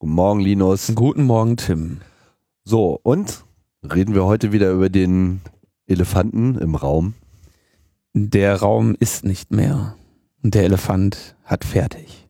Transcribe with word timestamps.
Guten 0.00 0.14
Morgen, 0.14 0.40
Linus. 0.40 0.92
Guten 0.94 1.24
Morgen, 1.24 1.56
Tim. 1.56 2.00
So, 2.64 2.98
und 3.02 3.44
reden 3.82 4.14
wir 4.14 4.24
heute 4.24 4.50
wieder 4.52 4.72
über 4.72 4.88
den 4.88 5.40
Elefanten 5.86 6.56
im 6.56 6.74
Raum. 6.74 7.14
Der 8.12 8.60
Raum 8.60 8.96
ist 8.98 9.24
nicht 9.24 9.52
mehr. 9.52 9.96
Und 10.42 10.54
der 10.54 10.64
Elefant 10.64 11.36
hat 11.44 11.64
fertig. 11.64 12.23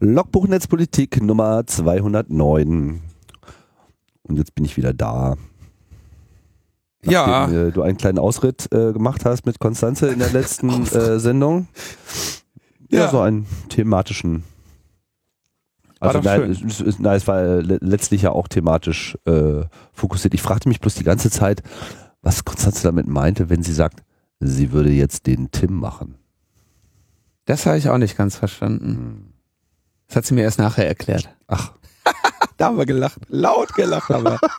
Logbuch 0.00 0.46
Netzpolitik 0.48 1.22
Nummer 1.22 1.66
209. 1.66 3.00
Und 4.22 4.36
jetzt 4.36 4.54
bin 4.54 4.64
ich 4.64 4.76
wieder 4.76 4.94
da. 4.94 5.36
Ja. 7.04 7.26
Nachdem, 7.46 7.68
äh, 7.68 7.72
du 7.72 7.82
einen 7.82 7.96
kleinen 7.98 8.18
Ausritt 8.18 8.68
äh, 8.72 8.92
gemacht 8.92 9.24
hast 9.24 9.46
mit 9.46 9.58
Konstanze 9.58 10.08
in 10.08 10.18
der 10.18 10.30
letzten 10.30 10.68
äh, 10.94 11.18
Sendung. 11.18 11.68
Ja. 12.90 13.00
Ja. 13.00 13.10
so 13.10 13.20
einen 13.20 13.46
thematischen. 13.68 14.44
War 16.00 16.14
Also 16.14 16.20
nein, 16.28 16.54
schön. 16.54 16.68
es, 16.88 16.98
nein, 16.98 17.16
es 17.16 17.26
war 17.26 17.40
äh, 17.42 17.60
le- 17.60 17.78
letztlich 17.82 18.22
ja 18.22 18.32
auch 18.32 18.48
thematisch 18.48 19.16
äh, 19.26 19.62
fokussiert. 19.92 20.34
Ich 20.34 20.42
fragte 20.42 20.68
mich 20.68 20.80
bloß 20.80 20.94
die 20.94 21.04
ganze 21.04 21.30
Zeit, 21.30 21.62
was 22.22 22.44
Konstanze 22.44 22.82
damit 22.84 23.06
meinte, 23.06 23.48
wenn 23.50 23.62
sie 23.62 23.72
sagt, 23.74 24.02
sie 24.40 24.72
würde 24.72 24.90
jetzt 24.90 25.26
den 25.26 25.50
Tim 25.50 25.74
machen. 25.74 26.14
Das 27.44 27.66
habe 27.66 27.78
ich 27.78 27.88
auch 27.90 27.98
nicht 27.98 28.16
ganz 28.16 28.36
verstanden. 28.36 28.88
Hm. 28.88 29.24
Das 30.10 30.16
hat 30.16 30.26
sie 30.26 30.34
mir 30.34 30.42
erst 30.42 30.58
nachher 30.58 30.88
erklärt. 30.88 31.28
Ach, 31.46 31.70
Da 32.56 32.66
haben 32.66 32.78
wir 32.78 32.84
gelacht. 32.84 33.20
Laut 33.28 33.72
gelacht 33.74 34.08
haben 34.08 34.24
wir. 34.24 34.40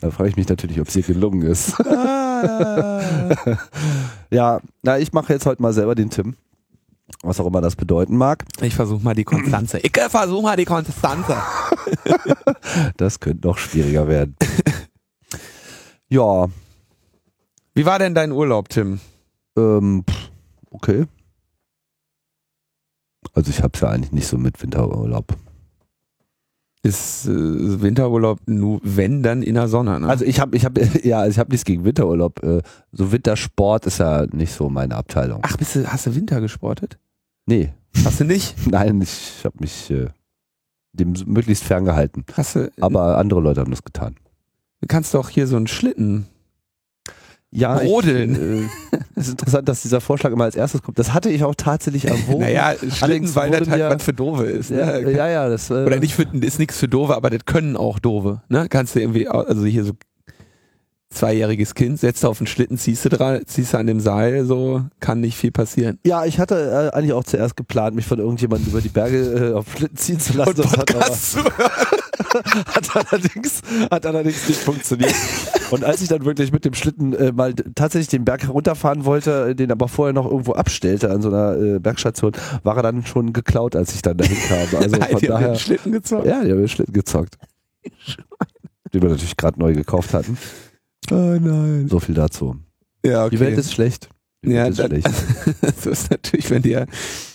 da 0.00 0.10
frage 0.12 0.28
ich 0.30 0.36
mich 0.36 0.48
natürlich, 0.48 0.80
ob 0.80 0.86
es 0.86 0.94
ihr 0.94 1.02
gelungen 1.02 1.42
ist. 1.42 1.76
ja, 4.30 4.60
na, 4.82 4.98
ich 5.00 5.12
mache 5.12 5.32
jetzt 5.32 5.44
heute 5.44 5.60
mal 5.60 5.72
selber 5.72 5.96
den 5.96 6.08
Tim. 6.08 6.36
Was 7.22 7.40
auch 7.40 7.46
immer 7.46 7.60
das 7.60 7.74
bedeuten 7.74 8.16
mag. 8.16 8.44
Ich 8.60 8.76
versuche 8.76 9.02
mal 9.02 9.14
die 9.14 9.24
Konstanze. 9.24 9.80
Ich 9.80 9.90
versuche 9.92 10.42
mal 10.42 10.56
die 10.56 10.64
Konstanze. 10.66 11.36
Das 12.96 13.18
könnte 13.18 13.48
noch 13.48 13.58
schwieriger 13.58 14.06
werden. 14.06 14.36
ja, 16.08 16.46
Wie 17.74 17.84
war 17.86 17.98
denn 17.98 18.14
dein 18.14 18.30
Urlaub, 18.30 18.68
Tim? 18.68 19.00
ähm, 19.56 20.04
okay. 20.70 21.06
Also 23.38 23.50
ich 23.50 23.62
habe 23.62 23.70
es 23.74 23.80
ja 23.80 23.88
eigentlich 23.90 24.10
nicht 24.10 24.26
so 24.26 24.36
mit 24.36 24.60
Winterurlaub. 24.60 25.36
Ist 26.82 27.26
äh, 27.26 27.30
Winterurlaub 27.82 28.40
nur 28.46 28.80
wenn 28.82 29.22
dann 29.22 29.42
in 29.42 29.54
der 29.54 29.68
Sonne, 29.68 30.00
ne? 30.00 30.08
Also 30.08 30.24
ich 30.24 30.40
habe, 30.40 30.56
ich 30.56 30.64
habe, 30.64 30.80
ja, 31.04 31.24
ich 31.26 31.38
habe 31.38 31.50
nichts 31.52 31.64
gegen 31.64 31.84
Winterurlaub. 31.84 32.42
Äh, 32.42 32.62
So 32.90 33.12
Wintersport 33.12 33.86
ist 33.86 33.98
ja 33.98 34.26
nicht 34.32 34.52
so 34.52 34.68
meine 34.68 34.96
Abteilung. 34.96 35.40
Ach, 35.44 35.56
bist 35.56 35.76
du, 35.76 35.86
hast 35.86 36.06
du 36.06 36.16
Winter 36.16 36.40
gesportet? 36.40 36.98
Nee, 37.46 37.72
Hast 38.04 38.18
du 38.18 38.24
nicht? 38.24 38.56
nein, 38.68 39.00
ich 39.00 39.42
habe 39.44 39.56
mich 39.60 39.88
äh, 39.92 40.08
dem 40.92 41.14
möglichst 41.26 41.62
ferngehalten. 41.62 42.24
Hast 42.34 42.56
du, 42.56 42.72
Aber 42.80 43.18
andere 43.18 43.40
Leute 43.40 43.60
haben 43.60 43.70
das 43.70 43.84
getan. 43.84 44.16
du 44.80 44.88
kannst 44.88 45.14
doch 45.14 45.28
hier 45.28 45.46
so 45.46 45.56
einen 45.56 45.68
Schlitten. 45.68 46.26
Ja, 47.50 47.76
Rodeln. 47.78 48.68
Ich, 48.92 48.98
äh, 49.16 49.20
ist 49.20 49.30
interessant, 49.30 49.68
dass 49.68 49.80
dieser 49.82 50.00
Vorschlag 50.02 50.32
immer 50.32 50.44
als 50.44 50.54
erstes 50.54 50.82
kommt. 50.82 50.98
Das 50.98 51.14
hatte 51.14 51.30
ich 51.30 51.44
auch 51.44 51.54
tatsächlich 51.54 52.04
erwogen. 52.04 52.40
Naja, 52.40 52.74
Allerdings 53.00 53.34
weil 53.36 53.50
das 53.50 53.68
halt 53.68 53.80
ja- 53.80 53.90
was 53.94 54.02
für 54.02 54.12
Dove 54.12 54.44
ist. 54.44 54.70
ja, 54.70 55.00
Ne? 55.00 55.12
ja, 55.12 55.28
ja, 55.28 55.48
das 55.48 55.70
äh, 55.70 55.74
Oder 55.84 55.98
nicht 55.98 56.14
für, 56.14 56.24
ist 56.40 56.58
nichts 56.58 56.76
für 56.78 56.88
Dove, 56.88 57.16
aber 57.16 57.30
das 57.30 57.46
können 57.46 57.76
auch 57.76 57.98
Dove. 57.98 58.42
Ne? 58.50 58.66
Kannst 58.68 58.94
du 58.94 59.00
irgendwie, 59.00 59.28
also 59.28 59.64
hier 59.64 59.84
so 59.84 59.92
zweijähriges 61.10 61.74
Kind, 61.74 61.98
setzt 61.98 62.22
du 62.22 62.28
auf 62.28 62.36
den 62.36 62.46
Schlitten, 62.46 62.76
ziehst 62.76 63.06
du 63.06 63.08
dran, 63.08 63.40
ziehst 63.46 63.72
du 63.72 63.78
an 63.78 63.86
dem 63.86 64.00
Seil, 64.00 64.44
so 64.44 64.82
kann 65.00 65.20
nicht 65.20 65.38
viel 65.38 65.50
passieren. 65.50 65.98
Ja, 66.04 66.26
ich 66.26 66.38
hatte 66.38 66.90
äh, 66.92 66.94
eigentlich 66.96 67.14
auch 67.14 67.24
zuerst 67.24 67.56
geplant, 67.56 67.96
mich 67.96 68.04
von 68.04 68.18
irgendjemandem 68.18 68.70
über 68.70 68.82
die 68.82 68.90
Berge 68.90 69.52
äh, 69.52 69.54
auf 69.54 69.64
Schlitten 69.74 69.96
ziehen 69.96 70.20
zu 70.20 70.36
lassen. 70.36 70.70
hat, 70.70 70.94
aber, 70.94 71.12
zu 71.12 71.38
hören. 71.42 72.00
hat, 72.66 72.96
allerdings, 72.96 73.62
hat 73.90 74.06
allerdings 74.06 74.48
nicht 74.48 74.60
funktioniert. 74.60 75.14
Und 75.70 75.84
als 75.84 76.02
ich 76.02 76.08
dann 76.08 76.24
wirklich 76.24 76.52
mit 76.52 76.64
dem 76.64 76.74
Schlitten 76.74 77.12
äh, 77.12 77.32
mal 77.32 77.54
tatsächlich 77.54 78.08
den 78.08 78.24
Berg 78.24 78.42
herunterfahren 78.42 79.04
wollte, 79.04 79.50
äh, 79.50 79.54
den 79.54 79.70
aber 79.70 79.88
vorher 79.88 80.12
noch 80.12 80.26
irgendwo 80.26 80.52
abstellte 80.52 81.10
an 81.10 81.22
so 81.22 81.28
einer 81.28 81.56
äh, 81.56 81.78
Bergstation, 81.78 82.32
war 82.62 82.76
er 82.76 82.82
dann 82.82 83.04
schon 83.06 83.32
geklaut, 83.32 83.76
als 83.76 83.94
ich 83.94 84.02
dann 84.02 84.16
dahin 84.16 84.36
kam. 84.48 84.58
Also 84.78 84.96
Nein, 84.96 85.10
von 85.10 85.20
die 85.20 85.28
haben 85.28 85.34
daher, 85.34 85.48
den 85.48 85.58
Schlitten 85.58 85.92
gezogen. 85.92 86.28
ja, 86.28 86.44
die 86.44 86.50
haben 86.50 86.58
den 86.58 86.68
Schlitten 86.68 86.92
gezockt. 86.92 87.36
Den 88.92 89.02
wir 89.02 89.10
natürlich 89.10 89.36
gerade 89.36 89.58
neu 89.60 89.74
gekauft 89.74 90.14
hatten. 90.14 90.38
Oh 91.10 91.14
nein. 91.14 91.88
So 91.88 92.00
viel 92.00 92.14
dazu. 92.14 92.56
Ja, 93.04 93.24
okay. 93.24 93.36
Die 93.36 93.40
Welt 93.40 93.58
ist 93.58 93.72
schlecht. 93.72 94.08
Die 94.44 94.52
ja, 94.52 94.66
ist 94.66 94.78
dann, 94.78 94.88
schlecht. 94.88 95.08
so 95.82 95.90
ist 95.90 96.10
natürlich, 96.10 96.50
wenn 96.50 96.62
dir 96.62 96.86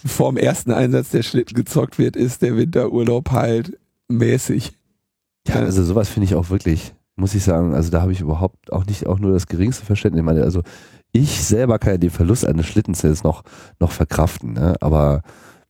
vor 0.06 0.32
dem 0.32 0.38
ersten 0.38 0.72
Einsatz 0.72 1.10
der 1.10 1.24
Schlitten 1.24 1.54
gezockt 1.54 2.00
wird, 2.00 2.16
ist 2.16 2.42
der 2.42 2.56
Winterurlaub 2.56 3.32
halt 3.32 3.78
mäßig. 4.08 4.74
Ja, 5.48 5.56
also 5.56 5.84
sowas 5.84 6.10
finde 6.10 6.26
ich 6.26 6.36
auch 6.36 6.50
wirklich, 6.50 6.94
muss 7.16 7.36
ich 7.36 7.44
sagen, 7.44 7.74
also 7.74 7.92
da 7.92 8.02
habe 8.02 8.12
ich 8.12 8.22
überhaupt 8.22 8.72
auch 8.72 8.86
nicht 8.86 9.08
auch 9.08 9.20
nur 9.20 9.34
das 9.34 9.48
geringste 9.48 9.86
Verständnis. 9.86 10.22
Ich 10.22 10.26
meine, 10.26 10.44
also 10.44 10.62
ich 11.12 11.44
selber 11.44 11.80
kann 11.80 11.94
ja 11.94 11.98
den 11.98 12.10
Verlust 12.10 12.46
eines 12.46 12.66
Schlittens 12.66 13.02
jetzt 13.02 13.24
noch, 13.24 13.44
noch 13.80 13.92
verkraften, 13.92 14.54
ne? 14.54 14.76
aber 14.80 15.22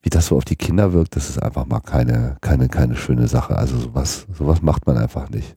wie 0.02 0.10
das 0.10 0.28
so 0.28 0.38
auf 0.38 0.46
die 0.46 0.56
Kinder 0.56 0.94
wirkt, 0.94 1.16
das 1.16 1.30
ist 1.30 1.42
einfach 1.42 1.66
mal 1.66 1.80
keine, 1.80 2.38
keine, 2.42 2.68
keine 2.68 2.96
schöne 2.96 3.28
Sache. 3.28 3.58
Also 3.58 3.78
sowas, 3.78 4.28
sowas 4.34 4.62
macht 4.62 4.86
man 4.86 4.98
einfach 4.98 5.30
nicht. 5.30 5.56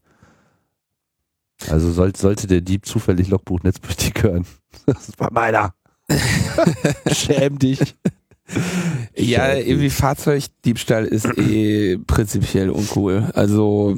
Also 1.68 1.90
soll, 1.90 2.14
sollte 2.14 2.46
der 2.46 2.60
Dieb 2.60 2.86
zufällig 2.86 3.28
Logbuch 3.28 3.62
Netzpolitik 3.62 4.22
hören. 4.22 4.46
Das 4.86 5.10
war 5.18 5.32
meiner. 5.32 5.74
Schäm 7.10 7.58
dich. 7.58 7.96
Ja, 9.16 9.54
irgendwie 9.54 9.90
Fahrzeugdiebstahl 9.90 11.04
ist 11.06 11.26
eh 11.38 11.98
prinzipiell 11.98 12.70
uncool. 12.70 13.30
Also 13.34 13.96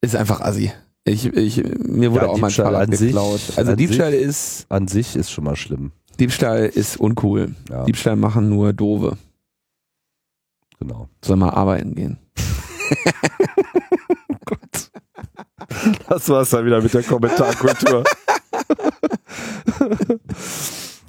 ist 0.00 0.16
einfach 0.16 0.40
assi. 0.40 0.72
Ich, 1.04 1.26
ich, 1.26 1.62
mir 1.78 2.12
wurde 2.12 2.26
Ja, 2.26 2.30
auch 2.30 2.38
mal 2.38 2.46
ein 2.48 2.52
Fahrrad 2.52 2.88
an 2.88 2.92
sich- 2.96 3.08
geklaut. 3.08 3.40
also 3.56 3.74
Diebstahl 3.76 4.14
ist 4.14 4.66
An 4.68 4.88
sich 4.88 5.16
ist 5.16 5.30
schon 5.30 5.44
mal 5.44 5.56
schlimm. 5.56 5.92
Diebstahl 6.20 6.66
ist 6.66 6.96
uncool. 6.98 7.54
Ja, 7.68 7.84
Diebstahl 7.84 8.16
machen 8.16 8.48
nur 8.48 8.72
doofe. 8.72 9.16
genau. 10.78 11.08
Soll 11.24 11.36
mal 11.36 11.50
arbeiten 11.50 11.94
gehen. 11.94 12.18
Das 16.08 16.28
war's 16.28 16.50
dann 16.50 16.66
wieder 16.66 16.80
mit 16.82 16.92
der 16.92 17.02
Kommentarkultur. 17.02 18.04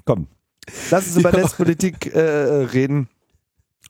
Komm, 0.05 0.27
lass 0.91 1.07
uns 1.07 1.17
über 1.17 1.31
Ja. 1.33 1.39
Netzpolitik 1.39 2.13
äh, 2.13 2.19
reden 2.19 3.07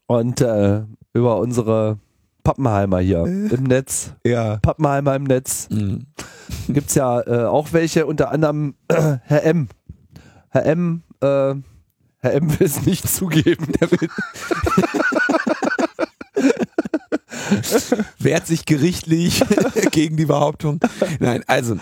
und 0.07 0.41
äh, 0.41 0.81
über 1.13 1.37
unsere 1.39 1.99
Pappenheimer 2.43 2.99
hier 2.99 3.23
im 3.23 3.63
Netz. 3.63 4.11
Ja. 4.25 4.57
Pappenheimer 4.57 5.15
im 5.15 5.23
Netz. 5.23 5.69
Mhm. 5.69 6.07
Gibt's 6.67 6.95
ja 6.95 7.21
äh, 7.21 7.45
auch 7.45 7.71
welche, 7.71 8.05
unter 8.05 8.31
anderem 8.31 8.75
äh, 8.89 9.17
Herr 9.23 9.43
M. 9.43 9.69
Herr 10.49 10.65
M. 10.65 11.03
Äh, 11.21 11.55
Herr 12.19 12.33
M 12.33 12.59
will 12.59 12.67
es 12.67 12.85
nicht 12.85 13.07
zugeben. 13.07 13.67
Der 13.79 13.91
will, 13.91 14.09
Wehrt 18.19 18.47
sich 18.47 18.65
gerichtlich 18.65 19.43
gegen 19.91 20.17
die 20.17 20.25
Behauptung. 20.25 20.79
Nein, 21.19 21.43
also 21.47 21.77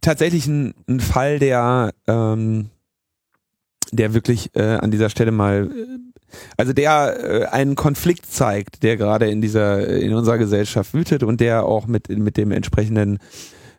tatsächlich 0.00 0.46
ein, 0.46 0.74
ein 0.88 1.00
Fall, 1.00 1.38
der, 1.38 1.92
ähm, 2.06 2.70
der 3.96 4.14
wirklich 4.14 4.50
äh, 4.54 4.62
an 4.62 4.90
dieser 4.90 5.10
Stelle 5.10 5.30
mal, 5.30 5.70
äh, 5.70 6.38
also 6.56 6.72
der 6.72 7.16
äh, 7.22 7.46
einen 7.46 7.74
Konflikt 7.74 8.26
zeigt, 8.26 8.82
der 8.82 8.96
gerade 8.96 9.28
in 9.30 9.40
dieser, 9.40 9.86
in 9.88 10.14
unserer 10.14 10.38
Gesellschaft 10.38 10.94
wütet 10.94 11.22
und 11.22 11.40
der 11.40 11.64
auch 11.64 11.86
mit, 11.86 12.08
mit 12.08 12.36
dem 12.36 12.50
entsprechenden 12.50 13.18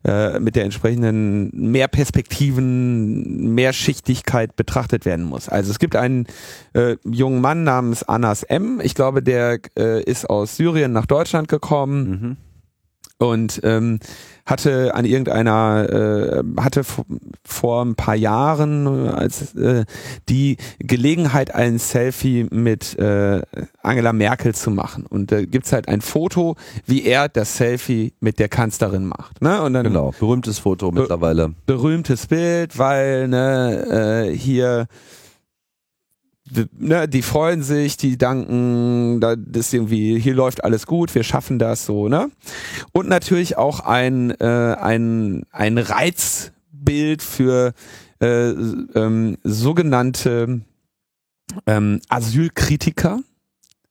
äh, 0.06 0.40
mit 0.40 0.56
der 0.56 0.66
entsprechenden 0.66 1.50
Mehrperspektiven, 1.72 3.56
Mehrschichtigkeit 3.56 4.56
betrachtet 4.56 5.04
werden 5.04 5.26
muss. 5.26 5.50
Also 5.50 5.72
es 5.72 5.80
gibt 5.80 5.96
einen 5.96 6.28
äh, 6.74 6.98
jungen 7.04 7.42
Mann 7.42 7.64
namens 7.64 8.04
Anas 8.04 8.44
M. 8.44 8.80
Ich 8.84 8.94
glaube, 8.94 9.24
der 9.24 9.58
äh, 9.76 10.04
ist 10.04 10.30
aus 10.30 10.58
Syrien 10.58 10.92
nach 10.92 11.08
Deutschland 11.08 11.48
gekommen, 11.48 12.08
mhm. 12.08 12.38
Und 13.18 13.62
ähm, 13.64 14.00
hatte 14.46 14.94
an 14.94 15.06
irgendeiner 15.06 15.88
äh, 15.90 16.62
hatte 16.62 16.84
vor 17.44 17.84
ein 17.84 17.96
paar 17.96 18.16
Jahren 18.16 19.10
als 19.10 19.56
äh, 19.56 19.86
die 20.30 20.58
Gelegenheit 20.80 21.56
ein 21.56 21.80
Selfie 21.80 22.46
mit 22.52 22.98
äh, 23.00 23.42
Angela 23.82 24.14
Merkel 24.14 24.54
zu 24.54 24.70
machen. 24.70 25.06
Und 25.06 25.32
da 25.32 25.44
gibt's 25.44 25.72
halt 25.72 25.88
ein 25.88 26.02
Foto 26.02 26.56
wie 26.86 27.04
er 27.04 27.30
das 27.30 27.58
Selfie 27.58 28.14
mit 28.20 28.40
der 28.40 28.50
Kanzlerin 28.50 29.06
macht 29.06 29.42
ne? 29.42 29.62
Und 29.62 29.74
dann 29.74 29.84
genau 29.86 30.14
berühmtes 30.20 30.60
Foto 30.60 30.92
mittlerweile. 30.92 31.54
berühmtes 31.66 32.28
Bild 32.28 32.78
weil 32.78 33.28
ne 33.28 34.28
äh, 34.30 34.38
hier 34.38 34.88
ne, 36.78 37.08
die 37.08 37.22
freuen 37.22 37.64
sich, 37.64 37.98
die 37.98 38.18
danken, 38.18 39.20
da 39.20 39.36
ist 39.54 39.74
irgendwie, 39.74 40.20
hier 40.20 40.34
läuft 40.34 40.64
alles 40.64 40.86
gut, 40.86 41.14
wir 41.16 41.24
schaffen 41.24 41.60
das 41.60 41.86
so, 41.86 42.08
ne? 42.08 42.30
Und 42.92 43.08
natürlich 43.10 43.58
auch 43.58 43.80
ein, 43.80 44.32
äh, 44.40 44.76
ein, 44.80 45.44
ein 45.52 45.78
Reizbild 45.78 47.22
für 47.22 47.74
äh, 48.22 48.50
ähm, 48.50 49.38
sogenannte 49.44 50.62
ähm, 51.66 52.02
Asylkritiker, 52.10 53.20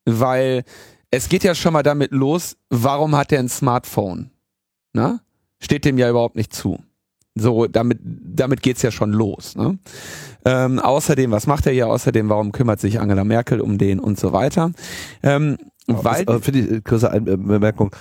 weil 0.04 0.64
es 1.10 1.28
geht 1.28 1.44
ja 1.44 1.54
schon 1.54 1.72
mal 1.72 1.82
damit 1.82 2.12
los, 2.12 2.56
warum 2.70 3.16
hat 3.16 3.32
er 3.32 3.38
ein 3.38 3.48
Smartphone? 3.48 4.30
Na? 4.92 5.20
Steht 5.60 5.84
dem 5.84 5.98
ja 5.98 6.10
überhaupt 6.10 6.36
nicht 6.36 6.52
zu. 6.52 6.78
So, 7.36 7.66
damit, 7.66 7.98
damit 8.02 8.62
geht's 8.62 8.82
ja 8.82 8.92
schon 8.92 9.12
los. 9.12 9.56
Ne? 9.56 9.78
Ähm, 10.44 10.78
außerdem, 10.78 11.30
was 11.30 11.46
macht 11.46 11.66
er 11.66 11.72
hier? 11.72 11.88
Außerdem, 11.88 12.28
warum 12.28 12.52
kümmert 12.52 12.80
sich 12.80 13.00
Angela 13.00 13.24
Merkel 13.24 13.60
um 13.60 13.78
den 13.78 13.98
und 13.98 14.18
so 14.18 14.32
weiter? 14.32 14.72
Ähm, 15.22 15.56
weil 15.86 16.28
äh, 16.28 16.38
finde 16.40 16.60
ich, 16.60 16.84
kurze 16.84 17.12
äh, 17.12 17.20
Bemerkung, 17.20 17.94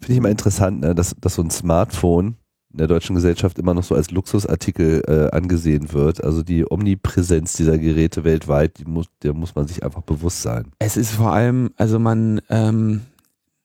finde 0.00 0.12
ich 0.12 0.18
immer 0.18 0.30
interessant, 0.30 0.80
ne, 0.80 0.94
dass, 0.94 1.14
dass 1.20 1.34
so 1.34 1.42
ein 1.42 1.50
Smartphone 1.50 2.36
in 2.72 2.78
der 2.78 2.86
deutschen 2.86 3.14
Gesellschaft 3.14 3.58
immer 3.58 3.74
noch 3.74 3.84
so 3.84 3.94
als 3.94 4.10
Luxusartikel 4.10 5.02
äh, 5.06 5.36
angesehen 5.36 5.92
wird. 5.92 6.24
Also 6.24 6.42
die 6.42 6.64
Omnipräsenz 6.70 7.52
dieser 7.54 7.78
Geräte 7.78 8.24
weltweit, 8.24 8.78
die 8.78 8.86
muss, 8.86 9.06
der 9.22 9.34
muss 9.34 9.54
man 9.54 9.66
sich 9.66 9.84
einfach 9.84 10.02
bewusst 10.02 10.42
sein. 10.42 10.72
Es 10.78 10.96
ist 10.96 11.12
vor 11.12 11.32
allem, 11.32 11.70
also 11.76 11.98
man, 11.98 12.40
ähm, 12.48 13.02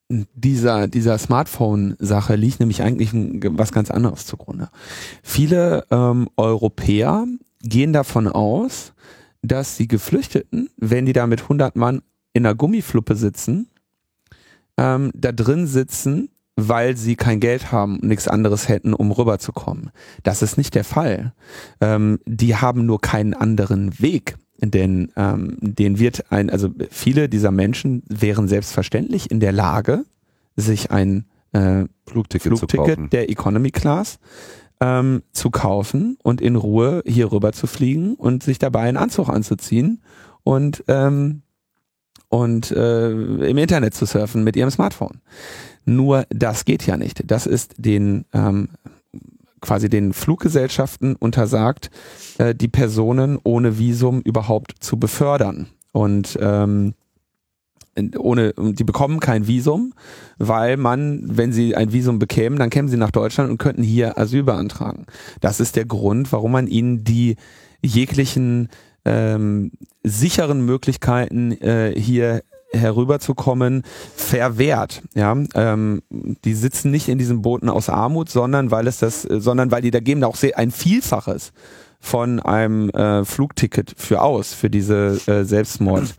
dieser, 0.09 0.87
dieser 0.87 1.17
Smartphone-Sache 1.17 2.35
liegt 2.35 2.59
nämlich 2.59 2.81
eigentlich 2.81 3.11
was 3.13 3.71
ganz 3.71 3.91
anderes 3.91 4.25
zugrunde. 4.25 4.69
Viele 5.21 5.85
ähm, 5.91 6.29
Europäer 6.37 7.25
gehen 7.67 7.93
davon 7.93 8.27
aus, 8.27 8.93
dass 9.41 9.77
die 9.77 9.87
Geflüchteten, 9.87 10.69
wenn 10.77 11.05
die 11.05 11.13
da 11.13 11.27
mit 11.27 11.43
100 11.43 11.75
Mann 11.75 12.01
in 12.33 12.45
einer 12.45 12.55
Gummifluppe 12.55 13.15
sitzen, 13.15 13.69
ähm, 14.77 15.11
da 15.15 15.31
drin 15.31 15.67
sitzen, 15.67 16.29
weil 16.55 16.97
sie 16.97 17.15
kein 17.15 17.39
Geld 17.39 17.71
haben 17.71 17.99
und 17.99 18.07
nichts 18.07 18.27
anderes 18.27 18.67
hätten, 18.67 18.93
um 18.93 19.11
rüberzukommen. 19.11 19.91
Das 20.23 20.41
ist 20.41 20.57
nicht 20.57 20.75
der 20.75 20.83
Fall. 20.83 21.33
Ähm, 21.81 22.19
die 22.25 22.55
haben 22.55 22.85
nur 22.85 22.99
keinen 22.99 23.33
anderen 23.33 23.99
Weg 23.99 24.37
denn 24.59 25.11
ähm, 25.15 25.57
den 25.61 25.99
wird 25.99 26.31
ein, 26.31 26.49
also 26.49 26.69
viele 26.89 27.29
dieser 27.29 27.51
Menschen 27.51 28.03
wären 28.07 28.47
selbstverständlich 28.47 29.29
in 29.29 29.39
der 29.39 29.51
Lage, 29.51 30.05
sich 30.55 30.91
ein 30.91 31.25
äh, 31.51 31.85
Flugticket, 32.07 32.57
Flugticket 32.57 33.13
der 33.13 33.29
Economy 33.29 33.71
Class 33.71 34.19
ähm, 34.79 35.23
zu 35.31 35.49
kaufen 35.49 36.17
und 36.23 36.41
in 36.41 36.55
Ruhe 36.55 37.03
hier 37.05 37.31
rüber 37.31 37.51
zu 37.51 37.67
fliegen 37.67 38.15
und 38.15 38.43
sich 38.43 38.59
dabei 38.59 38.81
einen 38.81 38.97
Anzug 38.97 39.29
anzuziehen 39.29 40.01
und 40.43 40.83
ähm, 40.87 41.41
und 42.29 42.71
äh, 42.71 43.11
im 43.11 43.57
Internet 43.57 43.93
zu 43.93 44.05
surfen 44.05 44.43
mit 44.43 44.57
ihrem 44.57 44.69
Smartphone. 44.69 45.21
Nur 45.85 46.25
das 46.29 46.65
geht 46.65 46.85
ja 46.85 46.97
nicht. 46.97 47.31
Das 47.31 47.45
ist 47.45 47.75
den 47.77 48.25
ähm, 48.33 48.69
quasi 49.61 49.89
den 49.89 50.13
Fluggesellschaften 50.13 51.15
untersagt, 51.15 51.89
äh, 52.37 52.53
die 52.53 52.67
Personen 52.67 53.39
ohne 53.43 53.77
Visum 53.77 54.21
überhaupt 54.21 54.75
zu 54.79 54.97
befördern. 54.97 55.67
Und 55.93 56.37
ähm, 56.41 56.93
ohne, 58.17 58.53
die 58.57 58.83
bekommen 58.83 59.19
kein 59.19 59.47
Visum, 59.47 59.93
weil 60.37 60.77
man, 60.77 61.21
wenn 61.25 61.51
sie 61.51 61.75
ein 61.75 61.93
Visum 61.93 62.19
bekämen, 62.19 62.59
dann 62.59 62.69
kämen 62.69 62.89
sie 62.89 62.97
nach 62.97 63.11
Deutschland 63.11 63.49
und 63.49 63.57
könnten 63.57 63.83
hier 63.83 64.17
Asyl 64.17 64.43
beantragen. 64.43 65.05
Das 65.41 65.59
ist 65.59 65.75
der 65.75 65.85
Grund, 65.85 66.31
warum 66.31 66.51
man 66.51 66.67
ihnen 66.67 67.03
die 67.03 67.35
jeglichen 67.81 68.69
ähm, 69.05 69.71
sicheren 70.03 70.65
Möglichkeiten 70.65 71.51
äh, 71.53 71.93
hier 71.95 72.41
herüberzukommen, 72.73 73.83
verwehrt. 74.15 75.01
Ja, 75.15 75.35
ähm, 75.55 76.01
die 76.09 76.53
sitzen 76.53 76.91
nicht 76.91 77.07
in 77.07 77.17
diesen 77.17 77.41
Booten 77.41 77.69
aus 77.69 77.89
Armut, 77.89 78.29
sondern 78.29 78.71
weil 78.71 78.87
es 78.87 78.99
das, 78.99 79.21
sondern 79.21 79.71
weil 79.71 79.81
die 79.81 79.91
da 79.91 79.99
geben 79.99 80.23
auch 80.23 80.35
sehr 80.35 80.57
ein 80.57 80.71
Vielfaches 80.71 81.53
von 81.99 82.39
einem 82.39 82.89
äh, 82.89 83.25
Flugticket 83.25 83.93
für 83.97 84.21
aus 84.21 84.53
für 84.53 84.69
diese 84.69 85.19
äh, 85.27 85.43
Selbstmord 85.43 86.15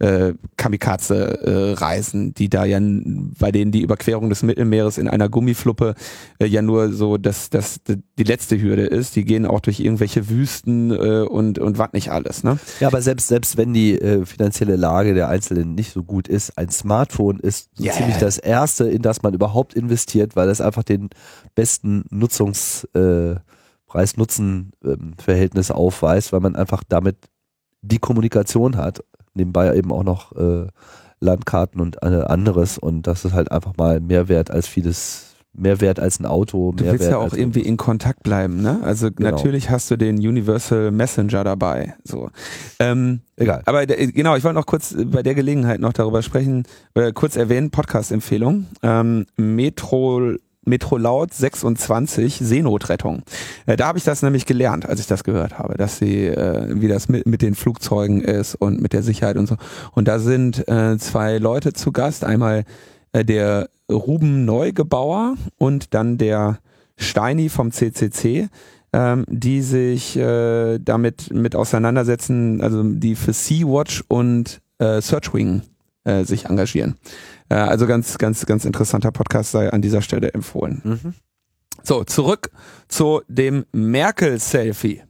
äh, 0.00 0.32
Kamikaze-Reisen, 0.56 2.30
äh, 2.30 2.32
die 2.32 2.48
da 2.48 2.64
ja, 2.64 2.80
bei 2.80 3.52
denen 3.52 3.70
die 3.70 3.82
Überquerung 3.82 4.30
des 4.30 4.42
Mittelmeeres 4.42 4.98
in 4.98 5.08
einer 5.08 5.28
Gummifluppe 5.28 5.94
äh, 6.38 6.46
ja 6.46 6.62
nur 6.62 6.92
so 6.92 7.18
das, 7.18 7.50
das, 7.50 7.80
die 7.86 8.24
letzte 8.24 8.60
Hürde 8.60 8.86
ist. 8.86 9.14
Die 9.14 9.24
gehen 9.24 9.46
auch 9.46 9.60
durch 9.60 9.78
irgendwelche 9.78 10.28
Wüsten 10.30 10.90
äh, 10.90 11.26
und, 11.28 11.58
und 11.58 11.78
was 11.78 11.92
nicht 11.92 12.10
alles. 12.10 12.42
Ne? 12.42 12.58
Ja, 12.80 12.88
aber 12.88 13.02
selbst, 13.02 13.28
selbst 13.28 13.58
wenn 13.58 13.74
die 13.74 14.00
äh, 14.00 14.24
finanzielle 14.24 14.76
Lage 14.76 15.12
der 15.14 15.28
Einzelnen 15.28 15.74
nicht 15.74 15.92
so 15.92 16.02
gut 16.02 16.28
ist, 16.28 16.56
ein 16.56 16.70
Smartphone 16.70 17.38
ist 17.38 17.68
so 17.74 17.84
yeah. 17.84 17.92
ziemlich 17.92 18.16
das 18.16 18.38
erste, 18.38 18.88
in 18.88 19.02
das 19.02 19.22
man 19.22 19.34
überhaupt 19.34 19.74
investiert, 19.74 20.34
weil 20.34 20.48
es 20.48 20.62
einfach 20.62 20.82
den 20.82 21.10
besten 21.54 22.04
Nutzungs 22.08 22.84
äh, 22.94 23.34
Preis-Nutzen-Verhältnis 23.90 25.70
aufweist, 25.70 26.32
weil 26.32 26.40
man 26.40 26.54
einfach 26.54 26.84
damit 26.88 27.16
die 27.82 27.98
Kommunikation 27.98 28.76
hat 28.76 29.02
nebenbei 29.34 29.74
eben 29.74 29.92
auch 29.92 30.04
noch 30.04 30.32
äh, 30.36 30.66
Landkarten 31.20 31.80
und 31.80 31.96
äh, 32.02 32.22
anderes 32.22 32.78
und 32.78 33.06
das 33.06 33.24
ist 33.24 33.32
halt 33.32 33.50
einfach 33.50 33.76
mal 33.76 34.00
mehr 34.00 34.28
wert 34.28 34.50
als 34.50 34.66
vieles 34.66 35.26
mehr 35.52 35.80
wert 35.80 35.98
als 35.98 36.20
ein 36.20 36.26
Auto. 36.26 36.72
Du 36.72 36.84
willst 36.84 37.10
ja 37.10 37.18
auch 37.18 37.34
irgendwie 37.34 37.62
in 37.62 37.76
Kontakt 37.76 38.22
bleiben, 38.22 38.62
ne? 38.62 38.78
Also 38.84 39.10
genau. 39.10 39.30
natürlich 39.30 39.68
hast 39.68 39.90
du 39.90 39.96
den 39.96 40.16
Universal 40.16 40.92
Messenger 40.92 41.42
dabei. 41.42 41.94
So. 42.04 42.30
Ähm, 42.78 43.22
Egal. 43.36 43.62
Aber 43.66 43.84
genau, 43.84 44.36
ich 44.36 44.44
wollte 44.44 44.54
noch 44.54 44.66
kurz 44.66 44.94
bei 44.96 45.24
der 45.24 45.34
Gelegenheit 45.34 45.80
noch 45.80 45.92
darüber 45.92 46.22
sprechen, 46.22 46.62
äh, 46.94 47.12
kurz 47.12 47.34
erwähnen, 47.34 47.70
Podcast-Empfehlung. 47.70 48.66
Ähm, 48.82 49.26
Metro 49.36 50.36
Metrolaut 50.64 51.32
26 51.32 52.38
Seenotrettung. 52.42 53.22
Äh, 53.66 53.76
da 53.76 53.88
habe 53.88 53.98
ich 53.98 54.04
das 54.04 54.22
nämlich 54.22 54.46
gelernt, 54.46 54.86
als 54.86 55.00
ich 55.00 55.06
das 55.06 55.24
gehört 55.24 55.58
habe, 55.58 55.74
dass 55.74 55.98
sie, 55.98 56.26
äh, 56.26 56.66
wie 56.80 56.88
das 56.88 57.08
mit, 57.08 57.26
mit 57.26 57.42
den 57.42 57.54
Flugzeugen 57.54 58.20
ist 58.20 58.54
und 58.54 58.80
mit 58.80 58.92
der 58.92 59.02
Sicherheit 59.02 59.36
und 59.36 59.46
so. 59.46 59.56
Und 59.92 60.08
da 60.08 60.18
sind 60.18 60.68
äh, 60.68 60.98
zwei 60.98 61.38
Leute 61.38 61.72
zu 61.72 61.92
Gast, 61.92 62.24
einmal 62.24 62.64
äh, 63.12 63.24
der 63.24 63.68
Ruben 63.90 64.44
Neugebauer 64.44 65.36
und 65.58 65.94
dann 65.94 66.18
der 66.18 66.58
Steini 66.96 67.48
vom 67.48 67.72
CCC, 67.72 68.48
ähm, 68.92 69.24
die 69.28 69.62
sich 69.62 70.16
äh, 70.16 70.78
damit 70.78 71.32
mit 71.32 71.56
auseinandersetzen, 71.56 72.60
also 72.60 72.82
die 72.82 73.14
für 73.14 73.32
Sea-Watch 73.32 74.04
und 74.08 74.60
äh, 74.78 75.00
Searchwing 75.00 75.62
äh, 76.04 76.24
sich 76.24 76.46
engagieren. 76.46 76.96
Äh, 77.50 77.54
also 77.56 77.86
ganz, 77.86 78.16
ganz, 78.16 78.46
ganz 78.46 78.64
interessanter 78.64 79.10
Podcast 79.10 79.50
sei 79.50 79.70
an 79.70 79.82
dieser 79.82 80.00
Stelle 80.00 80.32
empfohlen. 80.32 80.80
Mhm. 80.84 81.14
So, 81.82 82.04
zurück 82.04 82.50
zu 82.88 83.22
dem 83.28 83.64
Merkel-Selfie. 83.72 85.02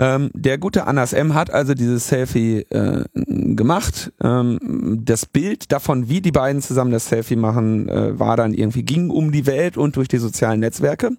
Ähm, 0.00 0.30
der 0.32 0.58
gute 0.58 0.86
Anas 0.86 1.12
M. 1.12 1.34
hat 1.34 1.50
also 1.50 1.74
dieses 1.74 2.06
Selfie 2.06 2.60
äh, 2.70 3.04
gemacht. 3.14 4.12
Ähm, 4.22 5.00
das 5.04 5.26
Bild 5.26 5.72
davon, 5.72 6.08
wie 6.08 6.20
die 6.20 6.30
beiden 6.30 6.62
zusammen 6.62 6.92
das 6.92 7.08
Selfie 7.08 7.34
machen, 7.34 7.88
äh, 7.88 8.16
war 8.18 8.36
dann 8.36 8.54
irgendwie, 8.54 8.84
ging 8.84 9.10
um 9.10 9.32
die 9.32 9.46
Welt 9.46 9.76
und 9.76 9.96
durch 9.96 10.06
die 10.06 10.18
sozialen 10.18 10.60
Netzwerke 10.60 11.16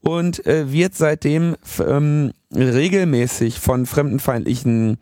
und 0.00 0.44
äh, 0.46 0.72
wird 0.72 0.96
seitdem 0.96 1.54
ähm, 1.86 2.32
regelmäßig 2.52 3.60
von 3.60 3.86
fremdenfeindlichen 3.86 4.98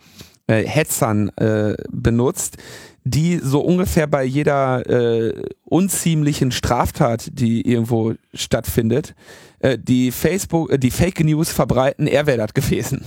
äh, 0.46 0.62
Hetzern 0.62 1.30
äh, 1.36 1.74
benutzt, 1.90 2.58
die 3.06 3.38
so 3.38 3.60
ungefähr 3.60 4.08
bei 4.08 4.24
jeder 4.24 4.84
äh, 4.90 5.32
unziemlichen 5.64 6.50
Straftat, 6.50 7.28
die 7.32 7.60
irgendwo 7.60 8.14
stattfindet, 8.34 9.14
äh, 9.60 9.78
die 9.78 10.10
Facebook, 10.10 10.72
äh, 10.72 10.78
die 10.78 10.90
Fake 10.90 11.20
News 11.20 11.52
verbreiten, 11.52 12.08
er 12.08 12.26
wäre 12.26 12.38
das 12.38 12.52
gewesen. 12.52 13.04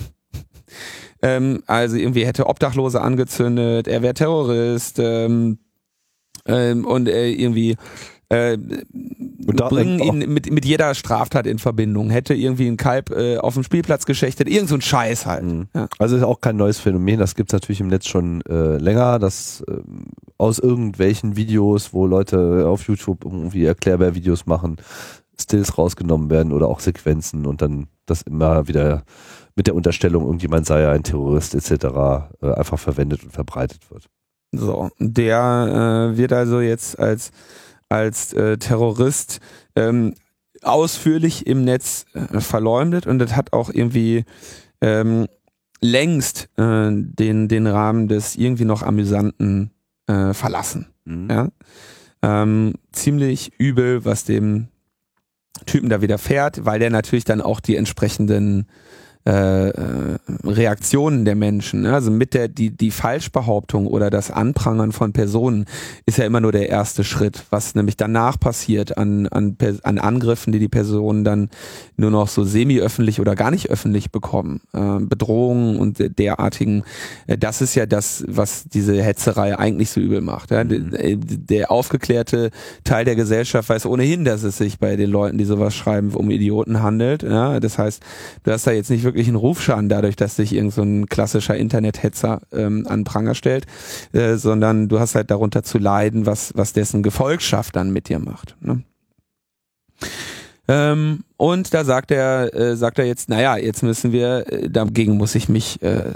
ähm, 1.21 1.63
also 1.67 1.97
irgendwie 1.97 2.25
hätte 2.25 2.47
Obdachlose 2.47 3.01
angezündet, 3.01 3.89
er 3.89 4.01
wäre 4.01 4.13
Terrorist 4.13 4.99
ähm, 4.99 5.59
ähm, 6.45 6.85
und 6.85 7.09
äh, 7.09 7.31
irgendwie 7.31 7.75
äh, 8.29 8.57
bringen 8.57 9.99
ihn 9.99 10.31
mit, 10.31 10.51
mit 10.51 10.63
jeder 10.63 10.93
Straftat 10.93 11.47
in 11.47 11.57
Verbindung. 11.57 12.09
Hätte 12.11 12.35
irgendwie 12.35 12.67
ein 12.67 12.77
Kalb 12.77 13.09
äh, 13.09 13.37
auf 13.37 13.55
dem 13.55 13.63
Spielplatz 13.63 14.05
geschächtet, 14.05 14.47
irgend 14.47 14.69
so 14.69 14.75
ein 14.75 14.81
Scheiß 14.81 15.25
halt. 15.25 15.43
Mhm. 15.43 15.67
Ja. 15.73 15.87
Also 15.97 16.15
ist 16.15 16.23
auch 16.23 16.39
kein 16.39 16.55
neues 16.55 16.79
Phänomen, 16.79 17.19
das 17.19 17.35
gibt's 17.35 17.53
natürlich 17.53 17.81
im 17.81 17.87
Netz 17.87 18.07
schon 18.07 18.41
äh, 18.41 18.77
länger, 18.77 19.17
dass 19.17 19.61
äh, 19.67 19.81
aus 20.37 20.59
irgendwelchen 20.59 21.35
Videos, 21.35 21.93
wo 21.93 22.05
Leute 22.05 22.67
auf 22.67 22.87
YouTube 22.87 23.25
irgendwie 23.25 23.65
Erklärbär-Videos 23.65 24.45
machen, 24.45 24.77
Stills 25.39 25.77
rausgenommen 25.77 26.29
werden 26.29 26.53
oder 26.53 26.67
auch 26.67 26.79
Sequenzen 26.81 27.45
und 27.45 27.61
dann 27.61 27.87
das 28.05 28.21
immer 28.21 28.67
wieder 28.67 29.03
mit 29.55 29.67
der 29.67 29.75
Unterstellung, 29.75 30.25
irgendjemand 30.25 30.65
sei 30.65 30.81
ja 30.81 30.91
ein 30.91 31.03
Terrorist 31.03 31.55
etc. 31.55 31.85
Äh, 32.41 32.51
einfach 32.53 32.79
verwendet 32.79 33.23
und 33.23 33.33
verbreitet 33.33 33.89
wird. 33.89 34.05
So, 34.51 34.89
der 34.99 36.11
äh, 36.13 36.17
wird 36.17 36.33
also 36.33 36.59
jetzt 36.59 36.97
als 36.97 37.31
als 37.89 38.33
äh, 38.33 38.57
Terrorist 38.57 39.39
ähm, 39.75 40.15
ausführlich 40.61 41.47
im 41.47 41.63
Netz 41.63 42.05
äh, 42.13 42.39
verleumdet 42.39 43.07
und 43.07 43.19
das 43.19 43.35
hat 43.35 43.53
auch 43.53 43.69
irgendwie 43.69 44.25
ähm, 44.81 45.27
längst 45.81 46.49
äh, 46.57 46.89
den, 46.91 47.47
den 47.47 47.67
Rahmen 47.67 48.07
des 48.07 48.35
irgendwie 48.35 48.65
noch 48.65 48.83
Amüsanten 48.83 49.71
äh, 50.07 50.33
verlassen. 50.33 50.87
Mhm. 51.05 51.27
Ja? 51.29 51.47
Ähm, 52.21 52.73
ziemlich 52.91 53.53
übel, 53.57 54.03
was 54.05 54.25
dem 54.25 54.67
Typen 55.65 55.89
da 55.89 56.01
widerfährt, 56.01 56.65
weil 56.65 56.79
der 56.79 56.89
natürlich 56.89 57.25
dann 57.25 57.41
auch 57.41 57.59
die 57.59 57.75
entsprechenden 57.75 58.67
äh, 59.25 59.69
äh, 59.69 60.17
Reaktionen 60.45 61.25
der 61.25 61.35
Menschen. 61.35 61.81
Ne? 61.81 61.93
Also 61.93 62.09
mit 62.09 62.33
der 62.33 62.47
die 62.47 62.69
die 62.69 62.89
Falschbehauptung 62.89 63.85
oder 63.85 64.09
das 64.09 64.31
Anprangern 64.31 64.93
von 64.93 65.11
Personen 65.11 65.65
ist 66.05 66.17
ja 66.17 66.25
immer 66.25 66.39
nur 66.39 66.53
der 66.53 66.69
erste 66.69 67.03
Schritt. 67.03 67.43
Was 67.49 67.75
nämlich 67.75 67.97
danach 67.97 68.39
passiert 68.39 68.97
an 68.97 69.27
an, 69.27 69.57
an 69.83 69.99
Angriffen, 69.99 70.53
die 70.53 70.59
die 70.59 70.69
Personen 70.69 71.25
dann 71.25 71.49
nur 71.97 72.11
noch 72.11 72.29
so 72.29 72.45
semi-öffentlich 72.45 73.19
oder 73.19 73.35
gar 73.35 73.51
nicht 73.51 73.69
öffentlich 73.69 74.09
bekommen, 74.09 74.61
äh, 74.73 74.99
Bedrohungen 75.01 75.77
und 75.77 76.17
derartigen. 76.17 76.83
Äh, 77.27 77.37
das 77.37 77.61
ist 77.61 77.75
ja 77.75 77.85
das, 77.85 78.23
was 78.27 78.69
diese 78.69 79.03
Hetzerei 79.03 79.59
eigentlich 79.59 79.89
so 79.89 79.99
übel 79.99 80.21
macht. 80.21 80.51
Ja? 80.51 80.63
Mhm. 80.63 80.91
Der, 80.91 81.15
der 81.17 81.71
aufgeklärte 81.71 82.51
Teil 82.85 83.05
der 83.05 83.15
Gesellschaft 83.15 83.67
weiß 83.67 83.85
ohnehin, 83.85 84.23
dass 84.23 84.43
es 84.43 84.57
sich 84.57 84.79
bei 84.79 84.95
den 84.95 85.09
Leuten, 85.09 85.37
die 85.37 85.45
sowas 85.45 85.75
schreiben, 85.75 86.11
um 86.13 86.31
Idioten 86.31 86.81
handelt. 86.81 87.23
Ja? 87.23 87.59
Das 87.59 87.77
heißt, 87.77 88.01
du 88.43 88.51
hast 88.51 88.65
da 88.65 88.71
jetzt 88.71 88.89
nicht 88.89 89.03
wirklichen 89.09 89.35
Rufschaden 89.35 89.89
dadurch, 89.89 90.15
dass 90.15 90.35
sich 90.35 90.53
irgend 90.53 90.73
so 90.73 90.85
klassischer 91.09 91.57
Internethetzer 91.57 92.41
ähm, 92.51 92.85
an 92.87 93.03
Pranger 93.03 93.33
stellt, 93.33 93.65
äh, 94.13 94.35
sondern 94.35 94.87
du 94.87 94.99
hast 94.99 95.15
halt 95.15 95.31
darunter 95.31 95.63
zu 95.63 95.79
leiden, 95.79 96.27
was, 96.27 96.53
was 96.55 96.73
dessen 96.73 97.01
Gefolgschaft 97.01 97.75
dann 97.75 97.91
mit 97.91 98.07
dir 98.07 98.19
macht. 98.19 98.55
Ne? 98.61 98.83
Ähm, 100.67 101.23
und 101.35 101.73
da 101.73 101.83
sagt 101.83 102.11
er, 102.11 102.53
äh, 102.53 102.75
sagt 102.75 102.99
er 102.99 103.05
jetzt, 103.05 103.27
naja, 103.27 103.57
jetzt 103.57 103.81
müssen 103.81 104.11
wir, 104.11 104.45
äh, 104.53 104.69
dagegen 104.69 105.17
muss 105.17 105.33
ich 105.33 105.49
mich 105.49 105.81
äh, 105.81 106.09
äh, 106.09 106.13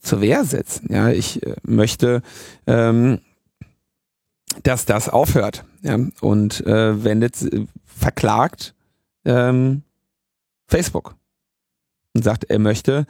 zur 0.00 0.20
Wehr 0.20 0.44
setzen. 0.44 0.88
Ja, 0.92 1.10
ich 1.10 1.46
äh, 1.46 1.54
möchte, 1.62 2.22
ähm, 2.66 3.20
dass 4.64 4.86
das 4.86 5.08
aufhört. 5.08 5.64
Ja, 5.82 5.98
und 6.20 6.66
äh, 6.66 7.04
wendet, 7.04 7.36
verklagt 7.84 8.74
ähm, 9.24 9.82
Facebook 10.66 11.14
und 12.14 12.22
sagt, 12.22 12.44
er 12.44 12.58
möchte, 12.58 13.06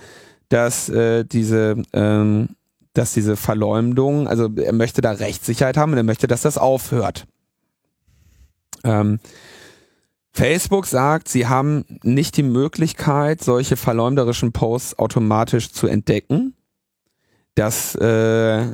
dass 0.49 0.89
äh, 0.89 1.25
diese 1.25 1.83
ähm, 1.93 2.49
dass 2.95 3.13
diese 3.13 3.37
Verleumdung, 3.37 4.29
also 4.29 4.49
er 4.55 4.73
möchte 4.73 5.03
da 5.03 5.11
Rechtssicherheit 5.11 5.77
haben 5.77 5.93
und 5.93 5.99
er 5.99 6.05
möchte, 6.05 6.29
dass 6.29 6.43
das 6.43 6.57
aufhört. 6.57 7.27
Ähm, 8.85 9.19
Facebook 10.33 10.87
sagt, 10.87 11.29
sie 11.29 11.47
haben 11.47 11.85
nicht 12.03 12.37
die 12.37 12.43
Möglichkeit, 12.43 13.43
solche 13.43 13.77
verleumderischen 13.77 14.53
Posts 14.53 14.99
automatisch 14.99 15.73
zu 15.73 15.87
entdecken. 15.87 16.55
Das, 17.55 17.95
äh, 17.97 18.65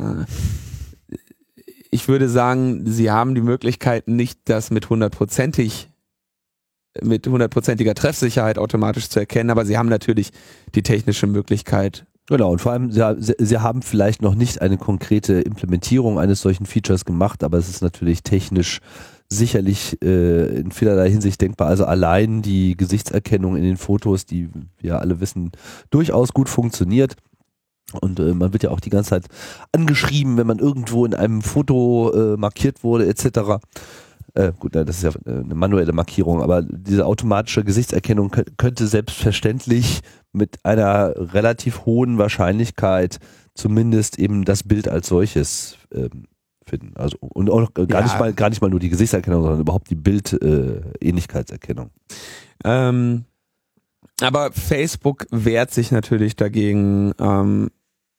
ich 1.91 2.09
würde 2.09 2.29
sagen, 2.29 2.87
sie 2.87 3.11
haben 3.11 3.35
die 3.35 3.43
Möglichkeit 3.43 4.09
nicht, 4.09 4.41
das 4.47 4.71
mit 4.71 4.89
hundertprozentig 4.89 5.90
mit 7.03 7.27
hundertprozentiger 7.27 7.95
Treffsicherheit 7.95 8.59
automatisch 8.59 9.09
zu 9.09 9.21
erkennen, 9.21 9.51
aber 9.51 9.65
sie 9.65 9.79
haben 9.79 9.89
natürlich 9.89 10.31
die 10.75 10.83
technische 10.83 11.27
Möglichkeit. 11.27 12.05
Genau, 12.27 12.53
und 12.53 12.61
vor 12.61 12.73
allem, 12.73 12.93
sie, 12.93 13.35
sie 13.39 13.59
haben 13.59 13.83
vielleicht 13.83 14.23
noch 14.23 14.35
nicht 14.35 14.63
eine 14.63 14.79
konkrete 14.79 15.41
Implementierung 15.41 16.19
eines 16.19 16.41
solchen 16.41 16.67
Features 16.67 17.05
gemacht, 17.05 17.43
aber 17.43 17.59
es 17.59 17.69
ist 17.69 17.83
natürlich 17.83 18.23
technisch 18.23 18.81
sicherlich 19.29 19.97
äh, 20.03 20.61
in 20.61 20.73
vielerlei 20.73 21.11
Hinsicht 21.11 21.41
denkbar. 21.41 21.69
Also 21.69 21.85
allein 21.85 22.43
die 22.43 22.77
Gesichtserkennung 22.77 23.57
in 23.57 23.63
den 23.63 23.77
Fotos, 23.77 24.27
die 24.27 24.49
wir 24.79 25.01
alle 25.01 25.21
wissen, 25.21 25.53
durchaus 25.91 26.33
gut 26.33 26.49
funktioniert. 26.49 27.15
Und 28.01 28.21
äh, 28.21 28.35
man 28.35 28.53
wird 28.53 28.65
ja 28.65 28.71
auch 28.71 28.81
die 28.81 28.91
ganze 28.91 29.11
Zeit 29.11 29.27
angeschrieben, 29.73 30.37
wenn 30.37 30.47
man 30.47 30.59
irgendwo 30.59 31.05
in 31.05 31.15
einem 31.15 31.43
Foto 31.43 32.13
äh, 32.13 32.37
markiert 32.37 32.85
wurde, 32.85 33.07
etc. 33.09 33.61
Äh, 34.35 34.53
gut, 34.59 34.75
das 34.75 34.89
ist 34.89 35.03
ja 35.03 35.11
äh, 35.27 35.41
eine 35.41 35.55
manuelle 35.55 35.93
Markierung, 35.93 36.43
aber 36.43 36.63
diese 36.63 37.07
automatische 37.07 37.65
Gesichtserkennung 37.65 38.31
könnte 38.57 38.87
selbstverständlich 38.87 40.03
mit 40.33 40.65
einer 40.65 41.15
relativ 41.35 41.85
hohen 41.85 42.19
Wahrscheinlichkeit 42.19 43.19
zumindest 43.55 44.19
eben 44.19 44.45
das 44.45 44.63
Bild 44.63 44.89
als 44.89 45.09
solches 45.09 45.77
ähm, 45.93 46.27
finden. 46.65 46.93
Also 46.97 47.17
und 47.21 47.51
auch 47.51 47.75
gar 47.75 47.89
ja. 47.89 48.03
nicht 48.03 48.19
mal 48.19 48.33
gar 48.33 48.49
nicht 48.51 48.63
mal 48.63 48.71
nur 48.71 48.81
die 48.81 48.89
Gesichtserkennung, 48.89 49.43
sondern 49.43 49.61
überhaupt 49.61 49.91
die 49.91 49.97
Bildähnlichkeitserkennung. 49.97 51.91
Äh, 52.65 52.89
ähm, 52.89 53.25
aber 54.23 54.53
Facebook 54.53 55.27
wehrt 55.31 55.73
sich 55.73 55.91
natürlich 55.91 56.37
dagegen, 56.37 57.13
ähm, 57.19 57.71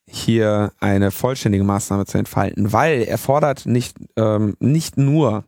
hier 0.09 0.73
eine 0.79 1.11
vollständige 1.11 1.63
Maßnahme 1.63 2.05
zu 2.05 2.17
entfalten, 2.17 2.73
weil 2.73 3.03
er 3.03 3.17
fordert 3.17 3.65
nicht 3.65 3.97
ähm, 4.17 4.57
nicht 4.59 4.97
nur 4.97 5.45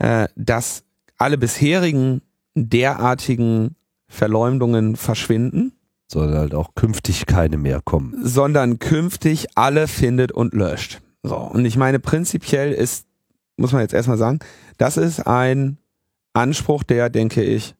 äh, 0.00 0.28
dass 0.34 0.82
alle 1.18 1.38
bisherigen 1.38 2.22
derartigen 2.54 3.76
Verleumdungen 4.08 4.96
verschwinden. 4.96 5.72
Sondern 6.08 6.38
halt 6.38 6.54
auch 6.54 6.74
künftig 6.74 7.26
keine 7.26 7.56
mehr 7.56 7.80
kommen. 7.84 8.14
Sondern 8.22 8.80
künftig 8.80 9.46
alle 9.54 9.86
findet 9.86 10.32
und 10.32 10.54
löscht. 10.54 11.00
So. 11.22 11.36
Und 11.36 11.64
ich 11.64 11.76
meine, 11.76 12.00
prinzipiell 12.00 12.72
ist, 12.72 13.06
muss 13.56 13.72
man 13.72 13.82
jetzt 13.82 13.94
erstmal 13.94 14.18
sagen, 14.18 14.40
das 14.78 14.96
ist 14.96 15.20
ein 15.20 15.78
Anspruch, 16.32 16.82
der, 16.82 17.10
denke 17.10 17.44
ich, 17.44 17.74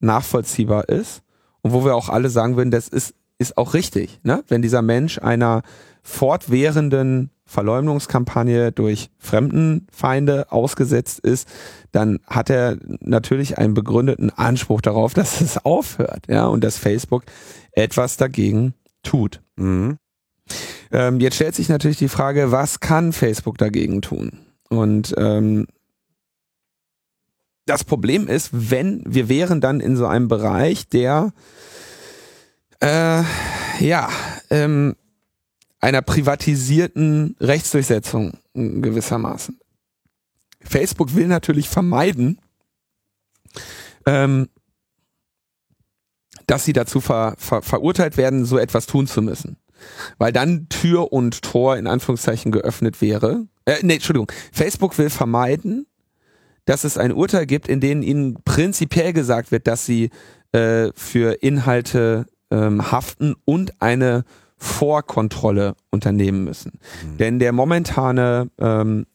nachvollziehbar 0.00 0.88
ist. 0.88 1.22
Und 1.60 1.72
wo 1.72 1.84
wir 1.84 1.94
auch 1.94 2.08
alle 2.08 2.30
sagen 2.30 2.56
würden, 2.56 2.70
das 2.70 2.88
ist, 2.88 3.14
ist 3.38 3.56
auch 3.56 3.74
richtig, 3.74 4.20
ne? 4.22 4.42
Wenn 4.48 4.62
dieser 4.62 4.82
Mensch 4.82 5.18
einer 5.18 5.62
fortwährenden 6.02 7.30
Verleumdungskampagne 7.44 8.72
durch 8.72 9.10
Fremdenfeinde 9.18 10.50
ausgesetzt 10.50 11.20
ist, 11.20 11.48
dann 11.92 12.18
hat 12.26 12.50
er 12.50 12.76
natürlich 13.00 13.58
einen 13.58 13.74
begründeten 13.74 14.30
Anspruch 14.30 14.80
darauf, 14.80 15.14
dass 15.14 15.40
es 15.40 15.64
aufhört, 15.64 16.26
ja, 16.28 16.46
und 16.46 16.64
dass 16.64 16.76
Facebook 16.78 17.24
etwas 17.72 18.16
dagegen 18.16 18.74
tut. 19.02 19.42
Mhm. 19.56 19.98
Ähm, 20.92 21.20
jetzt 21.20 21.36
stellt 21.36 21.54
sich 21.54 21.68
natürlich 21.68 21.98
die 21.98 22.08
Frage, 22.08 22.52
was 22.52 22.80
kann 22.80 23.12
Facebook 23.12 23.58
dagegen 23.58 24.02
tun? 24.02 24.38
Und 24.68 25.14
ähm, 25.16 25.66
das 27.66 27.84
Problem 27.84 28.28
ist, 28.28 28.50
wenn 28.52 29.02
wir 29.04 29.28
wären 29.28 29.60
dann 29.60 29.80
in 29.80 29.96
so 29.96 30.06
einem 30.06 30.28
Bereich, 30.28 30.88
der 30.88 31.32
äh, 32.80 33.22
ja 33.80 34.08
ähm, 34.50 34.96
einer 35.80 36.02
privatisierten 36.02 37.36
Rechtsdurchsetzung 37.40 38.32
gewissermaßen. 38.54 39.58
Facebook 40.62 41.14
will 41.14 41.28
natürlich 41.28 41.68
vermeiden, 41.68 42.40
ähm, 44.04 44.48
dass 46.46 46.64
sie 46.64 46.72
dazu 46.72 47.00
ver, 47.00 47.34
ver, 47.38 47.62
verurteilt 47.62 48.16
werden, 48.16 48.44
so 48.44 48.58
etwas 48.58 48.86
tun 48.86 49.06
zu 49.06 49.22
müssen. 49.22 49.58
Weil 50.18 50.32
dann 50.32 50.68
Tür 50.68 51.12
und 51.12 51.42
Tor 51.42 51.76
in 51.76 51.86
Anführungszeichen 51.86 52.50
geöffnet 52.50 53.00
wäre. 53.00 53.46
Äh, 53.64 53.76
nee, 53.82 53.94
Entschuldigung. 53.94 54.30
Facebook 54.52 54.96
will 54.98 55.10
vermeiden, 55.10 55.86
dass 56.64 56.84
es 56.84 56.98
ein 56.98 57.12
Urteil 57.12 57.46
gibt, 57.46 57.68
in 57.68 57.80
dem 57.80 58.02
ihnen 58.02 58.42
prinzipiell 58.44 59.12
gesagt 59.12 59.52
wird, 59.52 59.66
dass 59.66 59.86
sie 59.86 60.10
äh, 60.52 60.90
für 60.94 61.42
Inhalte 61.42 62.26
ähm, 62.50 62.90
haften 62.90 63.34
und 63.44 63.80
eine 63.80 64.24
Vorkontrolle 64.56 65.74
unternehmen 65.90 66.44
müssen. 66.44 66.78
Mhm. 67.04 67.16
Denn 67.18 67.38
der 67.38 67.52
momentane, 67.52 68.50
ähm, 68.58 69.06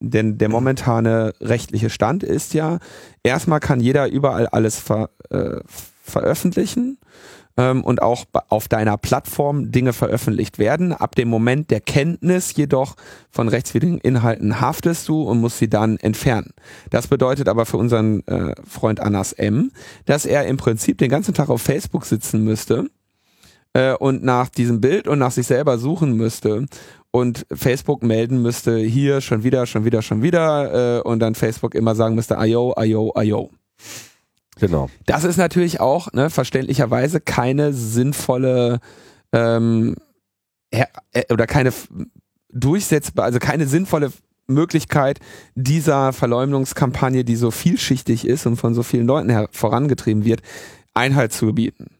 denn 0.00 0.38
der 0.38 0.48
momentane 0.48 1.32
rechtliche 1.40 1.90
Stand 1.90 2.22
ist 2.22 2.54
ja, 2.54 2.78
erstmal 3.22 3.60
kann 3.60 3.80
jeder 3.80 4.10
überall 4.10 4.46
alles 4.48 4.78
ver, 4.78 5.10
äh, 5.30 5.60
veröffentlichen 6.02 6.98
ähm, 7.56 7.84
und 7.84 8.02
auch 8.02 8.24
auf 8.48 8.68
deiner 8.68 8.96
Plattform 8.96 9.70
Dinge 9.70 9.92
veröffentlicht 9.92 10.58
werden. 10.58 10.92
Ab 10.92 11.14
dem 11.14 11.28
Moment 11.28 11.70
der 11.70 11.80
Kenntnis 11.80 12.54
jedoch 12.56 12.96
von 13.30 13.48
rechtswidrigen 13.48 13.98
Inhalten 13.98 14.60
haftest 14.60 15.08
du 15.08 15.22
und 15.22 15.40
musst 15.40 15.58
sie 15.58 15.68
dann 15.68 15.96
entfernen. 15.98 16.52
Das 16.90 17.06
bedeutet 17.06 17.48
aber 17.48 17.66
für 17.66 17.76
unseren 17.76 18.26
äh, 18.26 18.54
Freund 18.66 19.00
Anas 19.00 19.32
M, 19.32 19.72
dass 20.06 20.26
er 20.26 20.46
im 20.46 20.56
Prinzip 20.56 20.98
den 20.98 21.10
ganzen 21.10 21.34
Tag 21.34 21.48
auf 21.48 21.62
Facebook 21.62 22.06
sitzen 22.06 22.44
müsste 22.44 22.88
äh, 23.74 23.94
und 23.94 24.22
nach 24.22 24.48
diesem 24.48 24.80
Bild 24.80 25.08
und 25.08 25.18
nach 25.18 25.32
sich 25.32 25.46
selber 25.46 25.78
suchen 25.78 26.16
müsste 26.16 26.66
und 27.10 27.46
Facebook 27.52 28.02
melden 28.02 28.40
müsste, 28.40 28.78
hier 28.78 29.20
schon 29.20 29.44
wieder, 29.44 29.66
schon 29.66 29.84
wieder, 29.84 30.02
schon 30.02 30.22
wieder 30.22 30.98
äh, 30.98 31.02
und 31.02 31.20
dann 31.20 31.34
Facebook 31.34 31.74
immer 31.74 31.94
sagen 31.94 32.14
müsste, 32.14 32.38
ayo, 32.38 32.72
ayo, 32.76 33.12
ayo. 33.14 33.50
Genau. 34.62 34.88
Das 35.06 35.24
ist 35.24 35.38
natürlich 35.38 35.80
auch 35.80 36.12
ne, 36.12 36.30
verständlicherweise 36.30 37.20
keine 37.20 37.72
sinnvolle 37.72 38.78
ähm, 39.32 39.96
äh, 40.70 40.86
oder 41.32 41.48
keine 41.48 41.72
durchsetzbar, 42.52 43.24
also 43.24 43.40
keine 43.40 43.66
sinnvolle 43.66 44.12
Möglichkeit 44.46 45.18
dieser 45.56 46.12
Verleumdungskampagne, 46.12 47.24
die 47.24 47.34
so 47.34 47.50
vielschichtig 47.50 48.24
ist 48.24 48.46
und 48.46 48.54
von 48.54 48.72
so 48.72 48.84
vielen 48.84 49.08
Leuten 49.08 49.48
vorangetrieben 49.50 50.24
wird, 50.24 50.42
Einhalt 50.94 51.32
zu 51.32 51.46
gebieten. 51.46 51.96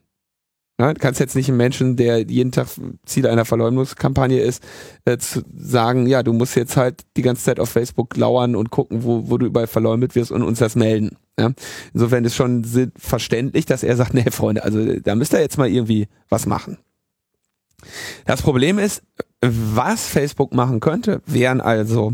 Ne? 0.79 0.93
Du 0.93 0.99
kannst 0.99 1.19
jetzt 1.19 1.35
nicht 1.35 1.49
einem 1.49 1.57
Menschen, 1.57 1.95
der 1.95 2.21
jeden 2.21 2.51
Tag 2.51 2.67
Ziel 3.05 3.27
einer 3.27 3.45
Verleumdungskampagne 3.45 4.39
ist, 4.39 4.63
äh, 5.05 5.17
sagen, 5.55 6.07
ja, 6.07 6.23
du 6.23 6.33
musst 6.33 6.55
jetzt 6.55 6.77
halt 6.77 7.01
die 7.15 7.21
ganze 7.21 7.43
Zeit 7.43 7.59
auf 7.59 7.69
Facebook 7.69 8.17
lauern 8.17 8.55
und 8.55 8.71
gucken, 8.71 9.03
wo, 9.03 9.29
wo 9.29 9.37
du 9.37 9.45
überall 9.45 9.67
verleumdet 9.67 10.15
wirst 10.15 10.31
und 10.31 10.41
uns 10.41 10.59
das 10.59 10.75
melden. 10.75 11.17
Ja? 11.39 11.51
Insofern 11.93 12.25
ist 12.25 12.35
schon 12.35 12.91
verständlich, 12.97 13.65
dass 13.65 13.83
er 13.83 13.95
sagt, 13.95 14.13
nee, 14.13 14.25
Freunde, 14.31 14.63
also 14.63 14.99
da 14.99 15.15
müsst 15.15 15.33
ihr 15.33 15.41
jetzt 15.41 15.57
mal 15.57 15.69
irgendwie 15.69 16.07
was 16.29 16.45
machen. 16.45 16.77
Das 18.25 18.41
Problem 18.41 18.79
ist, 18.79 19.03
was 19.41 20.07
Facebook 20.07 20.53
machen 20.53 20.79
könnte, 20.79 21.21
wären 21.25 21.59
also 21.59 22.13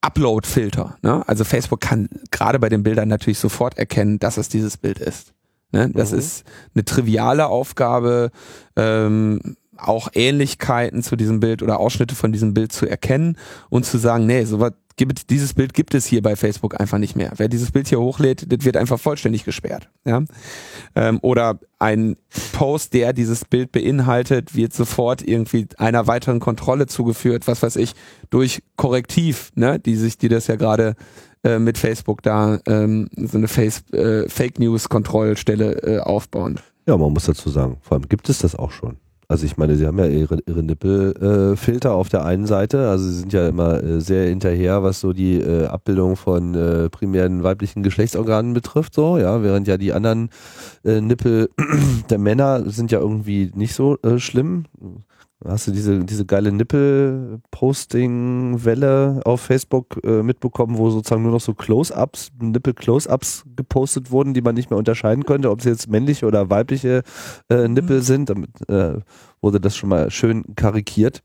Upload-Filter. 0.00 0.98
Ne? 1.02 1.26
Also 1.26 1.44
Facebook 1.44 1.80
kann 1.80 2.08
gerade 2.30 2.58
bei 2.58 2.68
den 2.68 2.82
Bildern 2.82 3.08
natürlich 3.08 3.38
sofort 3.38 3.78
erkennen, 3.78 4.18
dass 4.18 4.36
es 4.36 4.48
dieses 4.48 4.76
Bild 4.76 4.98
ist. 4.98 5.33
Ne? 5.74 5.90
Das 5.92 6.12
mhm. 6.12 6.18
ist 6.20 6.44
eine 6.74 6.84
triviale 6.84 7.48
Aufgabe, 7.48 8.30
ähm, 8.76 9.56
auch 9.76 10.08
Ähnlichkeiten 10.14 11.02
zu 11.02 11.16
diesem 11.16 11.40
Bild 11.40 11.62
oder 11.62 11.80
Ausschnitte 11.80 12.14
von 12.14 12.30
diesem 12.30 12.54
Bild 12.54 12.72
zu 12.72 12.86
erkennen 12.86 13.36
und 13.70 13.84
zu 13.84 13.98
sagen, 13.98 14.24
nee, 14.24 14.44
sowas 14.44 14.72
gibt, 14.94 15.30
dieses 15.30 15.52
Bild 15.52 15.74
gibt 15.74 15.94
es 15.94 16.06
hier 16.06 16.22
bei 16.22 16.36
Facebook 16.36 16.80
einfach 16.80 16.98
nicht 16.98 17.16
mehr. 17.16 17.32
Wer 17.38 17.48
dieses 17.48 17.72
Bild 17.72 17.88
hier 17.88 17.98
hochlädt, 17.98 18.46
das 18.52 18.64
wird 18.64 18.76
einfach 18.76 19.00
vollständig 19.00 19.44
gesperrt. 19.44 19.90
Ja? 20.04 20.22
Ähm, 20.94 21.18
oder 21.22 21.58
ein 21.80 22.16
Post, 22.52 22.94
der 22.94 23.12
dieses 23.12 23.44
Bild 23.44 23.72
beinhaltet, 23.72 24.54
wird 24.54 24.72
sofort 24.72 25.26
irgendwie 25.26 25.66
einer 25.76 26.06
weiteren 26.06 26.38
Kontrolle 26.38 26.86
zugeführt, 26.86 27.48
was 27.48 27.64
weiß 27.64 27.74
ich, 27.74 27.94
durch 28.30 28.62
Korrektiv, 28.76 29.50
ne, 29.56 29.80
die 29.80 29.96
sich, 29.96 30.18
die 30.18 30.28
das 30.28 30.46
ja 30.46 30.54
gerade 30.54 30.94
äh, 31.44 31.58
mit 31.58 31.78
Facebook 31.78 32.22
da 32.22 32.58
ähm, 32.66 33.08
so 33.16 33.38
eine 33.38 33.48
Face, 33.48 33.84
äh, 33.92 34.28
Fake 34.28 34.58
News 34.58 34.88
Kontrollstelle 34.88 35.82
äh, 35.82 35.98
aufbauen. 36.00 36.58
Ja, 36.86 36.96
man 36.96 37.12
muss 37.12 37.26
dazu 37.26 37.48
sagen, 37.50 37.78
vor 37.82 37.96
allem 37.96 38.08
gibt 38.08 38.28
es 38.28 38.38
das 38.38 38.56
auch 38.56 38.70
schon. 38.70 38.96
Also 39.28 39.46
ich 39.46 39.56
meine, 39.56 39.76
sie 39.76 39.86
haben 39.86 39.98
ja 39.98 40.06
ihre, 40.06 40.38
ihre 40.46 40.62
Nippelfilter 40.62 41.88
äh, 41.88 41.92
auf 41.92 42.08
der 42.08 42.24
einen 42.24 42.46
Seite, 42.46 42.88
also 42.88 43.06
sie 43.06 43.20
sind 43.20 43.32
ja 43.32 43.48
immer 43.48 43.82
äh, 43.82 44.00
sehr 44.00 44.28
hinterher, 44.28 44.82
was 44.82 45.00
so 45.00 45.12
die 45.12 45.40
äh, 45.40 45.66
Abbildung 45.66 46.16
von 46.16 46.54
äh, 46.54 46.90
primären 46.90 47.42
weiblichen 47.42 47.82
Geschlechtsorganen 47.82 48.52
betrifft, 48.52 48.94
so, 48.94 49.16
ja, 49.16 49.42
während 49.42 49.66
ja 49.66 49.78
die 49.78 49.92
anderen 49.92 50.28
äh, 50.84 51.00
Nippel 51.00 51.48
der 52.10 52.18
Männer 52.18 52.68
sind 52.68 52.92
ja 52.92 53.00
irgendwie 53.00 53.50
nicht 53.54 53.74
so 53.74 53.98
äh, 54.02 54.18
schlimm. 54.18 54.64
Hast 55.46 55.66
du 55.66 55.72
diese, 55.72 56.02
diese 56.04 56.24
geile 56.24 56.52
Nippel-Posting-Welle 56.52 59.20
auf 59.24 59.42
Facebook 59.42 60.00
äh, 60.02 60.22
mitbekommen, 60.22 60.78
wo 60.78 60.88
sozusagen 60.90 61.22
nur 61.22 61.32
noch 61.32 61.40
so 61.40 61.52
Close-Ups, 61.52 62.30
Nippel-Close-Ups 62.40 63.44
gepostet 63.54 64.10
wurden, 64.10 64.32
die 64.32 64.40
man 64.40 64.54
nicht 64.54 64.70
mehr 64.70 64.78
unterscheiden 64.78 65.24
konnte, 65.24 65.50
ob 65.50 65.60
sie 65.60 65.68
jetzt 65.68 65.88
männliche 65.88 66.24
oder 66.26 66.48
weibliche 66.48 67.02
äh, 67.50 67.68
Nippel 67.68 67.98
mhm. 67.98 68.02
sind. 68.02 68.30
Damit 68.30 68.66
äh, 68.70 69.00
wurde 69.42 69.60
das 69.60 69.76
schon 69.76 69.90
mal 69.90 70.10
schön 70.10 70.54
karikiert. 70.56 71.22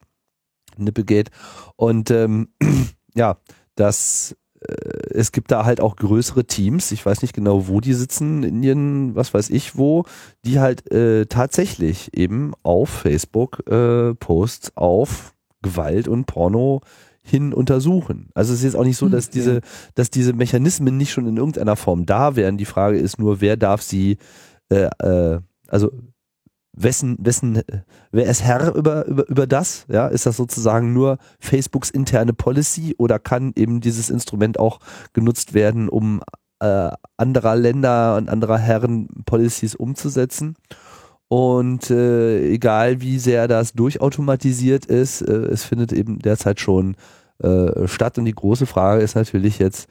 Nippelgate. 0.78 1.32
Und 1.78 2.12
ähm, 2.12 2.50
ja, 3.16 3.38
das 3.76 4.36
äh, 4.62 4.99
es 5.14 5.32
gibt 5.32 5.52
da 5.52 5.66
halt 5.66 5.82
auch 5.82 5.96
größere 5.96 6.46
Teams, 6.46 6.92
ich 6.92 7.06
weiß 7.06 7.22
nicht 7.22 7.34
genau, 7.34 7.68
wo 7.68 7.82
die 7.82 7.94
sitzen, 7.94 8.44
in 8.44 8.56
Indien, 8.56 9.16
was 9.16 9.34
weiß 9.34 9.50
ich 9.50 9.78
wo, 9.78 10.06
die 10.46 10.60
halt 10.60 10.92
äh, 10.92 11.26
tatsächlich 11.26 12.14
eben 12.18 12.54
auf 12.64 12.90
Facebook 12.90 13.68
äh, 13.70 14.14
Posts 14.16 14.76
auf 14.76 15.34
Gewalt 15.62 16.08
und 16.08 16.26
Porno 16.26 16.82
hin 17.22 17.54
untersuchen. 17.54 18.30
Also 18.34 18.54
es 18.54 18.60
ist 18.60 18.66
jetzt 18.66 18.76
auch 18.76 18.84
nicht 18.84 18.98
so, 18.98 19.08
dass 19.10 19.26
hm, 19.26 19.32
diese, 19.34 19.62
dass 19.96 20.10
diese 20.10 20.34
Mechanismen 20.34 20.98
nicht 20.98 21.12
schon 21.12 21.28
in 21.28 21.38
irgendeiner 21.38 21.76
Form 21.76 22.06
da 22.06 22.36
wären. 22.36 22.58
Die 22.58 22.66
Frage 22.66 22.98
ist 22.98 23.20
nur, 23.20 23.42
wer 23.42 23.58
darf 23.58 23.82
sie, 23.82 24.18
äh, 24.70 24.90
äh, 25.00 25.40
also 25.68 25.92
wessen, 26.82 27.18
wessen, 27.20 27.62
wer 28.12 28.26
ist 28.26 28.44
Herr 28.44 28.74
über, 28.76 29.06
über, 29.06 29.28
über 29.28 29.48
das? 29.48 29.86
Ja, 29.90 30.08
ist 30.08 30.26
das 30.26 30.38
sozusagen 30.38 30.94
nur 30.94 31.18
Facebooks 31.40 31.90
interne 31.90 32.34
Policy 32.34 32.96
oder 32.98 33.20
kann 33.20 33.54
eben 33.56 33.82
dieses 33.82 34.10
Instrument 34.10 34.60
auch 34.60 34.80
genutzt 35.14 35.54
werden, 35.54 35.90
um 35.90 36.22
äh, 36.60 36.90
anderer 37.18 37.56
Länder 37.56 38.16
und 38.18 38.30
anderer 38.30 38.58
Herren 38.58 39.08
Policies 39.26 39.76
umzusetzen? 39.76 40.56
Und 41.28 41.92
äh, 41.92 42.50
egal 42.50 43.02
wie 43.02 43.20
sehr 43.20 43.48
das 43.48 43.74
durchautomatisiert 43.74 44.86
ist, 44.88 45.22
äh, 45.22 45.32
es 45.32 45.64
findet 45.64 45.94
eben 45.94 46.20
derzeit 46.20 46.60
schon 46.60 46.96
äh, 47.44 47.88
statt. 47.88 48.18
Und 48.18 48.26
die 48.26 48.34
große 48.34 48.66
Frage 48.66 49.04
ist 49.04 49.16
natürlich 49.16 49.60
jetzt, 49.60 49.88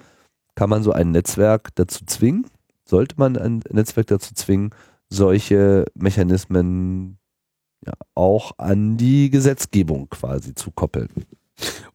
kann 0.56 0.68
man 0.68 0.82
so 0.82 0.90
ein 0.90 1.12
Netzwerk 1.12 1.68
dazu 1.76 2.04
zwingen? 2.04 2.46
Sollte 2.84 3.14
man 3.18 3.36
ein 3.36 3.60
Netzwerk 3.70 4.08
dazu 4.08 4.34
zwingen, 4.34 4.70
solche 5.08 5.86
Mechanismen 5.94 7.18
ja, 7.86 7.92
auch 8.14 8.52
an 8.58 8.96
die 8.96 9.30
Gesetzgebung 9.30 10.08
quasi 10.10 10.54
zu 10.54 10.70
koppeln. 10.70 11.08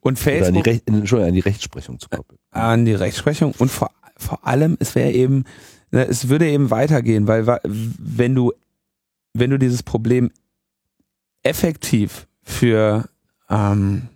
Und 0.02 0.20
Facebook. 0.20 0.50
Oder 0.50 0.58
an 0.58 0.64
die, 0.64 0.70
Recht, 0.70 0.88
Entschuldigung, 0.88 1.30
an 1.30 1.36
die 1.36 1.40
Rechtsprechung 1.42 2.00
zu 2.00 2.10
koppeln. 2.10 2.40
An 2.52 2.86
die 2.86 2.94
Rechtsprechung 2.94 3.54
und 3.58 3.70
vor, 3.70 3.92
vor 4.18 4.46
allem, 4.46 4.78
es 4.80 4.96
wäre 4.96 5.12
eben, 5.12 5.46
ne, 5.92 6.06
es 6.08 6.30
würde 6.30 6.50
eben 6.50 6.70
weitergehen, 6.72 7.28
weil 7.28 7.46
wenn 7.64 8.36
du, 8.36 8.54
wenn 9.34 9.50
du 9.50 9.58
dieses 9.58 9.84
Problem 9.84 10.32
effektiv 11.44 12.28
für, 12.42 13.10
ähm, 13.50 14.10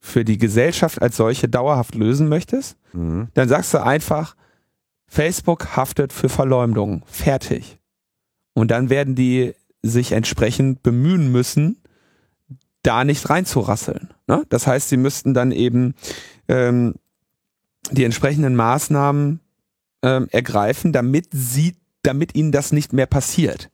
für 0.00 0.24
die 0.24 0.38
Gesellschaft 0.38 1.02
als 1.02 1.16
solche 1.16 1.48
dauerhaft 1.48 1.94
lösen 1.94 2.28
möchtest, 2.28 2.76
mhm. 2.92 3.28
dann 3.34 3.48
sagst 3.48 3.74
du 3.74 3.82
einfach, 3.82 4.34
Facebook 5.06 5.76
haftet 5.76 6.12
für 6.12 6.28
Verleumdung. 6.28 7.02
Fertig. 7.06 7.79
Und 8.54 8.70
dann 8.70 8.90
werden 8.90 9.14
die 9.14 9.54
sich 9.82 10.12
entsprechend 10.12 10.82
bemühen 10.82 11.30
müssen, 11.32 11.78
da 12.82 13.04
nicht 13.04 13.28
reinzurasseln. 13.28 14.10
Ne? 14.26 14.44
Das 14.48 14.66
heißt, 14.66 14.88
sie 14.88 14.96
müssten 14.96 15.34
dann 15.34 15.52
eben 15.52 15.94
ähm, 16.48 16.94
die 17.90 18.04
entsprechenden 18.04 18.56
Maßnahmen 18.56 19.40
ähm, 20.02 20.28
ergreifen, 20.30 20.92
damit 20.92 21.28
sie, 21.32 21.76
damit 22.02 22.34
ihnen 22.34 22.52
das 22.52 22.72
nicht 22.72 22.92
mehr 22.92 23.06
passiert. 23.06 23.70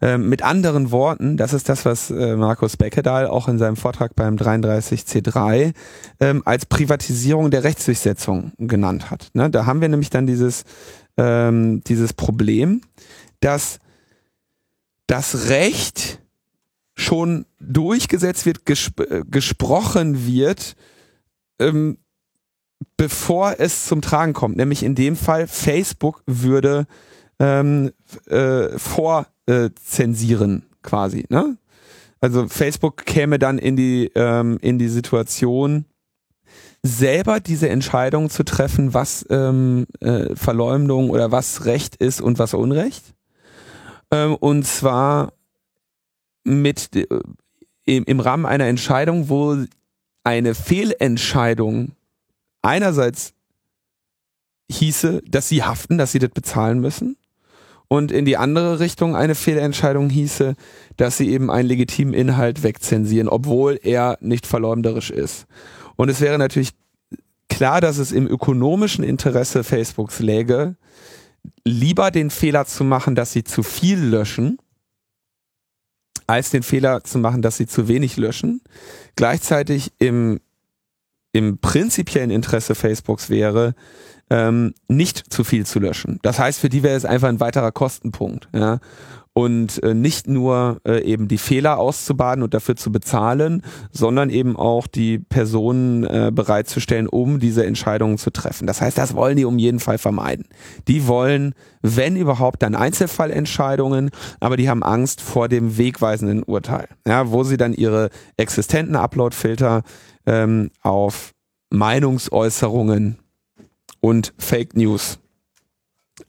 Ähm, 0.00 0.28
mit 0.28 0.42
anderen 0.42 0.90
Worten, 0.90 1.36
das 1.36 1.52
ist 1.52 1.68
das, 1.68 1.84
was 1.84 2.10
äh, 2.10 2.36
Markus 2.36 2.76
Beckedahl 2.76 3.26
auch 3.26 3.48
in 3.48 3.58
seinem 3.58 3.76
Vortrag 3.76 4.14
beim 4.14 4.36
33C3 4.36 5.72
ähm, 6.20 6.42
als 6.44 6.66
Privatisierung 6.66 7.50
der 7.50 7.64
Rechtsdurchsetzung 7.64 8.52
genannt 8.58 9.10
hat. 9.10 9.30
Ne? 9.32 9.50
Da 9.50 9.66
haben 9.66 9.80
wir 9.80 9.88
nämlich 9.88 10.10
dann 10.10 10.26
dieses, 10.26 10.64
ähm, 11.16 11.82
dieses 11.84 12.12
Problem, 12.12 12.82
dass 13.40 13.78
das 15.06 15.48
Recht 15.48 16.20
schon 16.94 17.46
durchgesetzt 17.60 18.46
wird, 18.46 18.64
gesp 18.64 19.00
äh, 19.00 19.22
gesprochen 19.30 20.26
wird, 20.26 20.76
ähm, 21.58 21.98
bevor 22.96 23.56
es 23.58 23.86
zum 23.86 24.00
Tragen 24.00 24.32
kommt. 24.32 24.56
Nämlich 24.56 24.82
in 24.82 24.94
dem 24.94 25.16
Fall, 25.16 25.46
Facebook 25.46 26.22
würde 26.26 26.86
ähm, 27.38 27.92
äh, 28.26 28.78
vorzensieren 28.78 30.62
äh, 30.62 30.76
quasi. 30.82 31.26
Ne? 31.28 31.58
Also 32.20 32.48
Facebook 32.48 33.04
käme 33.04 33.38
dann 33.38 33.58
in 33.58 33.76
die, 33.76 34.10
ähm, 34.14 34.58
in 34.62 34.78
die 34.78 34.88
Situation, 34.88 35.84
selber 36.82 37.40
diese 37.40 37.68
Entscheidung 37.68 38.30
zu 38.30 38.44
treffen, 38.44 38.94
was 38.94 39.26
ähm, 39.28 39.86
äh, 40.00 40.34
Verleumdung 40.34 41.10
oder 41.10 41.30
was 41.32 41.64
Recht 41.64 41.96
ist 41.96 42.20
und 42.20 42.38
was 42.38 42.54
Unrecht. 42.54 43.15
Ähm, 44.10 44.34
und 44.36 44.66
zwar 44.66 45.32
mit 46.44 46.94
äh, 46.94 47.06
im, 47.84 48.04
im 48.04 48.20
Rahmen 48.20 48.46
einer 48.46 48.66
Entscheidung, 48.66 49.28
wo 49.28 49.56
eine 50.24 50.54
Fehlentscheidung 50.54 51.92
einerseits 52.62 53.32
hieße, 54.70 55.22
dass 55.28 55.48
sie 55.48 55.62
haften, 55.62 55.98
dass 55.98 56.12
sie 56.12 56.18
das 56.18 56.30
bezahlen 56.30 56.80
müssen 56.80 57.16
und 57.88 58.10
in 58.10 58.24
die 58.24 58.36
andere 58.36 58.80
Richtung 58.80 59.14
eine 59.14 59.34
Fehlentscheidung 59.34 60.10
hieße, 60.10 60.54
dass 60.96 61.16
sie 61.16 61.30
eben 61.30 61.50
einen 61.50 61.68
legitimen 61.68 62.14
Inhalt 62.14 62.62
wegzensieren, 62.62 63.28
obwohl 63.28 63.78
er 63.82 64.18
nicht 64.20 64.46
verleumderisch 64.46 65.10
ist. 65.10 65.46
Und 65.94 66.08
es 66.08 66.20
wäre 66.20 66.38
natürlich 66.38 66.72
klar, 67.48 67.80
dass 67.80 67.98
es 67.98 68.12
im 68.12 68.26
ökonomischen 68.26 69.04
Interesse 69.04 69.62
Facebooks 69.62 70.18
läge, 70.18 70.76
lieber 71.64 72.10
den 72.10 72.30
Fehler 72.30 72.66
zu 72.66 72.84
machen, 72.84 73.14
dass 73.14 73.32
sie 73.32 73.44
zu 73.44 73.62
viel 73.62 73.98
löschen, 73.98 74.58
als 76.26 76.50
den 76.50 76.62
Fehler 76.62 77.04
zu 77.04 77.18
machen, 77.18 77.42
dass 77.42 77.56
sie 77.56 77.66
zu 77.66 77.88
wenig 77.88 78.16
löschen. 78.16 78.60
Gleichzeitig 79.14 79.92
im, 79.98 80.40
im 81.32 81.58
prinzipiellen 81.58 82.30
Interesse 82.30 82.74
Facebooks 82.74 83.30
wäre, 83.30 83.74
ähm, 84.30 84.74
nicht 84.88 85.32
zu 85.32 85.44
viel 85.44 85.66
zu 85.66 85.78
löschen. 85.78 86.18
Das 86.22 86.38
heißt, 86.38 86.60
für 86.60 86.68
die 86.68 86.82
wäre 86.82 86.96
es 86.96 87.04
einfach 87.04 87.28
ein 87.28 87.40
weiterer 87.40 87.72
Kostenpunkt. 87.72 88.48
Ja? 88.52 88.80
Und 89.38 89.82
äh, 89.82 89.92
nicht 89.92 90.28
nur 90.28 90.80
äh, 90.88 91.02
eben 91.02 91.28
die 91.28 91.36
Fehler 91.36 91.78
auszubaden 91.78 92.42
und 92.42 92.54
dafür 92.54 92.74
zu 92.74 92.90
bezahlen, 92.90 93.60
sondern 93.92 94.30
eben 94.30 94.56
auch 94.56 94.86
die 94.86 95.18
Personen 95.18 96.04
äh, 96.04 96.32
bereitzustellen, 96.34 97.06
um 97.06 97.38
diese 97.38 97.66
Entscheidungen 97.66 98.16
zu 98.16 98.30
treffen. 98.30 98.66
Das 98.66 98.80
heißt, 98.80 98.96
das 98.96 99.14
wollen 99.14 99.36
die 99.36 99.44
um 99.44 99.58
jeden 99.58 99.78
Fall 99.78 99.98
vermeiden. 99.98 100.46
Die 100.88 101.06
wollen, 101.06 101.52
wenn 101.82 102.16
überhaupt, 102.16 102.62
dann 102.62 102.74
Einzelfallentscheidungen, 102.74 104.08
aber 104.40 104.56
die 104.56 104.70
haben 104.70 104.82
Angst 104.82 105.20
vor 105.20 105.50
dem 105.50 105.76
wegweisenden 105.76 106.42
Urteil, 106.42 106.88
ja, 107.06 107.30
wo 107.30 107.44
sie 107.44 107.58
dann 107.58 107.74
ihre 107.74 108.08
existenten 108.38 108.96
Upload-Filter 108.96 109.82
ähm, 110.24 110.70
auf 110.80 111.34
Meinungsäußerungen 111.68 113.18
und 114.00 114.32
Fake 114.38 114.74
News 114.76 115.18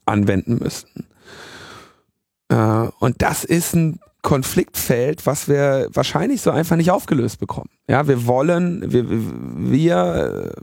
anwenden 0.05 0.57
müssten. 0.57 1.05
Äh, 2.49 2.87
und 2.99 3.21
das 3.21 3.43
ist 3.43 3.75
ein 3.75 3.99
Konfliktfeld, 4.21 5.25
was 5.25 5.47
wir 5.47 5.89
wahrscheinlich 5.93 6.41
so 6.41 6.51
einfach 6.51 6.75
nicht 6.75 6.91
aufgelöst 6.91 7.39
bekommen. 7.39 7.69
Ja, 7.87 8.07
wir 8.07 8.25
wollen, 8.25 8.91
wir, 8.91 9.05
wir 9.09 10.53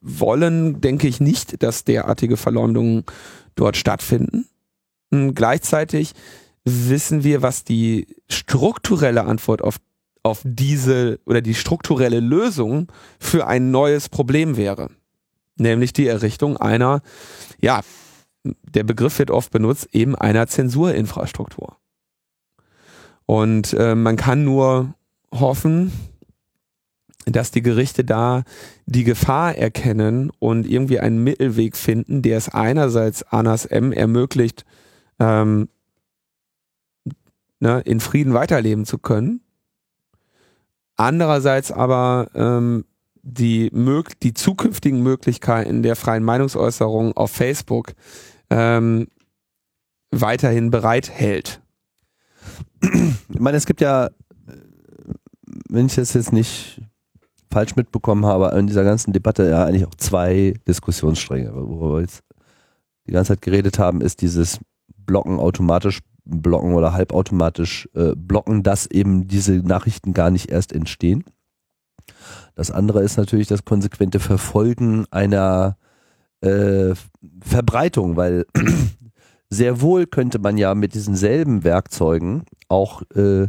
wollen, 0.00 0.80
denke 0.80 1.08
ich, 1.08 1.20
nicht, 1.20 1.62
dass 1.62 1.84
derartige 1.84 2.36
Verleumdungen 2.36 3.04
dort 3.56 3.76
stattfinden. 3.76 4.46
Und 5.10 5.34
gleichzeitig 5.34 6.12
wissen 6.64 7.24
wir, 7.24 7.42
was 7.42 7.64
die 7.64 8.06
strukturelle 8.30 9.24
Antwort 9.24 9.62
auf, 9.62 9.76
auf 10.22 10.40
diese 10.44 11.18
oder 11.26 11.40
die 11.40 11.54
strukturelle 11.54 12.20
Lösung 12.20 12.90
für 13.18 13.46
ein 13.46 13.70
neues 13.70 14.08
Problem 14.08 14.56
wäre 14.56 14.88
nämlich 15.58 15.92
die 15.92 16.06
Errichtung 16.06 16.56
einer, 16.56 17.02
ja, 17.60 17.80
der 18.62 18.84
Begriff 18.84 19.18
wird 19.18 19.30
oft 19.30 19.50
benutzt, 19.50 19.88
eben 19.92 20.14
einer 20.14 20.46
Zensurinfrastruktur. 20.46 21.76
Und 23.26 23.74
äh, 23.74 23.94
man 23.94 24.16
kann 24.16 24.44
nur 24.44 24.94
hoffen, 25.32 25.92
dass 27.26 27.50
die 27.50 27.62
Gerichte 27.62 28.04
da 28.04 28.44
die 28.86 29.04
Gefahr 29.04 29.54
erkennen 29.56 30.30
und 30.38 30.66
irgendwie 30.66 31.00
einen 31.00 31.22
Mittelweg 31.22 31.76
finden, 31.76 32.22
der 32.22 32.38
es 32.38 32.48
einerseits 32.48 33.22
Anas 33.24 33.66
M 33.66 33.92
ermöglicht, 33.92 34.64
ähm, 35.18 35.68
ne, 37.60 37.82
in 37.84 38.00
Frieden 38.00 38.34
weiterleben 38.34 38.84
zu 38.86 38.98
können, 38.98 39.40
andererseits 40.96 41.70
aber 41.70 42.30
ähm, 42.34 42.84
die, 43.22 43.70
mög 43.72 44.18
die 44.20 44.32
zukünftigen 44.32 45.02
Möglichkeiten 45.02 45.82
der 45.82 45.96
freien 45.96 46.24
Meinungsäußerung 46.24 47.16
auf 47.16 47.30
Facebook 47.30 47.92
ähm, 48.50 49.08
weiterhin 50.10 50.70
bereithält. 50.70 51.60
Ich 52.80 53.40
meine, 53.40 53.56
es 53.56 53.66
gibt 53.66 53.80
ja, 53.80 54.10
wenn 55.68 55.86
ich 55.86 55.96
das 55.96 56.14
jetzt 56.14 56.32
nicht 56.32 56.82
falsch 57.50 57.76
mitbekommen 57.76 58.26
habe, 58.26 58.56
in 58.58 58.66
dieser 58.66 58.84
ganzen 58.84 59.12
Debatte 59.12 59.48
ja 59.48 59.64
eigentlich 59.64 59.86
auch 59.86 59.94
zwei 59.94 60.54
Diskussionsstränge. 60.66 61.54
Worüber 61.54 61.94
wir 61.94 62.00
jetzt 62.02 62.22
die 63.06 63.12
ganze 63.12 63.32
Zeit 63.32 63.42
geredet 63.42 63.78
haben, 63.78 64.00
ist 64.00 64.20
dieses 64.20 64.58
Blocken 65.06 65.38
automatisch 65.38 66.00
blocken 66.24 66.74
oder 66.74 66.92
halbautomatisch 66.92 67.88
äh, 67.94 68.14
blocken, 68.14 68.62
dass 68.62 68.86
eben 68.86 69.26
diese 69.28 69.54
Nachrichten 69.54 70.12
gar 70.12 70.30
nicht 70.30 70.50
erst 70.50 70.72
entstehen. 70.72 71.24
Das 72.54 72.70
andere 72.70 73.02
ist 73.02 73.16
natürlich 73.16 73.46
das 73.46 73.64
konsequente 73.64 74.20
Verfolgen 74.20 75.06
einer 75.10 75.78
äh, 76.40 76.94
Verbreitung, 77.40 78.16
weil 78.16 78.46
sehr 79.50 79.80
wohl 79.80 80.06
könnte 80.06 80.38
man 80.38 80.58
ja 80.58 80.74
mit 80.74 80.94
diesen 80.94 81.16
selben 81.16 81.64
Werkzeugen 81.64 82.44
auch 82.68 83.02
äh, 83.14 83.48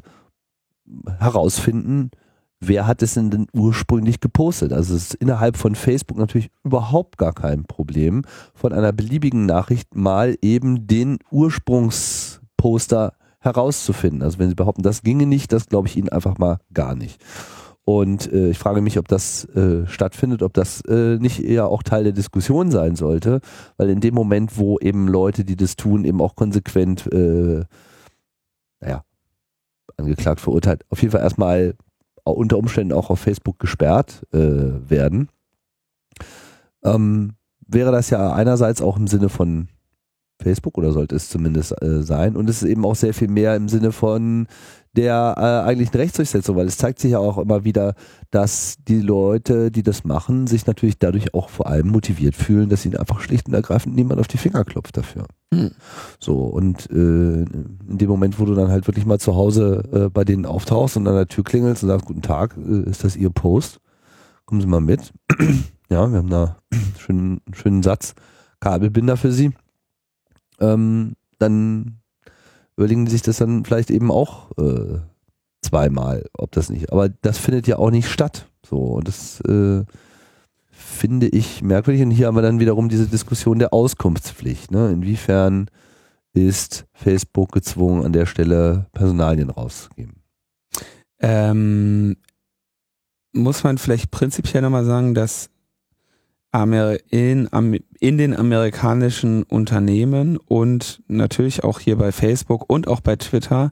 herausfinden, 1.19 2.11
wer 2.59 2.87
hat 2.87 3.01
es 3.01 3.13
denn, 3.13 3.29
denn 3.29 3.47
ursprünglich 3.53 4.19
gepostet. 4.19 4.73
Also 4.73 4.95
es 4.95 5.11
ist 5.11 5.13
innerhalb 5.15 5.57
von 5.57 5.75
Facebook 5.75 6.17
natürlich 6.17 6.49
überhaupt 6.63 7.17
gar 7.17 7.33
kein 7.33 7.65
Problem, 7.65 8.23
von 8.53 8.73
einer 8.73 8.91
beliebigen 8.91 9.45
Nachricht 9.45 9.95
mal 9.95 10.35
eben 10.41 10.87
den 10.87 11.19
Ursprungsposter 11.31 13.13
herauszufinden. 13.39 14.21
Also 14.21 14.39
wenn 14.39 14.49
Sie 14.49 14.55
behaupten, 14.55 14.83
das 14.83 15.03
ginge 15.03 15.25
nicht, 15.25 15.53
das 15.53 15.67
glaube 15.67 15.87
ich 15.87 15.95
Ihnen 15.95 16.09
einfach 16.09 16.37
mal 16.37 16.59
gar 16.73 16.95
nicht. 16.95 17.21
Und 17.91 18.31
äh, 18.31 18.51
ich 18.51 18.59
frage 18.59 18.81
mich, 18.81 18.99
ob 18.99 19.07
das 19.07 19.45
äh, 19.45 19.87
stattfindet, 19.87 20.43
ob 20.43 20.53
das 20.53 20.81
äh, 20.81 21.17
nicht 21.17 21.43
eher 21.43 21.69
auch 21.69 21.81
Teil 21.81 22.03
der 22.03 22.13
Diskussion 22.13 22.69
sein 22.69 22.95
sollte, 22.95 23.41
weil 23.77 23.89
in 23.89 23.99
dem 23.99 24.13
Moment, 24.13 24.59
wo 24.59 24.77
eben 24.77 25.07
Leute, 25.07 25.43
die 25.43 25.55
das 25.55 25.75
tun, 25.75 26.05
eben 26.05 26.21
auch 26.21 26.35
konsequent, 26.35 27.11
äh, 27.11 27.63
naja, 28.79 29.03
angeklagt, 29.97 30.39
verurteilt, 30.39 30.85
auf 30.91 31.01
jeden 31.01 31.13
Fall 31.13 31.21
erstmal 31.21 31.73
unter 32.25 32.59
Umständen 32.59 32.93
auch 32.93 33.09
auf 33.09 33.21
Facebook 33.21 33.57
gesperrt 33.57 34.21
äh, 34.33 34.37
werden, 34.37 35.29
ähm, 36.83 37.33
wäre 37.65 37.91
das 37.91 38.11
ja 38.11 38.33
einerseits 38.33 38.83
auch 38.83 38.97
im 38.97 39.07
Sinne 39.07 39.29
von 39.29 39.67
Facebook 40.39 40.77
oder 40.77 40.91
sollte 40.91 41.15
es 41.15 41.27
zumindest 41.27 41.81
äh, 41.81 42.03
sein. 42.03 42.35
Und 42.35 42.51
es 42.51 42.61
ist 42.61 42.69
eben 42.69 42.85
auch 42.85 42.95
sehr 42.95 43.15
viel 43.15 43.29
mehr 43.29 43.55
im 43.55 43.67
Sinne 43.67 43.91
von 43.91 44.45
der 44.93 45.35
äh, 45.37 45.67
eigentlichen 45.67 45.95
Rechtsdurchsetzung, 45.95 46.55
weil 46.55 46.67
es 46.67 46.77
zeigt 46.77 46.99
sich 46.99 47.11
ja 47.11 47.19
auch 47.19 47.37
immer 47.37 47.63
wieder, 47.63 47.93
dass 48.31 48.77
die 48.87 48.99
Leute, 48.99 49.71
die 49.71 49.83
das 49.83 50.03
machen, 50.03 50.47
sich 50.47 50.65
natürlich 50.65 50.97
dadurch 50.97 51.33
auch 51.33 51.49
vor 51.49 51.67
allem 51.67 51.89
motiviert 51.89 52.35
fühlen, 52.35 52.69
dass 52.69 52.85
ihnen 52.85 52.97
einfach 52.97 53.21
schlicht 53.21 53.47
und 53.47 53.53
ergreifend 53.53 53.95
niemand 53.95 54.19
auf 54.19 54.27
die 54.27 54.37
Finger 54.37 54.63
klopft 54.65 54.97
dafür. 54.97 55.25
Mhm. 55.51 55.71
So, 56.19 56.37
und 56.43 56.89
äh, 56.89 57.43
in 57.43 57.77
dem 57.97 58.09
Moment, 58.09 58.39
wo 58.39 58.45
du 58.45 58.55
dann 58.55 58.69
halt 58.69 58.87
wirklich 58.87 59.05
mal 59.05 59.19
zu 59.19 59.35
Hause 59.35 59.83
äh, 59.91 60.09
bei 60.09 60.23
denen 60.23 60.45
auftauchst 60.45 60.97
und 60.97 61.07
an 61.07 61.15
der 61.15 61.27
Tür 61.27 61.43
klingelst 61.43 61.83
und 61.83 61.89
sagst, 61.89 62.05
guten 62.05 62.21
Tag, 62.21 62.55
äh, 62.57 62.89
ist 62.89 63.03
das 63.03 63.15
Ihr 63.15 63.29
Post? 63.29 63.79
Kommen 64.45 64.61
Sie 64.61 64.67
mal 64.67 64.81
mit. 64.81 65.13
ja, 65.89 66.11
wir 66.11 66.17
haben 66.17 66.29
da 66.29 66.57
einen 66.71 66.95
schönen, 66.97 67.41
schönen 67.53 67.83
Satz, 67.83 68.15
Kabelbinder 68.59 69.17
für 69.17 69.31
Sie. 69.31 69.51
Ähm, 70.59 71.13
dann 71.37 71.98
überlegen 72.79 73.05
die 73.05 73.11
sich 73.11 73.21
das 73.21 73.37
dann 73.37 73.65
vielleicht 73.65 73.91
eben 73.91 74.09
auch 74.09 74.51
äh, 74.57 74.99
zweimal, 75.61 76.25
ob 76.37 76.53
das 76.53 76.69
nicht. 76.69 76.91
Aber 76.93 77.09
das 77.09 77.37
findet 77.37 77.67
ja 77.67 77.77
auch 77.77 77.91
nicht 77.91 78.09
statt. 78.09 78.47
So, 78.65 78.77
und 78.77 79.07
das 79.07 79.41
äh, 79.41 79.83
finde 80.71 81.27
ich 81.27 81.61
merkwürdig. 81.61 82.01
Und 82.03 82.11
hier 82.11 82.27
haben 82.27 82.35
wir 82.35 82.41
dann 82.41 82.61
wiederum 82.61 82.87
diese 82.87 83.07
Diskussion 83.07 83.59
der 83.59 83.73
Auskunftspflicht. 83.73 84.71
Ne? 84.71 84.91
Inwiefern 84.91 85.69
ist 86.33 86.85
Facebook 86.93 87.51
gezwungen, 87.51 88.05
an 88.05 88.13
der 88.13 88.25
Stelle 88.25 88.87
Personalien 88.93 89.49
rauszugeben? 89.49 90.23
Ähm, 91.19 92.15
muss 93.33 93.65
man 93.65 93.77
vielleicht 93.77 94.09
prinzipiell 94.09 94.61
nochmal 94.61 94.85
sagen, 94.85 95.13
dass 95.13 95.49
in, 96.51 97.47
in 97.99 98.17
den 98.17 98.35
amerikanischen 98.35 99.43
Unternehmen 99.43 100.37
und 100.37 101.01
natürlich 101.07 101.63
auch 101.63 101.79
hier 101.79 101.95
bei 101.97 102.11
Facebook 102.11 102.65
und 102.67 102.87
auch 102.87 103.01
bei 103.01 103.15
Twitter 103.15 103.71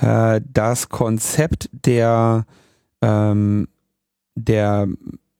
äh, 0.00 0.40
das 0.52 0.88
Konzept 0.88 1.70
der, 1.72 2.46
ähm, 3.00 3.68
der 4.34 4.88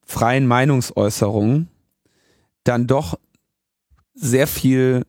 freien 0.05 0.47
Meinungsäußerung 0.47 1.67
dann 2.63 2.87
doch 2.87 3.17
sehr 4.13 4.47
viel 4.47 5.03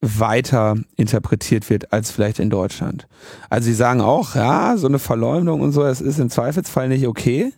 weiter 0.00 0.76
interpretiert 0.96 1.68
wird 1.70 1.92
als 1.92 2.10
vielleicht 2.10 2.38
in 2.38 2.50
Deutschland. 2.50 3.08
Also 3.50 3.66
sie 3.66 3.74
sagen 3.74 4.00
auch, 4.00 4.34
ja, 4.36 4.76
so 4.76 4.86
eine 4.86 5.00
Verleumdung 5.00 5.60
und 5.60 5.72
so, 5.72 5.82
das 5.82 6.00
ist 6.00 6.18
im 6.18 6.30
Zweifelsfall 6.30 6.88
nicht 6.88 7.06
okay, 7.06 7.52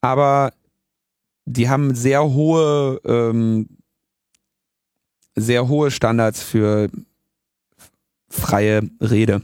aber 0.00 0.52
die 1.48 1.68
haben 1.68 1.94
sehr 1.94 2.22
hohe, 2.22 3.00
ähm, 3.04 3.68
sehr 5.34 5.68
hohe 5.68 5.90
Standards 5.90 6.42
für 6.42 6.90
freie 8.28 8.82
Rede. 9.00 9.42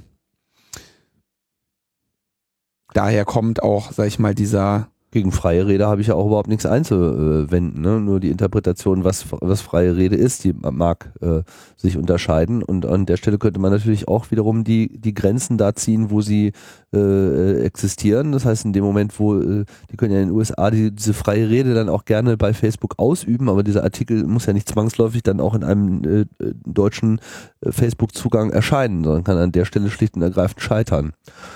Daher 2.93 3.25
kommt 3.25 3.63
auch, 3.63 3.93
sag 3.93 4.07
ich 4.07 4.19
mal, 4.19 4.35
dieser 4.35 4.91
gegen 5.15 5.31
freie 5.31 5.67
Rede 5.67 5.87
habe 5.87 6.01
ich 6.01 6.09
ja 6.09 6.15
auch 6.17 6.27
überhaupt 6.27 6.49
nichts 6.49 6.67
einzuwenden. 6.67 7.81
Ne? 7.81 8.01
Nur 8.01 8.19
die 8.19 8.31
Interpretation, 8.31 9.05
was, 9.05 9.25
was 9.31 9.61
freie 9.61 9.97
Rede 9.97 10.17
ist, 10.17 10.43
die 10.43 10.53
mag 10.53 11.13
äh, 11.21 11.43
sich 11.77 11.97
unterscheiden. 11.97 12.65
Und 12.65 12.85
an 12.85 13.07
der 13.07 13.17
Stelle 13.17 13.39
könnte 13.39 13.61
man 13.61 13.71
natürlich 13.71 14.09
auch 14.09 14.33
wiederum 14.33 14.65
die, 14.65 14.89
die 14.99 15.15
Grenzen 15.15 15.57
da 15.57 15.73
ziehen, 15.75 16.11
wo 16.11 16.21
sie 16.21 16.53
äh, 16.93 17.61
existieren. 17.63 18.33
Das 18.33 18.45
heißt, 18.45 18.65
in 18.65 18.73
dem 18.73 18.83
Moment, 18.83 19.19
wo 19.21 19.39
äh, 19.39 19.65
die 19.91 19.97
können 19.97 20.13
ja 20.13 20.21
in 20.21 20.29
den 20.29 20.37
USA 20.37 20.71
die, 20.73 20.91
diese 20.91 21.15
freie 21.15 21.49
Rede 21.49 21.75
dann 21.75 21.89
auch 21.89 22.05
gerne 22.05 22.37
bei 22.37 22.53
Facebook 22.53 22.95
ausüben, 22.99 23.49
aber 23.49 23.63
dieser 23.63 23.85
Artikel 23.85 24.25
muss 24.25 24.47
ja 24.47 24.53
nicht 24.53 24.69
zwangsläufig 24.69 25.23
dann 25.23 25.41
auch 25.41 25.55
in 25.55 25.63
einem 25.63 26.03
äh, 26.05 26.25
deutschen 26.67 27.21
äh, 27.61 27.71
Facebook-Zugang 27.71 28.51
erscheinen, 28.51 29.05
sondern 29.05 29.23
kann 29.23 29.39
an 29.39 29.53
der 29.53 29.65
Stelle 29.65 29.91
schlicht 29.91 30.17
und 30.17 30.23
ergreifend 30.23 30.61
scheitern. 30.61 31.13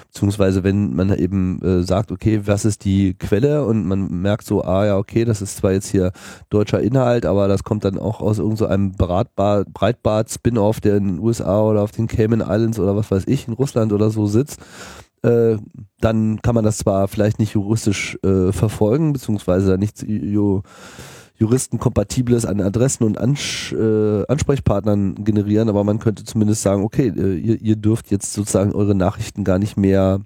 Beziehungsweise 0.07 0.63
wenn 0.63 0.95
man 0.95 1.13
eben 1.17 1.61
äh, 1.63 1.83
sagt, 1.83 2.13
okay, 2.13 2.43
was 2.45 2.65
ist 2.65 2.85
die 2.85 3.15
Quelle? 3.15 3.48
Quelle 3.49 3.65
und 3.65 3.87
man 3.87 4.09
merkt 4.23 4.45
so, 4.45 4.63
ah 4.63 4.87
ja, 4.87 4.97
okay, 4.97 5.25
das 5.25 5.43
ist 5.43 5.57
zwar 5.57 5.73
jetzt 5.73 5.89
hier 5.89 6.13
deutscher 6.51 6.81
Inhalt, 6.81 7.27
aber 7.27 7.49
das 7.49 7.65
kommt 7.65 7.85
dann 7.85 7.99
auch 7.99 8.21
aus 8.21 8.39
irgendeinem 8.39 8.93
so 8.99 9.65
Breitbart-Spin-Off, 9.73 10.81
der 10.81 10.97
in 10.97 11.07
den 11.07 11.19
USA 11.21 11.63
oder 11.63 11.83
auf 11.83 11.93
den 11.93 12.07
Cayman 12.07 12.41
Islands 12.41 12.79
oder 12.79 12.97
was 12.97 13.11
weiß 13.11 13.25
ich, 13.27 13.49
in 13.49 13.55
Russland 13.55 13.93
oder 13.93 14.11
so 14.11 14.27
sitzt. 14.27 14.61
Äh, 15.23 15.57
dann 16.01 16.41
kann 16.43 16.55
man 16.55 16.65
das 16.65 16.79
zwar 16.79 17.09
vielleicht 17.09 17.39
nicht 17.39 17.55
juristisch 17.55 18.19
äh, 18.23 18.53
verfolgen, 18.53 19.13
beziehungsweise 19.13 19.77
nichts 19.79 20.05
ju 20.07 20.63
juristenkompatibles 21.41 22.47
an 22.47 22.61
Adressen 22.61 23.05
und 23.05 23.17
Ans 23.17 23.73
äh, 23.73 24.25
Ansprechpartnern 24.27 25.23
generieren, 25.25 25.69
aber 25.69 25.85
man 25.85 26.01
könnte 26.01 26.25
zumindest 26.25 26.63
sagen, 26.63 26.83
okay, 26.83 27.13
äh, 27.17 27.37
ihr, 27.37 27.61
ihr 27.61 27.77
dürft 27.77 28.11
jetzt 28.11 28.33
sozusagen 28.33 28.73
eure 28.73 28.97
Nachrichten 28.97 29.45
gar 29.45 29.61
nicht 29.61 29.77
mehr 29.77 30.21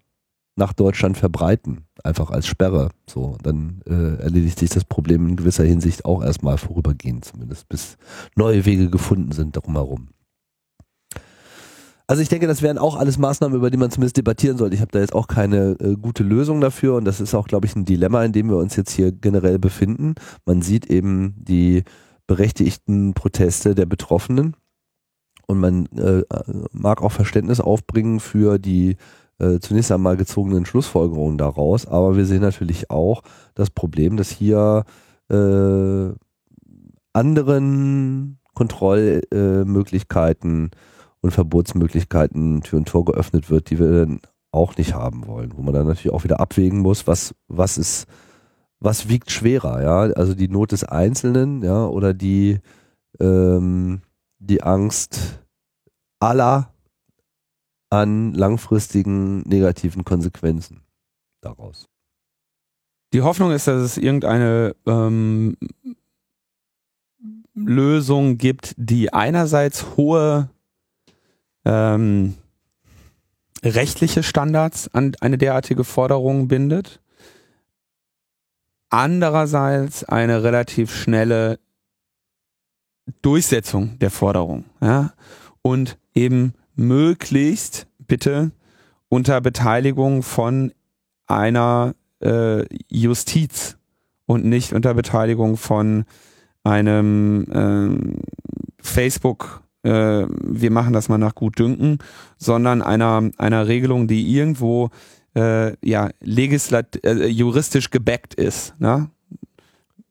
nach 0.57 0.73
Deutschland 0.73 1.17
verbreiten, 1.17 1.87
einfach 2.05 2.31
als 2.31 2.47
Sperre. 2.47 2.91
So, 3.09 3.39
dann 3.43 3.81
äh, 3.87 4.23
erledigt 4.23 4.59
sich 4.59 4.71
das 4.71 4.85
Problem 4.85 5.29
in 5.29 5.37
gewisser 5.37 5.65
Hinsicht 5.65 6.05
auch 6.05 6.23
erstmal 6.23 6.59
vorübergehend, 6.59 7.25
zumindest 7.25 7.69
bis 7.69 7.97
neue 8.37 8.65
Wege 8.65 8.91
gefunden 8.91 9.33
sind 9.33 9.57
darum 9.57 9.75
herum. 9.75 10.09
Also 12.07 12.21
ich 12.21 12.29
denke, 12.29 12.47
das 12.47 12.61
wären 12.61 12.77
auch 12.77 12.97
alles 12.97 13.17
Maßnahmen, 13.17 13.57
über 13.57 13.71
die 13.71 13.79
man 13.79 13.91
zumindest 13.91 14.19
debattieren 14.19 14.59
sollte. 14.59 14.75
Ich 14.75 14.83
habe 14.83 14.91
da 14.91 14.99
jetzt 14.99 15.15
auch 15.15 15.29
keine 15.29 15.77
äh, 15.81 15.97
gute 15.97 16.23
Lösung 16.23 16.61
dafür 16.61 16.97
und 16.97 17.07
das 17.07 17.21
ist 17.21 17.35
auch, 17.35 17.47
glaube 17.47 17.67
ich, 17.67 17.75
ein 17.75 17.87
Dilemma, 17.87 18.23
in 18.25 18.33
dem 18.33 18.51
wir 18.51 18.59
uns 18.59 18.77
jetzt 18.77 18.91
hier 18.91 19.13
generell 19.13 19.59
befinden. 19.59 20.17
Man 20.45 20.61
sieht 20.61 20.91
eben 20.91 21.35
die 21.39 21.85
berechtigten 22.27 23.15
Proteste 23.15 23.75
der 23.75 23.87
Betroffenen 23.87 24.57
und 25.47 25.59
man 25.59 25.87
äh, 25.97 26.23
mag 26.73 27.03
auch 27.03 27.13
Verständnis 27.13 27.61
aufbringen 27.61 28.21
für 28.21 28.59
die 28.59 28.97
äh, 29.39 29.61
zunächst 29.61 29.93
einmal 29.93 30.17
gezogenen 30.17 30.67
Schlussfolgerungen 30.67 31.39
daraus, 31.39 31.87
aber 31.87 32.17
wir 32.17 32.27
sehen 32.27 32.43
natürlich 32.43 32.91
auch 32.91 33.23
das 33.55 33.71
Problem, 33.71 34.17
dass 34.17 34.31
hier 34.31 34.85
äh, 35.31 36.11
anderen 37.13 38.39
Kontrollmöglichkeiten 38.55 40.71
und 41.21 41.31
Verbotsmöglichkeiten 41.31 42.63
Tür 42.63 42.79
und 42.79 42.89
Tor 42.89 43.05
geöffnet 43.05 43.51
wird, 43.51 43.69
die 43.71 43.79
wir 43.79 43.91
dann 43.91 44.21
auch 44.51 44.77
nicht 44.77 44.95
haben 44.95 45.27
wollen, 45.27 45.53
wo 45.57 45.63
man 45.63 45.75
dann 45.75 45.87
natürlich 45.87 46.13
auch 46.13 46.25
wieder 46.25 46.41
abwägen 46.41 46.81
muss, 46.81 47.07
was, 47.07 47.35
was 47.49 47.79
ist, 47.79 48.07
was 48.81 49.09
wiegt 49.09 49.31
schwerer, 49.31 49.83
ja, 49.83 50.01
also 50.15 50.35
die 50.35 50.49
Not 50.49 50.73
des 50.73 50.85
Einzelnen, 50.85 51.63
ja, 51.63 51.87
oder 51.87 52.13
die, 52.13 52.59
ähm, 53.21 54.03
die 54.39 54.63
Angst 54.63 55.41
aller 56.21 56.72
an 57.93 58.33
langfristigen 58.33 59.41
negativen 59.43 60.03
Konsequenzen 60.03 60.81
daraus. 61.43 61.91
Die 63.13 63.21
Hoffnung 63.21 63.53
ist, 63.53 63.67
dass 63.67 63.83
es 63.83 63.99
irgendeine 63.99 64.75
ähm, 64.87 65.59
Lösung 67.55 68.39
gibt, 68.39 68.75
die 68.79 69.13
einerseits 69.13 69.99
hohe 69.99 70.49
ähm, 71.67 72.35
rechtliche 73.63 74.23
Standards 74.23 74.89
an 74.95 75.15
eine 75.21 75.37
derartige 75.37 75.85
Forderung 75.85 76.49
bindet, 76.49 77.03
andererseits 78.89 80.03
eine 80.03 80.43
relativ 80.43 80.97
schnelle 80.97 81.59
Durchsetzung 83.21 83.99
der 83.99 84.11
Forderung, 84.11 84.65
ja, 84.81 85.13
und 85.61 85.99
eben 86.15 86.55
möglichst 86.75 87.87
bitte 87.99 88.53
unter 89.09 89.41
Beteiligung 89.41 90.23
von 90.23 90.73
einer 91.27 91.95
äh, 92.21 92.65
Justiz 92.89 93.77
und 94.27 94.45
nicht 94.45 94.73
unter 94.73 94.95
Beteiligung 94.95 95.57
von 95.57 96.05
einem 96.65 97.47
äh, 97.51 98.83
Facebook, 98.83 99.63
äh, 99.83 100.27
wir 100.29 100.71
machen 100.71 100.93
das 100.93 101.09
mal 101.09 101.19
nach 101.19 101.35
Gutdünken, 101.35 101.99
sondern 102.39 102.83
einer, 102.83 103.31
einer 103.37 103.67
Regelung, 103.67 104.07
die 104.07 104.35
irgendwo 104.35 104.91
äh, 105.35 105.77
ja 105.87 106.11
legislat 106.21 107.05
äh, 107.05 107.27
juristisch 107.27 107.91
gebackt 107.91 108.35
ist. 108.35 108.75
Ne? 108.79 109.11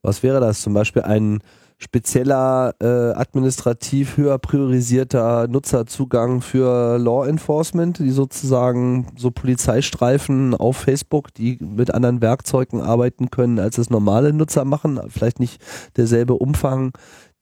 Was 0.02 0.24
wäre 0.24 0.40
das? 0.40 0.62
Zum 0.62 0.74
Beispiel 0.74 1.04
ein 1.04 1.40
spezieller 1.82 2.76
äh, 2.80 2.86
administrativ 2.86 4.16
höher 4.16 4.38
priorisierter 4.38 5.48
Nutzerzugang 5.48 6.42
für 6.42 7.00
Law 7.00 7.28
Enforcement, 7.28 7.98
die 7.98 8.12
sozusagen 8.12 9.08
so 9.18 9.32
Polizeistreifen 9.32 10.54
auf 10.54 10.78
Facebook, 10.78 11.34
die 11.34 11.58
mit 11.60 11.92
anderen 11.94 12.22
Werkzeugen 12.22 12.82
arbeiten 12.82 13.32
können, 13.32 13.58
als 13.58 13.80
es 13.80 13.90
normale 13.90 14.32
Nutzer 14.32 14.64
machen, 14.64 15.00
vielleicht 15.10 15.40
nicht 15.40 15.60
derselbe 15.98 16.36
Umfang, 16.36 16.94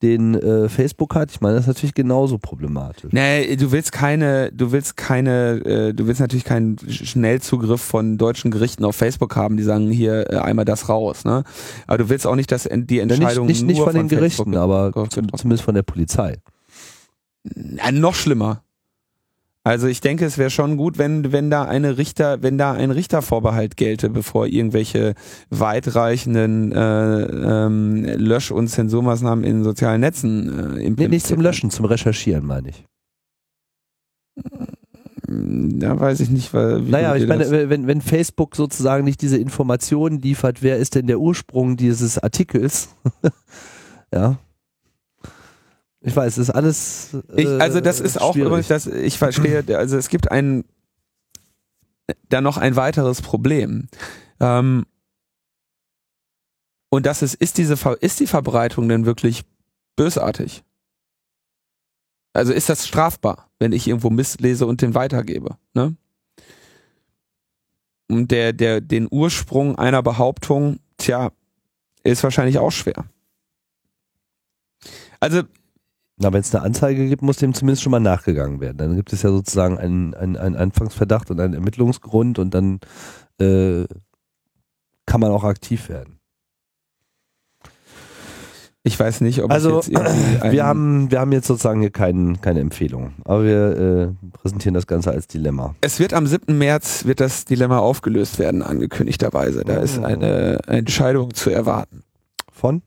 den 0.02 0.36
äh, 0.36 0.70
Facebook 0.70 1.16
hat. 1.16 1.32
Ich 1.32 1.42
meine, 1.42 1.56
das 1.56 1.64
ist 1.64 1.68
natürlich 1.68 1.94
genauso 1.94 2.38
problematisch. 2.38 3.12
Nee, 3.12 3.56
du 3.56 3.72
willst 3.72 3.92
keine, 3.92 4.52
du 4.52 4.72
willst 4.72 4.96
keine, 4.96 5.58
äh, 5.66 5.94
du 5.94 6.08
willst 6.08 6.22
natürlich 6.22 6.46
keinen 6.46 6.78
Schnellzugriff 6.90 7.82
von 7.82 8.18
deutschen 8.18 8.52
Gerichten 8.52 8.86
auf 8.86 8.96
Facebook 8.96 9.36
haben, 9.36 9.58
die 9.58 9.64
sagen 9.64 9.90
hier 9.92 10.32
äh, 10.32 10.38
einmal 10.38 10.66
das 10.66 10.88
raus, 10.88 11.26
ne? 11.26 11.44
Aber 11.88 11.98
du 11.98 12.10
willst 12.10 12.26
auch 12.26 12.36
nicht, 12.36 12.52
dass 12.52 12.70
die 12.72 13.00
Entscheidung 13.00 13.48
ja, 13.48 13.52
nicht, 13.52 13.64
nicht, 13.64 13.78
nicht 13.78 13.82
von, 13.82 13.94
den 13.94 14.08
Gerichten, 14.08 14.56
aber 14.56 14.92
zumindest 15.10 15.64
von 15.64 15.76
der 15.76 15.84
Polizei. 15.84 16.38
Ja, 17.44 17.92
noch 17.92 18.16
schlimmer. 18.16 18.64
Also 19.64 19.88
ich 19.88 20.00
denke, 20.00 20.26
es 20.26 20.38
wäre 20.38 20.50
schon 20.50 20.78
gut, 20.78 20.98
wenn, 20.98 21.32
wenn 21.34 21.50
da 21.50 21.64
eine 21.64 21.98
Richter, 21.98 22.42
wenn 22.42 22.58
da 22.58 22.72
ein 22.72 22.92
Richtervorbehalt 22.92 23.76
gelte, 23.76 24.10
bevor 24.10 24.48
irgendwelche 24.48 25.16
weitreichenden 25.50 26.72
äh, 26.72 27.22
ähm, 27.24 28.06
Lösch- 28.06 28.52
und 28.52 28.70
Zensurmaßnahmen 28.70 29.44
in 29.44 29.64
sozialen 29.64 30.02
Netzen 30.02 30.48
äh, 30.48 30.52
implementiert. 30.52 30.98
Nee, 30.98 31.08
nicht 31.10 31.28
zum 31.28 31.42
Löschen, 31.42 31.72
zum 31.72 31.86
Recherchieren, 31.86 32.46
meine 32.46 32.70
ich. 32.70 32.86
Da 35.32 36.00
weiß 36.00 36.22
ich 36.22 36.30
nicht, 36.30 36.54
weil. 36.54 36.82
Naja, 36.82 37.16
ich 37.16 37.28
meine, 37.28 37.70
wenn, 37.70 37.86
wenn 37.86 38.02
Facebook 38.02 38.56
sozusagen 38.56 39.04
nicht 39.04 39.22
diese 39.22 39.38
Informationen 39.38 40.20
liefert, 40.20 40.64
wer 40.64 40.78
ist 40.78 40.96
denn 40.96 41.06
der 41.06 41.20
Ursprung 41.20 41.78
dieses 41.78 42.18
Artikels? 42.18 42.90
ja. 44.14 44.40
Ich 46.02 46.16
weiß, 46.16 46.38
es 46.38 46.50
ist 46.50 46.56
alles. 46.56 47.14
Äh, 47.36 47.42
ich, 47.42 47.62
also 47.62 47.82
das 47.82 48.00
ist 48.00 48.22
auch 48.22 48.36
übrigens, 48.36 48.68
das, 48.68 48.88
ich 48.88 49.18
verstehe, 49.18 49.64
also 49.78 49.98
es 49.98 50.10
gibt 50.10 50.32
ein 50.32 50.64
da 52.30 52.42
noch 52.42 52.58
ein 52.58 52.76
weiteres 52.76 53.22
Problem. 53.22 53.88
Ähm, 54.40 54.86
und 56.90 57.06
das 57.06 57.22
ist, 57.22 57.36
ist 57.36 57.58
diese 57.58 57.76
ist 58.00 58.20
die 58.20 58.28
Verbreitung 58.28 58.90
denn 58.90 59.06
wirklich 59.06 59.44
bösartig? 59.96 60.64
Also 62.34 62.54
ist 62.54 62.70
das 62.70 62.88
strafbar, 62.88 63.50
wenn 63.60 63.74
ich 63.74 63.88
irgendwo 63.88 64.10
Mist 64.10 64.42
lese 64.42 64.66
und 64.66 64.82
den 64.82 64.96
weitergebe? 64.96 65.58
Ne? 65.74 65.96
Und 68.08 68.32
der, 68.32 68.54
der, 68.54 68.82
den 68.82 69.08
Ursprung 69.10 69.78
einer 69.78 70.02
Behauptung, 70.02 70.80
tja, 70.98 71.32
ist 72.04 72.24
wahrscheinlich 72.24 72.58
auch 72.58 72.72
schwer. 72.72 73.06
Also 75.20 75.44
na, 76.20 76.34
wenn 76.34 76.42
es 76.42 76.54
eine 76.54 76.64
Anzeige 76.64 77.08
gibt, 77.08 77.22
muss 77.22 77.38
dem 77.38 77.54
zumindest 77.54 77.82
schon 77.82 77.92
mal 77.92 78.00
nachgegangen 78.02 78.60
werden. 78.60 78.78
Dann 78.78 78.96
gibt 78.96 79.14
es 79.14 79.22
ja 79.22 79.30
sozusagen 79.30 79.78
einen, 79.78 80.14
einen, 80.14 80.36
einen 80.36 80.56
Anfangsverdacht 80.56 81.32
und 81.32 81.40
einen 81.40 81.54
Ermittlungsgrund 81.54 82.40
und 82.40 82.54
dann 82.54 82.80
äh, 83.40 83.86
kann 85.06 85.22
man 85.22 85.32
auch 85.32 85.46
aktiv 85.46 85.88
werden. 85.88 86.20
Ich 88.84 89.00
weiß 89.00 89.22
nicht, 89.22 89.44
ob 89.44 89.52
also 89.52 89.82
wir 90.44 90.66
haben 90.66 91.12
wir 91.12 91.20
haben 91.20 91.32
jetzt 91.32 91.48
sozusagen 91.48 91.82
hier 91.82 91.90
kein, 91.90 92.42
keine 92.42 92.60
Empfehlung, 92.60 93.14
aber 93.24 93.44
wir 93.44 93.78
äh, 93.78 94.28
präsentieren 94.38 94.74
das 94.74 94.88
Ganze 94.88 95.12
als 95.12 95.28
Dilemma. 95.28 95.76
Es 95.82 96.00
wird 96.00 96.14
am 96.14 96.28
7. 96.28 96.58
März 96.58 97.06
wird 97.06 97.20
das 97.20 97.46
Dilemma 97.46 97.80
aufgelöst 97.80 98.40
werden 98.40 98.62
angekündigterweise. 98.62 99.64
Da 99.64 99.78
ist 99.78 100.00
eine 100.00 100.60
Entscheidung 100.68 101.34
zu 101.34 101.50
erwarten. 101.50 102.04
Von 102.52 102.82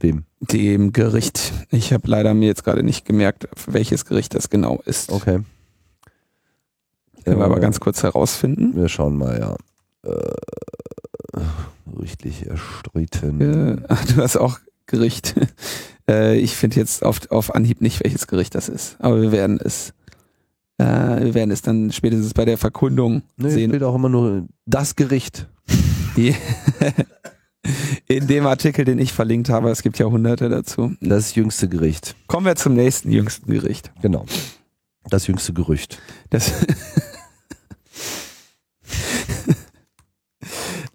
wem? 0.00 0.24
dem 0.40 0.92
Gericht. 0.92 1.52
Ich 1.70 1.92
habe 1.92 2.08
leider 2.08 2.32
mir 2.34 2.46
jetzt 2.46 2.64
gerade 2.64 2.82
nicht 2.82 3.04
gemerkt, 3.04 3.48
welches 3.66 4.04
Gericht 4.04 4.34
das 4.34 4.50
genau 4.50 4.80
ist. 4.84 5.10
Okay. 5.10 5.40
Können 7.24 7.38
wir 7.38 7.44
aber 7.44 7.60
ganz 7.60 7.80
kurz 7.80 8.02
herausfinden. 8.02 8.74
Wir 8.76 8.88
schauen 8.88 9.16
mal, 9.16 9.38
ja. 9.38 9.56
Äh, 10.10 11.40
gerichtlich 11.92 12.46
erstreiten. 12.46 13.40
Äh, 13.40 13.82
ach, 13.88 14.04
du 14.06 14.22
hast 14.22 14.36
auch 14.36 14.58
Gericht. 14.86 15.34
Äh, 16.10 16.38
ich 16.38 16.56
finde 16.56 16.76
jetzt 16.76 17.04
auf, 17.04 17.30
auf 17.30 17.54
Anhieb 17.54 17.82
nicht, 17.82 18.02
welches 18.02 18.26
Gericht 18.28 18.54
das 18.54 18.70
ist. 18.70 18.96
Aber 18.98 19.20
wir 19.20 19.30
werden 19.30 19.60
es, 19.62 19.92
äh, 20.78 20.84
wir 20.86 21.34
werden 21.34 21.50
es 21.50 21.60
dann 21.60 21.92
spätestens 21.92 22.32
bei 22.32 22.46
der 22.46 22.56
Verkundung 22.56 23.20
Nee, 23.36 23.50
sehen. 23.50 23.70
steht 23.72 23.82
auch 23.82 23.94
immer 23.94 24.08
nur 24.08 24.46
das 24.64 24.96
Gericht. 24.96 25.48
In 28.06 28.26
dem 28.26 28.46
Artikel, 28.46 28.84
den 28.84 28.98
ich 28.98 29.12
verlinkt 29.12 29.48
habe, 29.48 29.70
es 29.70 29.82
gibt 29.82 29.98
ja 29.98 30.06
hunderte 30.06 30.48
dazu. 30.48 30.94
Das 31.00 31.34
jüngste 31.34 31.68
Gericht. 31.68 32.16
Kommen 32.26 32.46
wir 32.46 32.56
zum 32.56 32.74
nächsten 32.74 33.10
jüngsten 33.10 33.52
Gericht. 33.52 33.92
Genau. 34.00 34.24
Das 35.10 35.26
jüngste 35.26 35.52
Gerücht. 35.52 36.00
Das 36.30 36.52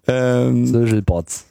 ähm, 0.06 0.66
Social 0.66 1.02
Bots. 1.02 1.46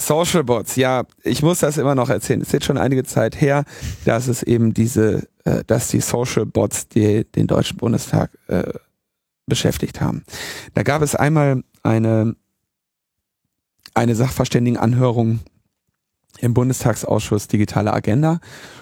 Social 0.00 0.44
Bots, 0.44 0.76
ja, 0.76 1.04
ich 1.22 1.42
muss 1.42 1.60
das 1.60 1.78
immer 1.78 1.94
noch 1.94 2.10
erzählen. 2.10 2.40
Es 2.40 2.48
ist 2.48 2.52
jetzt 2.52 2.66
schon 2.66 2.78
einige 2.78 3.04
Zeit 3.04 3.40
her, 3.40 3.64
dass 4.04 4.28
es 4.28 4.42
eben 4.42 4.74
diese, 4.74 5.28
äh, 5.44 5.64
dass 5.66 5.88
die 5.88 6.00
Social 6.00 6.46
Bots 6.46 6.88
die 6.88 7.24
den 7.24 7.46
Deutschen 7.46 7.78
Bundestag 7.78 8.30
äh, 8.48 8.72
beschäftigt 9.46 10.00
haben. 10.00 10.24
Da 10.74 10.82
gab 10.82 11.02
es 11.02 11.14
einmal 11.14 11.62
eine, 11.82 12.36
eine 13.94 14.14
Sachverständigenanhörung 14.14 15.40
im 16.40 16.54
Bundestagsausschuss 16.54 17.48
Digitale 17.48 17.92
Agenda 17.92 18.40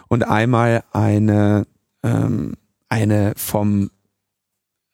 und 0.08 0.24
einmal 0.24 0.84
eine, 0.92 1.66
ähm, 2.02 2.54
eine 2.88 3.34
vom 3.36 3.90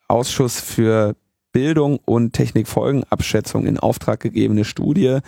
Ausschuss 0.08 0.60
für 0.60 1.16
Bildung 1.52 1.98
und 2.04 2.32
Technikfolgenabschätzung 2.32 3.66
in 3.66 3.78
Auftrag 3.78 4.20
gegebene 4.20 4.64
Studie 4.64 5.18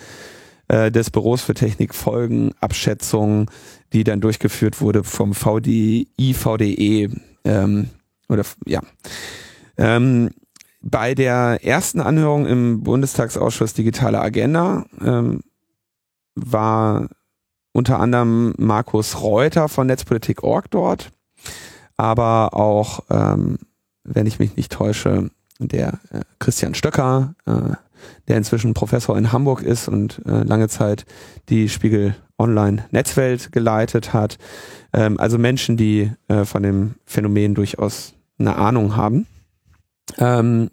äh, 0.69 0.91
des 0.91 1.11
Büros 1.11 1.43
für 1.43 1.55
Technikfolgenabschätzung, 1.55 3.51
die 3.93 4.05
dann 4.05 4.21
durchgeführt 4.21 4.81
wurde 4.81 5.05
vom 5.05 5.35
VDI, 5.35 6.35
VDE 6.35 7.11
ähm, 7.45 7.91
oder 8.29 8.45
ja. 8.67 8.81
Ähm, 9.77 10.31
bei 10.81 11.15
der 11.15 11.61
ersten 11.63 12.01
Anhörung 12.01 12.47
im 12.47 12.83
Bundestagsausschuss 12.83 13.75
Digitale 13.75 14.21
Agenda 14.21 14.87
ähm, 15.01 15.41
war 16.35 17.09
unter 17.73 18.01
anderem 18.01 18.55
Markus 18.57 19.21
Reuter 19.21 19.69
von 19.69 19.87
Netzpolitik.org 19.87 20.71
dort, 20.71 21.13
aber 21.97 22.55
auch, 22.55 23.01
ähm, 23.11 23.59
wenn 24.05 24.27
ich 24.27 24.39
mich 24.39 24.57
nicht 24.57 24.73
täusche, 24.73 25.31
der 25.59 26.01
äh, 26.11 26.21
Christian 26.39 26.75
Stöcker, 26.75 27.35
äh, 27.47 27.75
der 28.29 28.39
inzwischen 28.39 28.75
Professor 28.75 29.17
in 29.19 29.33
Hamburg 29.33 29.63
ist 29.63 29.89
und 29.89 30.23
äh, 30.27 30.43
lange 30.43 30.69
Zeit 30.69 31.05
die 31.51 31.69
Spiegel 31.69 32.17
Online 32.39 32.87
Netzwelt 32.91 33.53
geleitet 33.53 34.15
hat. 34.15 34.39
Ähm, 34.95 35.21
also 35.21 35.37
Menschen, 35.37 35.77
die 35.77 36.11
äh, 36.29 36.45
von 36.47 36.63
dem 36.63 36.95
Phänomen 37.05 37.55
durchaus 37.55 38.15
eine 38.39 38.57
Ahnung 38.57 38.97
haben. 38.97 39.27
Ähm, 40.19 40.71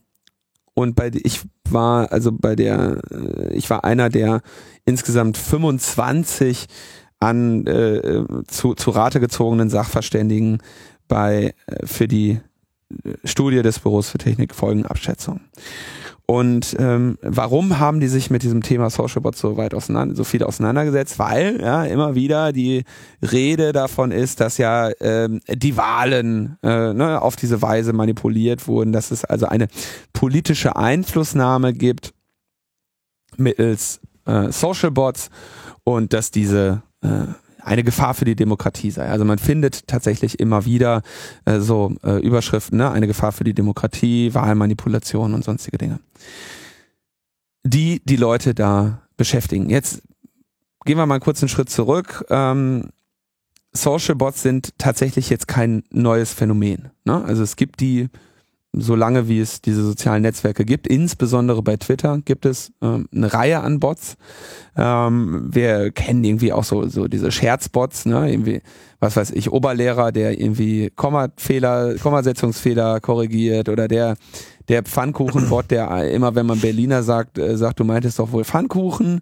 und 0.73 0.95
bei 0.95 1.11
ich 1.13 1.41
war 1.69 2.11
also 2.11 2.31
bei 2.31 2.55
der 2.55 3.01
äh, 3.11 3.53
ich 3.53 3.69
war 3.69 3.83
einer 3.83 4.09
der 4.09 4.41
insgesamt 4.85 5.37
25 5.37 6.67
an 7.19 7.65
äh, 7.65 8.23
zu, 8.47 8.75
zu 8.75 8.91
Rate 8.91 9.19
gezogenen 9.19 9.69
Sachverständigen 9.69 10.59
bei 11.07 11.53
äh, 11.65 11.85
für 11.85 12.07
die 12.07 12.39
äh, 13.03 13.13
Studie 13.23 13.61
des 13.61 13.79
Büros 13.79 14.09
für 14.09 14.17
Technik 14.19 14.53
Folgenabschätzung. 14.53 15.41
Und 16.29 16.75
ähm, 16.77 17.17
warum 17.21 17.79
haben 17.79 18.01
die 18.01 18.09
sich 18.09 18.29
mit 18.29 18.43
diesem 18.43 18.61
Thema 18.61 18.89
Social 18.89 19.21
Bots 19.21 19.39
so 19.39 19.55
weit 19.55 19.73
auseinander, 19.73 20.13
so 20.13 20.25
viel 20.25 20.43
auseinandergesetzt? 20.43 21.19
Weil 21.19 21.61
ja 21.61 21.85
immer 21.85 22.15
wieder 22.15 22.51
die 22.51 22.83
Rede 23.21 23.71
davon 23.71 24.11
ist, 24.11 24.41
dass 24.41 24.57
ja 24.57 24.91
ähm, 24.99 25.39
die 25.47 25.77
Wahlen 25.77 26.57
äh, 26.63 26.93
ne, 26.93 27.21
auf 27.21 27.37
diese 27.37 27.61
Weise 27.61 27.93
manipuliert 27.93 28.67
wurden, 28.67 28.91
dass 28.91 29.11
es 29.11 29.23
also 29.23 29.45
eine 29.45 29.69
politische 30.11 30.75
Einflussnahme 30.75 31.71
gibt 31.71 32.13
mittels 33.37 34.01
äh, 34.25 34.51
Social 34.51 34.91
Bots 34.91 35.29
und 35.85 36.11
dass 36.11 36.31
diese 36.31 36.83
äh, 37.01 37.27
eine 37.67 37.83
Gefahr 37.83 38.13
für 38.13 38.25
die 38.25 38.35
Demokratie 38.35 38.91
sei. 38.91 39.09
Also 39.09 39.25
man 39.25 39.39
findet 39.39 39.87
tatsächlich 39.87 40.39
immer 40.39 40.65
wieder 40.65 41.01
äh, 41.45 41.59
so 41.59 41.93
äh, 42.03 42.19
Überschriften, 42.21 42.77
ne? 42.77 42.89
eine 42.89 43.07
Gefahr 43.07 43.33
für 43.33 43.43
die 43.43 43.53
Demokratie, 43.53 44.33
Wahlmanipulation 44.33 45.33
und 45.33 45.43
sonstige 45.43 45.77
Dinge, 45.77 45.99
die 47.63 48.01
die 48.05 48.15
Leute 48.15 48.53
da 48.53 49.01
beschäftigen. 49.17 49.69
Jetzt 49.69 50.01
gehen 50.85 50.97
wir 50.97 51.05
mal 51.05 51.19
kurz 51.19 51.41
einen 51.41 51.49
Schritt 51.49 51.69
zurück. 51.69 52.25
Ähm, 52.29 52.89
Social 53.73 54.15
Bots 54.15 54.41
sind 54.41 54.77
tatsächlich 54.77 55.29
jetzt 55.29 55.47
kein 55.47 55.83
neues 55.91 56.33
Phänomen. 56.33 56.89
Ne? 57.03 57.23
Also 57.25 57.43
es 57.43 57.57
gibt 57.57 57.81
die 57.81 58.07
solange 58.79 59.27
wie 59.27 59.39
es 59.39 59.61
diese 59.61 59.83
sozialen 59.83 60.21
Netzwerke 60.21 60.65
gibt, 60.65 60.87
insbesondere 60.87 61.61
bei 61.61 61.77
Twitter 61.77 62.19
gibt 62.23 62.45
es 62.45 62.71
ähm, 62.81 63.07
eine 63.13 63.33
Reihe 63.33 63.61
an 63.61 63.79
Bots. 63.79 64.17
Ähm, 64.75 65.47
wir 65.51 65.91
kennen 65.91 66.23
irgendwie 66.23 66.53
auch 66.53 66.63
so, 66.63 66.87
so 66.87 67.07
diese 67.07 67.31
Scherzbots, 67.31 68.05
ne? 68.05 68.31
Irgendwie, 68.31 68.61
was 68.99 69.15
weiß 69.15 69.31
ich, 69.31 69.51
Oberlehrer, 69.51 70.11
der 70.11 70.39
irgendwie 70.39 70.91
Kommafehler, 70.95 71.95
Kommasetzungsfehler 71.95 72.99
korrigiert 72.99 73.69
oder 73.69 73.87
der 73.87 74.15
der 74.69 74.83
Pfannkuchenbot, 74.83 75.65
der 75.71 76.11
immer, 76.11 76.35
wenn 76.35 76.45
man 76.45 76.59
Berliner 76.59 77.03
sagt, 77.03 77.37
äh, 77.37 77.57
sagt, 77.57 77.79
du 77.79 77.83
meintest 77.83 78.19
doch 78.19 78.31
wohl 78.31 78.43
Pfannkuchen, 78.43 79.21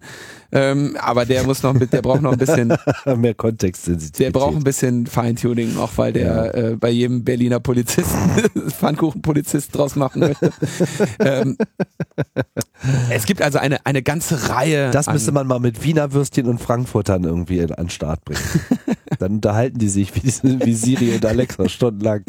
ähm, 0.52 0.96
aber 1.00 1.24
der 1.24 1.44
muss 1.44 1.62
noch, 1.62 1.76
der 1.76 2.02
braucht 2.02 2.22
noch 2.22 2.32
ein 2.32 2.38
bisschen, 2.38 2.72
Mehr 3.16 3.34
Kontextsensittivität. 3.34 4.34
der 4.34 4.38
braucht 4.38 4.56
ein 4.56 4.64
bisschen 4.64 5.06
Feintuning, 5.06 5.76
auch 5.78 5.92
weil 5.96 6.12
der 6.12 6.54
äh, 6.54 6.76
bei 6.76 6.90
jedem 6.90 7.24
Berliner 7.24 7.60
Polizisten 7.60 8.16
Pfannkuchenpolizist 8.70 9.76
draus 9.76 9.96
machen 9.96 10.20
möchte. 10.20 10.50
ähm, 11.18 11.56
es 13.10 13.26
gibt 13.26 13.42
also 13.42 13.58
eine, 13.58 13.84
eine 13.84 14.02
ganze 14.02 14.48
Reihe. 14.50 14.90
Das 14.90 15.10
müsste 15.10 15.32
man 15.32 15.46
mal 15.46 15.60
mit 15.60 15.82
Wiener 15.82 16.12
Würstchen 16.12 16.46
und 16.46 16.58
Frankfurtern 16.58 17.24
irgendwie 17.24 17.62
an 17.62 17.68
den 17.76 17.90
Start 17.90 18.24
bringen. 18.24 18.40
Dann 19.18 19.32
unterhalten 19.32 19.78
die 19.78 19.88
sich 19.88 20.14
wie, 20.14 20.22
wie 20.64 20.74
Siri 20.74 21.14
und 21.14 21.24
Alexa 21.24 21.68
stundenlang. 21.68 22.24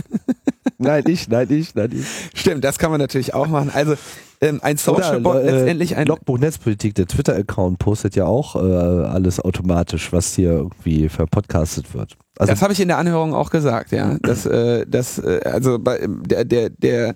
Nein, 0.80 1.04
ich, 1.08 1.28
nein, 1.28 1.48
ich, 1.50 1.74
nein, 1.74 1.90
ich. 1.92 2.40
Stimmt, 2.40 2.63
das 2.63 2.78
kann 2.78 2.92
man 2.92 3.00
natürlich 3.00 3.34
auch 3.34 3.48
machen. 3.48 3.72
Also 3.74 3.96
ähm, 4.42 4.60
ein 4.62 4.78
Social 4.78 5.20
Bot 5.22 5.38
äh, 5.38 5.50
letztendlich 5.50 5.96
ein 5.96 6.06
Logbuch 6.06 6.38
Netzpolitik, 6.38 6.94
der 6.94 7.08
Twitter-Account 7.08 7.80
postet 7.80 8.16
ja 8.16 8.26
auch 8.26 8.56
äh, 8.56 8.60
alles 8.60 9.40
automatisch, 9.40 10.13
was 10.13 10.36
hier 10.36 10.52
irgendwie 10.52 11.10
verpodcastet 11.10 11.96
wird. 11.96 12.13
Also 12.38 12.52
das 12.54 12.62
habe 12.62 12.74
ich 12.74 12.80
in 12.80 12.88
der 12.88 13.00
Anhörung 13.00 13.34
auch 13.34 13.50
gesagt, 13.50 13.92
ja. 13.92 14.18
Das, 14.22 14.46
äh, 14.46 14.86
das, 14.88 15.18
äh, 15.18 15.42
also 15.46 15.80
bei, 15.80 16.06
der, 16.08 16.46
der, 16.46 16.70
der, 16.70 17.16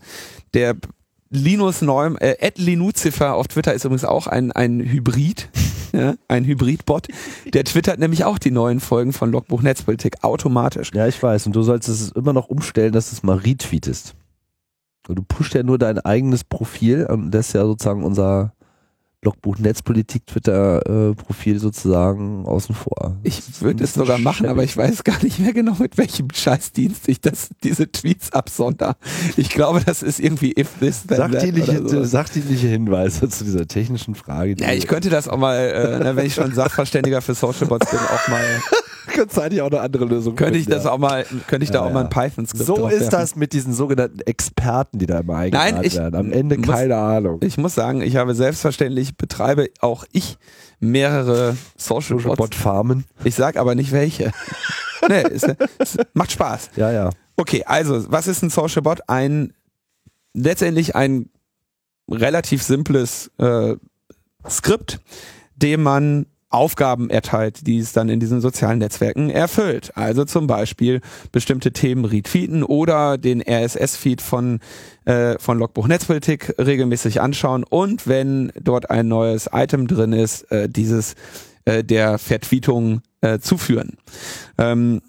der 0.55 0.75
Linus 1.29 1.81
Neum, 1.81 2.17
äh, 2.17 2.35
Ed 2.39 2.57
Linuzifer 2.57 3.35
auf 3.35 3.47
Twitter 3.47 3.73
ist 3.73 3.85
übrigens 3.85 4.03
auch 4.03 4.25
ein, 4.25 4.51
ein 4.51 4.79
Hybrid, 4.79 5.49
ja, 5.93 6.15
ein 6.27 6.45
Hybrid-Bot. 6.45 7.07
Der 7.53 7.63
twittert 7.63 7.99
nämlich 7.99 8.25
auch 8.25 8.39
die 8.39 8.51
neuen 8.51 8.79
Folgen 8.79 9.13
von 9.13 9.31
Logbuch 9.31 9.61
Netzpolitik 9.61 10.23
automatisch. 10.23 10.91
ja, 10.93 11.07
ich 11.07 11.21
weiß. 11.21 11.47
Und 11.47 11.55
du 11.55 11.63
sollst 11.63 11.89
es 11.89 12.11
immer 12.11 12.33
noch 12.33 12.49
umstellen, 12.49 12.93
dass 12.93 13.09
du 13.09 13.15
es 13.15 13.23
mal 13.23 13.37
retweetest. 13.37 14.15
Und 15.07 15.15
du 15.15 15.23
pusht 15.23 15.55
ja 15.55 15.63
nur 15.63 15.77
dein 15.77 15.99
eigenes 15.99 16.43
Profil 16.43 17.05
und 17.09 17.31
das 17.31 17.47
ist 17.47 17.53
ja 17.53 17.65
sozusagen 17.65 18.03
unser 18.03 18.53
Logbuch 19.23 19.59
Netzpolitik 19.59 20.25
Twitter-Profil 20.25 21.59
sozusagen 21.59 22.45
außen 22.45 22.73
vor. 22.73 23.17
Ich 23.21 23.61
würde 23.61 23.83
es 23.83 23.93
sogar 23.93 24.17
machen, 24.17 24.47
aber 24.47 24.63
ich 24.63 24.75
weiß 24.75 25.03
gar 25.03 25.21
nicht 25.23 25.39
mehr 25.39 25.53
genau, 25.53 25.75
mit 25.79 25.97
welchem 25.99 26.29
Scheißdienst 26.33 27.07
ich 27.07 27.21
das, 27.21 27.49
diese 27.63 27.91
Tweets 27.91 28.31
absonder. 28.31 28.95
Ich 29.37 29.49
glaube, 29.49 29.81
das 29.85 30.01
ist 30.01 30.19
irgendwie 30.19 30.53
if 30.57 30.69
this, 30.79 31.03
then 31.05 31.17
that 31.17 31.29
oder 31.29 31.39
Sachdienliche, 31.39 31.87
sowas. 31.87 32.11
sachdienliche 32.11 32.67
Hinweise 32.67 33.29
zu 33.29 33.43
dieser 33.43 33.67
technischen 33.67 34.15
Frage. 34.15 34.55
die 34.55 34.63
Ja, 34.63 34.73
ich 34.73 34.87
könnte 34.87 35.11
das 35.11 35.27
auch 35.27 35.37
mal, 35.37 35.55
äh, 35.55 36.15
wenn 36.15 36.25
ich 36.25 36.33
schon 36.33 36.51
Sachverständiger 36.55 37.21
für 37.21 37.35
Social 37.35 37.67
Bots 37.67 37.91
bin, 37.91 37.99
auch 37.99 38.27
mal, 38.27 38.43
könnte 39.13 39.41
eigentlich 39.41 39.61
auch 39.61 39.71
eine 39.71 39.81
andere 39.81 40.05
Lösung 40.05 40.35
könnte 40.35 40.59
ich 40.59 40.65
das 40.67 40.83
ja. 40.83 40.91
auch 40.91 40.97
mal, 40.97 41.25
könnte 41.47 41.63
ich 41.63 41.71
da 41.71 41.79
Ja, 41.79 41.85
auch 41.85 41.93
mal 41.93 42.03
ein 42.03 42.09
Python-Skript 42.09 42.65
So 42.65 42.87
ist 42.87 43.09
das 43.09 43.35
mit 43.35 43.53
diesen 43.53 43.73
sogenannten 43.73 44.21
Experten, 44.21 44.99
die 44.99 45.05
da 45.05 45.19
immer 45.19 45.37
eingeladen 45.37 45.75
Nein, 45.75 45.83
ich 45.83 45.95
werden. 45.95 46.15
Am 46.15 46.31
Ende 46.31 46.57
muss- 46.57 46.67
keine 46.67 46.97
Ahnung. 46.97 47.39
Ich 47.43 47.57
muss 47.57 47.75
sagen, 47.75 48.01
ich 48.01 48.15
habe 48.15 48.35
selbstverständlich, 48.35 49.17
betreibe 49.17 49.67
auch 49.79 50.05
ich 50.11 50.37
mehrere 50.79 51.55
Social 51.77 52.19
Social. 52.19 52.35
Bot 52.35 52.55
Farmen. 52.55 53.05
Ich 53.23 53.35
sag 53.35 53.57
aber 53.57 53.75
nicht 53.75 53.91
welche. 53.91 54.31
nee, 55.09 55.21
es, 55.21 55.45
es 55.77 55.97
macht 56.13 56.31
Spaß. 56.31 56.71
Ja, 56.75 56.91
ja. 56.91 57.09
Okay, 57.37 57.63
also, 57.65 58.11
was 58.11 58.27
ist 58.27 58.43
ein 58.43 58.49
Social 58.49 58.81
Bot? 58.81 59.01
Ein, 59.07 59.53
letztendlich 60.33 60.95
ein 60.95 61.29
relativ 62.09 62.63
simples 62.63 63.31
äh, 63.37 63.75
Skript, 64.49 64.99
dem 65.55 65.83
man 65.83 66.25
Aufgaben 66.51 67.09
erteilt, 67.09 67.65
die 67.65 67.79
es 67.79 67.93
dann 67.93 68.09
in 68.09 68.19
diesen 68.19 68.41
sozialen 68.41 68.79
Netzwerken 68.79 69.29
erfüllt. 69.29 69.91
Also 69.95 70.25
zum 70.25 70.47
Beispiel 70.47 71.01
bestimmte 71.31 71.71
Themen 71.71 72.05
retweeten 72.05 72.63
oder 72.63 73.17
den 73.17 73.41
RSS-Feed 73.41 74.21
von, 74.21 74.59
äh, 75.05 75.39
von 75.39 75.57
Logbuch 75.57 75.87
Netzpolitik 75.87 76.53
regelmäßig 76.59 77.21
anschauen 77.21 77.63
und 77.63 78.07
wenn 78.07 78.51
dort 78.59 78.89
ein 78.89 79.07
neues 79.07 79.49
Item 79.53 79.87
drin 79.87 80.13
ist, 80.13 80.51
äh, 80.51 80.69
dieses 80.69 81.15
äh, 81.65 81.83
der 81.83 82.17
Vertweetung 82.17 83.01
äh, 83.21 83.39
zuführen. 83.39 83.97
Ähm, 84.57 85.01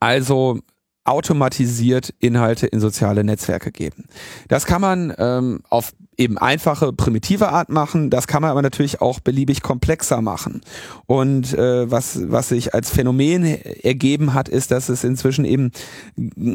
also 0.00 0.60
automatisiert 1.04 2.14
Inhalte 2.18 2.66
in 2.66 2.80
soziale 2.80 3.24
Netzwerke 3.24 3.70
geben. 3.70 4.04
Das 4.48 4.64
kann 4.64 4.80
man 4.80 5.12
ähm, 5.18 5.60
auf 5.68 5.92
eben 6.16 6.38
einfache, 6.38 6.92
primitive 6.92 7.48
Art 7.50 7.68
machen. 7.68 8.10
Das 8.10 8.26
kann 8.26 8.42
man 8.42 8.50
aber 8.50 8.62
natürlich 8.62 9.00
auch 9.00 9.20
beliebig 9.20 9.62
komplexer 9.62 10.20
machen. 10.20 10.60
Und 11.06 11.54
äh, 11.54 11.90
was, 11.90 12.30
was 12.30 12.48
sich 12.48 12.74
als 12.74 12.90
Phänomen 12.90 13.44
ergeben 13.44 14.34
hat, 14.34 14.48
ist, 14.48 14.70
dass 14.70 14.88
es 14.88 15.04
inzwischen 15.04 15.44
eben 15.44 15.70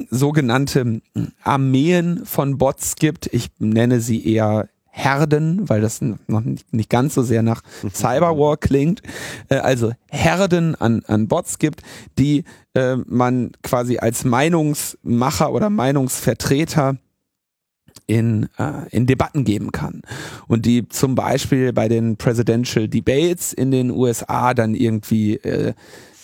sogenannte 0.09 1.01
Armeen 1.43 2.25
von 2.25 2.57
Bots 2.57 2.95
gibt. 2.95 3.27
Ich 3.33 3.49
nenne 3.59 4.01
sie 4.01 4.25
eher 4.25 4.69
Herden, 4.91 5.69
weil 5.69 5.81
das 5.81 6.01
noch 6.01 6.43
nicht 6.71 6.89
ganz 6.89 7.13
so 7.13 7.21
sehr 7.21 7.41
nach 7.41 7.61
Cyberwar 7.93 8.57
klingt, 8.57 9.01
äh, 9.49 9.55
also 9.55 9.91
Herden 10.09 10.75
an, 10.75 11.03
an 11.07 11.27
Bots 11.27 11.57
gibt, 11.57 11.81
die 12.17 12.43
äh, 12.73 12.97
man 13.05 13.51
quasi 13.63 13.97
als 13.97 14.25
Meinungsmacher 14.25 15.53
oder 15.53 15.69
Meinungsvertreter 15.69 16.97
in, 18.07 18.49
äh, 18.57 18.87
in 18.91 19.05
Debatten 19.05 19.43
geben 19.43 19.71
kann. 19.71 20.01
Und 20.47 20.65
die 20.65 20.87
zum 20.89 21.15
Beispiel 21.15 21.73
bei 21.73 21.87
den 21.87 22.17
Presidential 22.17 22.87
Debates 22.87 23.53
in 23.53 23.71
den 23.71 23.91
USA 23.91 24.53
dann 24.53 24.75
irgendwie 24.75 25.35
äh, 25.35 25.73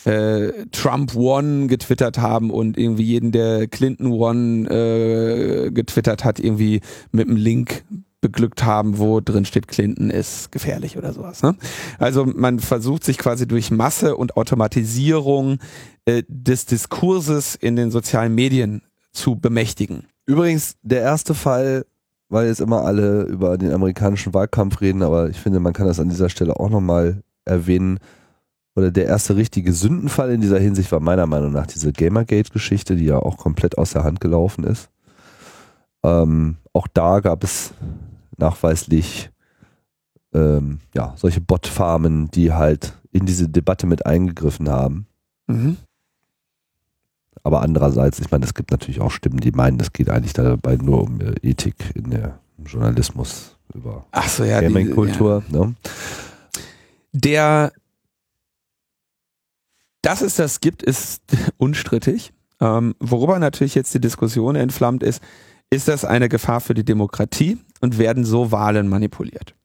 äh, 0.06 0.66
Trump 0.72 1.16
One 1.16 1.68
getwittert 1.68 2.20
haben 2.20 2.52
und 2.52 2.78
irgendwie 2.78 3.04
jeden, 3.04 3.32
der 3.32 3.68
Clinton 3.68 4.12
One 4.12 4.70
äh, 4.70 5.72
getwittert 5.72 6.24
hat, 6.24 6.40
irgendwie 6.40 6.82
mit 7.12 7.28
einem 7.28 7.38
Link 7.38 7.84
beglückt 8.22 8.64
haben, 8.64 8.98
wo 8.98 9.20
drin 9.20 9.46
steht, 9.46 9.68
Clinton 9.68 10.10
ist 10.10 10.52
gefährlich 10.52 10.98
oder 10.98 11.14
sowas. 11.14 11.44
Ne? 11.44 11.56
Also 12.00 12.26
man 12.26 12.60
versucht 12.60 13.04
sich 13.04 13.20
quasi 13.20 13.48
durch 13.48 13.70
Masse 13.70 14.16
und 14.18 14.36
Automatisierung 14.36 15.60
äh, 16.06 16.24
des 16.28 16.66
Diskurses 16.66 17.54
in 17.54 17.76
den 17.76 17.92
sozialen 17.92 18.34
Medien 18.34 18.82
zu 19.12 19.36
bemächtigen. 19.36 20.08
Übrigens, 20.26 20.76
der 20.82 21.02
erste 21.02 21.34
Fall, 21.34 21.86
weil 22.30 22.48
jetzt 22.48 22.62
immer 22.62 22.82
alle 22.84 23.24
über 23.24 23.58
den 23.58 23.72
amerikanischen 23.72 24.34
Wahlkampf 24.34 24.82
reden, 24.82 25.04
aber 25.04 25.30
ich 25.30 25.40
finde, 25.40 25.60
man 25.60 25.74
kann 25.74 25.88
das 25.88 26.00
an 26.00 26.10
dieser 26.10 26.30
Stelle 26.30 26.60
auch 26.60 26.70
nochmal 26.70 27.22
erwähnen. 27.46 28.00
Oder 28.76 28.92
der 28.92 29.06
erste 29.06 29.36
richtige 29.36 29.72
Sündenfall 29.72 30.32
in 30.32 30.42
dieser 30.42 30.60
Hinsicht 30.60 30.92
war 30.92 31.00
meiner 31.00 31.28
Meinung 31.28 31.54
nach 31.54 31.68
diese 31.68 31.94
Gamergate-Geschichte, 31.94 32.96
die 32.96 33.06
ja 33.06 33.20
auch 33.20 33.38
komplett 33.38 33.78
aus 33.78 33.94
der 33.94 34.04
Hand 34.04 34.20
gelaufen 34.20 34.66
ist. 34.66 34.90
Ähm, 36.04 36.58
auch 36.74 36.88
da 36.94 37.20
gab 37.22 37.44
es 37.44 37.74
nachweislich 38.38 39.32
ähm, 40.34 40.80
ja, 40.94 41.14
solche 41.16 41.40
Botfarmen, 41.40 42.30
die 42.32 42.52
halt 42.52 42.94
in 43.12 43.26
diese 43.26 43.48
Debatte 43.48 43.88
mit 43.88 44.06
eingegriffen 44.06 44.70
haben. 44.70 45.08
Mhm. 45.48 45.78
Aber 47.44 47.62
andererseits, 47.62 48.20
ich 48.20 48.32
meine, 48.32 48.46
es 48.46 48.54
gibt 48.54 48.72
natürlich 48.72 49.02
auch 49.02 49.12
Stimmen, 49.12 49.40
die 49.40 49.52
meinen, 49.52 49.80
es 49.80 49.94
geht 49.94 50.10
eigentlich 50.10 50.34
dabei 50.34 50.78
nur 50.78 51.04
um 51.04 51.22
äh, 51.22 51.34
Ethik 51.42 51.76
in 51.96 52.10
der 52.10 52.40
Journalismus 52.66 53.56
über 53.74 54.06
Ach 54.12 54.28
so, 54.30 54.44
ja, 54.44 54.62
Gaming-Kultur. 54.62 55.44
Ja. 55.52 55.60
Ne? 55.60 55.76
Der, 57.14 57.72
dass 60.02 60.22
es 60.22 60.36
das 60.36 60.62
gibt, 60.62 60.84
ist 60.84 61.22
unstrittig. 61.58 62.32
Ähm, 62.62 62.96
worüber 63.00 63.38
natürlich 63.40 63.76
jetzt 63.76 63.94
die 63.94 64.02
Diskussion 64.02 64.56
entflammt 64.56 65.04
ist, 65.04 65.22
ist 65.70 65.88
das 65.88 66.06
eine 66.06 66.30
Gefahr 66.30 66.62
für 66.62 66.74
die 66.74 66.86
Demokratie 66.86 67.58
und 67.82 67.98
werden 67.98 68.24
so 68.24 68.52
Wahlen 68.52 68.88
manipuliert? 68.88 69.56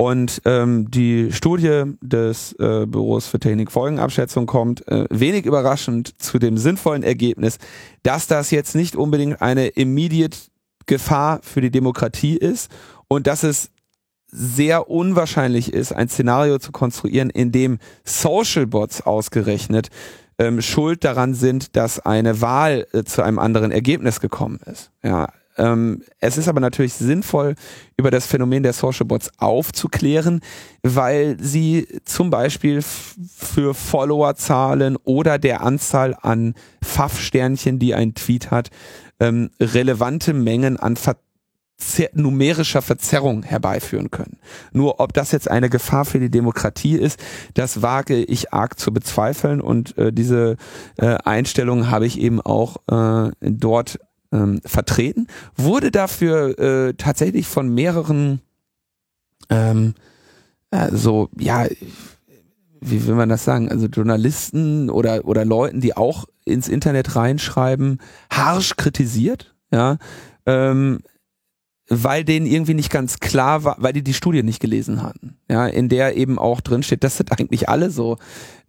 Und 0.00 0.40
ähm, 0.46 0.90
die 0.90 1.30
Studie 1.30 1.82
des 2.00 2.54
äh, 2.54 2.86
Büros 2.86 3.26
für 3.26 3.38
Technikfolgenabschätzung 3.38 4.46
kommt 4.46 4.88
äh, 4.88 5.04
wenig 5.10 5.44
überraschend 5.44 6.18
zu 6.18 6.38
dem 6.38 6.56
sinnvollen 6.56 7.02
Ergebnis, 7.02 7.58
dass 8.02 8.26
das 8.26 8.50
jetzt 8.50 8.74
nicht 8.74 8.96
unbedingt 8.96 9.42
eine 9.42 9.66
immediate 9.66 10.38
Gefahr 10.86 11.40
für 11.42 11.60
die 11.60 11.70
Demokratie 11.70 12.38
ist 12.38 12.70
und 13.08 13.26
dass 13.26 13.42
es 13.42 13.72
sehr 14.28 14.88
unwahrscheinlich 14.88 15.70
ist, 15.70 15.92
ein 15.92 16.08
Szenario 16.08 16.58
zu 16.58 16.72
konstruieren, 16.72 17.28
in 17.28 17.52
dem 17.52 17.78
Social 18.02 18.66
Bots 18.66 19.02
ausgerechnet 19.02 19.90
ähm, 20.38 20.62
schuld 20.62 21.04
daran 21.04 21.34
sind, 21.34 21.76
dass 21.76 22.00
eine 22.00 22.40
Wahl 22.40 22.86
äh, 22.94 23.04
zu 23.04 23.20
einem 23.20 23.38
anderen 23.38 23.70
Ergebnis 23.70 24.20
gekommen 24.20 24.60
ist. 24.64 24.92
Ja, 25.02 25.28
ähm, 25.60 26.02
es 26.20 26.38
ist 26.38 26.48
aber 26.48 26.60
natürlich 26.60 26.94
sinnvoll, 26.94 27.54
über 27.98 28.10
das 28.10 28.26
Phänomen 28.26 28.62
der 28.62 28.72
Social 28.72 29.04
Bots 29.04 29.30
aufzuklären, 29.38 30.40
weil 30.82 31.36
sie 31.38 31.86
zum 32.04 32.30
Beispiel 32.30 32.80
für 32.82 33.74
Followerzahlen 33.74 34.96
oder 35.04 35.38
der 35.38 35.60
Anzahl 35.60 36.16
an 36.22 36.54
Pfaff-Sternchen, 36.82 37.78
die 37.78 37.94
ein 37.94 38.14
Tweet 38.14 38.50
hat, 38.50 38.70
ähm, 39.20 39.50
relevante 39.60 40.32
Mengen 40.32 40.78
an 40.78 40.96
Ver 40.96 41.16
numerischer 42.12 42.82
Verzerrung 42.82 43.42
herbeiführen 43.42 44.10
können. 44.10 44.38
Nur 44.70 45.00
ob 45.00 45.14
das 45.14 45.32
jetzt 45.32 45.50
eine 45.50 45.70
Gefahr 45.70 46.04
für 46.04 46.20
die 46.20 46.30
Demokratie 46.30 46.94
ist, 46.94 47.18
das 47.54 47.80
wage 47.80 48.22
ich 48.22 48.52
arg 48.52 48.78
zu 48.78 48.92
bezweifeln 48.92 49.62
und 49.62 49.96
äh, 49.96 50.12
diese 50.12 50.56
äh, 50.98 51.16
Einstellung 51.24 51.90
habe 51.90 52.04
ich 52.04 52.20
eben 52.20 52.38
auch 52.42 52.76
äh, 52.86 53.30
dort 53.40 53.98
ähm, 54.32 54.60
vertreten, 54.64 55.26
wurde 55.56 55.90
dafür 55.90 56.58
äh, 56.58 56.94
tatsächlich 56.94 57.46
von 57.46 57.72
mehreren 57.72 58.40
ähm, 59.48 59.94
äh, 60.70 60.90
so, 60.92 61.28
ja, 61.38 61.66
wie 62.80 63.06
will 63.06 63.14
man 63.14 63.28
das 63.28 63.44
sagen, 63.44 63.68
also 63.68 63.86
Journalisten 63.86 64.88
oder, 64.90 65.26
oder 65.26 65.44
Leuten, 65.44 65.80
die 65.80 65.96
auch 65.96 66.26
ins 66.44 66.68
Internet 66.68 67.16
reinschreiben, 67.16 67.98
harsch 68.32 68.76
kritisiert, 68.76 69.54
ja, 69.70 69.98
ähm, 70.46 71.00
weil 71.90 72.24
denen 72.24 72.46
irgendwie 72.46 72.74
nicht 72.74 72.90
ganz 72.90 73.18
klar 73.18 73.64
war, 73.64 73.76
weil 73.80 73.92
die 73.92 74.04
die 74.04 74.14
Studie 74.14 74.44
nicht 74.44 74.60
gelesen 74.60 75.02
hatten, 75.02 75.36
ja, 75.48 75.66
in 75.66 75.88
der 75.88 76.16
eben 76.16 76.38
auch 76.38 76.60
drin 76.60 76.84
steht, 76.84 77.02
das 77.02 77.16
sind 77.16 77.32
eigentlich 77.32 77.68
alle 77.68 77.90
so 77.90 78.16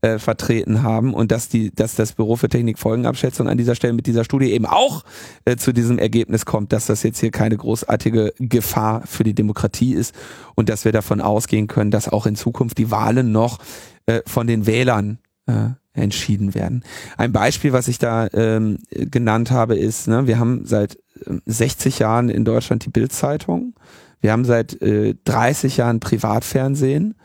äh, 0.01 0.17
vertreten 0.17 0.82
haben 0.82 1.13
und 1.13 1.32
dass 1.32 1.47
die, 1.47 1.74
dass 1.74 1.93
das 1.93 2.13
Büro 2.13 2.36
für 2.36 2.49
Technikfolgenabschätzung 2.49 3.47
an 3.47 3.59
dieser 3.59 3.76
Stelle 3.76 3.93
mit 3.93 4.07
dieser 4.07 4.24
Studie 4.24 4.51
eben 4.51 4.65
auch 4.65 5.03
äh, 5.45 5.55
zu 5.55 5.72
diesem 5.72 5.99
Ergebnis 5.99 6.45
kommt, 6.45 6.74
dass 6.74 6.88
das 6.88 7.03
jetzt 7.03 7.19
hier 7.19 7.30
keine 7.30 7.57
großartige 7.57 8.34
Gefahr 8.39 9.03
für 9.05 9.24
die 9.24 9.36
Demokratie 9.36 9.93
ist 9.93 10.15
und 10.55 10.69
dass 10.69 10.84
wir 10.84 10.91
davon 10.91 11.22
ausgehen 11.22 11.67
können, 11.67 11.91
dass 11.91 12.09
auch 12.09 12.26
in 12.26 12.36
Zukunft 12.36 12.80
die 12.80 12.89
Wahlen 12.89 13.32
noch 13.32 13.59
äh, 14.07 14.22
von 14.26 14.47
den 14.47 14.65
Wählern 14.65 15.19
äh, 15.47 15.69
entschieden 15.93 16.53
werden. 16.55 16.83
Ein 17.17 17.31
Beispiel, 17.31 17.73
was 17.73 17.87
ich 17.87 17.99
da 17.99 18.27
ähm, 18.33 18.79
genannt 18.91 19.51
habe, 19.51 19.75
ist, 19.75 20.07
ne, 20.07 20.27
wir 20.27 20.39
haben 20.39 20.65
seit 20.65 20.97
60 21.45 21.99
ähm, 21.99 22.03
Jahren 22.03 22.29
in 22.29 22.45
Deutschland 22.45 22.85
die 22.85 22.89
Bildzeitung. 22.89 23.75
Wir 24.21 24.31
haben 24.31 24.45
seit 24.45 24.81
äh, 24.81 25.15
30 25.25 25.77
Jahren 25.77 25.99
Privatfernsehen. 25.99 27.15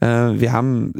Äh, 0.00 0.06
wir 0.06 0.52
haben 0.52 0.92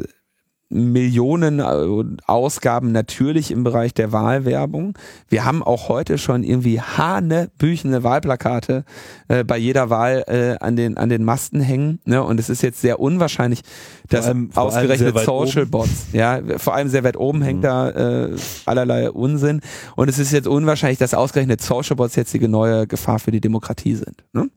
Millionen 0.73 1.59
äh, 1.59 2.17
Ausgaben 2.25 2.91
natürlich 2.91 3.51
im 3.51 3.63
Bereich 3.63 3.93
der 3.93 4.11
Wahlwerbung. 4.11 4.97
Wir 5.29 5.45
haben 5.45 5.61
auch 5.61 5.87
heute 5.89 6.17
schon 6.17 6.43
irgendwie 6.43 6.81
hanebüchene 6.81 8.03
Wahlplakate 8.03 8.83
äh, 9.27 9.43
bei 9.43 9.57
jeder 9.57 9.89
Wahl 9.89 10.23
äh, 10.27 10.63
an 10.63 10.75
den 10.75 10.97
an 10.97 11.09
den 11.09 11.23
Masten 11.23 11.61
hängen. 11.61 11.99
Ne? 12.05 12.23
Und 12.23 12.39
es 12.39 12.49
ist 12.49 12.63
jetzt 12.63 12.81
sehr 12.81 12.99
unwahrscheinlich, 12.99 13.61
dass 14.09 14.27
allem, 14.27 14.49
ausgerechnet 14.55 15.17
Social 15.19 15.65
Bots, 15.65 16.07
ja, 16.11 16.41
vor 16.57 16.73
allem 16.73 16.89
sehr 16.89 17.03
weit 17.03 17.17
oben 17.17 17.39
mhm. 17.39 17.43
hängt 17.43 17.63
da 17.63 17.89
äh, 17.89 18.35
allerlei 18.65 19.11
Unsinn. 19.11 19.61
Und 19.95 20.09
es 20.09 20.19
ist 20.19 20.31
jetzt 20.31 20.47
unwahrscheinlich, 20.47 20.99
dass 20.99 21.13
ausgerechnet 21.13 21.61
Social 21.61 21.95
Bots 21.95 22.15
jetzt 22.15 22.33
die 22.33 22.47
neue 22.47 22.87
Gefahr 22.87 23.19
für 23.19 23.31
die 23.31 23.41
Demokratie 23.41 23.95
sind. 23.95 24.23
Ne? 24.33 24.49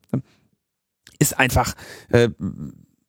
Ist 1.19 1.39
einfach 1.39 1.75
äh, 2.11 2.29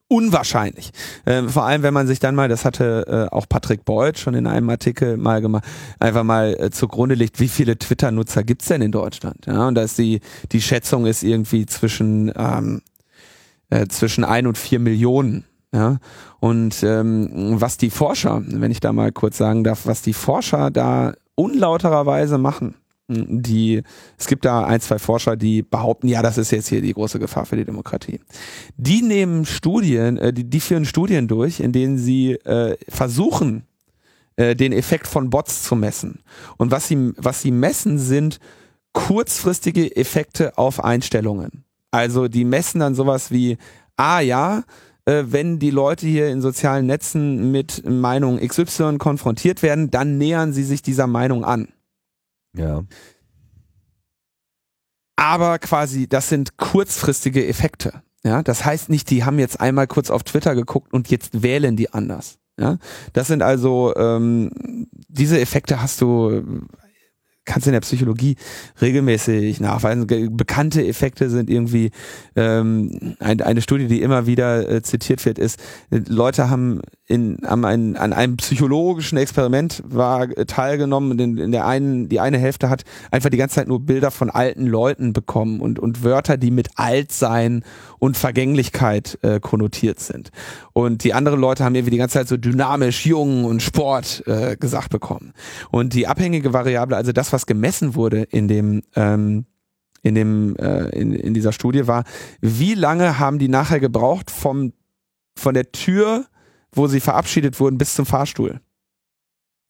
unwahrscheinlich. 0.07 0.91
Äh, 1.25 1.43
vor 1.43 1.65
allem, 1.65 1.83
wenn 1.83 1.93
man 1.93 2.07
sich 2.07 2.19
dann 2.19 2.35
mal, 2.35 2.47
das 2.47 2.65
hatte 2.65 3.29
äh, 3.31 3.35
auch 3.35 3.47
Patrick 3.47 3.85
Beuth 3.85 4.19
schon 4.19 4.33
in 4.33 4.47
einem 4.47 4.69
Artikel 4.69 5.17
mal 5.17 5.41
gemacht, 5.41 5.65
einfach 5.99 6.23
mal 6.23 6.55
äh, 6.59 6.71
zugrunde 6.71 7.15
legt, 7.15 7.39
wie 7.39 7.49
viele 7.49 7.77
Twitter-Nutzer 7.77 8.43
gibt's 8.43 8.67
denn 8.67 8.81
in 8.81 8.91
Deutschland? 8.91 9.45
Ja, 9.45 9.67
und 9.67 9.75
da 9.75 9.81
ist 9.81 9.97
die, 9.97 10.21
die 10.51 10.61
Schätzung 10.61 11.05
ist 11.05 11.23
irgendwie 11.23 11.65
zwischen, 11.65 12.31
ähm, 12.35 12.81
äh, 13.69 13.87
zwischen 13.87 14.23
ein 14.23 14.47
und 14.47 14.57
vier 14.57 14.79
Millionen. 14.79 15.45
Ja, 15.73 15.97
und 16.39 16.81
ähm, 16.83 17.59
was 17.59 17.75
die 17.77 17.89
Forscher, 17.89 18.41
wenn 18.45 18.71
ich 18.71 18.79
da 18.79 18.93
mal 18.93 19.11
kurz 19.11 19.37
sagen 19.37 19.65
darf, 19.65 19.85
was 19.85 20.01
die 20.01 20.13
Forscher 20.13 20.71
da 20.71 21.13
unlautererweise 21.35 22.37
machen, 22.37 22.75
Die, 23.09 23.83
es 24.17 24.27
gibt 24.27 24.43
da 24.43 24.65
ein, 24.65 24.81
zwei 24.81 24.99
Forscher, 24.99 25.37
die 25.37 25.61
behaupten, 25.63 26.07
ja, 26.09 26.21
das 26.21 26.37
ist 26.37 26.51
jetzt 26.51 26.67
hier 26.67 26.81
die 26.81 26.93
große 26.93 27.19
Gefahr 27.19 27.45
für 27.45 27.55
die 27.55 27.63
Demokratie. 27.63 28.19
Die 28.75 29.01
nehmen 29.01 29.45
Studien, 29.45 30.17
äh, 30.17 30.33
die, 30.33 30.43
die 30.43 30.59
führen 30.59 30.83
Studien 30.83 31.27
durch, 31.29 31.61
in 31.61 31.71
denen 31.71 31.97
sie 31.97 32.33
äh, 32.33 32.75
versuchen, 32.89 33.63
äh, 34.35 34.55
den 34.55 34.73
Effekt 34.73 35.07
von 35.07 35.29
Bots 35.29 35.63
zu 35.63 35.75
messen. 35.75 36.19
Und 36.57 36.71
was 36.71 36.87
sie, 36.87 37.13
was 37.17 37.41
sie 37.41 37.51
messen, 37.51 37.97
sind 37.97 38.39
kurzfristige 38.91 39.95
Effekte 39.95 40.57
auf 40.57 40.83
Einstellungen. 40.83 41.63
Also 41.91 42.27
die 42.27 42.45
messen 42.45 42.79
dann 42.79 42.93
sowas 42.93 43.31
wie, 43.31 43.57
ah 43.95 44.19
ja, 44.19 44.63
äh, 45.05 45.23
wenn 45.27 45.59
die 45.59 45.71
Leute 45.71 46.05
hier 46.05 46.27
in 46.29 46.41
sozialen 46.41 46.85
Netzen 46.85 47.51
mit 47.51 47.87
Meinung 47.87 48.39
XY 48.39 48.97
konfrontiert 48.97 49.63
werden, 49.63 49.89
dann 49.89 50.17
nähern 50.17 50.51
sie 50.51 50.63
sich 50.63 50.81
dieser 50.81 51.07
Meinung 51.07 51.45
an. 51.45 51.69
Ja. 52.55 52.83
Aber 55.15 55.59
quasi, 55.59 56.07
das 56.07 56.29
sind 56.29 56.57
kurzfristige 56.57 57.47
Effekte. 57.47 58.03
Ja, 58.23 58.43
das 58.43 58.65
heißt 58.65 58.89
nicht, 58.89 59.09
die 59.09 59.23
haben 59.23 59.39
jetzt 59.39 59.59
einmal 59.59 59.87
kurz 59.87 60.09
auf 60.09 60.23
Twitter 60.23 60.53
geguckt 60.55 60.93
und 60.93 61.09
jetzt 61.09 61.43
wählen 61.43 61.75
die 61.75 61.93
anders. 61.93 62.39
Ja, 62.59 62.77
das 63.13 63.27
sind 63.27 63.43
also 63.43 63.95
ähm, 63.95 64.51
diese 65.07 65.39
Effekte 65.39 65.81
hast 65.81 66.01
du 66.01 66.65
kannst 67.47 67.65
du 67.65 67.69
in 67.69 67.73
der 67.73 67.81
Psychologie 67.81 68.35
regelmäßig 68.81 69.59
nachweisen. 69.59 70.05
Bekannte 70.37 70.85
Effekte 70.85 71.29
sind 71.29 71.49
irgendwie 71.49 71.89
ähm, 72.35 73.15
ein, 73.19 73.41
eine 73.41 73.61
Studie, 73.61 73.87
die 73.87 74.01
immer 74.01 74.27
wieder 74.27 74.69
äh, 74.69 74.81
zitiert 74.83 75.25
wird, 75.25 75.39
ist, 75.39 75.59
Leute 75.89 76.49
haben 76.49 76.81
in, 77.07 77.37
haben 77.45 77.63
ein, 77.63 77.95
an 77.95 78.11
einem 78.11 78.35
psychologischen 78.35 79.17
Experiment 79.17 79.81
war 79.85 80.23
äh, 80.37 80.45
teilgenommen. 80.45 81.17
In, 81.17 81.37
in 81.37 81.51
der 81.53 81.65
einen, 81.65 82.09
die 82.09 82.19
eine 82.19 82.37
Hälfte 82.37 82.69
hat 82.69 82.83
einfach 83.11 83.29
die 83.29 83.37
ganze 83.37 83.55
Zeit 83.55 83.69
nur 83.69 83.79
Bilder 83.79 84.11
von 84.11 84.29
alten 84.29 84.67
Leuten 84.67 85.13
bekommen 85.13 85.61
und, 85.61 85.79
und 85.79 86.03
Wörter, 86.03 86.35
die 86.35 86.51
mit 86.51 86.69
Altsein 86.75 87.63
und 87.99 88.17
Vergänglichkeit 88.17 89.17
äh, 89.21 89.39
konnotiert 89.39 89.99
sind. 89.99 90.31
Und 90.73 91.03
die 91.03 91.13
anderen 91.13 91.39
Leute 91.39 91.63
haben 91.63 91.75
irgendwie 91.75 91.91
die 91.91 91.97
ganze 91.97 92.13
Zeit 92.13 92.27
so 92.27 92.37
dynamisch, 92.37 93.05
jung 93.05 93.45
und 93.45 93.61
Sport 93.61 94.23
äh, 94.27 94.55
gesagt 94.57 94.89
bekommen. 94.89 95.33
Und 95.71 95.93
die 95.93 96.07
abhängige 96.07 96.53
Variable, 96.53 96.95
also 96.95 97.11
das, 97.11 97.33
was 97.33 97.45
gemessen 97.45 97.95
wurde 97.95 98.23
in 98.23 98.47
dem 98.47 98.81
ähm, 98.95 99.45
in 100.03 100.15
dem 100.15 100.55
äh, 100.57 100.89
in, 100.89 101.13
in 101.13 101.33
dieser 101.33 101.51
Studie 101.51 101.87
war, 101.87 102.03
wie 102.39 102.75
lange 102.75 103.19
haben 103.19 103.39
die 103.39 103.49
nachher 103.49 103.79
gebraucht 103.79 104.31
vom 104.31 104.73
von 105.35 105.53
der 105.53 105.71
Tür 105.71 106.25
wo 106.77 106.87
sie 106.87 106.99
verabschiedet 106.99 107.59
wurden, 107.59 107.77
bis 107.77 107.95
zum 107.95 108.05
Fahrstuhl. 108.05 108.61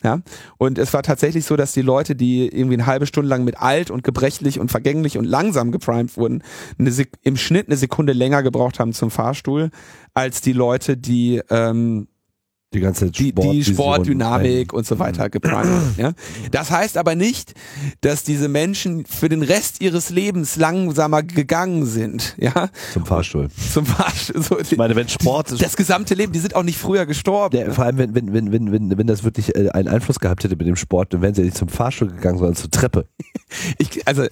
Ja, 0.03 0.19
und 0.59 0.77
es 0.77 0.93
war 0.93 1.01
tatsächlich 1.01 1.45
so, 1.45 1.55
dass 1.55 1.71
die 1.71 1.81
Leute, 1.81 2.15
die 2.15 2.47
irgendwie 2.47 2.75
eine 2.75 2.85
halbe 2.85 3.07
Stunde 3.07 3.29
lang 3.29 3.43
mit 3.43 3.59
alt 3.59 3.89
und 3.89 4.03
gebrechlich 4.03 4.59
und 4.59 4.69
vergänglich 4.69 5.17
und 5.17 5.25
langsam 5.25 5.71
geprimed 5.71 6.17
wurden, 6.17 6.43
im 7.23 7.35
Schnitt 7.35 7.67
eine 7.67 7.77
Sekunde 7.77 8.13
länger 8.13 8.43
gebraucht 8.43 8.79
haben 8.79 8.93
zum 8.93 9.09
Fahrstuhl, 9.09 9.71
als 10.13 10.41
die 10.41 10.53
Leute, 10.53 10.97
die 10.97 11.41
ähm, 11.49 12.07
die 12.73 12.81
ganze 12.81 13.07
Sport, 13.07 13.17
die, 13.17 13.49
die 13.49 13.63
Sportdynamik 13.63 14.73
und 14.73 14.85
so 14.85 14.99
weiter 14.99 15.29
geprimed. 15.29 15.97
ja? 15.97 16.11
Das 16.51 16.69
heißt 16.69 16.97
aber 16.97 17.15
nicht, 17.15 17.53
dass 18.01 18.23
diese 18.23 18.49
Menschen 18.49 19.05
für 19.05 19.29
den 19.29 19.41
Rest 19.41 19.81
ihres 19.81 20.09
Lebens 20.09 20.57
langsamer 20.57 21.23
gegangen 21.23 21.85
sind. 21.85 22.35
Ja? 22.37 22.69
Zum 22.91 23.05
Fahrstuhl. 23.05 23.47
Zum 23.71 23.85
Fahrstuhl. 23.85 24.41
So, 24.41 24.59
ich 24.59 24.75
meine, 24.75 24.95
wenn 24.95 25.07
Sport 25.07 25.51
das, 25.51 25.59
das 25.59 25.77
gesamte 25.77 26.13
Leben, 26.13 26.33
die 26.33 26.39
sind 26.39 26.55
auch 26.55 26.63
nicht 26.63 26.77
früher 26.77 27.05
gestorben. 27.05 27.55
Der, 27.55 27.71
vor 27.71 27.85
allem, 27.85 27.97
wenn, 27.97 28.13
wenn, 28.13 28.33
wenn, 28.33 28.51
wenn, 28.51 28.71
wenn, 28.71 28.97
wenn 28.97 29.07
das 29.07 29.23
wirklich 29.23 29.55
äh, 29.55 29.69
einen 29.69 29.87
Einfluss 29.87 30.19
gehabt 30.19 30.43
hätte 30.43 30.57
mit 30.57 30.67
dem 30.67 30.75
Sport, 30.75 31.13
dann 31.13 31.21
wären 31.21 31.33
sie 31.33 31.43
nicht 31.43 31.57
zum 31.57 31.69
Fahrstuhl 31.69 32.09
gegangen, 32.09 32.37
sondern 32.37 32.55
zur 32.55 32.69
Treppe. 32.69 33.07
ich, 33.77 34.05
also 34.05 34.25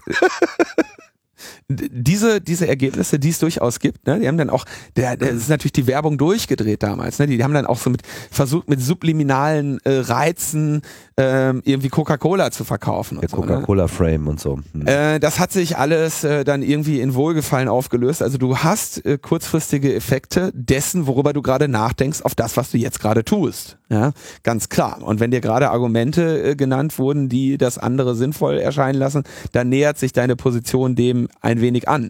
diese, 1.68 2.42
diese 2.42 2.68
Ergebnisse, 2.68 3.18
die 3.18 3.30
es 3.30 3.40
durchaus 3.40 3.80
gibt, 3.80 4.06
ne, 4.06 4.20
die 4.20 4.28
haben 4.28 4.38
dann 4.38 4.52
auch, 4.52 4.66
der, 4.96 5.18
der 5.18 5.32
ist 5.32 5.50
natürlich 5.50 5.74
die 5.74 5.88
Werbung 5.88 6.20
durchgedreht 6.20 6.84
damals, 6.84 7.18
ne, 7.18 7.26
die, 7.26 7.38
die 7.38 7.44
haben 7.44 7.56
dann 7.56 7.66
auch 7.66 7.80
so 7.80 7.90
mit 7.90 8.04
versucht, 8.30 8.70
mit 8.70 8.82
subliminalen 8.82 9.80
äh, 9.84 9.98
Reizen 9.98 10.84
ähm, 11.18 11.64
irgendwie 11.66 11.90
Coca-Cola 11.90 12.52
zu 12.52 12.66
verkaufen. 12.66 13.20
Der 13.20 13.30
so, 13.30 13.38
ne? 13.38 13.48
Coca-Cola-Frame 13.48 14.26
ne? 14.26 14.30
und 14.30 14.40
so. 14.40 14.60
Hm. 14.74 14.86
Äh, 14.86 15.20
das 15.20 15.40
hat 15.40 15.52
sich 15.52 15.78
alles 15.78 16.24
äh, 16.24 16.44
dann 16.44 16.62
irgendwie 16.62 17.02
in 17.02 17.16
Wohlgefallen 17.16 17.68
aufgelöst. 17.68 18.22
Also 18.22 18.38
du 18.38 18.58
hast 18.58 19.04
äh, 19.04 19.18
kurzfristige 19.18 19.96
Effekte 19.96 20.52
dessen, 20.54 21.08
worüber 21.08 21.34
du 21.34 21.42
gerade 21.42 21.68
nachdenkst, 21.68 22.22
auf 22.22 22.36
das, 22.36 22.58
was 22.58 22.72
du 22.72 22.78
jetzt 22.78 23.00
gerade 23.00 23.26
tust. 23.26 23.78
Ja, 23.88 24.14
ganz 24.42 24.70
klar. 24.70 25.04
Und 25.04 25.20
wenn 25.20 25.30
dir 25.30 25.42
gerade 25.42 25.70
Argumente 25.70 26.42
äh, 26.42 26.56
genannt 26.56 26.98
wurden, 26.98 27.30
die 27.30 27.60
das 27.60 27.78
andere 27.78 28.16
sinnvoll 28.16 28.58
erscheinen 28.58 28.98
lassen, 28.98 29.24
dann 29.52 29.70
nähert 29.70 30.00
sich 30.00 30.12
deine 30.12 30.36
Position 30.36 30.96
dem 30.96 31.28
ein 31.42 31.62
wenig 31.62 31.88
an. 31.88 32.10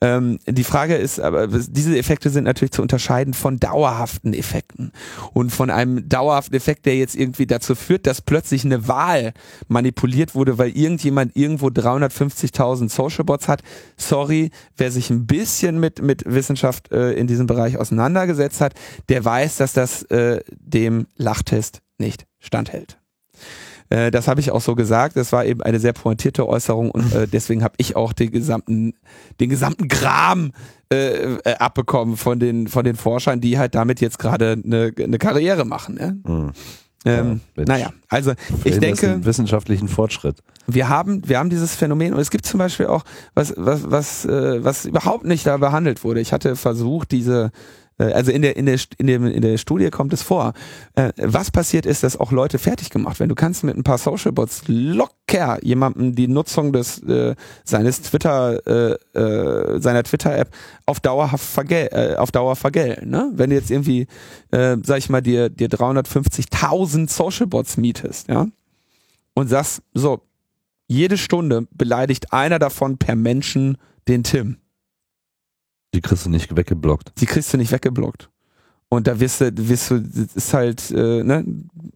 Ähm, 0.00 0.40
die 0.48 0.64
Frage 0.64 0.96
ist 0.96 1.20
aber, 1.20 1.46
diese 1.46 1.96
Effekte 1.96 2.28
sind 2.28 2.42
natürlich 2.42 2.72
zu 2.72 2.82
unterscheiden 2.82 3.34
von 3.34 3.58
dauerhaften 3.58 4.34
Effekten. 4.34 4.90
Und 5.32 5.50
von 5.50 5.70
einem 5.70 6.08
dauerhaften 6.08 6.56
Effekt, 6.56 6.86
der 6.86 6.96
jetzt 6.96 7.14
irgendwie 7.14 7.46
dazu 7.46 7.76
führt, 7.76 8.08
dass 8.08 8.20
plötzlich 8.20 8.64
eine 8.64 8.88
Wahl 8.88 9.32
manipuliert 9.68 10.34
wurde, 10.34 10.58
weil 10.58 10.76
irgendjemand 10.76 11.36
irgendwo 11.36 11.68
350.000 11.68 12.90
Socialbots 12.90 13.46
hat. 13.46 13.62
Sorry, 13.96 14.50
wer 14.76 14.90
sich 14.90 15.08
ein 15.08 15.28
bisschen 15.28 15.78
mit, 15.78 16.02
mit 16.02 16.24
Wissenschaft 16.26 16.90
äh, 16.90 17.12
in 17.12 17.28
diesem 17.28 17.46
Bereich 17.46 17.78
auseinandergesetzt 17.78 18.60
hat, 18.60 18.74
der 19.08 19.24
weiß, 19.24 19.58
dass 19.58 19.72
das 19.72 20.02
äh, 20.04 20.40
dem 20.58 21.06
Lachtest 21.16 21.82
nicht 21.98 22.26
standhält. 22.38 22.98
Äh, 23.92 24.10
das 24.10 24.28
habe 24.28 24.40
ich 24.40 24.50
auch 24.50 24.60
so 24.60 24.74
gesagt. 24.74 25.16
Das 25.16 25.32
war 25.32 25.44
eben 25.44 25.62
eine 25.62 25.78
sehr 25.78 25.92
pointierte 25.92 26.48
Äußerung 26.48 26.90
und 26.90 27.14
äh, 27.14 27.26
deswegen 27.28 27.62
habe 27.62 27.74
ich 27.76 27.96
auch 27.96 28.12
den 28.12 28.30
gesamten, 28.30 28.94
den 29.40 29.50
gesamten 29.50 29.88
Gram 29.88 30.52
äh, 30.92 31.34
äh, 31.34 31.54
abbekommen 31.58 32.16
von 32.16 32.38
den, 32.38 32.68
von 32.68 32.84
den 32.84 32.96
Forschern, 32.96 33.40
die 33.40 33.58
halt 33.58 33.74
damit 33.74 34.00
jetzt 34.00 34.18
gerade 34.18 34.60
eine, 34.64 34.92
eine 34.98 35.18
Karriere 35.18 35.64
machen. 35.64 35.98
Ja? 36.00 36.32
Mhm. 36.32 36.52
Ähm, 37.04 37.40
ja, 37.56 37.64
naja, 37.64 37.90
also 38.08 38.32
ich 38.62 38.78
denke 38.78 39.24
wissenschaftlichen 39.24 39.88
Fortschritt. 39.88 40.36
Wir 40.68 40.88
haben, 40.88 41.28
wir 41.28 41.38
haben 41.38 41.50
dieses 41.50 41.74
Phänomen 41.74 42.14
und 42.14 42.20
es 42.20 42.30
gibt 42.30 42.46
zum 42.46 42.58
Beispiel 42.58 42.86
auch 42.86 43.04
was, 43.34 43.52
was, 43.56 43.90
was, 43.90 44.24
äh, 44.24 44.62
was 44.62 44.84
überhaupt 44.84 45.24
nicht 45.24 45.44
da 45.44 45.56
behandelt 45.56 46.04
wurde. 46.04 46.20
Ich 46.20 46.32
hatte 46.32 46.54
versucht, 46.54 47.10
diese 47.10 47.50
also 47.98 48.32
in 48.32 48.42
der, 48.42 48.56
in 48.56 48.66
der, 48.66 48.78
in 48.98 49.06
der, 49.06 49.16
in 49.20 49.42
der 49.42 49.58
Studie 49.58 49.90
kommt 49.90 50.12
es 50.12 50.22
vor. 50.22 50.52
Äh, 50.94 51.12
was 51.16 51.50
passiert 51.50 51.86
ist, 51.86 52.02
dass 52.02 52.18
auch 52.18 52.32
Leute 52.32 52.58
fertig 52.58 52.90
gemacht 52.90 53.20
werden. 53.20 53.28
Du 53.28 53.34
kannst 53.34 53.64
mit 53.64 53.76
ein 53.76 53.84
paar 53.84 53.98
Socialbots 53.98 54.64
locker 54.66 55.58
jemandem 55.62 56.14
die 56.14 56.28
Nutzung 56.28 56.72
des, 56.72 57.02
äh, 57.02 57.34
seines 57.64 58.02
Twitter, 58.02 58.66
äh, 58.66 59.18
äh, 59.18 59.80
seiner 59.80 60.02
Twitter-App 60.02 60.50
auf 60.86 61.00
dauerhaft 61.00 61.44
vergel 61.44 61.88
äh, 61.92 62.16
auf 62.16 62.30
Dauer 62.30 62.56
vergelten. 62.56 63.10
Ne? 63.10 63.30
Wenn 63.34 63.50
du 63.50 63.56
jetzt 63.56 63.70
irgendwie, 63.70 64.06
äh, 64.50 64.76
sag 64.82 64.98
ich 64.98 65.08
mal, 65.08 65.22
dir, 65.22 65.48
dir 65.48 65.68
350.000 65.68 67.10
Socialbots 67.10 67.76
mietest, 67.76 68.28
ja, 68.28 68.46
und 69.34 69.48
sagst, 69.48 69.82
so, 69.94 70.20
jede 70.86 71.16
Stunde 71.16 71.66
beleidigt 71.70 72.32
einer 72.32 72.58
davon 72.58 72.98
per 72.98 73.16
Menschen 73.16 73.78
den 74.08 74.24
Tim 74.24 74.58
die 75.94 76.00
kriegst 76.00 76.26
du 76.26 76.30
nicht 76.30 76.56
weggeblockt. 76.56 77.12
Die 77.20 77.26
kriegst 77.26 77.52
du 77.52 77.58
nicht 77.58 77.72
weggeblockt. 77.72 78.28
Und 78.92 79.06
da 79.06 79.18
wirst 79.18 79.40
du, 79.40 79.50
wirst 79.56 79.90
du, 79.90 80.04
ist 80.34 80.52
halt, 80.52 80.90
äh, 80.90 81.24
ne, 81.24 81.46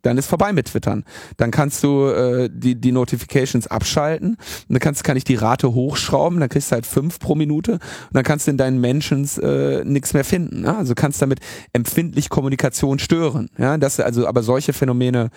dann 0.00 0.16
ist 0.16 0.28
vorbei 0.28 0.54
mit 0.54 0.68
Twittern. 0.68 1.04
Dann 1.36 1.50
kannst 1.50 1.84
du 1.84 2.06
äh, 2.06 2.48
die, 2.50 2.74
die 2.74 2.90
Notifications 2.90 3.66
abschalten. 3.66 4.30
Und 4.30 4.38
dann 4.70 4.78
kannst, 4.78 5.04
kann 5.04 5.18
ich 5.18 5.24
die 5.24 5.34
Rate 5.34 5.74
hochschrauben, 5.74 6.40
dann 6.40 6.48
kriegst 6.48 6.70
du 6.70 6.74
halt 6.74 6.86
fünf 6.86 7.18
pro 7.18 7.34
Minute 7.34 7.72
und 7.72 7.80
dann 8.12 8.24
kannst 8.24 8.46
du 8.46 8.50
in 8.50 8.56
deinen 8.56 8.80
Mentions 8.80 9.36
äh, 9.36 9.84
nichts 9.84 10.14
mehr 10.14 10.24
finden. 10.24 10.62
Ne? 10.62 10.74
Also 10.74 10.94
kannst 10.94 11.20
damit 11.20 11.40
empfindlich 11.74 12.30
Kommunikation 12.30 12.98
stören. 12.98 13.50
Ja, 13.58 13.76
das, 13.76 14.00
also, 14.00 14.26
aber 14.26 14.42
solche 14.42 14.72
Phänomene 14.72 15.28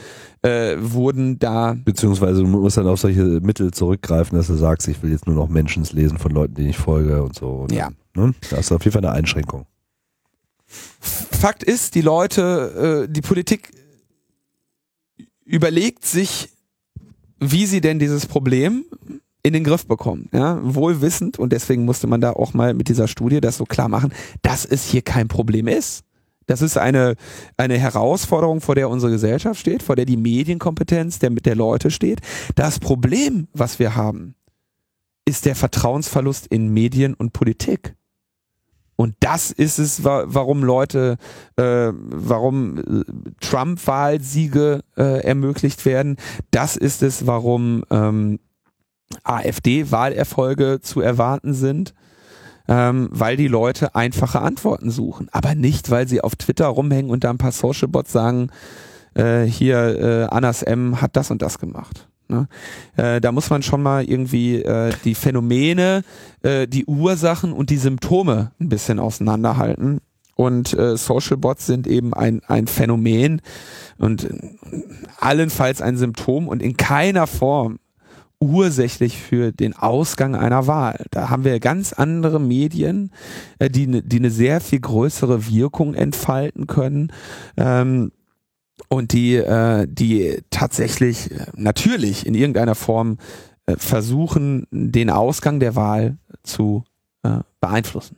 äh, 0.43 0.77
wurden 0.79 1.39
da. 1.39 1.75
Beziehungsweise 1.83 2.41
du 2.41 2.47
musst 2.47 2.77
dann 2.77 2.87
auf 2.87 3.01
solche 3.01 3.41
Mittel 3.41 3.71
zurückgreifen, 3.71 4.37
dass 4.37 4.47
du 4.47 4.55
sagst, 4.55 4.87
ich 4.87 5.03
will 5.03 5.11
jetzt 5.11 5.27
nur 5.27 5.35
noch 5.35 5.49
Mentions 5.49 5.91
lesen 5.91 6.19
von 6.19 6.31
Leuten, 6.31 6.53
denen 6.53 6.69
ich 6.69 6.77
folge 6.77 7.21
und 7.21 7.35
so. 7.35 7.49
Und 7.49 7.73
ja. 7.73 7.89
Ne? 8.15 8.33
Das 8.49 8.59
ist 8.59 8.71
auf 8.71 8.83
jeden 8.83 8.93
Fall 8.93 9.05
eine 9.05 9.15
Einschränkung. 9.15 9.65
Fakt 10.65 11.63
ist, 11.63 11.95
die 11.95 12.01
Leute, 12.01 13.07
äh, 13.07 13.11
die 13.11 13.21
Politik 13.21 13.71
überlegt 15.45 16.05
sich, 16.05 16.49
wie 17.39 17.65
sie 17.65 17.81
denn 17.81 17.97
dieses 17.97 18.25
Problem 18.25 18.85
in 19.41 19.53
den 19.53 19.63
Griff 19.63 19.87
bekommen. 19.87 20.29
Ja, 20.33 20.59
wohl 20.61 21.01
wissend, 21.01 21.39
und 21.39 21.53
deswegen 21.53 21.85
musste 21.85 22.07
man 22.07 22.21
da 22.21 22.33
auch 22.33 22.53
mal 22.53 22.73
mit 22.73 22.89
dieser 22.89 23.07
Studie 23.07 23.41
das 23.41 23.57
so 23.57 23.65
klar 23.65 23.87
machen, 23.87 24.13
dass 24.41 24.65
es 24.65 24.85
hier 24.85 25.01
kein 25.01 25.27
Problem 25.27 25.67
ist. 25.67 26.03
Das 26.45 26.61
ist 26.61 26.77
eine, 26.77 27.15
eine 27.57 27.77
Herausforderung, 27.77 28.59
vor 28.59 28.75
der 28.75 28.89
unsere 28.89 29.11
Gesellschaft 29.11 29.59
steht, 29.59 29.83
vor 29.83 29.95
der 29.95 30.05
die 30.05 30.17
Medienkompetenz 30.17 31.19
der, 31.19 31.29
der 31.29 31.55
Leute 31.55 31.91
steht. 31.91 32.21
Das 32.55 32.79
Problem, 32.79 33.47
was 33.53 33.77
wir 33.79 33.95
haben, 33.95 34.35
ist 35.25 35.45
der 35.45 35.55
Vertrauensverlust 35.55 36.47
in 36.47 36.73
Medien 36.73 37.13
und 37.13 37.33
Politik. 37.33 37.95
Und 38.99 39.15
das 39.21 39.51
ist 39.51 39.79
es, 39.79 40.03
warum 40.03 40.61
Leute, 40.61 41.15
äh, 41.55 41.93
warum 41.93 42.79
äh, 42.79 43.03
Trump-Wahlsiege 43.39 44.81
äh, 44.97 45.23
ermöglicht 45.23 45.85
werden. 45.85 46.17
Das 46.51 46.75
ist 46.75 47.01
es, 47.01 47.25
warum 47.25 47.85
ähm, 47.91 48.39
AfD-Wahlerfolge 49.23 50.81
zu 50.81 50.99
erwarten 50.99 51.53
sind, 51.53 51.93
ähm, 52.67 53.07
weil 53.13 53.37
die 53.37 53.47
Leute 53.47 53.95
einfache 53.95 54.41
Antworten 54.41 54.91
suchen. 54.91 55.29
Aber 55.31 55.55
nicht, 55.55 55.89
weil 55.89 56.05
sie 56.05 56.19
auf 56.19 56.35
Twitter 56.35 56.67
rumhängen 56.67 57.09
und 57.09 57.23
da 57.23 57.29
ein 57.29 57.37
paar 57.37 57.53
Social-Bots 57.53 58.11
sagen, 58.11 58.49
äh, 59.13 59.43
hier 59.43 59.77
äh, 59.97 60.35
Anas 60.35 60.61
M 60.61 60.99
hat 60.99 61.15
das 61.15 61.31
und 61.31 61.41
das 61.41 61.57
gemacht. 61.57 62.08
Ne? 62.29 62.47
Äh, 62.95 63.19
da 63.19 63.31
muss 63.31 63.49
man 63.49 63.63
schon 63.63 63.81
mal 63.81 64.03
irgendwie 64.03 64.61
äh, 64.61 64.93
die 65.03 65.15
Phänomene, 65.15 66.03
äh, 66.43 66.67
die 66.67 66.85
Ursachen 66.85 67.51
und 67.51 67.69
die 67.69 67.77
Symptome 67.77 68.51
ein 68.59 68.69
bisschen 68.69 68.99
auseinanderhalten. 68.99 69.99
Und 70.35 70.73
äh, 70.73 70.95
Social 70.95 71.35
Bots 71.35 71.65
sind 71.65 71.85
eben 71.85 72.13
ein, 72.13 72.41
ein 72.47 72.67
Phänomen 72.67 73.41
und 73.97 74.29
allenfalls 75.19 75.81
ein 75.81 75.97
Symptom 75.97 76.47
und 76.47 76.63
in 76.63 76.77
keiner 76.77 77.27
Form 77.27 77.79
ursächlich 78.39 79.17
für 79.17 79.51
den 79.51 79.75
Ausgang 79.75 80.35
einer 80.35 80.65
Wahl. 80.65 81.05
Da 81.11 81.29
haben 81.29 81.43
wir 81.43 81.59
ganz 81.59 81.91
andere 81.93 82.39
Medien, 82.39 83.11
äh, 83.59 83.69
die, 83.69 83.87
ne, 83.87 84.01
die 84.01 84.19
eine 84.19 84.31
sehr 84.31 84.61
viel 84.61 84.79
größere 84.79 85.49
Wirkung 85.49 85.93
entfalten 85.93 86.67
können. 86.67 87.11
Ähm, 87.57 88.11
und 88.87 89.13
die, 89.13 89.35
äh, 89.35 89.87
die 89.89 90.41
tatsächlich 90.49 91.29
natürlich 91.55 92.25
in 92.25 92.35
irgendeiner 92.35 92.75
Form 92.75 93.17
äh, 93.65 93.75
versuchen, 93.77 94.65
den 94.71 95.09
Ausgang 95.09 95.59
der 95.59 95.75
Wahl 95.75 96.17
zu 96.43 96.83
äh, 97.23 97.39
beeinflussen. 97.59 98.17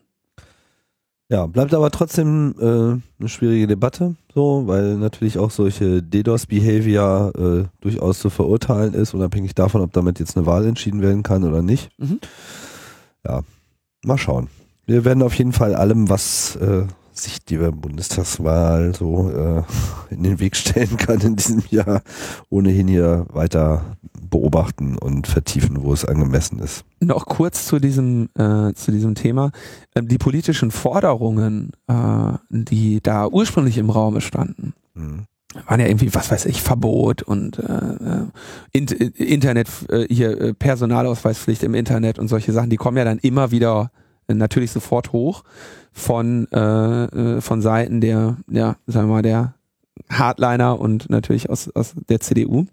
Ja, 1.30 1.46
bleibt 1.48 1.74
aber 1.74 1.92
trotzdem 1.92 2.56
äh, 2.60 2.64
eine 2.64 3.30
schwierige 3.30 3.66
Debatte, 3.66 4.16
so, 4.36 4.64
weil 4.68 4.98
natürlich 4.98 5.38
auch 5.38 5.50
solche 5.50 6.04
DDoS-Behavior 6.04 7.34
äh, 7.38 7.68
durchaus 7.80 8.20
zu 8.20 8.30
verurteilen 8.30 8.94
ist, 8.94 9.14
unabhängig 9.14 9.56
davon, 9.56 9.80
ob 9.80 9.94
damit 9.94 10.20
jetzt 10.20 10.36
eine 10.36 10.46
Wahl 10.46 10.66
entschieden 10.66 11.02
werden 11.02 11.24
kann 11.24 11.46
oder 11.46 11.62
nicht. 11.62 11.90
Mhm. 11.98 12.20
Ja, 13.26 13.44
mal 14.04 14.18
schauen. 14.18 14.50
Wir 14.86 15.06
werden 15.06 15.24
auf 15.24 15.34
jeden 15.36 15.54
Fall 15.54 15.74
allem, 15.74 16.10
was 16.10 16.58
äh, 16.58 16.84
sich 17.14 17.44
die 17.44 17.58
Bundestagswahl 17.58 18.94
so 18.96 19.30
äh, 19.30 19.64
in 20.14 20.24
den 20.24 20.40
Weg 20.40 20.56
stellen 20.56 20.98
kann 20.98 21.22
in 21.22 21.36
diesem 21.36 21.64
Jahr, 21.70 22.02
ohnehin 22.50 22.88
hier 22.88 23.26
weiter 23.32 23.98
beobachten 24.30 24.98
und 24.98 25.28
vertiefen, 25.28 25.84
wo 25.84 25.94
es 25.94 26.06
angemessen 26.06 26.60
ist. 26.60 26.86
Noch 27.00 27.26
kurz 27.26 27.66
zu 27.66 27.80
diesem, 27.80 28.30
äh, 28.36 28.74
zu 28.74 28.92
diesem 28.92 29.14
Thema. 29.14 29.52
Ähm, 29.96 30.08
die 30.08 30.18
politischen 30.18 30.72
Forderungen, 30.72 31.74
äh, 31.88 32.34
die 32.50 33.02
da 33.02 33.28
ursprünglich 33.28 33.78
im 33.78 33.90
Raum 33.90 34.22
standen, 34.22 34.74
mhm. 34.94 35.26
waren 35.68 35.80
ja 35.80 35.88
irgendwie, 35.88 36.16
was 36.16 36.32
weiß 36.32 36.46
ich, 36.46 36.62
Verbot 36.62 37.22
und 37.22 37.60
äh, 37.60 37.64
äh 37.64 38.28
Internet, 38.72 39.68
äh, 39.90 40.08
hier 40.10 40.40
äh, 40.40 40.54
Personalausweispflicht 40.54 41.64
im 41.64 41.76
Internet 41.76 42.18
und 42.18 42.30
solche 42.30 42.54
Sachen, 42.54 42.70
die 42.70 42.78
kommen 42.78 42.98
ja 42.98 43.04
dann 43.04 43.20
immer 43.20 43.52
wieder 43.52 43.92
natürlich 44.28 44.72
sofort 44.72 45.12
hoch 45.12 45.44
von, 45.92 46.48
äh, 46.52 47.06
äh, 47.06 47.42
von 47.42 47.62
Seiten 47.62 48.02
der, 48.02 48.38
ja, 48.50 48.78
sagen 48.88 49.08
wir 49.08 49.16
mal, 49.16 49.22
der 49.22 49.56
Hardliner 50.10 50.80
und 50.80 51.10
natürlich 51.10 51.50
aus, 51.50 51.70
aus 51.70 51.94
der 52.10 52.20
CDU, 52.20 52.66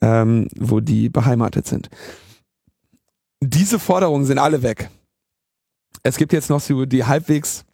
ähm, 0.00 0.48
wo 0.58 0.80
die 0.80 1.08
beheimatet 1.08 1.66
sind. 1.66 1.88
Diese 3.40 3.78
Forderungen 3.78 4.24
sind 4.24 4.38
alle 4.38 4.62
weg. 4.62 4.90
Es 6.02 6.16
gibt 6.16 6.32
jetzt 6.32 6.50
noch 6.50 6.60
so 6.60 6.86
die 6.86 7.04
halbwegs 7.04 7.64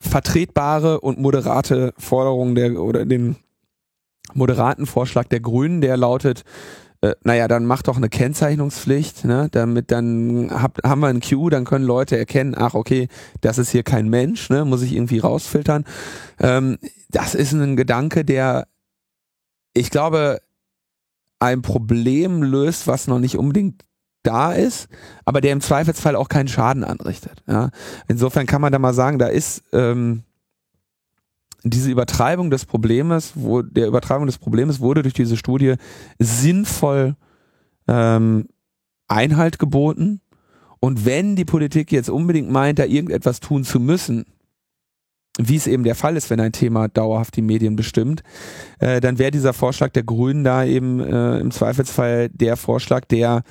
vertretbare 0.00 1.00
und 1.00 1.18
moderate 1.18 1.92
Forderung 1.98 2.54
der 2.54 2.80
oder 2.80 3.04
den 3.04 3.36
moderaten 4.34 4.86
Vorschlag 4.86 5.26
der 5.28 5.40
Grünen, 5.40 5.80
der 5.80 5.96
lautet, 5.96 6.44
äh, 7.02 7.14
naja, 7.22 7.48
dann 7.48 7.66
mach 7.66 7.82
doch 7.82 7.96
eine 7.96 8.08
Kennzeichnungspflicht, 8.08 9.24
ne? 9.24 9.48
damit 9.50 9.90
dann 9.90 10.50
hab, 10.50 10.82
haben 10.84 11.00
wir 11.00 11.08
ein 11.08 11.20
Queue, 11.20 11.50
dann 11.50 11.64
können 11.64 11.84
Leute 11.84 12.16
erkennen, 12.16 12.54
ach 12.56 12.74
okay, 12.74 13.08
das 13.40 13.58
ist 13.58 13.70
hier 13.70 13.82
kein 13.82 14.08
Mensch, 14.08 14.50
ne? 14.50 14.64
muss 14.64 14.82
ich 14.82 14.94
irgendwie 14.94 15.18
rausfiltern. 15.18 15.84
Ähm, 16.40 16.78
das 17.10 17.34
ist 17.34 17.52
ein 17.52 17.76
Gedanke, 17.76 18.24
der, 18.24 18.66
ich 19.74 19.90
glaube, 19.90 20.40
ein 21.38 21.62
Problem 21.62 22.42
löst, 22.42 22.86
was 22.86 23.08
noch 23.08 23.18
nicht 23.18 23.36
unbedingt 23.36 23.84
da 24.22 24.52
ist, 24.52 24.88
aber 25.24 25.40
der 25.40 25.52
im 25.52 25.60
Zweifelsfall 25.60 26.16
auch 26.16 26.28
keinen 26.28 26.48
Schaden 26.48 26.82
anrichtet. 26.82 27.42
Ja? 27.46 27.70
Insofern 28.08 28.46
kann 28.46 28.60
man 28.60 28.72
da 28.72 28.78
mal 28.78 28.94
sagen, 28.94 29.18
da 29.18 29.26
ist 29.26 29.62
ähm, 29.72 30.24
diese 31.70 31.90
Übertreibung 31.90 32.50
des 32.50 32.64
Problems, 32.64 33.32
wo 33.34 33.62
der 33.62 33.86
Übertreibung 33.86 34.26
des 34.26 34.38
Problems 34.38 34.80
wurde 34.80 35.02
durch 35.02 35.14
diese 35.14 35.36
Studie 35.36 35.74
sinnvoll 36.18 37.16
ähm, 37.88 38.46
Einhalt 39.08 39.58
geboten. 39.58 40.20
Und 40.80 41.04
wenn 41.06 41.36
die 41.36 41.44
Politik 41.44 41.92
jetzt 41.92 42.10
unbedingt 42.10 42.50
meint, 42.50 42.78
da 42.78 42.84
irgendetwas 42.84 43.40
tun 43.40 43.64
zu 43.64 43.80
müssen, 43.80 44.24
wie 45.38 45.56
es 45.56 45.66
eben 45.66 45.84
der 45.84 45.94
Fall 45.94 46.16
ist, 46.16 46.30
wenn 46.30 46.40
ein 46.40 46.52
Thema 46.52 46.88
dauerhaft 46.88 47.36
die 47.36 47.42
Medien 47.42 47.76
bestimmt, 47.76 48.22
äh, 48.78 49.00
dann 49.00 49.18
wäre 49.18 49.30
dieser 49.30 49.52
Vorschlag 49.52 49.90
der 49.90 50.02
Grünen 50.02 50.44
da 50.44 50.64
eben 50.64 51.00
äh, 51.00 51.38
im 51.38 51.50
Zweifelsfall 51.50 52.30
der 52.30 52.56
Vorschlag, 52.56 53.04
der 53.06 53.42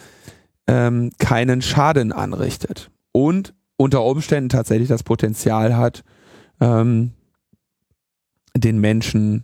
ähm, 0.67 1.11
keinen 1.19 1.61
Schaden 1.61 2.11
anrichtet 2.11 2.89
und 3.11 3.53
unter 3.77 4.03
Umständen 4.03 4.49
tatsächlich 4.49 4.87
das 4.87 5.03
Potenzial 5.03 5.77
hat, 5.77 6.03
ähm, 6.59 7.11
den 8.55 8.79
Menschen 8.79 9.43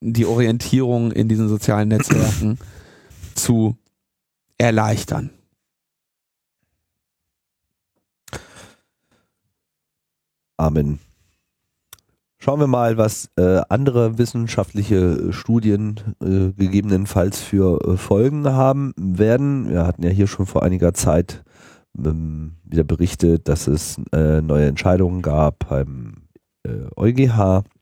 die 0.00 0.26
Orientierung 0.26 1.12
in 1.12 1.28
diesen 1.28 1.48
sozialen 1.48 1.88
Netzwerken 1.88 2.58
zu 3.34 3.76
erleichtern. 4.58 5.30
Amen. 10.58 10.98
Schauen 12.38 12.60
wir 12.60 12.66
mal, 12.66 12.96
was 12.96 13.28
äh, 13.36 13.60
andere 13.68 14.18
wissenschaftliche 14.18 15.32
Studien 15.32 15.96
äh, 16.22 16.52
gegebenenfalls 16.52 17.40
für 17.40 17.80
äh, 17.84 17.96
Folgen 17.96 18.46
haben 18.46 18.94
werden. 18.96 19.68
Wir 19.68 19.84
hatten 19.84 20.02
ja 20.02 20.10
hier 20.10 20.28
schon 20.28 20.46
vor 20.46 20.62
einiger 20.62 20.94
Zeit 20.94 21.42
ähm, 21.98 22.52
wieder 22.64 22.84
berichtet, 22.84 23.48
dass 23.48 23.66
es 23.66 24.00
äh, 24.12 24.40
neue 24.40 24.66
Entscheidungen 24.66 25.22
gab 25.22 25.68
beim 25.68 26.28
EuGH 26.96 27.58
äh, 27.58 27.75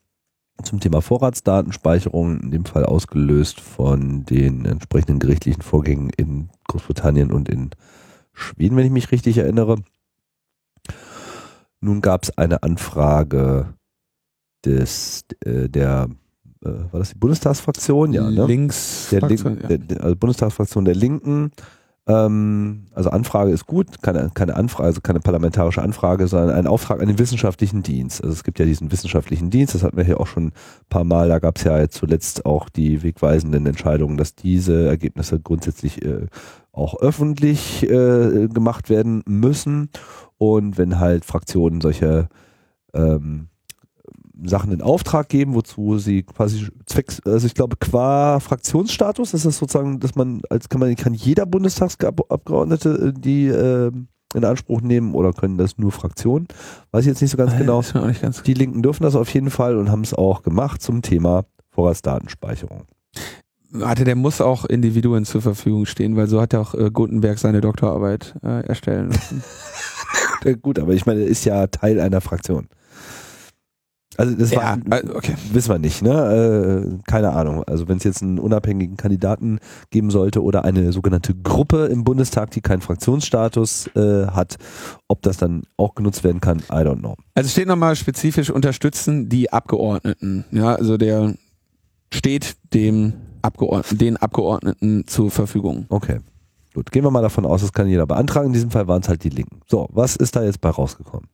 zum 0.62 0.80
Thema 0.80 1.02
Vorratsdatenspeicherung, 1.02 2.40
in 2.40 2.50
dem 2.50 2.64
Fall 2.64 2.84
ausgelöst 2.84 3.60
von 3.60 4.24
den 4.24 4.64
entsprechenden 4.64 5.18
gerichtlichen 5.18 5.62
Vorgängen 5.62 6.10
in 6.16 6.50
Großbritannien 6.68 7.32
und 7.32 7.48
in 7.48 7.70
Schweden, 8.32 8.76
wenn 8.76 8.86
ich 8.86 8.92
mich 8.92 9.12
richtig 9.12 9.38
erinnere. 9.38 9.76
Nun 11.80 12.00
gab 12.00 12.22
es 12.22 12.36
eine 12.38 12.62
Anfrage 12.62 13.74
des, 14.64 15.24
äh, 15.44 15.68
der, 15.68 16.08
äh, 16.64 16.68
war 16.68 17.00
das 17.00 17.10
die 17.10 17.18
Bundestagsfraktion? 17.18 18.12
Ja, 18.12 18.30
ne? 18.30 18.46
Links, 18.46 19.08
der, 19.10 19.20
Fraktion, 19.20 19.58
der, 19.58 19.78
der, 19.78 20.02
also 20.02 20.16
Bundestagsfraktion 20.16 20.84
der 20.84 20.94
Linken, 20.94 21.52
ähm, 22.06 22.86
also 22.92 23.10
Anfrage 23.10 23.50
ist 23.50 23.66
gut, 23.66 24.02
keine, 24.02 24.30
keine 24.34 24.56
Anfrage, 24.56 24.86
also 24.86 25.00
keine 25.00 25.20
parlamentarische 25.20 25.82
Anfrage, 25.82 26.28
sondern 26.28 26.50
ein 26.50 26.66
Auftrag 26.66 27.00
an 27.00 27.08
den 27.08 27.18
wissenschaftlichen 27.18 27.82
Dienst. 27.82 28.22
Also 28.22 28.32
es 28.32 28.44
gibt 28.44 28.58
ja 28.58 28.66
diesen 28.66 28.92
wissenschaftlichen 28.92 29.50
Dienst, 29.50 29.74
das 29.74 29.82
hatten 29.82 29.96
wir 29.96 30.04
hier 30.04 30.20
auch 30.20 30.26
schon 30.26 30.48
ein 30.48 30.52
paar 30.90 31.04
Mal, 31.04 31.28
da 31.28 31.38
gab 31.38 31.56
es 31.56 31.64
ja 31.64 31.88
zuletzt 31.88 32.44
auch 32.44 32.68
die 32.68 33.02
wegweisenden 33.02 33.64
Entscheidungen, 33.66 34.18
dass 34.18 34.34
diese 34.34 34.86
Ergebnisse 34.86 35.40
grundsätzlich 35.40 36.04
äh, 36.04 36.26
auch 36.72 37.00
öffentlich 37.00 37.84
äh, 37.84 38.48
gemacht 38.48 38.90
werden 38.90 39.22
müssen. 39.26 39.88
Und 40.36 40.76
wenn 40.76 40.98
halt 40.98 41.24
Fraktionen 41.24 41.80
solche 41.80 42.28
ähm, 42.92 43.48
Sachen 44.42 44.72
in 44.72 44.82
Auftrag 44.82 45.28
geben, 45.28 45.54
wozu 45.54 45.98
sie 45.98 46.22
quasi 46.22 46.66
zwecks, 46.86 47.20
also 47.24 47.46
ich 47.46 47.54
glaube 47.54 47.76
qua 47.76 48.40
Fraktionsstatus 48.40 49.34
ist 49.34 49.44
das 49.44 49.58
sozusagen, 49.58 50.00
dass 50.00 50.14
man 50.14 50.42
als 50.50 50.68
kann 50.68 50.80
man 50.80 50.94
kann 50.96 51.14
jeder 51.14 51.46
Bundestagsabgeordnete 51.46 53.12
äh, 53.16 53.20
die 53.20 53.46
äh, 53.46 53.92
in 54.34 54.44
Anspruch 54.44 54.80
nehmen 54.80 55.14
oder 55.14 55.32
können 55.32 55.58
das 55.58 55.78
nur 55.78 55.92
Fraktionen? 55.92 56.48
Weiß 56.90 57.02
ich 57.02 57.08
jetzt 57.08 57.22
nicht 57.22 57.30
so 57.30 57.36
ganz 57.36 57.56
genau. 57.56 57.82
Nicht 58.06 58.22
ganz 58.22 58.42
die 58.42 58.54
Linken 58.54 58.82
dürfen 58.82 59.04
das 59.04 59.14
auf 59.14 59.32
jeden 59.32 59.50
Fall 59.50 59.76
und 59.76 59.90
haben 59.90 60.02
es 60.02 60.12
auch 60.12 60.42
gemacht 60.42 60.82
zum 60.82 61.02
Thema 61.02 61.44
Vorratsdatenspeicherung. 61.70 62.82
Warte, 63.70 64.04
der 64.04 64.14
muss 64.14 64.40
auch 64.40 64.64
Individuen 64.64 65.24
zur 65.24 65.42
Verfügung 65.42 65.86
stehen, 65.86 66.16
weil 66.16 66.28
so 66.28 66.40
hat 66.40 66.52
ja 66.52 66.60
auch 66.60 66.74
äh, 66.74 66.90
Gutenberg 66.92 67.38
seine 67.38 67.60
Doktorarbeit 67.60 68.34
äh, 68.42 68.64
erstellen 68.66 69.10
lassen. 69.10 69.42
Gut, 70.62 70.78
aber 70.78 70.92
ich 70.92 71.06
meine, 71.06 71.22
er 71.22 71.26
ist 71.26 71.44
ja 71.44 71.66
Teil 71.66 72.00
einer 72.00 72.20
Fraktion. 72.20 72.68
Also 74.16 74.34
das 74.36 74.50
ja, 74.50 74.78
war, 74.86 74.98
äh, 74.98 75.08
okay. 75.14 75.34
wissen 75.52 75.70
wir 75.70 75.78
nicht, 75.78 76.02
ne? 76.02 76.84
Äh, 76.86 77.10
keine 77.10 77.32
Ahnung. 77.32 77.64
Also 77.64 77.88
wenn 77.88 77.96
es 77.96 78.04
jetzt 78.04 78.22
einen 78.22 78.38
unabhängigen 78.38 78.96
Kandidaten 78.96 79.58
geben 79.90 80.10
sollte 80.10 80.42
oder 80.42 80.64
eine 80.64 80.92
sogenannte 80.92 81.34
Gruppe 81.34 81.86
im 81.86 82.04
Bundestag, 82.04 82.50
die 82.50 82.60
keinen 82.60 82.80
Fraktionsstatus 82.80 83.88
äh, 83.94 84.26
hat, 84.26 84.56
ob 85.08 85.22
das 85.22 85.36
dann 85.36 85.62
auch 85.76 85.94
genutzt 85.94 86.24
werden 86.24 86.40
kann, 86.40 86.58
I 86.70 86.82
don't 86.82 86.98
know. 86.98 87.16
Also 87.34 87.50
steht 87.50 87.68
nochmal 87.68 87.96
spezifisch 87.96 88.50
unterstützen 88.50 89.28
die 89.28 89.52
Abgeordneten. 89.52 90.44
Ja, 90.50 90.74
also 90.74 90.96
der 90.96 91.34
steht 92.12 92.56
dem 92.72 93.14
Abgeordneten, 93.42 93.98
den 93.98 94.16
Abgeordneten 94.16 95.06
zur 95.06 95.30
Verfügung. 95.30 95.86
Okay. 95.88 96.20
Gut, 96.74 96.90
gehen 96.90 97.04
wir 97.04 97.10
mal 97.10 97.22
davon 97.22 97.46
aus, 97.46 97.60
das 97.60 97.72
kann 97.72 97.86
jeder 97.86 98.06
beantragen. 98.06 98.48
In 98.48 98.52
diesem 98.52 98.70
Fall 98.70 98.88
waren 98.88 99.00
es 99.00 99.08
halt 99.08 99.22
die 99.22 99.28
Linken. 99.28 99.60
So, 99.68 99.88
was 99.92 100.16
ist 100.16 100.34
da 100.34 100.42
jetzt 100.42 100.60
bei 100.60 100.70
rausgekommen? 100.70 101.28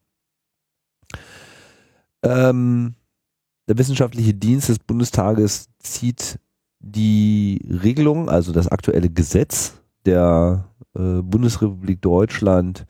Ähm, 2.22 2.94
der 3.68 3.78
wissenschaftliche 3.78 4.34
Dienst 4.34 4.68
des 4.68 4.78
Bundestages 4.78 5.68
zieht 5.78 6.38
die 6.80 7.60
Regelung, 7.68 8.28
also 8.28 8.52
das 8.52 8.68
aktuelle 8.68 9.10
Gesetz 9.10 9.74
der 10.06 10.64
äh, 10.96 11.22
Bundesrepublik 11.22 12.00
Deutschland 12.00 12.86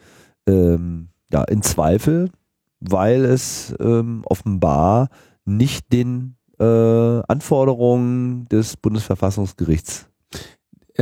ähm, 0.46 1.08
ja, 1.32 1.44
in 1.44 1.62
Zweifel, 1.62 2.30
weil 2.80 3.24
es 3.24 3.74
ähm, 3.80 4.22
offenbar 4.24 5.08
nicht 5.44 5.92
den 5.92 6.36
äh, 6.58 6.64
Anforderungen 6.64 8.46
des 8.48 8.76
Bundesverfassungsgerichts 8.76 10.08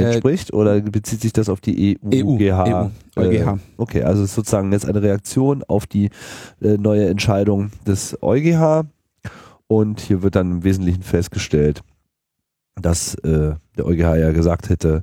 entspricht 0.07 0.53
oder 0.53 0.81
bezieht 0.81 1.21
sich 1.21 1.33
das 1.33 1.49
auf 1.49 1.61
die 1.61 1.99
EU, 2.03 2.09
EU, 2.15 2.37
GH? 2.37 2.65
EU, 2.65 2.89
EuGH. 3.17 3.47
Äh, 3.47 3.57
okay, 3.77 4.03
also 4.03 4.23
ist 4.23 4.35
sozusagen 4.35 4.73
jetzt 4.73 4.89
eine 4.89 5.03
Reaktion 5.03 5.63
auf 5.67 5.87
die 5.87 6.11
äh, 6.61 6.77
neue 6.77 7.09
Entscheidung 7.09 7.71
des 7.87 8.17
EuGH 8.23 8.85
und 9.67 10.01
hier 10.01 10.23
wird 10.23 10.37
dann 10.37 10.51
im 10.51 10.65
Wesentlichen 10.65 11.03
festgestellt, 11.03 11.83
dass 12.75 13.15
äh, 13.17 13.55
der 13.77 13.87
EuGH 13.87 14.17
ja 14.17 14.33
gesagt 14.33 14.69
hätte, 14.71 15.03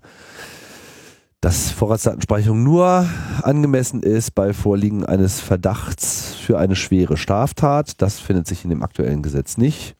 dass 1.45 1.69
Vorratsdatenspeicherung 1.69 2.63
nur 2.63 3.07
angemessen 3.43 4.01
ist 4.01 4.31
bei 4.31 4.51
Vorliegen 4.51 5.05
eines 5.05 5.39
Verdachts 5.39 6.33
für 6.33 6.57
eine 6.57 6.75
schwere 6.75 7.17
Straftat. 7.17 8.01
Das 8.01 8.19
findet 8.19 8.47
sich 8.47 8.63
in 8.63 8.71
dem 8.71 8.81
aktuellen 8.81 9.21
Gesetz 9.21 9.57
nicht. 9.57 9.95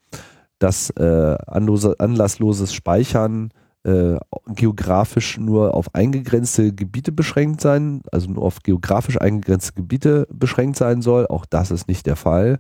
Dass 0.58 0.90
äh, 0.90 1.38
anlassloses 1.46 2.74
Speichern 2.74 3.52
äh, 3.86 4.18
geografisch 4.48 5.38
nur 5.38 5.76
auf 5.76 5.94
eingegrenzte 5.94 6.74
Gebiete 6.74 7.12
beschränkt 7.12 7.62
sein, 7.62 8.02
also 8.12 8.32
nur 8.32 8.44
auf 8.44 8.64
geografisch 8.64 9.22
eingegrenzte 9.22 9.74
Gebiete 9.74 10.28
beschränkt 10.34 10.78
sein 10.78 11.04
soll. 11.04 11.28
Auch 11.28 11.46
das 11.46 11.70
ist 11.70 11.88
nicht 11.88 12.08
der 12.08 12.16
Fall. 12.16 12.60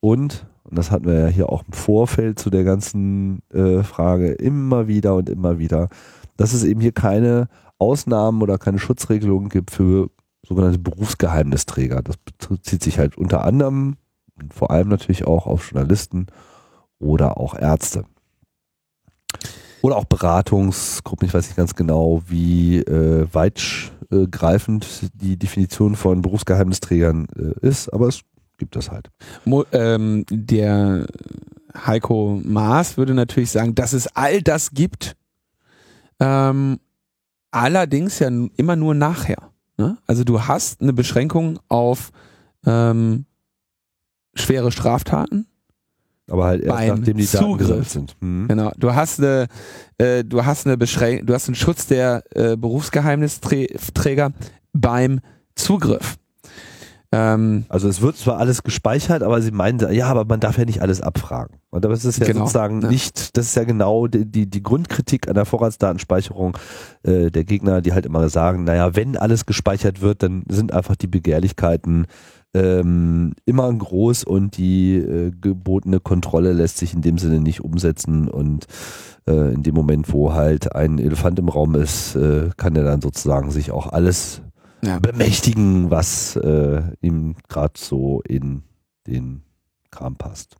Und, 0.00 0.46
und 0.62 0.78
das 0.78 0.90
hatten 0.90 1.04
wir 1.04 1.18
ja 1.18 1.26
hier 1.26 1.50
auch 1.50 1.64
im 1.66 1.72
Vorfeld 1.74 2.38
zu 2.38 2.48
der 2.48 2.64
ganzen 2.64 3.42
äh, 3.52 3.82
Frage 3.82 4.32
immer 4.32 4.88
wieder 4.88 5.14
und 5.16 5.28
immer 5.28 5.58
wieder, 5.58 5.88
dass 6.38 6.54
es 6.54 6.64
eben 6.64 6.80
hier 6.80 6.92
keine 6.92 7.48
Ausnahmen 7.78 8.40
oder 8.40 8.56
keine 8.56 8.78
Schutzregelungen 8.78 9.50
gibt 9.50 9.70
für 9.70 10.08
sogenannte 10.46 10.78
Berufsgeheimnisträger. 10.78 12.00
Das 12.02 12.16
bezieht 12.16 12.82
sich 12.82 12.98
halt 12.98 13.18
unter 13.18 13.44
anderem, 13.44 13.96
vor 14.50 14.70
allem 14.70 14.88
natürlich 14.88 15.26
auch 15.26 15.46
auf 15.46 15.70
Journalisten 15.70 16.26
oder 16.98 17.38
auch 17.38 17.54
Ärzte. 17.54 18.04
Oder 19.84 19.96
auch 19.96 20.06
Beratungsgruppen, 20.06 21.28
ich 21.28 21.34
weiß 21.34 21.44
nicht 21.46 21.58
ganz 21.58 21.74
genau, 21.74 22.22
wie 22.26 22.78
äh, 22.78 23.26
weitgreifend 23.30 25.10
die 25.12 25.36
Definition 25.36 25.94
von 25.94 26.22
Berufsgeheimnisträgern 26.22 27.26
äh, 27.36 27.66
ist, 27.66 27.90
aber 27.90 28.08
es 28.08 28.22
gibt 28.56 28.76
das 28.76 28.90
halt. 28.90 29.10
Mo 29.44 29.66
ähm, 29.72 30.24
der 30.30 31.06
Heiko 31.76 32.40
Maas 32.42 32.96
würde 32.96 33.12
natürlich 33.12 33.50
sagen, 33.50 33.74
dass 33.74 33.92
es 33.92 34.06
all 34.16 34.40
das 34.40 34.70
gibt, 34.70 35.16
ähm, 36.18 36.80
allerdings 37.50 38.20
ja 38.20 38.30
immer 38.56 38.76
nur 38.76 38.94
nachher. 38.94 39.50
Ne? 39.76 39.98
Also 40.06 40.24
du 40.24 40.44
hast 40.44 40.80
eine 40.80 40.94
Beschränkung 40.94 41.58
auf 41.68 42.10
ähm, 42.64 43.26
schwere 44.34 44.72
Straftaten. 44.72 45.46
Aber 46.30 46.44
halt 46.46 46.62
erst 46.62 46.76
Beim 46.76 46.88
nachdem 46.98 47.16
die 47.18 47.26
Daten 47.26 47.44
Zugriff. 47.44 47.88
sind. 47.88 48.16
Hm. 48.20 48.48
Genau. 48.48 48.72
Du 48.78 48.94
hast 48.94 49.18
eine, 49.20 49.46
äh, 49.98 50.24
du 50.24 50.44
hast 50.44 50.66
eine 50.66 50.76
Beschränk 50.78 51.26
du 51.26 51.34
hast 51.34 51.48
einen 51.48 51.54
Schutz 51.54 51.86
der 51.86 52.22
äh, 52.34 52.56
Berufsgeheimnisträger 52.56 54.32
beim 54.72 55.20
Zugriff. 55.54 56.16
Ähm, 57.12 57.64
Also 57.68 57.88
es 57.88 58.00
wird 58.00 58.16
zwar 58.16 58.38
alles 58.38 58.62
gespeichert, 58.64 59.22
aber 59.22 59.40
sie 59.40 59.52
meinen, 59.52 59.92
ja, 59.92 60.06
aber 60.06 60.24
man 60.24 60.40
darf 60.40 60.58
ja 60.58 60.64
nicht 60.64 60.82
alles 60.82 61.00
abfragen. 61.00 61.58
Und 61.70 61.84
das 61.84 62.04
ist 62.04 62.18
ja 62.18 62.26
Genau, 62.26 62.40
sozusagen 62.40 62.80
ja. 62.82 62.88
nicht, 62.88 63.36
das 63.36 63.46
ist 63.46 63.54
ja 63.56 63.64
genau 63.64 64.06
die, 64.08 64.24
die, 64.24 64.48
die 64.48 64.62
Grundkritik 64.62 65.28
an 65.28 65.34
der 65.34 65.44
Vorratsdatenspeicherung 65.44 66.56
äh, 67.04 67.30
der 67.30 67.44
Gegner, 67.44 67.82
die 67.82 67.92
halt 67.92 68.06
immer 68.06 68.28
sagen, 68.28 68.64
naja, 68.64 68.96
wenn 68.96 69.16
alles 69.16 69.46
gespeichert 69.46 70.00
wird, 70.00 70.22
dann 70.24 70.42
sind 70.48 70.72
einfach 70.72 70.96
die 70.96 71.06
Begehrlichkeiten 71.06 72.06
ähm, 72.54 73.32
immer 73.44 73.72
groß 73.72 74.24
und 74.24 74.56
die 74.56 74.96
äh, 74.96 75.32
gebotene 75.32 76.00
Kontrolle 76.00 76.52
lässt 76.52 76.78
sich 76.78 76.94
in 76.94 77.02
dem 77.02 77.18
Sinne 77.18 77.40
nicht 77.40 77.62
umsetzen 77.62 78.28
und 78.28 78.66
äh, 79.26 79.52
in 79.52 79.62
dem 79.62 79.74
Moment, 79.74 80.12
wo 80.12 80.32
halt 80.32 80.74
ein 80.74 80.98
Elefant 80.98 81.38
im 81.38 81.48
Raum 81.48 81.74
ist, 81.74 82.14
äh, 82.14 82.50
kann 82.56 82.76
er 82.76 82.84
dann 82.84 83.00
sozusagen 83.00 83.50
sich 83.50 83.72
auch 83.72 83.92
alles 83.92 84.40
ja. 84.82 84.98
bemächtigen, 84.98 85.90
was 85.90 86.36
äh, 86.36 86.82
ihm 87.00 87.34
gerade 87.48 87.74
so 87.76 88.22
in 88.26 88.62
den 89.06 89.42
Kram 89.90 90.16
passt. 90.16 90.56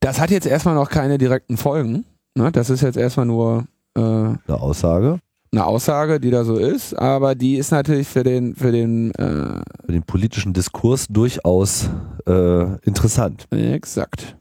Das 0.00 0.20
hat 0.20 0.30
jetzt 0.30 0.46
erstmal 0.46 0.74
noch 0.74 0.90
keine 0.90 1.18
direkten 1.18 1.56
Folgen. 1.56 2.04
Ne? 2.34 2.52
Das 2.52 2.70
ist 2.70 2.82
jetzt 2.82 2.96
erstmal 2.96 3.26
nur 3.26 3.66
äh, 3.96 4.00
Eine 4.00 4.38
Aussage 4.48 5.20
eine 5.54 5.66
Aussage, 5.66 6.20
die 6.20 6.30
da 6.30 6.44
so 6.44 6.56
ist, 6.56 6.94
aber 6.98 7.34
die 7.34 7.56
ist 7.56 7.70
natürlich 7.70 8.08
für 8.08 8.24
den, 8.24 8.54
für 8.54 8.72
den 8.72 9.12
äh, 9.12 9.60
für 9.84 9.92
den 9.92 10.02
politischen 10.02 10.52
Diskurs 10.52 11.06
durchaus 11.08 11.88
äh, 12.26 12.76
interessant. 12.84 13.46
exakt. 13.50 14.36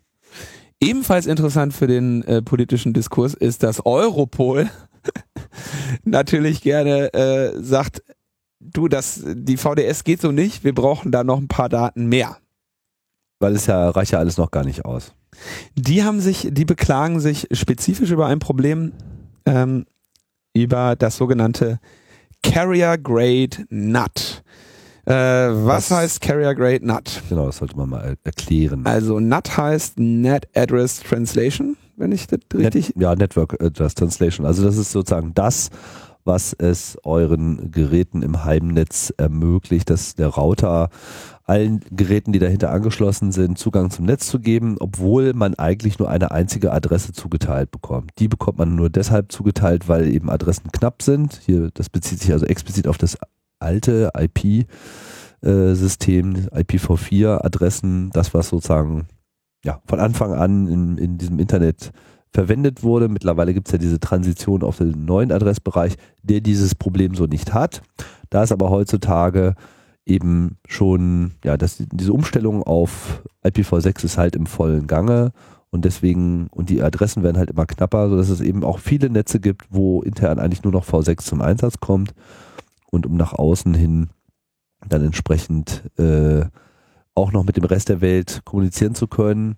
Ebenfalls 0.82 1.28
interessant 1.28 1.74
für 1.74 1.88
den 1.88 2.24
äh, 2.24 2.42
politischen 2.42 2.94
Diskurs 2.94 3.34
ist, 3.34 3.64
dass 3.64 3.86
Europol 3.86 4.70
natürlich 6.04 6.62
gerne 6.62 7.14
äh, 7.14 7.54
sagt, 7.62 8.04
du, 8.60 8.88
das, 8.88 9.22
die 9.26 9.58
VDS 9.58 10.04
geht 10.04 10.22
so 10.22 10.32
nicht, 10.32 10.64
wir 10.64 10.74
brauchen 10.74 11.12
da 11.12 11.24
noch 11.24 11.38
ein 11.38 11.48
paar 11.48 11.70
Daten 11.70 12.08
mehr. 12.08 12.38
Weil 13.40 13.56
es 13.56 13.68
ja 13.68 13.90
reicht 13.90 14.12
ja 14.12 14.20
alles 14.20 14.38
noch 14.38 14.52
gar 14.52 14.66
nicht 14.66 14.86
aus. 14.86 15.14
Die 15.76 16.04
haben 16.04 16.20
sich, 16.20 16.50
die 16.52 16.66
beklagen 16.66 17.20
sich 17.20 17.48
spezifisch 17.52 18.12
über 18.12 18.28
ein 18.28 18.40
Problem, 18.40 18.94
ähm, 19.46 19.86
über 20.54 20.96
das 20.96 21.18
sogenannte 21.18 21.80
Carrier 22.44 22.98
Grade 22.98 23.66
NAT. 23.70 24.44
Äh, 25.06 25.12
was, 25.14 25.90
Was- 25.90 25.92
heißt 25.92 26.22
Carrier 26.22 26.56
Grade 26.56 26.86
NAT? 26.86 27.22
Genau, 27.30 27.48
das 27.48 27.58
sollte 27.58 27.76
man 27.76 27.90
mal 27.90 28.02
er- 28.04 28.18
erklären. 28.24 28.86
Also 28.86 29.20
NAT 29.20 29.58
heißt 29.58 30.00
Net 30.00 30.48
Address 30.56 31.00
Translation, 31.02 31.76
wenn 31.98 32.12
ich 32.12 32.28
das 32.28 32.40
richtig. 32.54 32.96
Net, 32.96 33.04
ja, 33.04 33.16
Network 33.16 33.62
Address 33.62 33.96
Translation. 33.96 34.46
Also 34.46 34.64
das 34.64 34.78
ist 34.78 34.92
sozusagen 34.92 35.34
das, 35.34 35.70
was 36.26 36.54
es 36.54 36.98
euren 37.04 37.72
Geräten 37.72 38.22
im 38.22 38.44
Heimnetz 38.46 39.14
ermöglicht, 39.18 39.90
dass 39.90 40.16
der 40.16 40.28
Router 40.28 40.90
allen 41.46 41.82
Geräten, 41.92 42.32
die 42.32 42.40
dahinter 42.40 42.72
angeschlossen 42.72 43.32
sind, 43.32 43.58
Zugang 43.58 43.90
zum 43.92 44.06
Netz 44.06 44.28
zu 44.28 44.40
geben, 44.40 44.78
obwohl 44.80 45.34
man 45.34 45.56
eigentlich 45.56 46.00
nur 46.00 46.10
eine 46.10 46.32
einzige 46.32 46.72
Adresse 46.72 47.12
zugeteilt 47.12 47.72
bekommt. 47.72 48.12
Die 48.20 48.30
bekommt 48.30 48.58
man 48.58 48.76
nur 48.76 48.90
deshalb 48.90 49.32
zugeteilt, 49.32 49.90
weil 49.90 50.08
eben 50.08 50.30
Adressen 50.30 50.72
knapp 50.72 51.02
sind. 51.02 51.42
Hier, 51.46 51.70
das 51.74 51.90
bezieht 51.90 52.20
sich 52.22 52.32
also 52.32 52.46
explizit 52.46 52.88
auf 52.88 52.98
das 52.98 53.18
alte 53.60 54.12
IP-System, 54.18 54.68
IPv4-Adressen, 56.52 58.12
das 58.12 58.34
was 58.34 58.48
sozusagen 58.50 59.08
ja, 59.66 59.82
von 59.86 60.00
Anfang 60.00 60.34
an 60.34 60.68
in, 60.68 60.98
in 60.98 61.18
diesem 61.18 61.40
Internet 61.40 61.92
verwendet 62.34 62.84
wurde. 62.84 63.08
Mittlerweile 63.08 63.54
gibt 63.54 63.68
es 63.68 63.72
ja 63.72 63.78
diese 63.78 64.00
Transition 64.00 64.64
auf 64.64 64.78
den 64.78 65.06
neuen 65.06 65.32
Adressbereich, 65.32 65.96
der 66.24 66.42
dieses 66.42 66.76
Problem 66.76 67.16
so 67.16 67.26
nicht 67.26 67.54
hat. 67.54 67.82
Da 68.30 68.44
ist 68.44 68.52
aber 68.52 68.70
heutzutage 68.70 69.56
eben 70.06 70.58
schon, 70.68 71.34
ja, 71.44 71.56
das, 71.56 71.78
diese 71.92 72.12
Umstellung 72.12 72.64
auf 72.64 73.24
IPv6 73.46 74.04
ist 74.04 74.18
halt 74.18 74.36
im 74.36 74.48
vollen 74.48 74.88
Gange 74.88 75.32
und 75.70 75.86
deswegen, 75.86 76.48
und 76.52 76.70
die 76.70 76.82
Adressen 76.82 77.24
werden 77.24 77.38
halt 77.38 77.50
immer 77.50 77.66
knapper, 77.66 78.10
sodass 78.10 78.30
es 78.30 78.42
eben 78.42 78.64
auch 78.64 78.80
viele 78.80 79.10
Netze 79.10 79.40
gibt, 79.40 79.68
wo 79.70 80.02
intern 80.02 80.40
eigentlich 80.40 80.64
nur 80.64 80.74
noch 80.74 80.86
V6 80.86 81.20
zum 81.24 81.42
Einsatz 81.42 81.80
kommt 81.80 82.14
und 82.92 83.06
um 83.06 83.16
nach 83.16 83.34
außen 83.34 83.74
hin 83.74 84.10
dann 84.88 85.04
entsprechend 85.04 85.84
äh, 85.98 86.46
auch 87.16 87.32
noch 87.32 87.44
mit 87.44 87.58
dem 87.58 87.64
Rest 87.64 87.90
der 87.90 88.02
Welt 88.02 88.42
kommunizieren 88.44 88.96
zu 88.96 89.08
können, 89.08 89.56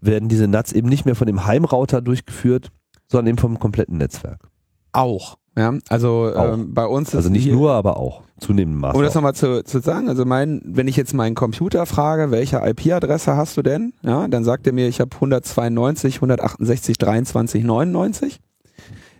werden 0.00 0.28
diese 0.28 0.48
NATs 0.48 0.72
eben 0.72 0.88
nicht 0.88 1.04
mehr 1.04 1.14
von 1.14 1.26
dem 1.26 1.46
Heimrouter 1.46 2.00
durchgeführt, 2.00 2.70
sondern 3.08 3.28
eben 3.28 3.38
vom 3.38 3.58
kompletten 3.58 3.98
Netzwerk. 3.98 4.48
Auch. 4.92 5.36
Ja, 5.56 5.72
also. 5.88 6.34
Ähm, 6.34 6.74
bei 6.74 6.86
uns 6.86 7.08
ist 7.08 7.14
Also 7.14 7.30
nicht 7.30 7.50
nur, 7.50 7.72
aber 7.72 7.96
auch. 7.96 8.22
Zunehmend 8.38 8.76
Maß. 8.76 8.94
Um 8.94 9.02
das 9.02 9.14
nochmal 9.14 9.34
zu, 9.34 9.64
zu 9.64 9.80
sagen, 9.80 10.10
also 10.10 10.26
mein, 10.26 10.60
wenn 10.64 10.88
ich 10.88 10.96
jetzt 10.96 11.14
meinen 11.14 11.34
Computer 11.34 11.86
frage, 11.86 12.30
welche 12.30 12.58
IP-Adresse 12.58 13.34
hast 13.36 13.56
du 13.56 13.62
denn? 13.62 13.94
Ja, 14.02 14.28
dann 14.28 14.44
sagt 14.44 14.66
er 14.66 14.74
mir, 14.74 14.88
ich 14.88 15.00
habe 15.00 15.14
192, 15.14 16.16
168, 16.16 16.98
23, 16.98 17.64
99. 17.64 18.40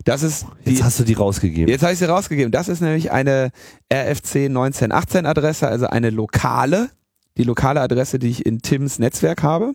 Das 0.05 0.23
ist 0.23 0.47
die, 0.67 0.73
Jetzt 0.73 0.85
hast 0.85 1.01
du 1.01 1.05
die 1.05 1.15
rausgegeben. 1.15 1.69
Jetzt 1.69 1.83
habe 1.83 1.95
ich 1.95 1.99
sie 1.99 2.05
rausgegeben. 2.05 2.53
Das 2.53 2.69
ist 2.69 2.81
nämlich 2.81 3.11
eine 3.11 3.51
RFC 3.93 4.47
1918 4.47 5.25
Adresse, 5.25 5.67
also 5.67 5.87
eine 5.87 6.11
lokale, 6.11 6.91
die 7.39 7.43
lokale 7.43 7.81
Adresse, 7.81 8.19
die 8.19 8.29
ich 8.29 8.45
in 8.45 8.61
Tims 8.61 8.99
Netzwerk 8.99 9.43
habe. 9.43 9.73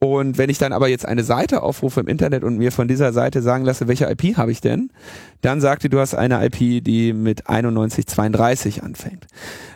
Und 0.00 0.38
wenn 0.38 0.48
ich 0.48 0.58
dann 0.58 0.72
aber 0.72 0.88
jetzt 0.88 1.06
eine 1.06 1.24
Seite 1.24 1.62
aufrufe 1.62 2.00
im 2.00 2.06
Internet 2.06 2.44
und 2.44 2.56
mir 2.56 2.70
von 2.70 2.86
dieser 2.86 3.12
Seite 3.12 3.42
sagen 3.42 3.64
lasse, 3.64 3.88
welche 3.88 4.08
IP 4.08 4.36
habe 4.36 4.52
ich 4.52 4.60
denn, 4.60 4.90
dann 5.40 5.60
sagt 5.60 5.82
die, 5.82 5.88
du 5.88 5.98
hast 5.98 6.14
eine 6.14 6.44
IP, 6.44 6.84
die 6.84 7.12
mit 7.12 7.48
9132 7.48 8.84
anfängt. 8.84 9.26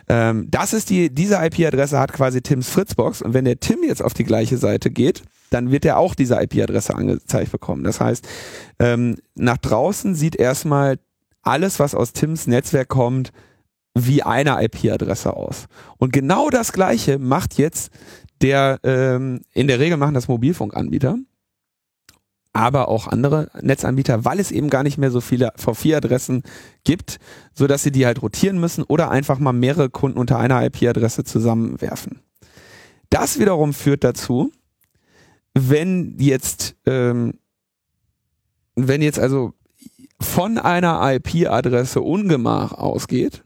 Ähm, 0.07 0.47
das 0.49 0.71
ist 0.71 0.89
die, 0.89 1.13
diese 1.13 1.43
IP-Adresse 1.43 1.99
hat 1.99 2.13
quasi 2.13 2.41
Tims 2.41 2.69
Fritzbox 2.69 3.21
und 3.21 3.33
wenn 3.33 3.43
der 3.43 3.59
Tim 3.59 3.83
jetzt 3.83 4.01
auf 4.01 4.13
die 4.13 4.23
gleiche 4.23 4.57
Seite 4.57 4.91
geht, 4.91 5.23
dann 5.49 5.71
wird 5.71 5.83
er 5.83 5.97
auch 5.97 6.15
diese 6.15 6.41
IP-Adresse 6.41 6.95
angezeigt 6.95 7.51
bekommen. 7.51 7.83
Das 7.83 7.99
heißt, 7.99 8.25
ähm, 8.79 9.17
nach 9.35 9.57
draußen 9.57 10.15
sieht 10.15 10.37
erstmal 10.37 10.99
alles, 11.41 11.79
was 11.79 11.93
aus 11.93 12.13
Tims 12.13 12.47
Netzwerk 12.47 12.87
kommt, 12.87 13.33
wie 13.95 14.23
eine 14.23 14.63
IP-Adresse 14.63 15.35
aus. 15.35 15.67
Und 15.97 16.13
genau 16.13 16.49
das 16.49 16.73
gleiche 16.73 17.19
macht 17.19 17.57
jetzt 17.57 17.91
der, 18.41 18.79
ähm, 18.83 19.41
in 19.53 19.67
der 19.67 19.79
Regel 19.79 19.97
machen 19.97 20.15
das 20.15 20.27
Mobilfunkanbieter, 20.27 21.17
aber 22.53 22.87
auch 22.87 23.07
andere 23.07 23.49
Netzanbieter, 23.61 24.25
weil 24.25 24.39
es 24.39 24.51
eben 24.51 24.69
gar 24.69 24.83
nicht 24.83 24.97
mehr 24.97 25.11
so 25.11 25.21
viele 25.21 25.53
V4-Adressen 25.55 26.43
gibt, 26.83 27.19
so 27.53 27.67
dass 27.67 27.83
sie 27.83 27.91
die 27.91 28.05
halt 28.05 28.21
rotieren 28.21 28.59
müssen 28.59 28.83
oder 28.83 29.11
einfach 29.11 29.39
mal 29.39 29.53
mehrere 29.53 29.89
Kunden 29.89 30.19
unter 30.19 30.37
einer 30.37 30.63
IP-Adresse 30.65 31.23
zusammenwerfen. 31.23 32.21
Das 33.09 33.39
wiederum 33.39 33.73
führt 33.73 34.03
dazu, 34.03 34.51
wenn 35.53 36.15
jetzt, 36.19 36.75
ähm, 36.85 37.39
wenn 38.75 39.01
jetzt 39.03 39.19
also 39.19 39.53
von 40.19 40.57
einer 40.57 40.99
IP-Adresse 41.15 42.01
Ungemach 42.01 42.71
ausgeht 42.71 43.43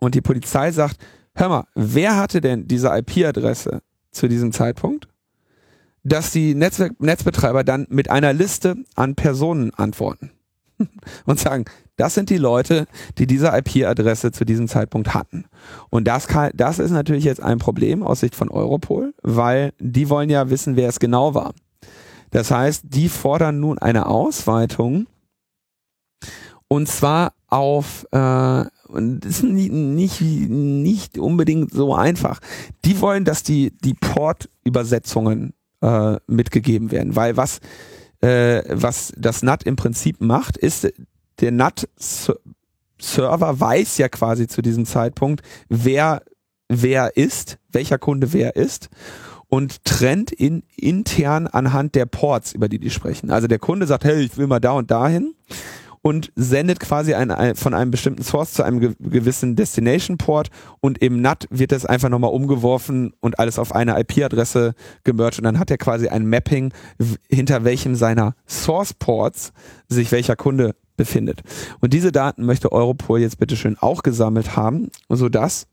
und 0.00 0.14
die 0.14 0.20
Polizei 0.20 0.72
sagt, 0.72 0.96
hör 1.34 1.48
mal, 1.48 1.64
wer 1.74 2.16
hatte 2.16 2.40
denn 2.40 2.66
diese 2.66 2.88
IP-Adresse 2.88 3.82
zu 4.10 4.28
diesem 4.28 4.52
Zeitpunkt? 4.52 5.06
Dass 6.02 6.32
die 6.32 6.54
Netzwerk 6.54 7.00
Netzbetreiber 7.00 7.62
dann 7.62 7.86
mit 7.90 8.10
einer 8.10 8.32
Liste 8.32 8.76
an 8.96 9.14
Personen 9.14 9.72
antworten 9.74 10.32
und 11.26 11.38
sagen, 11.38 11.66
das 11.96 12.14
sind 12.14 12.30
die 12.30 12.38
Leute, 12.38 12.86
die 13.18 13.26
diese 13.26 13.48
IP-Adresse 13.48 14.32
zu 14.32 14.46
diesem 14.46 14.68
Zeitpunkt 14.68 15.12
hatten. 15.12 15.44
Und 15.90 16.08
das, 16.08 16.26
kann, 16.26 16.50
das 16.54 16.78
ist 16.78 16.92
natürlich 16.92 17.24
jetzt 17.24 17.42
ein 17.42 17.58
Problem 17.58 18.02
aus 18.02 18.20
Sicht 18.20 18.34
von 18.34 18.48
Europol, 18.48 19.12
weil 19.22 19.74
die 19.78 20.08
wollen 20.08 20.30
ja 20.30 20.48
wissen, 20.48 20.76
wer 20.76 20.88
es 20.88 20.98
genau 20.98 21.34
war. 21.34 21.52
Das 22.30 22.50
heißt, 22.50 22.84
die 22.88 23.10
fordern 23.10 23.60
nun 23.60 23.78
eine 23.78 24.06
Ausweitung 24.06 25.06
und 26.68 26.88
zwar 26.88 27.34
auf 27.48 28.06
äh, 28.12 28.64
und 28.92 29.20
das 29.20 29.38
ist 29.38 29.44
nicht, 29.44 30.20
nicht, 30.20 31.18
unbedingt 31.18 31.72
so 31.72 31.94
einfach. 31.94 32.40
Die 32.84 33.00
wollen, 33.00 33.24
dass 33.24 33.42
die, 33.42 33.72
die 33.78 33.94
Port-Übersetzungen 33.94 35.54
äh, 35.80 36.16
mitgegeben 36.26 36.90
werden, 36.90 37.16
weil 37.16 37.36
was, 37.36 37.60
äh, 38.20 38.62
was 38.68 39.12
das 39.16 39.42
NAT 39.42 39.64
im 39.64 39.76
Prinzip 39.76 40.20
macht, 40.20 40.56
ist, 40.56 40.92
der 41.40 41.52
NAT-Server 41.52 42.40
weiß 43.60 43.98
ja 43.98 44.08
quasi 44.08 44.46
zu 44.46 44.62
diesem 44.62 44.86
Zeitpunkt, 44.86 45.42
wer 45.68 46.22
wer 46.70 47.16
ist, 47.16 47.58
welcher 47.70 47.98
Kunde 47.98 48.32
wer 48.32 48.56
ist 48.56 48.88
und 49.48 49.84
trennt 49.84 50.30
in 50.30 50.62
intern 50.76 51.48
anhand 51.48 51.96
der 51.96 52.06
Ports, 52.06 52.52
über 52.52 52.68
die 52.68 52.78
die 52.78 52.90
sprechen. 52.90 53.30
Also 53.30 53.48
der 53.48 53.58
Kunde 53.58 53.86
sagt, 53.86 54.04
hey, 54.04 54.22
ich 54.22 54.38
will 54.38 54.46
mal 54.46 54.60
da 54.60 54.72
und 54.72 54.90
dahin 54.90 55.34
und 56.02 56.32
sendet 56.34 56.80
quasi 56.80 57.14
ein, 57.14 57.30
ein, 57.30 57.54
von 57.56 57.74
einem 57.74 57.90
bestimmten 57.90 58.22
Source 58.22 58.52
zu 58.52 58.62
einem 58.62 58.80
ge 58.80 58.94
gewissen 58.98 59.56
Destination 59.56 60.16
Port 60.16 60.48
und 60.80 60.98
im 60.98 61.20
NAT 61.20 61.46
wird 61.50 61.72
das 61.72 61.84
einfach 61.84 62.08
nochmal 62.08 62.32
umgeworfen 62.32 63.12
und 63.20 63.38
alles 63.38 63.58
auf 63.58 63.74
eine 63.74 63.98
IP-Adresse 64.00 64.74
gemerged 65.04 65.38
und 65.38 65.44
dann 65.44 65.58
hat 65.58 65.70
er 65.70 65.78
quasi 65.78 66.08
ein 66.08 66.26
Mapping, 66.26 66.72
hinter 67.28 67.64
welchem 67.64 67.94
seiner 67.94 68.34
Source 68.46 68.94
Ports 68.94 69.52
sich 69.88 70.10
welcher 70.10 70.36
Kunde 70.36 70.74
befindet. 70.96 71.42
Und 71.80 71.92
diese 71.92 72.12
Daten 72.12 72.44
möchte 72.44 72.72
Europol 72.72 73.20
jetzt 73.20 73.38
bitteschön 73.38 73.76
auch 73.78 74.02
gesammelt 74.02 74.56
haben, 74.56 74.90
sodass 75.08 75.66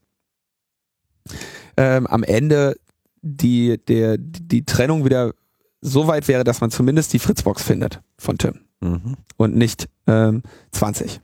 ähm, 1.78 2.08
am 2.08 2.24
Ende 2.24 2.76
die, 3.22 3.78
der, 3.88 4.18
die 4.18 4.66
Trennung 4.66 5.06
wieder 5.06 5.34
so 5.82 6.08
weit 6.08 6.28
wäre, 6.28 6.44
dass 6.44 6.62
man 6.62 6.72
zumindest 6.72 7.14
die 7.14 7.20
Fritzbox 7.20 7.64
findet 7.64 8.02
von 8.18 8.38
Tim 8.38 8.67
mhm. 8.80 9.16
und 9.38 9.56
nicht 9.56 9.90
ähm, 10.08 10.44
20. 10.72 11.22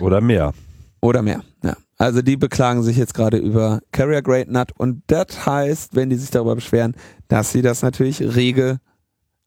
Oder 0.00 0.20
mehr. 0.20 0.52
Oder 1.00 1.22
mehr, 1.22 1.42
ja. 1.62 1.76
Also 1.96 2.22
die 2.22 2.36
beklagen 2.36 2.82
sich 2.82 2.96
jetzt 2.96 3.14
gerade 3.14 3.36
über 3.36 3.80
Carrier 3.92 4.22
Grade 4.22 4.52
Nut 4.52 4.72
und 4.76 5.02
das 5.06 5.46
heißt, 5.46 5.94
wenn 5.94 6.10
die 6.10 6.16
sich 6.16 6.30
darüber 6.30 6.56
beschweren, 6.56 6.94
dass 7.28 7.52
sie 7.52 7.62
das 7.62 7.82
natürlich 7.82 8.20
rege 8.20 8.80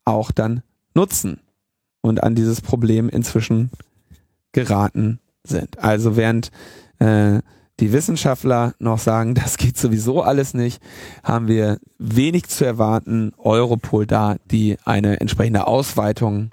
auch 0.06 0.32
dann 0.32 0.64
nutzen 0.94 1.42
und 2.02 2.24
an 2.24 2.36
dieses 2.36 2.62
Problem 2.62 3.10
inzwischen 3.10 3.70
geraten 4.54 5.20
sind. 5.44 5.80
Also 5.80 6.16
während 6.16 6.52
äh, 7.00 7.42
die 7.80 7.94
Wissenschaftler 7.94 8.74
noch 8.80 9.00
sagen, 9.00 9.36
das 9.36 9.58
geht 9.58 9.78
sowieso 9.78 10.22
alles 10.22 10.54
nicht, 10.54 10.82
haben 11.24 11.48
wir 11.48 11.80
wenig 11.98 12.48
zu 12.48 12.66
erwarten. 12.66 13.34
Europol 13.38 14.06
da, 14.06 14.38
die 14.50 14.78
eine 14.86 15.20
entsprechende 15.20 15.68
Ausweitung 15.68 16.52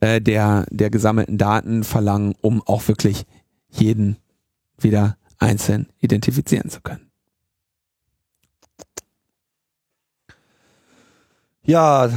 äh, 0.00 0.20
der, 0.20 0.66
der 0.70 0.90
gesammelten 0.90 1.38
Daten 1.38 1.84
verlangen, 1.84 2.34
um 2.40 2.62
auch 2.62 2.88
wirklich 2.88 3.24
jeden 3.70 4.16
wieder 4.78 5.16
einzeln 5.38 5.88
identifizieren 6.00 6.70
zu 6.70 6.80
können. 6.80 7.10
Ja, 11.66 12.10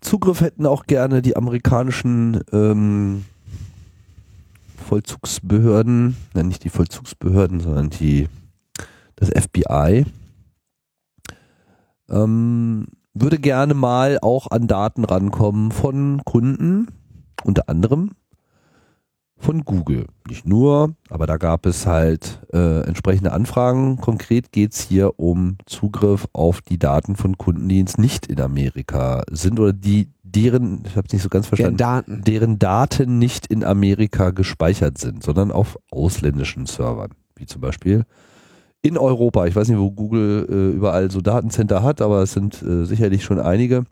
Zugriff 0.00 0.42
hätten 0.42 0.66
auch 0.66 0.84
gerne 0.84 1.22
die 1.22 1.36
amerikanischen 1.36 2.40
ähm, 2.52 3.24
Vollzugsbehörden, 4.84 6.16
nein, 6.34 6.48
nicht 6.48 6.64
die 6.64 6.68
Vollzugsbehörden, 6.68 7.60
sondern 7.60 7.90
die, 7.90 8.28
das 9.16 9.30
FBI, 9.30 10.04
ähm, 12.10 12.86
würde 13.14 13.38
gerne 13.38 13.74
mal 13.74 14.18
auch 14.20 14.50
an 14.50 14.66
Daten 14.66 15.04
rankommen 15.04 15.72
von 15.72 16.22
Kunden, 16.24 16.88
unter 17.44 17.68
anderem 17.68 18.10
von 19.38 19.64
Google. 19.64 20.06
Nicht 20.28 20.46
nur, 20.46 20.94
aber 21.10 21.26
da 21.26 21.36
gab 21.36 21.66
es 21.66 21.86
halt 21.86 22.40
äh, 22.52 22.80
entsprechende 22.86 23.32
Anfragen. 23.32 23.98
Konkret 23.98 24.52
geht 24.52 24.72
es 24.72 24.80
hier 24.80 25.18
um 25.18 25.58
Zugriff 25.66 26.26
auf 26.32 26.62
die 26.62 26.78
Daten 26.78 27.14
von 27.16 27.36
Kunden, 27.36 27.68
die 27.68 27.78
jetzt 27.78 27.98
nicht 27.98 28.26
in 28.26 28.40
Amerika 28.40 29.22
sind 29.30 29.60
oder 29.60 29.72
die 29.72 30.10
deren, 30.34 30.82
ich 30.86 30.96
habe 30.96 31.06
es 31.06 31.12
nicht 31.12 31.22
so 31.22 31.28
ganz 31.28 31.46
verstanden, 31.46 31.76
deren 31.76 32.04
Daten. 32.06 32.24
deren 32.24 32.58
Daten 32.58 33.18
nicht 33.18 33.46
in 33.46 33.64
Amerika 33.64 34.30
gespeichert 34.30 34.98
sind, 34.98 35.22
sondern 35.22 35.50
auf 35.50 35.78
ausländischen 35.90 36.66
Servern, 36.66 37.12
wie 37.36 37.46
zum 37.46 37.60
Beispiel 37.60 38.04
in 38.82 38.98
Europa. 38.98 39.46
Ich 39.46 39.56
weiß 39.56 39.68
nicht, 39.68 39.78
wo 39.78 39.90
Google 39.90 40.46
äh, 40.48 40.76
überall 40.76 41.10
so 41.10 41.20
Datencenter 41.20 41.82
hat, 41.82 42.00
aber 42.00 42.22
es 42.22 42.32
sind 42.32 42.62
äh, 42.62 42.84
sicherlich 42.84 43.24
schon 43.24 43.40
einige. 43.40 43.84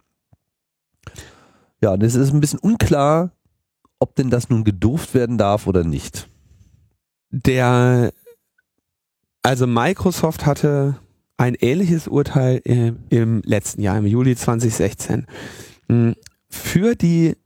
Ja, 1.82 1.92
und 1.92 2.02
es 2.02 2.14
ist 2.14 2.32
ein 2.32 2.40
bisschen 2.40 2.58
unklar, 2.58 3.32
ob 3.98 4.14
denn 4.16 4.30
das 4.30 4.50
nun 4.50 4.64
gedurft 4.64 5.14
werden 5.14 5.38
darf 5.38 5.66
oder 5.66 5.84
nicht. 5.84 6.28
Der, 7.30 8.12
also 9.42 9.66
Microsoft 9.66 10.44
hatte 10.44 10.96
ein 11.38 11.54
ähnliches 11.54 12.06
Urteil 12.06 12.60
im, 12.64 12.98
im 13.08 13.42
letzten 13.44 13.80
Jahr, 13.80 13.98
im 13.98 14.06
Juli 14.06 14.36
2016 14.36 15.26
für 16.52 16.94
die, 16.94 17.36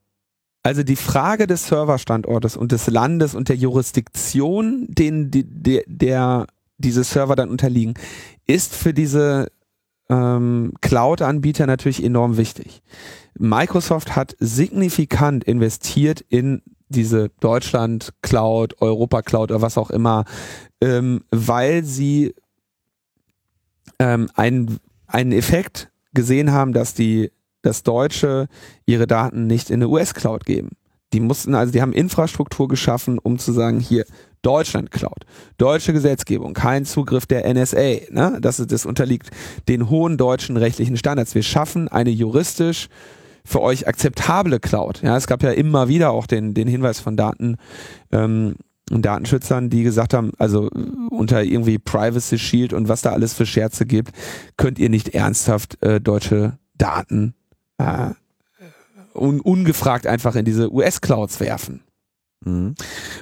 also 0.62 0.82
die 0.82 0.96
Frage 0.96 1.46
des 1.46 1.68
Serverstandortes 1.68 2.56
und 2.56 2.72
des 2.72 2.88
Landes 2.88 3.34
und 3.34 3.48
der 3.48 3.56
Jurisdiktion, 3.56 4.86
denen 4.88 5.30
die, 5.30 5.44
der, 5.44 5.82
der 5.86 6.46
diese 6.78 7.04
Server 7.04 7.36
dann 7.36 7.48
unterliegen, 7.48 7.94
ist 8.46 8.74
für 8.74 8.92
diese 8.92 9.48
ähm, 10.08 10.72
Cloud-Anbieter 10.80 11.66
natürlich 11.66 12.02
enorm 12.02 12.36
wichtig. 12.36 12.82
Microsoft 13.38 14.16
hat 14.16 14.36
signifikant 14.38 15.44
investiert 15.44 16.24
in 16.28 16.62
diese 16.88 17.30
Deutschland 17.40 18.12
Cloud, 18.22 18.80
Europa 18.80 19.22
Cloud 19.22 19.50
oder 19.50 19.62
was 19.62 19.78
auch 19.78 19.90
immer, 19.90 20.24
ähm, 20.80 21.24
weil 21.30 21.84
sie 21.84 22.34
ähm, 23.98 24.28
einen, 24.34 24.78
einen 25.06 25.32
Effekt 25.32 25.90
gesehen 26.12 26.52
haben, 26.52 26.72
dass 26.72 26.94
die 26.94 27.30
dass 27.66 27.82
Deutsche 27.82 28.46
ihre 28.86 29.06
Daten 29.06 29.46
nicht 29.46 29.70
in 29.70 29.76
eine 29.76 29.88
US-Cloud 29.88 30.46
geben. 30.46 30.70
Die 31.12 31.20
mussten 31.20 31.54
also, 31.54 31.72
die 31.72 31.82
haben 31.82 31.92
Infrastruktur 31.92 32.68
geschaffen, 32.68 33.18
um 33.18 33.38
zu 33.38 33.52
sagen, 33.52 33.80
hier 33.80 34.04
Deutschland 34.42 34.90
Cloud, 34.90 35.24
deutsche 35.58 35.92
Gesetzgebung, 35.92 36.54
kein 36.54 36.84
Zugriff 36.84 37.26
der 37.26 37.52
NSA, 37.52 38.10
ne? 38.10 38.38
das, 38.40 38.64
das 38.64 38.86
unterliegt 38.86 39.30
den 39.68 39.90
hohen 39.90 40.16
deutschen 40.16 40.56
rechtlichen 40.56 40.96
Standards. 40.96 41.34
Wir 41.34 41.42
schaffen 41.42 41.88
eine 41.88 42.10
juristisch 42.10 42.88
für 43.44 43.60
euch 43.60 43.88
akzeptable 43.88 44.60
Cloud. 44.60 45.02
Ja, 45.02 45.16
es 45.16 45.26
gab 45.26 45.42
ja 45.42 45.50
immer 45.50 45.88
wieder 45.88 46.10
auch 46.10 46.26
den, 46.26 46.54
den 46.54 46.68
Hinweis 46.68 47.00
von 47.00 47.16
Daten, 47.16 47.56
ähm, 48.12 48.56
Datenschützern, 48.88 49.68
die 49.68 49.82
gesagt 49.82 50.14
haben, 50.14 50.30
also 50.38 50.70
unter 51.10 51.42
irgendwie 51.42 51.78
Privacy 51.78 52.38
Shield 52.38 52.72
und 52.72 52.88
was 52.88 53.02
da 53.02 53.10
alles 53.10 53.34
für 53.34 53.46
Scherze 53.46 53.84
gibt, 53.84 54.12
könnt 54.56 54.78
ihr 54.78 54.90
nicht 54.90 55.08
ernsthaft 55.08 55.82
äh, 55.82 56.00
deutsche 56.00 56.58
Daten 56.78 57.34
äh, 57.78 58.10
un 59.14 59.40
ungefragt 59.40 60.06
einfach 60.06 60.36
in 60.36 60.44
diese 60.44 60.72
US-Clouds 60.72 61.40
werfen. 61.40 61.82
Mhm. 62.44 62.74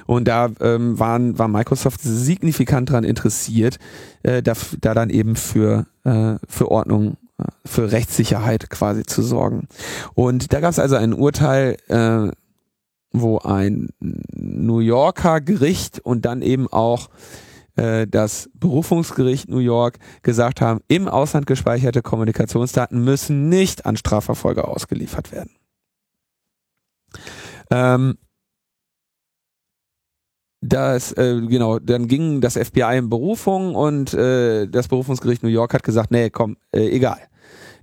Und 0.05 0.27
da 0.27 0.49
ähm, 0.59 0.99
waren, 0.99 1.37
war 1.39 1.47
Microsoft 1.47 2.01
signifikant 2.01 2.89
daran 2.89 3.03
interessiert, 3.03 3.77
äh, 4.23 4.41
da, 4.41 4.53
da 4.81 4.93
dann 4.93 5.09
eben 5.09 5.35
für, 5.35 5.85
äh, 6.03 6.35
für 6.47 6.69
Ordnung, 6.69 7.17
äh, 7.37 7.45
für 7.65 7.91
Rechtssicherheit 7.91 8.69
quasi 8.69 9.03
zu 9.03 9.21
sorgen. 9.21 9.67
Und 10.13 10.53
da 10.53 10.59
gab 10.59 10.71
es 10.71 10.79
also 10.79 10.95
ein 10.95 11.13
Urteil, 11.13 11.77
äh, 11.87 12.31
wo 13.11 13.39
ein 13.39 13.89
New 13.99 14.79
Yorker 14.79 15.39
Gericht 15.39 15.99
und 15.99 16.25
dann 16.25 16.41
eben 16.41 16.67
auch 16.67 17.09
äh, 17.75 18.07
das 18.07 18.49
Berufungsgericht 18.53 19.49
New 19.49 19.59
York 19.59 19.99
gesagt 20.23 20.61
haben, 20.61 20.81
im 20.87 21.07
Ausland 21.07 21.47
gespeicherte 21.47 22.01
Kommunikationsdaten 22.01 23.03
müssen 23.03 23.49
nicht 23.49 23.85
an 23.85 23.97
Strafverfolger 23.97 24.67
ausgeliefert 24.67 25.31
werden. 25.31 25.51
Ähm, 27.71 28.17
das 30.61 31.11
äh, 31.13 31.41
genau, 31.41 31.79
dann 31.79 32.07
ging 32.07 32.41
das 32.41 32.57
FBI 32.57 32.97
in 32.97 33.09
Berufung 33.09 33.75
und 33.75 34.13
äh, 34.13 34.67
das 34.67 34.87
Berufungsgericht 34.87 35.43
New 35.43 35.49
York 35.49 35.73
hat 35.73 35.83
gesagt, 35.83 36.11
nee, 36.11 36.29
komm, 36.29 36.57
äh, 36.71 36.87
egal. 36.89 37.19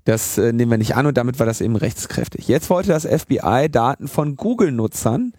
Das 0.04 0.36
äh, 0.36 0.52
nehmen 0.52 0.72
wir 0.72 0.78
nicht 0.78 0.96
an 0.96 1.06
und 1.06 1.16
damit 1.16 1.38
war 1.38 1.46
das 1.46 1.60
eben 1.60 1.76
rechtskräftig. 1.76 2.48
Jetzt 2.48 2.70
wollte 2.70 2.88
das 2.88 3.06
FBI 3.06 3.68
Daten 3.70 4.08
von 4.08 4.34
Google-Nutzern 4.34 5.32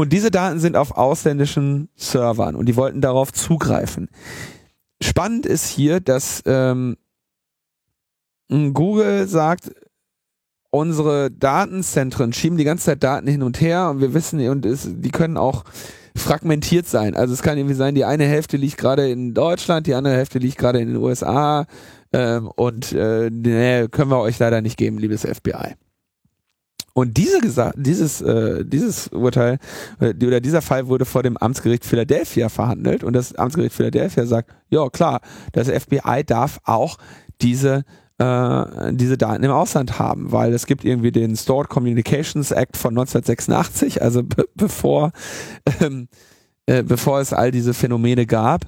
und 0.00 0.12
diese 0.12 0.30
Daten 0.30 0.60
sind 0.60 0.76
auf 0.76 0.92
ausländischen 0.96 1.90
Servern 1.94 2.56
und 2.56 2.66
die 2.66 2.76
wollten 2.76 3.00
darauf 3.00 3.32
zugreifen. 3.32 4.08
Spannend 5.02 5.46
ist 5.46 5.68
hier, 5.68 6.00
dass 6.00 6.42
ähm, 6.46 6.96
Google 8.48 9.28
sagt, 9.28 9.70
unsere 10.70 11.30
Datenzentren 11.30 12.32
schieben 12.32 12.56
die 12.58 12.64
ganze 12.64 12.86
Zeit 12.86 13.02
Daten 13.02 13.26
hin 13.26 13.42
und 13.42 13.60
her 13.60 13.90
und 13.90 14.00
wir 14.00 14.14
wissen, 14.14 14.40
und 14.48 14.64
es, 14.64 14.88
die 14.88 15.10
können 15.10 15.36
auch 15.36 15.64
fragmentiert 16.16 16.86
sein. 16.86 17.14
Also 17.14 17.34
es 17.34 17.42
kann 17.42 17.58
irgendwie 17.58 17.74
sein, 17.74 17.94
die 17.94 18.04
eine 18.04 18.24
Hälfte 18.24 18.56
liegt 18.56 18.78
gerade 18.78 19.10
in 19.10 19.34
Deutschland, 19.34 19.86
die 19.86 19.94
andere 19.94 20.14
Hälfte 20.14 20.38
liegt 20.38 20.58
gerade 20.58 20.80
in 20.80 20.88
den 20.88 20.96
USA 20.96 21.66
ähm, 22.12 22.48
und 22.48 22.92
äh, 22.92 23.30
nee, 23.30 23.86
können 23.88 24.10
wir 24.10 24.20
euch 24.20 24.38
leider 24.38 24.62
nicht 24.62 24.76
geben, 24.76 24.98
liebes 24.98 25.22
FBI. 25.22 25.76
Und 26.92 27.16
diese 27.16 27.38
dieses, 27.76 28.20
äh, 28.20 28.64
dieses 28.64 29.08
Urteil 29.08 29.58
äh, 30.00 30.14
oder 30.24 30.40
dieser 30.40 30.62
Fall 30.62 30.88
wurde 30.88 31.04
vor 31.04 31.22
dem 31.22 31.36
Amtsgericht 31.36 31.84
Philadelphia 31.84 32.48
verhandelt 32.48 33.04
und 33.04 33.12
das 33.12 33.34
Amtsgericht 33.34 33.74
Philadelphia 33.74 34.26
sagt, 34.26 34.50
ja 34.70 34.88
klar, 34.88 35.20
das 35.52 35.68
FBI 35.68 36.24
darf 36.26 36.60
auch 36.64 36.98
diese 37.40 37.84
äh, 38.18 38.92
diese 38.92 39.16
Daten 39.16 39.44
im 39.44 39.50
Ausland 39.50 39.98
haben, 39.98 40.32
weil 40.32 40.52
es 40.52 40.66
gibt 40.66 40.84
irgendwie 40.84 41.12
den 41.12 41.36
Stored 41.36 41.68
Communications 41.68 42.50
Act 42.50 42.76
von 42.76 42.90
1986, 42.90 44.02
also 44.02 44.22
bevor 44.54 45.12
ähm, 45.80 46.08
äh, 46.66 46.82
bevor 46.82 47.20
es 47.20 47.32
all 47.32 47.50
diese 47.50 47.74
Phänomene 47.74 48.26
gab. 48.26 48.66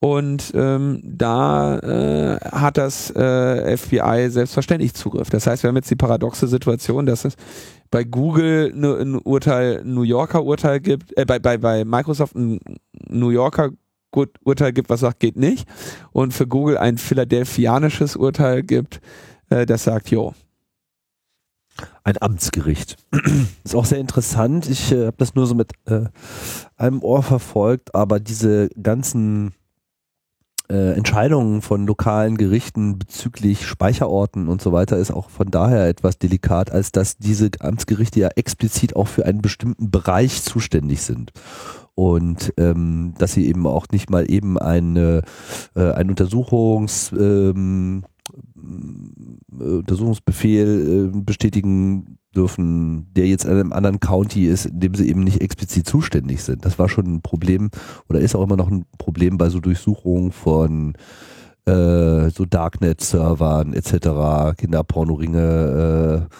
Und 0.00 0.52
ähm, 0.54 1.00
da 1.02 1.78
äh, 1.78 2.38
hat 2.50 2.76
das 2.76 3.10
äh, 3.10 3.76
FBI 3.76 4.28
selbstverständlich 4.28 4.92
Zugriff. 4.92 5.30
Das 5.30 5.46
heißt, 5.46 5.62
wir 5.62 5.68
haben 5.68 5.76
jetzt 5.76 5.90
die 5.90 5.96
paradoxe 5.96 6.46
Situation, 6.46 7.06
dass 7.06 7.24
es 7.24 7.36
bei 7.90 8.04
Google 8.04 8.72
ne, 8.74 8.96
ein 8.96 9.14
Urteil, 9.16 9.80
ein 9.80 9.94
New 9.94 10.02
Yorker 10.02 10.44
Urteil 10.44 10.80
gibt, 10.80 11.16
äh, 11.16 11.24
bei, 11.24 11.38
bei, 11.38 11.56
bei 11.56 11.84
Microsoft 11.84 12.34
ein 12.34 12.60
New 13.08 13.30
Yorker 13.30 13.70
Urteil 14.44 14.72
gibt, 14.72 14.90
was 14.90 15.00
sagt, 15.00 15.20
geht 15.20 15.36
nicht. 15.36 15.66
Und 16.12 16.32
für 16.32 16.46
Google 16.46 16.78
ein 16.78 16.98
philadelphianisches 16.98 18.16
Urteil 18.16 18.62
gibt, 18.62 19.00
äh, 19.50 19.66
das 19.66 19.84
sagt, 19.84 20.10
jo. 20.10 20.34
Ein 22.04 22.20
Amtsgericht. 22.20 22.96
Ist 23.64 23.74
auch 23.74 23.84
sehr 23.84 23.98
interessant. 23.98 24.68
Ich 24.68 24.92
äh, 24.92 25.06
habe 25.06 25.16
das 25.18 25.34
nur 25.34 25.46
so 25.46 25.54
mit 25.54 25.72
äh, 25.86 26.04
einem 26.76 27.02
Ohr 27.02 27.22
verfolgt, 27.22 27.94
aber 27.94 28.20
diese 28.20 28.68
ganzen 28.80 29.54
äh, 30.70 30.92
Entscheidungen 30.92 31.60
von 31.60 31.86
lokalen 31.86 32.38
Gerichten 32.38 32.98
bezüglich 32.98 33.66
Speicherorten 33.66 34.48
und 34.48 34.62
so 34.62 34.72
weiter 34.72 34.96
ist 34.96 35.10
auch 35.10 35.28
von 35.28 35.50
daher 35.50 35.88
etwas 35.88 36.18
delikat, 36.18 36.70
als 36.72 36.90
dass 36.90 37.18
diese 37.18 37.50
Amtsgerichte 37.60 38.20
ja 38.20 38.28
explizit 38.28 38.96
auch 38.96 39.08
für 39.08 39.26
einen 39.26 39.42
bestimmten 39.42 39.90
Bereich 39.90 40.42
zuständig 40.42 41.02
sind. 41.02 41.32
Und 41.94 42.52
ähm, 42.56 43.14
dass 43.18 43.34
sie 43.34 43.46
eben 43.46 43.66
auch 43.66 43.86
nicht 43.92 44.10
mal 44.10 44.28
eben 44.28 44.58
eine, 44.58 45.22
äh, 45.76 45.92
ein 45.92 46.10
Untersuchungs, 46.10 47.12
ähm, 47.12 48.04
äh, 49.60 49.64
Untersuchungsbefehl 49.64 51.12
äh, 51.14 51.20
bestätigen 51.20 52.18
dürfen, 52.34 53.12
der 53.14 53.26
jetzt 53.26 53.44
in 53.44 53.52
einem 53.52 53.72
anderen 53.72 54.00
County 54.00 54.46
ist, 54.46 54.66
in 54.66 54.80
dem 54.80 54.94
sie 54.94 55.08
eben 55.08 55.24
nicht 55.24 55.40
explizit 55.40 55.86
zuständig 55.86 56.42
sind. 56.42 56.64
Das 56.64 56.78
war 56.78 56.88
schon 56.88 57.06
ein 57.06 57.22
Problem 57.22 57.70
oder 58.08 58.20
ist 58.20 58.34
auch 58.34 58.42
immer 58.42 58.56
noch 58.56 58.70
ein 58.70 58.84
Problem 58.98 59.38
bei 59.38 59.48
so 59.48 59.60
Durchsuchungen 59.60 60.32
von 60.32 60.94
äh, 61.66 62.30
so 62.30 62.44
Darknet-Servern 62.44 63.72
etc., 63.72 64.56
Kinderpornoringe, 64.58 66.28
äh, 66.28 66.34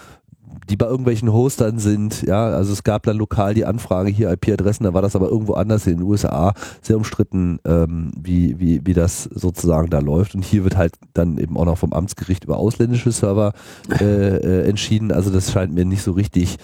die 0.69 0.77
bei 0.77 0.87
irgendwelchen 0.87 1.33
Hostern 1.33 1.79
sind, 1.79 2.23
ja, 2.23 2.47
also 2.47 2.73
es 2.73 2.85
gab 2.85 3.03
dann 3.05 3.17
lokal 3.17 3.55
die 3.55 3.65
Anfrage 3.65 4.11
hier 4.11 4.31
IP-Adressen, 4.31 4.85
da 4.85 4.95
war 4.95 5.03
das 5.03 5.17
aber 5.17 5.29
irgendwo 5.29 5.55
anders 5.55 5.87
in 5.87 5.99
den 5.99 6.07
USA 6.07 6.55
sehr 6.81 6.97
umstritten, 6.97 7.59
ähm, 7.65 8.13
wie, 8.19 8.59
wie, 8.59 8.81
wie 8.85 8.95
das 8.95 9.25
sozusagen 9.25 9.91
da 9.91 9.99
läuft. 9.99 10.35
Und 10.35 10.45
hier 10.45 10.65
wird 10.65 10.77
halt 10.77 10.95
dann 11.13 11.39
eben 11.39 11.57
auch 11.57 11.67
noch 11.67 11.79
vom 11.79 11.93
Amtsgericht 11.93 12.45
über 12.45 12.59
ausländische 12.59 13.13
Server 13.13 13.53
äh, 14.01 14.05
äh, 14.05 14.69
entschieden. 14.69 15.13
Also 15.13 15.31
das 15.31 15.53
scheint 15.53 15.75
mir 15.75 15.85
nicht 15.85 16.03
so 16.03 16.13
richtig 16.13 16.57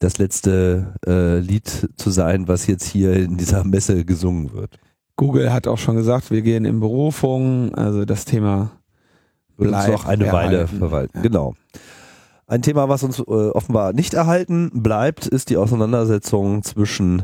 das 0.00 0.18
letzte 0.18 0.94
äh, 1.06 1.38
Lied 1.38 1.88
zu 1.96 2.10
sein, 2.10 2.48
was 2.48 2.66
jetzt 2.66 2.84
hier 2.84 3.14
in 3.14 3.36
dieser 3.36 3.64
Messe 3.64 4.04
gesungen 4.04 4.52
wird. 4.52 4.78
Google 5.16 5.52
hat 5.52 5.68
auch 5.68 5.78
schon 5.78 5.94
gesagt, 5.94 6.30
wir 6.32 6.42
gehen 6.42 6.64
in 6.64 6.80
Berufung, 6.80 7.72
also 7.74 8.04
das 8.04 8.24
Thema 8.24 8.72
bleibt 9.56 9.88
uns 9.88 10.02
noch 10.02 10.06
eine 10.06 10.32
Weile 10.32 10.66
verwalten. 10.66 11.18
Ja. 11.18 11.22
Genau. 11.22 11.54
Ein 12.46 12.60
Thema, 12.60 12.88
was 12.88 13.02
uns 13.02 13.18
äh, 13.18 13.22
offenbar 13.22 13.94
nicht 13.94 14.12
erhalten 14.12 14.70
bleibt, 14.74 15.26
ist 15.26 15.48
die 15.48 15.56
Auseinandersetzung 15.56 16.62
zwischen 16.62 17.22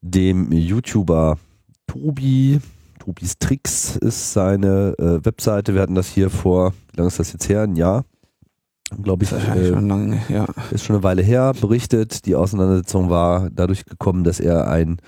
dem 0.00 0.50
YouTuber 0.50 1.38
Tobi. 1.86 2.60
Tobis 2.98 3.38
Tricks 3.38 3.96
ist 3.96 4.32
seine 4.32 4.94
äh, 4.98 5.24
Webseite. 5.24 5.74
Wir 5.74 5.82
hatten 5.82 5.94
das 5.94 6.08
hier 6.08 6.30
vor, 6.30 6.72
wie 6.92 6.96
lange 6.96 7.08
ist 7.08 7.18
das 7.18 7.32
jetzt 7.32 7.48
her? 7.48 7.62
Ein 7.62 7.76
Jahr? 7.76 8.04
Glaube 9.02 9.24
ich. 9.24 9.32
Äh, 9.32 9.68
schon 9.68 9.88
lange, 9.88 10.22
ja. 10.28 10.46
Ist 10.70 10.84
schon 10.84 10.96
eine 10.96 11.02
Weile 11.02 11.22
her, 11.22 11.52
berichtet. 11.60 12.24
Die 12.24 12.34
Auseinandersetzung 12.34 13.10
war 13.10 13.50
dadurch 13.50 13.84
gekommen, 13.84 14.24
dass 14.24 14.40
er 14.40 14.68
ein, 14.68 14.98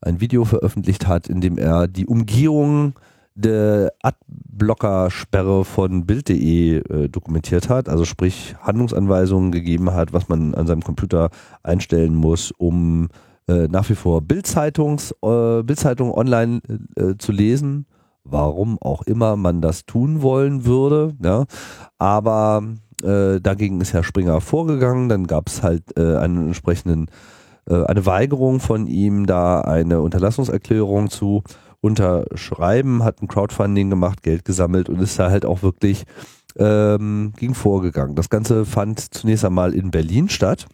ein 0.00 0.20
Video 0.20 0.44
veröffentlicht 0.44 1.06
hat, 1.06 1.28
in 1.28 1.40
dem 1.40 1.58
er 1.58 1.86
die 1.86 2.06
Umgehung 2.06 2.94
der 3.34 3.92
Adblocker-Sperre 4.02 5.64
von 5.64 6.06
Bild.de 6.06 6.76
äh, 6.78 7.08
dokumentiert 7.08 7.68
hat, 7.68 7.88
also 7.88 8.04
sprich 8.04 8.54
Handlungsanweisungen 8.60 9.52
gegeben 9.52 9.92
hat, 9.92 10.12
was 10.12 10.28
man 10.28 10.54
an 10.54 10.66
seinem 10.66 10.82
Computer 10.82 11.30
einstellen 11.62 12.14
muss, 12.14 12.52
um 12.52 13.08
äh, 13.48 13.68
nach 13.68 13.88
wie 13.88 13.94
vor 13.94 14.22
Bildzeitungs 14.22 15.12
äh, 15.22 15.62
Bildzeitung 15.62 16.12
online 16.12 16.60
äh, 16.96 17.14
zu 17.18 17.32
lesen, 17.32 17.86
warum 18.24 18.78
auch 18.80 19.02
immer 19.02 19.36
man 19.36 19.60
das 19.60 19.86
tun 19.86 20.22
wollen 20.22 20.64
würde, 20.64 21.14
ja, 21.22 21.44
aber 21.98 22.62
äh, 23.02 23.40
dagegen 23.40 23.80
ist 23.80 23.92
Herr 23.92 24.04
Springer 24.04 24.40
vorgegangen, 24.40 25.08
dann 25.08 25.26
gab 25.26 25.48
es 25.48 25.62
halt 25.62 25.96
äh, 25.96 26.16
einen 26.16 26.48
entsprechenden 26.48 27.06
äh, 27.68 27.84
eine 27.84 28.06
Weigerung 28.06 28.60
von 28.60 28.86
ihm, 28.86 29.26
da 29.26 29.60
eine 29.60 30.00
Unterlassungserklärung 30.00 31.10
zu 31.10 31.42
unterschreiben, 31.82 33.04
hat 33.04 33.20
ein 33.20 33.28
Crowdfunding 33.28 33.90
gemacht, 33.90 34.22
Geld 34.22 34.46
gesammelt 34.46 34.88
und 34.88 35.00
ist 35.00 35.18
da 35.18 35.30
halt 35.30 35.44
auch 35.44 35.62
wirklich 35.62 36.04
ähm, 36.56 37.32
ging 37.36 37.54
vorgegangen. 37.54 38.14
Das 38.14 38.30
Ganze 38.30 38.64
fand 38.64 39.14
zunächst 39.14 39.44
einmal 39.44 39.74
in 39.74 39.90
Berlin 39.90 40.28
statt. 40.28 40.66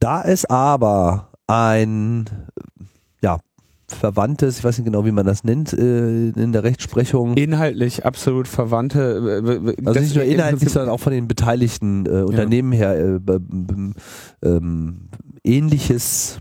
Da 0.00 0.22
es 0.22 0.44
aber 0.44 1.30
ein 1.46 2.26
ja, 3.22 3.38
verwandtes, 3.88 4.58
ich 4.58 4.64
weiß 4.64 4.78
nicht 4.78 4.86
genau, 4.86 5.04
wie 5.04 5.12
man 5.12 5.26
das 5.26 5.44
nennt 5.44 5.72
äh, 5.72 6.30
in 6.30 6.52
der 6.52 6.64
Rechtsprechung. 6.64 7.36
Inhaltlich 7.36 8.04
absolut 8.04 8.48
verwandte. 8.48 9.74
Äh, 9.78 9.86
also 9.86 10.00
nicht 10.00 10.16
nur 10.16 10.24
inhaltlich, 10.24 10.70
sondern 10.70 10.90
auch 10.90 11.00
von 11.00 11.12
den 11.12 11.28
beteiligten 11.28 12.06
äh, 12.06 12.22
Unternehmen 12.22 12.72
ja. 12.72 12.90
her 12.90 13.20
äh, 13.28 14.46
ähm, 14.46 15.08
ähnliches 15.44 16.40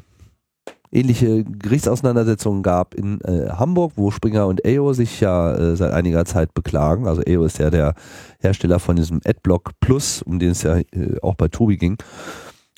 ähnliche 0.96 1.44
Gerichtsauseinandersetzungen 1.44 2.64
gab 2.64 2.96
in 2.96 3.22
äh, 3.22 3.50
Hamburg, 3.50 3.94
wo 3.96 4.12
Springer 4.12 4.48
und 4.48 4.66
AO 4.66 4.94
sich 4.94 5.20
ja 5.20 5.54
äh, 5.54 5.76
seit 5.76 5.92
einiger 5.92 6.26
Zeit 6.26 6.54
beklagen. 6.54 7.08
Also 7.08 7.22
AO 7.22 7.44
ist 7.44 7.60
ja 7.60 7.70
der 7.70 7.94
Hersteller 8.40 8.80
von 8.80 8.96
diesem 8.96 9.20
Adblock 9.26 9.72
Plus, 9.80 10.22
um 10.22 10.40
den 10.40 10.52
es 10.52 10.64
ja 10.64 10.78
äh, 10.78 11.20
auch 11.22 11.36
bei 11.36 11.48
Tobi 11.50 11.78
ging. 11.78 11.98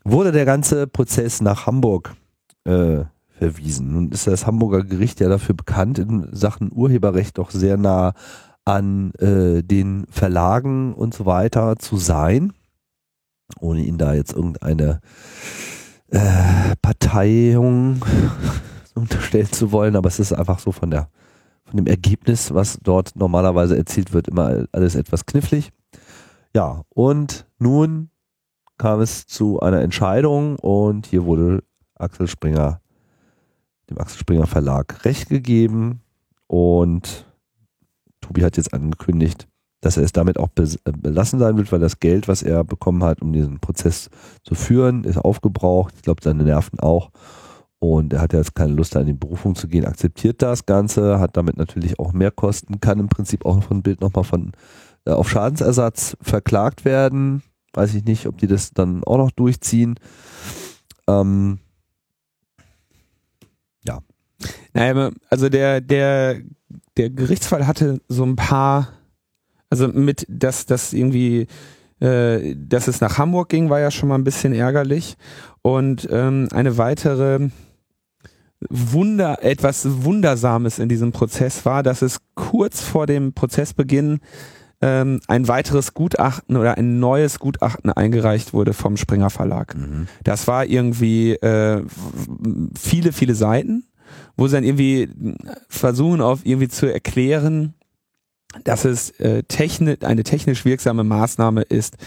Wurde 0.03 0.31
der 0.31 0.45
ganze 0.45 0.87
Prozess 0.87 1.41
nach 1.41 1.65
Hamburg 1.65 2.15
äh, 2.65 3.03
verwiesen. 3.37 3.91
Nun 3.91 4.09
ist 4.09 4.27
das 4.27 4.47
Hamburger 4.47 4.83
Gericht 4.83 5.19
ja 5.19 5.29
dafür 5.29 5.55
bekannt, 5.55 5.99
in 5.99 6.27
Sachen 6.31 6.71
Urheberrecht 6.73 7.37
doch 7.37 7.51
sehr 7.51 7.77
nah 7.77 8.13
an 8.65 9.11
äh, 9.19 9.63
den 9.63 10.05
Verlagen 10.09 10.93
und 10.93 11.13
so 11.13 11.25
weiter 11.25 11.77
zu 11.77 11.97
sein, 11.97 12.53
ohne 13.59 13.81
ihn 13.81 13.97
da 13.97 14.13
jetzt 14.13 14.33
irgendeine 14.33 14.99
äh, 16.09 16.75
Parteiung 16.81 18.03
unterstellen 18.95 19.51
zu 19.51 19.71
wollen, 19.71 19.95
aber 19.95 20.07
es 20.07 20.19
ist 20.19 20.33
einfach 20.33 20.59
so 20.59 20.71
von 20.71 20.91
der 20.91 21.09
von 21.67 21.77
dem 21.77 21.87
Ergebnis, 21.87 22.53
was 22.53 22.79
dort 22.81 23.15
normalerweise 23.15 23.77
erzielt 23.77 24.13
wird, 24.13 24.29
immer 24.29 24.65
alles 24.71 24.95
etwas 24.95 25.25
knifflig. 25.25 25.71
Ja, 26.55 26.83
und 26.89 27.45
nun 27.59 28.09
kam 28.77 29.01
es 29.01 29.27
zu 29.27 29.59
einer 29.59 29.81
Entscheidung 29.81 30.55
und 30.57 31.07
hier 31.07 31.25
wurde 31.25 31.63
Axel 31.95 32.27
Springer, 32.27 32.79
dem 33.89 33.97
Axel 33.97 34.19
Springer 34.19 34.47
Verlag 34.47 35.03
Recht 35.03 35.29
gegeben 35.29 36.01
und 36.47 37.25
Tobi 38.21 38.43
hat 38.43 38.55
jetzt 38.55 38.73
angekündigt, 38.73 39.47
dass 39.81 39.97
er 39.97 40.03
es 40.03 40.11
damit 40.11 40.39
auch 40.39 40.49
belassen 40.49 41.39
sein 41.39 41.57
wird, 41.57 41.71
weil 41.71 41.79
das 41.79 41.99
Geld, 41.99 42.27
was 42.27 42.41
er 42.41 42.63
bekommen 42.63 43.03
hat, 43.03 43.21
um 43.21 43.31
diesen 43.31 43.59
Prozess 43.59 44.09
zu 44.43 44.55
führen, 44.55 45.03
ist 45.03 45.17
aufgebraucht. 45.17 45.93
Ich 45.97 46.01
glaube, 46.01 46.21
seine 46.23 46.43
Nerven 46.43 46.79
auch. 46.79 47.11
Und 47.79 48.13
er 48.13 48.21
hat 48.21 48.33
jetzt 48.33 48.55
keine 48.55 48.73
Lust, 48.73 48.95
da 48.95 49.01
in 49.01 49.07
die 49.07 49.13
Berufung 49.13 49.53
zu 49.53 49.67
gehen, 49.67 49.85
akzeptiert 49.85 50.41
das 50.41 50.65
Ganze, 50.65 51.19
hat 51.19 51.37
damit 51.37 51.57
natürlich 51.57 51.99
auch 51.99 52.11
mehr 52.11 52.31
Kosten, 52.31 52.79
kann 52.81 52.99
im 52.99 53.07
Prinzip 53.07 53.45
auch 53.45 53.61
von 53.61 53.83
Bild 53.83 54.01
nochmal 54.01 54.23
von 54.23 54.51
äh, 55.05 55.11
auf 55.11 55.29
Schadensersatz 55.29 56.17
verklagt 56.21 56.85
werden. 56.85 57.43
Weiß 57.73 57.93
ich 57.93 58.03
nicht, 58.03 58.25
ob 58.25 58.37
die 58.39 58.47
das 58.47 58.71
dann 58.71 59.03
auch 59.03 59.17
noch 59.17 59.31
durchziehen. 59.31 59.99
Ähm, 61.07 61.59
ja. 63.85 63.99
Naja, 64.73 65.11
also 65.29 65.47
der, 65.47 65.81
der, 65.81 66.41
der 66.97 67.09
Gerichtsfall 67.11 67.67
hatte 67.67 68.01
so 68.07 68.23
ein 68.23 68.35
paar, 68.35 68.89
also 69.69 69.87
mit, 69.87 70.25
dass 70.29 70.65
das 70.65 70.93
irgendwie, 70.93 71.47
äh, 71.99 72.55
dass 72.55 72.87
es 72.87 73.01
nach 73.01 73.17
Hamburg 73.17 73.49
ging, 73.49 73.69
war 73.69 73.79
ja 73.79 73.91
schon 73.91 74.09
mal 74.09 74.15
ein 74.15 74.23
bisschen 74.23 74.53
ärgerlich. 74.53 75.15
Und 75.61 76.07
ähm, 76.11 76.47
eine 76.51 76.77
weitere 76.77 77.49
Wunder, 78.69 79.43
etwas 79.43 80.03
Wundersames 80.03 80.79
in 80.79 80.89
diesem 80.89 81.11
Prozess 81.11 81.65
war, 81.65 81.83
dass 81.83 82.01
es 82.01 82.19
kurz 82.35 82.81
vor 82.81 83.05
dem 83.05 83.33
Prozessbeginn 83.33 84.19
ähm, 84.81 85.19
ein 85.27 85.47
weiteres 85.47 85.93
Gutachten 85.93 86.55
oder 86.55 86.77
ein 86.77 86.99
neues 86.99 87.39
Gutachten 87.39 87.91
eingereicht 87.91 88.53
wurde 88.53 88.73
vom 88.73 88.97
Springer 88.97 89.29
Verlag. 89.29 89.75
Mhm. 89.75 90.07
Das 90.23 90.47
war 90.47 90.65
irgendwie 90.65 91.33
äh, 91.33 91.83
viele, 92.77 93.11
viele 93.11 93.35
Seiten, 93.35 93.85
wo 94.35 94.47
sie 94.47 94.55
dann 94.55 94.63
irgendwie 94.63 95.09
versuchen, 95.67 96.21
auf 96.21 96.45
irgendwie 96.45 96.67
zu 96.67 96.91
erklären, 96.91 97.73
dass 98.63 98.85
es 98.85 99.11
äh, 99.19 99.43
techni 99.43 99.97
eine 100.01 100.23
technisch 100.23 100.65
wirksame 100.65 101.03
Maßnahme 101.03 101.63
ist, 101.63 101.97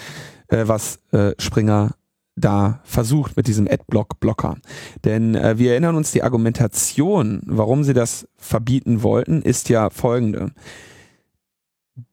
äh, 0.49 0.67
was 0.67 1.01
äh, 1.13 1.33
Springer 1.39 1.95
da 2.37 2.81
versucht 2.85 3.37
mit 3.37 3.47
diesem 3.47 3.69
Adblock-Blocker. 3.69 4.57
Denn 5.05 5.35
äh, 5.35 5.59
wir 5.59 5.73
erinnern 5.73 5.97
uns, 5.97 6.13
die 6.13 6.23
Argumentation, 6.23 7.43
warum 7.45 7.85
sie 7.85 7.93
das 7.93 8.27
verbieten 8.37 9.03
wollten, 9.03 9.43
ist 9.43 9.69
ja 9.69 9.91
folgende. 9.91 10.53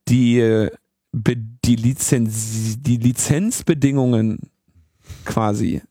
Die, 0.09 0.67
die, 1.13 1.75
Lizenz, 1.75 2.77
die 2.79 2.97
Lizenzbedingungen 2.97 4.39
quasi, 5.25 5.81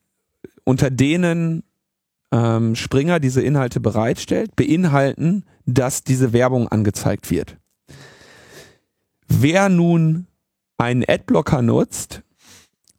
unter 0.64 0.90
denen 0.90 1.62
ähm, 2.32 2.74
Springer 2.74 3.20
diese 3.20 3.42
Inhalte 3.42 3.80
bereitstellt, 3.80 4.56
beinhalten, 4.56 5.44
dass 5.66 6.02
diese 6.02 6.32
Werbung 6.32 6.68
angezeigt 6.68 7.30
wird. 7.30 7.56
Wer 9.28 9.68
nun 9.68 10.26
einen 10.78 11.04
Adblocker 11.06 11.62
nutzt, 11.62 12.22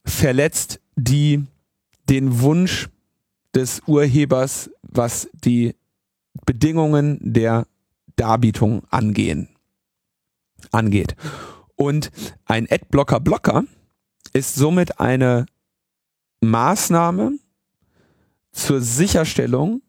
verletzt 0.06 0.80
die 0.96 1.46
den 2.10 2.42
Wunsch 2.42 2.90
des 3.54 3.82
Urhebers, 3.88 4.70
was 4.82 5.30
die 5.34 5.76
Bedingungen 6.46 7.20
der 7.22 7.68
Darbietung 8.16 8.84
angehen, 8.90 9.50
angeht. 10.72 11.16
Und 11.76 12.12
ein 12.46 12.68
Adblocker-Blocker 12.70 13.64
ist 14.34 14.56
somit 14.56 15.00
eine 15.00 15.46
Maßnahme 16.42 17.38
zur 18.52 18.82
Sicherstellung 18.82 19.82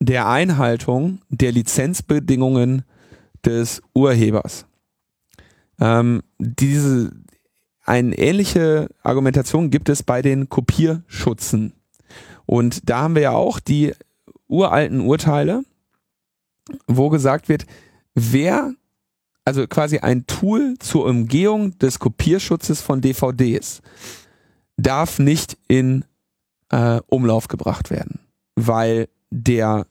der 0.00 0.28
Einhaltung 0.28 1.22
der 1.28 1.52
Lizenzbedingungen 1.52 2.84
des 3.44 3.82
Urhebers. 3.94 4.67
Ähm, 5.80 6.22
diese, 6.38 7.12
eine 7.84 8.16
ähnliche 8.18 8.88
Argumentation 9.02 9.70
gibt 9.70 9.88
es 9.88 10.02
bei 10.02 10.22
den 10.22 10.48
Kopierschutzen. 10.48 11.74
Und 12.46 12.88
da 12.88 13.00
haben 13.00 13.14
wir 13.14 13.22
ja 13.22 13.32
auch 13.32 13.60
die 13.60 13.92
uralten 14.48 15.00
Urteile, 15.00 15.62
wo 16.86 17.08
gesagt 17.10 17.48
wird, 17.48 17.66
wer, 18.14 18.72
also 19.44 19.66
quasi 19.66 19.98
ein 19.98 20.26
Tool 20.26 20.76
zur 20.78 21.06
Umgehung 21.06 21.78
des 21.78 21.98
Kopierschutzes 21.98 22.80
von 22.80 23.00
DVDs, 23.00 23.82
darf 24.76 25.18
nicht 25.18 25.58
in 25.68 26.04
äh, 26.70 27.00
Umlauf 27.06 27.48
gebracht 27.48 27.90
werden, 27.90 28.20
weil 28.54 29.08
der 29.30 29.86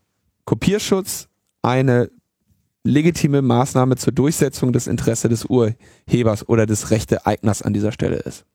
Kopierschutz 0.45 1.27
eine 1.61 2.09
legitime 2.87 3.41
Maßnahme 3.41 3.95
zur 3.97 4.13
Durchsetzung 4.13 4.73
des 4.73 4.87
Interesses 4.87 5.29
des 5.29 5.45
Urhebers 5.45 6.47
oder 6.47 6.65
des 6.65 6.91
Rechteeigners 6.91 7.61
an 7.61 7.73
dieser 7.73 7.91
Stelle 7.91 8.17
ist. 8.17 8.45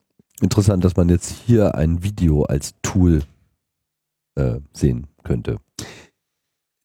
Interessant, 0.40 0.84
dass 0.84 0.96
man 0.96 1.08
jetzt 1.08 1.34
hier 1.46 1.74
ein 1.74 2.02
Video 2.02 2.42
als 2.42 2.72
Tool 2.82 3.22
äh, 4.34 4.60
sehen 4.72 5.06
könnte. 5.22 5.56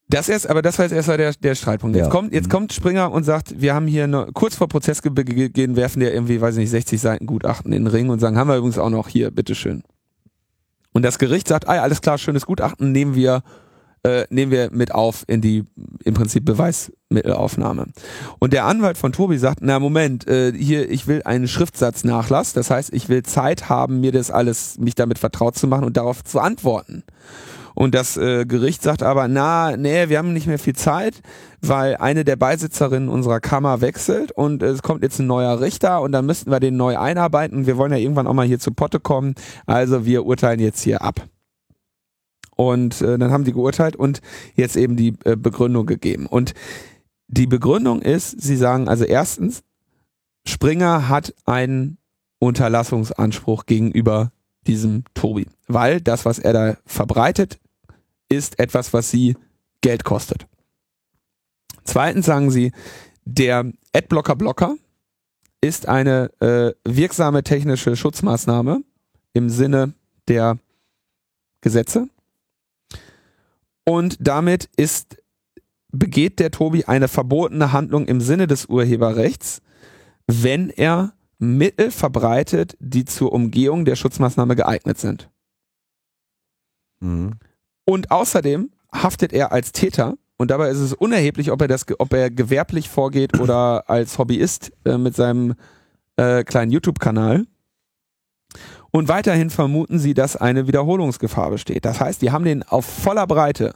Das 0.09 0.29
erst, 0.29 0.49
aber 0.49 0.61
das 0.61 0.77
war 0.77 0.85
jetzt 0.85 0.93
erst 0.93 1.09
der, 1.09 1.33
der 1.33 1.55
Streitpunkt. 1.55 1.95
Jetzt, 1.95 2.05
ja. 2.05 2.11
kommt, 2.11 2.33
jetzt 2.33 2.47
mhm. 2.47 2.51
kommt 2.51 2.73
Springer 2.73 3.11
und 3.11 3.23
sagt, 3.23 3.59
wir 3.59 3.73
haben 3.73 3.87
hier 3.87 4.07
noch, 4.07 4.33
kurz 4.33 4.55
vor 4.55 4.67
Prozessbeginn 4.69 5.75
werfen 5.75 5.99
der 5.99 6.13
irgendwie, 6.13 6.39
weiß 6.39 6.55
ich 6.55 6.61
nicht, 6.61 6.69
60 6.69 7.01
Seiten 7.01 7.25
Gutachten 7.25 7.73
in 7.73 7.83
den 7.83 7.87
Ring 7.87 8.09
und 8.09 8.19
sagen, 8.19 8.37
haben 8.37 8.47
wir 8.47 8.55
übrigens 8.55 8.77
auch 8.77 8.89
noch 8.89 9.09
hier, 9.09 9.31
bitteschön. 9.31 9.83
Und 10.93 11.03
das 11.03 11.19
Gericht 11.19 11.47
sagt, 11.47 11.67
ah, 11.67 11.81
alles 11.81 12.01
klar, 12.01 12.17
schönes 12.17 12.45
Gutachten, 12.45 12.91
nehmen 12.91 13.15
wir 13.15 13.43
äh, 14.07 14.25
nehmen 14.29 14.51
wir 14.51 14.69
mit 14.71 14.93
auf 14.93 15.25
in 15.27 15.41
die 15.41 15.65
im 16.03 16.13
Prinzip 16.13 16.45
Beweismittelaufnahme. 16.45 17.87
Und 18.39 18.53
der 18.53 18.65
Anwalt 18.65 18.97
von 18.97 19.11
Tobi 19.11 19.37
sagt, 19.37 19.59
na 19.61 19.79
Moment, 19.79 20.27
äh, 20.27 20.53
hier, 20.53 20.89
ich 20.89 21.07
will 21.07 21.21
einen 21.23 21.47
Schriftsatznachlass, 21.47 22.53
das 22.53 22.69
heißt, 22.69 22.93
ich 22.93 23.09
will 23.09 23.23
Zeit 23.23 23.69
haben, 23.69 23.99
mir 23.99 24.13
das 24.13 24.31
alles, 24.31 24.77
mich 24.79 24.95
damit 24.95 25.19
vertraut 25.19 25.57
zu 25.57 25.67
machen 25.67 25.83
und 25.83 25.97
darauf 25.97 26.23
zu 26.23 26.39
antworten. 26.39 27.03
Und 27.75 27.93
das 27.93 28.17
äh, 28.17 28.45
Gericht 28.45 28.81
sagt 28.81 29.03
aber, 29.03 29.27
na, 29.27 29.77
nee, 29.77 30.09
wir 30.09 30.17
haben 30.17 30.33
nicht 30.33 30.47
mehr 30.47 30.57
viel 30.57 30.75
Zeit, 30.75 31.21
weil 31.61 31.97
eine 31.97 32.23
der 32.23 32.35
Beisitzerinnen 32.35 33.07
unserer 33.07 33.39
Kammer 33.39 33.81
wechselt 33.81 34.31
und 34.31 34.63
es 34.63 34.81
kommt 34.81 35.03
jetzt 35.03 35.19
ein 35.19 35.27
neuer 35.27 35.59
Richter 35.61 36.01
und 36.01 36.11
dann 36.11 36.25
müssten 36.25 36.49
wir 36.49 36.59
den 36.59 36.75
neu 36.75 36.97
einarbeiten 36.97 37.67
wir 37.67 37.77
wollen 37.77 37.91
ja 37.91 37.99
irgendwann 37.99 38.25
auch 38.25 38.33
mal 38.33 38.47
hier 38.47 38.59
zu 38.59 38.71
Potte 38.71 38.99
kommen. 38.99 39.35
Also 39.67 40.05
wir 40.05 40.25
urteilen 40.25 40.59
jetzt 40.59 40.81
hier 40.81 41.03
ab. 41.03 41.27
Und 42.57 43.01
äh, 43.01 43.17
dann 43.17 43.31
haben 43.31 43.45
die 43.45 43.53
geurteilt 43.53 43.95
und 43.95 44.21
jetzt 44.55 44.75
eben 44.75 44.97
die 44.97 45.13
äh, 45.23 45.35
Begründung 45.35 45.85
gegeben. 45.85 46.25
Und 46.25 46.53
die 47.27 47.47
Begründung 47.47 48.01
ist, 48.01 48.41
sie 48.41 48.57
sagen 48.57 48.89
also 48.89 49.05
erstens, 49.05 49.63
Springer 50.45 51.07
hat 51.07 51.33
einen 51.45 51.97
Unterlassungsanspruch 52.39 53.65
gegenüber 53.65 54.31
diesem 54.65 55.03
Tobi, 55.13 55.47
weil 55.67 56.01
das, 56.01 56.25
was 56.25 56.39
er 56.39 56.53
da 56.53 56.77
verbreitet, 56.85 57.59
ist 58.27 58.59
etwas, 58.59 58.91
was 58.91 59.11
sie 59.11 59.35
Geld 59.81 60.03
kostet. 60.03 60.47
Zweitens 61.83 62.25
sagen 62.25 62.51
sie, 62.51 62.71
der 63.23 63.71
Adblocker-Blocker 63.93 64.75
ist 65.61 65.87
eine 65.87 66.31
äh, 66.39 66.73
wirksame 66.85 67.43
technische 67.43 67.95
Schutzmaßnahme 67.95 68.81
im 69.33 69.49
Sinne 69.49 69.93
der 70.27 70.57
Gesetze 71.61 72.09
und 73.87 74.17
damit 74.19 74.69
ist, 74.75 75.15
begeht 75.93 76.39
der 76.39 76.51
Tobi 76.51 76.83
eine 76.83 77.07
verbotene 77.07 77.71
Handlung 77.71 78.05
im 78.05 78.19
Sinne 78.19 78.45
des 78.45 78.65
Urheberrechts, 78.65 79.61
wenn 80.27 80.69
er 80.69 81.13
Mittel 81.39 81.91
verbreitet, 81.91 82.75
die 82.81 83.05
zur 83.05 83.31
Umgehung 83.31 83.85
der 83.85 83.95
Schutzmaßnahme 83.95 84.57
geeignet 84.57 84.97
sind. 84.97 85.29
Mhm. 86.99 87.35
Und 87.85 88.11
außerdem 88.11 88.71
haftet 88.93 89.31
er 89.31 89.53
als 89.53 89.71
Täter 89.71 90.17
und 90.35 90.51
dabei 90.51 90.69
ist 90.69 90.79
es 90.79 90.91
unerheblich, 90.91 91.49
ob 91.51 91.61
er 91.61 91.69
das, 91.69 91.85
ob 91.97 92.11
er 92.11 92.29
gewerblich 92.29 92.89
vorgeht 92.89 93.39
oder 93.39 93.89
als 93.89 94.17
Hobbyist 94.17 94.73
äh, 94.83 94.97
mit 94.97 95.15
seinem 95.15 95.55
äh, 96.17 96.43
kleinen 96.43 96.71
YouTube-Kanal. 96.71 97.45
Und 98.97 99.09
weiterhin 99.09 99.51
vermuten 99.51 99.99
sie, 99.99 100.15
dass 100.15 100.35
eine 100.35 100.65
Wiederholungsgefahr 100.65 101.51
besteht. 101.51 101.85
Das 101.85 102.01
heißt, 102.01 102.19
die 102.23 102.31
haben 102.31 102.45
den 102.45 102.63
auf 102.63 102.83
voller 102.83 103.27
Breite 103.27 103.75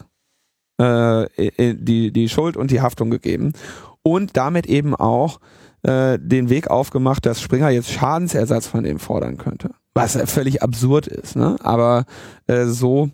äh, 0.80 1.28
die, 1.76 2.12
die 2.12 2.28
Schuld 2.28 2.58
und 2.58 2.72
die 2.72 2.82
Haftung 2.82 3.12
gegeben 3.12 3.54
und 4.02 4.36
damit 4.36 4.66
eben 4.66 4.96
auch 4.96 5.40
äh, 5.84 6.18
den 6.20 6.50
Weg 6.50 6.72
aufgemacht, 6.72 7.28
dass 7.28 7.40
Springer 7.40 7.70
jetzt 7.70 7.92
Schadensersatz 7.92 8.66
von 8.66 8.84
ihm 8.84 8.98
fordern 8.98 9.38
könnte. 9.38 9.70
Was 9.94 10.18
völlig 10.26 10.64
absurd 10.64 11.06
ist, 11.06 11.36
ne? 11.36 11.56
Aber 11.62 12.06
äh, 12.48 12.66
so 12.66 13.12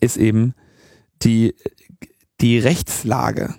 ist 0.00 0.18
eben 0.18 0.52
die, 1.22 1.54
die 2.42 2.58
Rechtslage. 2.58 3.54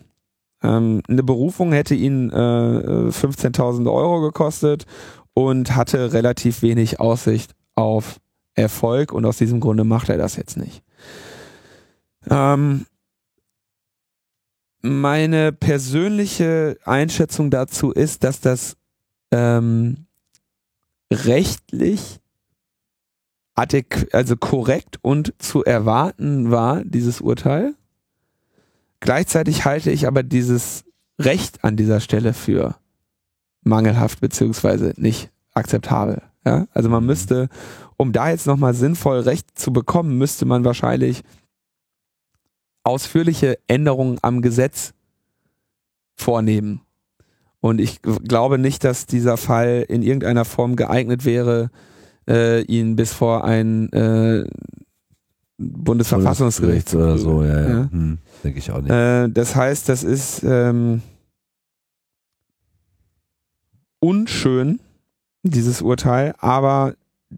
Ähm, 0.61 1.01
eine 1.07 1.23
Berufung 1.23 1.71
hätte 1.71 1.95
ihn 1.95 2.29
äh, 2.29 2.35
15.000 2.35 3.91
Euro 3.91 4.21
gekostet 4.21 4.85
und 5.33 5.75
hatte 5.75 6.13
relativ 6.13 6.61
wenig 6.61 6.99
Aussicht 6.99 7.53
auf 7.75 8.19
Erfolg 8.55 9.11
und 9.11 9.25
aus 9.25 9.37
diesem 9.37 9.59
Grunde 9.59 9.83
macht 9.83 10.09
er 10.09 10.17
das 10.17 10.35
jetzt 10.35 10.57
nicht. 10.57 10.83
Ähm, 12.29 12.85
meine 14.81 15.51
persönliche 15.51 16.77
Einschätzung 16.83 17.49
dazu 17.49 17.91
ist, 17.91 18.23
dass 18.23 18.41
das 18.41 18.75
ähm, 19.31 20.05
rechtlich 21.11 22.19
also 23.55 24.35
korrekt 24.35 24.97
und 25.01 25.33
zu 25.37 25.63
erwarten 25.63 26.49
war, 26.49 26.83
dieses 26.83 27.21
Urteil. 27.21 27.75
Gleichzeitig 28.99 29.65
halte 29.65 29.91
ich 29.91 30.07
aber 30.07 30.23
dieses 30.23 30.85
Recht 31.19 31.63
an 31.63 31.75
dieser 31.75 31.99
Stelle 31.99 32.33
für 32.33 32.75
mangelhaft 33.63 34.21
beziehungsweise 34.21 34.93
nicht 34.97 35.31
akzeptabel. 35.53 36.21
Ja? 36.45 36.67
Also 36.73 36.89
man 36.89 37.03
mhm. 37.03 37.07
müsste, 37.07 37.49
um 37.97 38.11
da 38.11 38.29
jetzt 38.29 38.47
nochmal 38.47 38.73
sinnvoll 38.73 39.19
Recht 39.19 39.57
zu 39.57 39.71
bekommen, 39.71 40.17
müsste 40.17 40.45
man 40.45 40.65
wahrscheinlich 40.65 41.23
ausführliche 42.83 43.57
Änderungen 43.67 44.19
am 44.21 44.41
Gesetz 44.41 44.93
vornehmen. 46.15 46.81
Und 47.61 47.79
ich 47.79 48.01
glaube 48.01 48.57
nicht, 48.57 48.83
dass 48.83 49.05
dieser 49.05 49.37
Fall 49.37 49.85
in 49.87 50.03
irgendeiner 50.03 50.43
Form 50.43 50.75
geeignet 50.75 51.23
wäre, 51.23 51.71
äh, 52.27 52.61
ihn 52.63 52.97
bis 52.97 53.13
vor 53.13 53.45
ein 53.45 53.91
äh, 53.93 54.45
Bundesverfassungsgericht 55.57 56.93
oder 56.93 57.17
so, 57.17 57.43
ja, 57.43 57.61
ja. 57.61 57.69
ja. 57.69 57.89
Hm, 57.89 58.17
denke 58.43 58.59
ich 58.59 58.69
auch 58.71 58.81
nicht. 58.81 58.91
Äh, 58.91 59.29
das 59.29 59.55
heißt, 59.55 59.87
das 59.87 60.03
ist 60.03 60.43
ähm, 60.43 61.01
unschön, 64.03 64.81
dieses 65.43 65.81
Urteil, 65.81 66.35
aber 66.37 66.95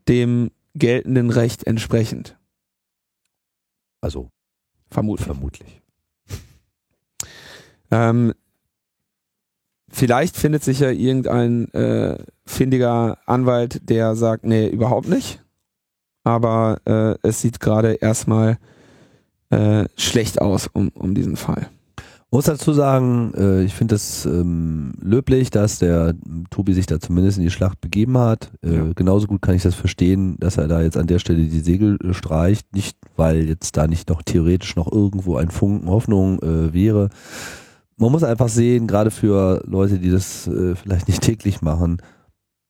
dem 0.07 0.49
geltenden 0.73 1.29
Recht 1.29 1.67
entsprechend. 1.67 2.37
Also 4.01 4.31
vermutlich. 4.89 5.27
Vermutlich. 5.27 5.81
Ähm, 7.91 8.33
vielleicht 9.89 10.37
findet 10.37 10.63
sich 10.63 10.79
ja 10.79 10.89
irgendein 10.89 11.71
äh, 11.75 12.17
findiger 12.47 13.19
Anwalt, 13.27 13.87
der 13.87 14.15
sagt, 14.15 14.43
nee, 14.43 14.67
überhaupt 14.67 15.07
nicht. 15.07 15.43
Aber 16.23 16.81
äh, 16.85 17.15
es 17.21 17.41
sieht 17.41 17.59
gerade 17.59 17.93
erstmal 17.93 18.57
äh, 19.51 19.85
schlecht 19.97 20.41
aus 20.41 20.67
um, 20.73 20.89
um 20.89 21.13
diesen 21.13 21.37
Fall 21.37 21.69
muss 22.31 22.45
dazu 22.45 22.73
sagen, 22.73 23.33
äh, 23.37 23.63
ich 23.63 23.73
finde 23.73 23.95
es 23.95 24.25
ähm, 24.25 24.93
löblich, 25.01 25.51
dass 25.51 25.79
der 25.79 26.13
Tobi 26.49 26.73
sich 26.73 26.85
da 26.85 26.99
zumindest 26.99 27.37
in 27.37 27.43
die 27.43 27.51
Schlacht 27.51 27.79
begeben 27.79 28.17
hat. 28.17 28.51
Äh, 28.61 28.75
ja. 28.75 28.85
Genauso 28.93 29.27
gut 29.27 29.41
kann 29.41 29.55
ich 29.55 29.63
das 29.63 29.75
verstehen, 29.75 30.37
dass 30.39 30.57
er 30.57 30.67
da 30.67 30.81
jetzt 30.81 30.97
an 30.97 31.07
der 31.07 31.19
Stelle 31.19 31.43
die 31.43 31.59
Segel 31.59 31.97
äh, 32.03 32.13
streicht. 32.13 32.73
Nicht, 32.73 32.97
weil 33.15 33.47
jetzt 33.47 33.77
da 33.77 33.87
nicht 33.87 34.09
noch 34.09 34.21
theoretisch 34.21 34.75
noch 34.75 34.91
irgendwo 34.91 35.37
ein 35.37 35.49
Funken 35.49 35.89
Hoffnung 35.89 36.39
äh, 36.41 36.73
wäre. 36.73 37.09
Man 37.97 38.11
muss 38.11 38.23
einfach 38.23 38.49
sehen, 38.49 38.87
gerade 38.87 39.11
für 39.11 39.63
Leute, 39.65 39.99
die 39.99 40.11
das 40.11 40.47
äh, 40.47 40.75
vielleicht 40.75 41.07
nicht 41.07 41.21
täglich 41.21 41.61
machen, 41.61 42.01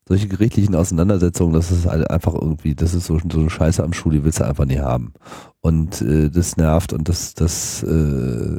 solche 0.08 0.28
gerichtlichen 0.28 0.76
Auseinandersetzungen, 0.76 1.54
das 1.54 1.72
ist 1.72 1.88
halt 1.88 2.10
einfach 2.12 2.36
irgendwie, 2.36 2.76
das 2.76 2.94
ist 2.94 3.08
so, 3.08 3.18
so 3.32 3.40
eine 3.40 3.50
Scheiße 3.50 3.84
am 3.84 3.92
Schuh, 3.92 4.12
die 4.12 4.24
willst 4.24 4.40
du 4.40 4.46
einfach 4.46 4.66
nie 4.66 4.78
haben. 4.78 5.14
Und 5.62 6.00
äh, 6.04 6.30
das 6.30 6.58
nervt 6.58 6.94
und 6.94 7.10
das, 7.10 7.34
das, 7.34 7.82
äh, 7.82 8.58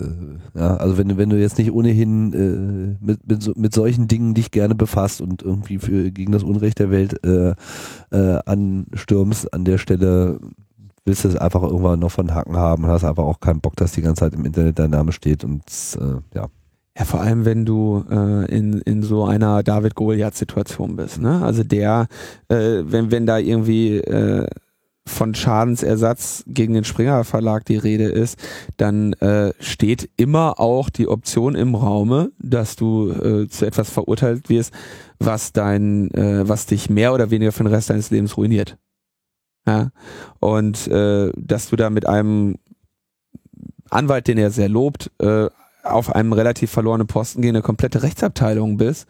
ja, 0.54 0.76
also 0.76 0.98
wenn 0.98 1.08
du, 1.08 1.16
wenn 1.16 1.30
du 1.30 1.38
jetzt 1.38 1.56
nicht 1.58 1.70
ohnehin 1.70 2.32
äh, 2.32 3.04
mit, 3.04 3.28
mit, 3.28 3.56
mit 3.56 3.74
solchen 3.74 4.08
Dingen 4.08 4.34
dich 4.34 4.50
gerne 4.50 4.74
befasst 4.74 5.20
und 5.20 5.42
irgendwie 5.42 5.78
für 5.78 6.10
gegen 6.10 6.32
das 6.32 6.42
Unrecht 6.42 6.80
der 6.80 6.90
Welt 6.90 7.24
äh, 7.24 7.54
äh, 8.10 8.40
anstürmst 8.44 9.52
an 9.54 9.64
der 9.64 9.78
Stelle, 9.78 10.40
willst 11.04 11.22
du 11.22 11.28
es 11.28 11.36
einfach 11.36 11.62
irgendwann 11.62 12.00
noch 12.00 12.10
von 12.10 12.34
Hacken 12.34 12.56
haben 12.56 12.82
und 12.82 12.90
hast 12.90 13.04
einfach 13.04 13.22
auch 13.22 13.38
keinen 13.38 13.60
Bock, 13.60 13.76
dass 13.76 13.92
die 13.92 14.02
ganze 14.02 14.20
Zeit 14.20 14.34
im 14.34 14.44
Internet 14.44 14.80
dein 14.80 14.90
Name 14.90 15.12
steht 15.12 15.44
und 15.44 15.62
äh, 16.00 16.36
ja. 16.36 16.48
Ja, 16.98 17.04
vor 17.04 17.20
allem, 17.20 17.44
wenn 17.44 17.66
du 17.66 18.04
äh, 18.10 18.46
in, 18.46 18.80
in 18.80 19.02
so 19.02 19.24
einer 19.24 19.62
David-Goliath-Situation 19.62 20.96
bist. 20.96 21.20
Ne? 21.20 21.42
Also 21.42 21.62
der, 21.62 22.06
äh, 22.48 22.82
wenn, 22.84 23.10
wenn 23.10 23.26
da 23.26 23.38
irgendwie 23.38 23.98
äh, 23.98 24.46
von 25.06 25.34
Schadensersatz 25.34 26.42
gegen 26.46 26.72
den 26.72 26.84
Springer 26.84 27.24
Verlag 27.24 27.66
die 27.66 27.76
Rede 27.76 28.04
ist, 28.04 28.38
dann 28.78 29.12
äh, 29.14 29.52
steht 29.60 30.10
immer 30.16 30.58
auch 30.58 30.88
die 30.88 31.06
Option 31.06 31.54
im 31.54 31.74
Raume, 31.74 32.32
dass 32.38 32.76
du 32.76 33.10
äh, 33.10 33.48
zu 33.48 33.66
etwas 33.66 33.90
verurteilt 33.90 34.48
wirst, 34.48 34.72
was 35.18 35.52
dein, 35.52 36.10
äh, 36.12 36.48
was 36.48 36.64
dich 36.64 36.88
mehr 36.88 37.12
oder 37.12 37.30
weniger 37.30 37.52
für 37.52 37.62
den 37.62 37.72
Rest 37.72 37.90
deines 37.90 38.10
Lebens 38.10 38.36
ruiniert. 38.38 38.78
Ja? 39.66 39.90
Und 40.40 40.88
äh, 40.88 41.30
dass 41.36 41.68
du 41.68 41.76
da 41.76 41.90
mit 41.90 42.06
einem 42.06 42.56
Anwalt, 43.90 44.26
den 44.26 44.38
er 44.38 44.50
sehr 44.50 44.68
lobt, 44.68 45.10
äh, 45.18 45.48
auf 45.90 46.14
einem 46.14 46.32
relativ 46.32 46.70
verlorenen 46.70 47.06
Posten 47.06 47.42
gehen, 47.42 47.56
eine 47.56 47.62
komplette 47.62 48.02
Rechtsabteilung 48.02 48.76
bist, 48.76 49.06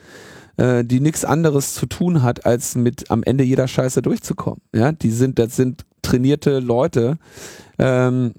äh, 0.57 0.85
die 0.85 1.01
nichts 1.01 1.25
anderes 1.25 1.75
zu 1.75 1.87
tun 1.87 2.23
hat, 2.23 2.47
als 2.47 2.75
mit 2.75 3.11
am 3.11 3.23
Ende 3.23 3.45
jeder 3.45 3.69
Scheiße 3.69 4.03
durchzukommen. 4.03 4.61
Ja, 4.75 4.93
die 4.93 5.11
sind, 5.11 5.39
das 5.39 5.57
sind 5.57 5.85
trainierte 6.03 6.61
Leute. 6.61 7.19
Ähm, 7.79 8.33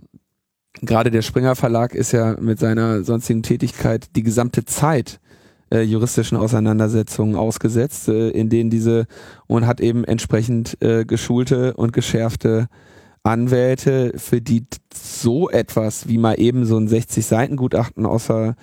Gerade 0.82 1.10
der 1.10 1.24
Springer 1.24 1.56
Verlag 1.56 1.96
ist 1.96 2.12
ja 2.12 2.36
mit 2.40 2.60
seiner 2.60 3.04
sonstigen 3.04 3.42
Tätigkeit 3.42 4.16
die 4.16 4.24
gesamte 4.24 4.64
Zeit 4.64 5.20
äh, 5.72 5.82
juristischen 5.82 6.38
Auseinandersetzungen 6.38 7.36
ausgesetzt, 7.36 8.08
äh, 8.08 8.30
in 8.30 8.50
denen 8.50 8.70
diese 8.70 9.08
und 9.48 9.66
hat 9.66 9.82
eben 9.82 10.04
entsprechend 10.04 10.82
äh, 10.82 11.04
geschulte 11.04 11.74
und 11.74 11.94
geschärfte 11.94 12.68
Anwälte, 13.28 14.14
für 14.16 14.42
die 14.42 14.66
so 14.94 15.50
etwas 15.50 16.08
wie 16.08 16.18
mal 16.18 16.40
eben 16.40 16.66
so 16.66 16.78
ein 16.78 16.88
60-Seiten-Gutachten 16.88 18.06
außer 18.06 18.56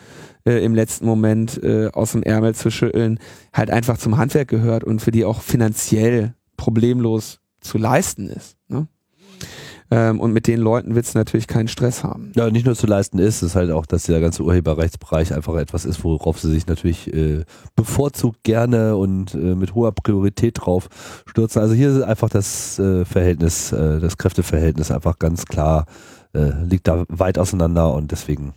äh, 0.46 0.64
im 0.64 0.74
letzten 0.74 1.06
Moment 1.06 1.62
äh, 1.62 1.90
aus 1.92 2.12
dem 2.12 2.22
Ärmel 2.22 2.54
zu 2.54 2.70
schütteln, 2.70 3.18
halt 3.52 3.70
einfach 3.70 3.98
zum 3.98 4.16
Handwerk 4.16 4.48
gehört 4.48 4.84
und 4.84 5.00
für 5.00 5.10
die 5.10 5.24
auch 5.24 5.42
finanziell 5.42 6.34
problemlos 6.56 7.40
zu 7.60 7.78
leisten 7.78 8.28
ist. 8.28 8.56
Ne? 8.68 8.88
Ähm, 9.94 10.18
und 10.18 10.32
mit 10.32 10.48
den 10.48 10.58
Leuten 10.58 10.96
wird 10.96 11.06
es 11.06 11.14
natürlich 11.14 11.46
keinen 11.46 11.68
Stress 11.68 12.02
haben. 12.02 12.32
Ja, 12.34 12.50
nicht 12.50 12.66
nur 12.66 12.74
zu 12.74 12.88
leisten 12.88 13.20
ist, 13.20 13.36
es 13.36 13.50
ist 13.50 13.54
halt 13.54 13.70
auch, 13.70 13.86
dass 13.86 14.02
der 14.02 14.20
ganze 14.20 14.42
Urheberrechtsbereich 14.42 15.32
einfach 15.32 15.54
etwas 15.54 15.84
ist, 15.84 16.02
worauf 16.02 16.40
sie 16.40 16.50
sich 16.50 16.66
natürlich 16.66 17.14
äh, 17.14 17.44
bevorzugt 17.76 18.42
gerne 18.42 18.96
und 18.96 19.34
äh, 19.34 19.54
mit 19.54 19.76
hoher 19.76 19.92
Priorität 19.92 20.56
drauf 20.60 20.88
stürzen. 21.26 21.62
Also 21.62 21.74
hier 21.74 21.90
ist 21.90 22.02
einfach 22.02 22.28
das 22.28 22.76
äh, 22.80 23.04
Verhältnis, 23.04 23.70
äh, 23.70 24.00
das 24.00 24.18
Kräfteverhältnis 24.18 24.90
einfach 24.90 25.20
ganz 25.20 25.44
klar, 25.44 25.86
äh, 26.34 26.50
liegt 26.64 26.88
da 26.88 27.04
weit 27.08 27.38
auseinander 27.38 27.94
und 27.94 28.10
deswegen 28.10 28.54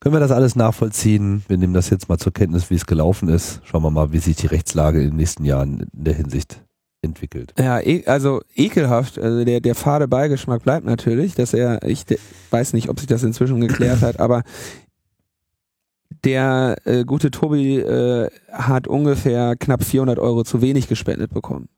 können 0.00 0.16
wir 0.16 0.20
das 0.20 0.32
alles 0.32 0.56
nachvollziehen. 0.56 1.44
Wir 1.46 1.58
nehmen 1.58 1.74
das 1.74 1.90
jetzt 1.90 2.08
mal 2.08 2.18
zur 2.18 2.32
Kenntnis, 2.32 2.70
wie 2.70 2.74
es 2.74 2.86
gelaufen 2.86 3.28
ist. 3.28 3.60
Schauen 3.62 3.84
wir 3.84 3.90
mal, 3.92 4.10
wie 4.10 4.18
sich 4.18 4.34
die 4.34 4.48
Rechtslage 4.48 5.00
in 5.00 5.10
den 5.10 5.16
nächsten 5.16 5.44
Jahren 5.44 5.86
in 5.94 6.04
der 6.04 6.14
Hinsicht 6.14 6.65
entwickelt. 7.06 7.54
Ja, 7.58 7.80
e 7.80 8.04
also 8.06 8.42
ekelhaft. 8.54 9.18
Also 9.18 9.44
der, 9.44 9.60
der 9.60 9.74
fade 9.74 10.06
Beigeschmack 10.08 10.62
bleibt 10.62 10.84
natürlich, 10.84 11.34
dass 11.34 11.54
er, 11.54 11.82
ich 11.84 12.04
weiß 12.50 12.72
nicht, 12.74 12.88
ob 12.88 12.98
sich 12.98 13.08
das 13.08 13.22
inzwischen 13.22 13.60
geklärt 13.60 14.02
hat, 14.02 14.20
aber 14.20 14.42
der 16.24 16.76
äh, 16.84 17.04
gute 17.04 17.30
Tobi 17.30 17.78
äh, 17.78 18.28
hat 18.50 18.88
ungefähr 18.88 19.56
knapp 19.56 19.84
400 19.84 20.18
Euro 20.18 20.44
zu 20.44 20.60
wenig 20.60 20.88
gespendet 20.88 21.32
bekommen. 21.32 21.68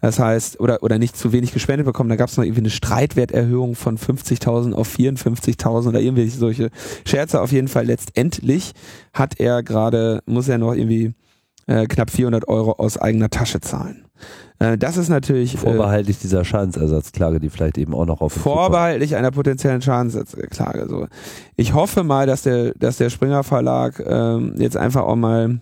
Das 0.00 0.18
heißt, 0.18 0.60
oder, 0.60 0.82
oder 0.82 0.98
nicht 0.98 1.16
zu 1.16 1.32
wenig 1.32 1.52
gespendet 1.52 1.84
bekommen, 1.84 2.08
da 2.08 2.16
gab 2.16 2.28
es 2.28 2.36
noch 2.36 2.44
irgendwie 2.44 2.62
eine 2.62 2.70
Streitwerterhöhung 2.70 3.74
von 3.74 3.98
50.000 3.98 4.72
auf 4.72 4.96
54.000 4.96 5.88
oder 5.88 6.00
irgendwie 6.00 6.28
solche 6.28 6.70
Scherze. 7.04 7.40
Auf 7.40 7.52
jeden 7.52 7.68
Fall 7.68 7.86
letztendlich 7.86 8.72
hat 9.12 9.40
er 9.40 9.62
gerade, 9.62 10.22
muss 10.26 10.48
er 10.48 10.58
noch 10.58 10.74
irgendwie 10.74 11.14
äh, 11.66 11.86
knapp 11.86 12.10
400 12.10 12.46
Euro 12.48 12.72
aus 12.72 12.96
eigener 12.98 13.30
Tasche 13.30 13.60
zahlen. 13.60 14.04
Äh, 14.58 14.78
das 14.78 14.96
ist 14.96 15.08
natürlich 15.08 15.54
äh, 15.54 15.58
vorbehaltlich 15.58 16.18
dieser 16.18 16.44
Schadensersatzklage, 16.44 17.40
die 17.40 17.50
vielleicht 17.50 17.78
eben 17.78 17.94
auch 17.94 18.06
noch 18.06 18.20
auf 18.20 18.32
vorbehaltlich 18.32 19.16
einer 19.16 19.30
potenziellen 19.30 19.82
Schadensersatzklage. 19.82 20.86
So, 20.88 21.06
ich 21.56 21.74
hoffe 21.74 22.04
mal, 22.04 22.26
dass 22.26 22.42
der, 22.42 22.74
dass 22.74 22.96
der 22.98 23.10
Springer 23.10 23.44
Verlag 23.44 24.02
ähm, 24.04 24.54
jetzt 24.58 24.76
einfach 24.76 25.02
auch 25.02 25.16
mal 25.16 25.60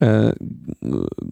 äh, 0.00 0.32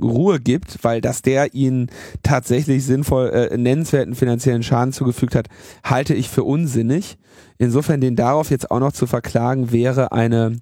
Ruhe 0.00 0.40
gibt, 0.40 0.84
weil 0.84 1.00
dass 1.00 1.22
der 1.22 1.54
ihnen 1.54 1.90
tatsächlich 2.22 2.84
sinnvoll 2.84 3.28
äh, 3.30 3.56
nennenswerten 3.56 4.14
finanziellen 4.14 4.62
Schaden 4.62 4.92
zugefügt 4.92 5.34
hat, 5.34 5.48
halte 5.82 6.14
ich 6.14 6.28
für 6.28 6.44
unsinnig. 6.44 7.18
Insofern 7.56 8.00
den 8.00 8.14
darauf 8.14 8.50
jetzt 8.50 8.70
auch 8.70 8.80
noch 8.80 8.92
zu 8.92 9.06
verklagen 9.06 9.72
wäre 9.72 10.12
eine 10.12 10.58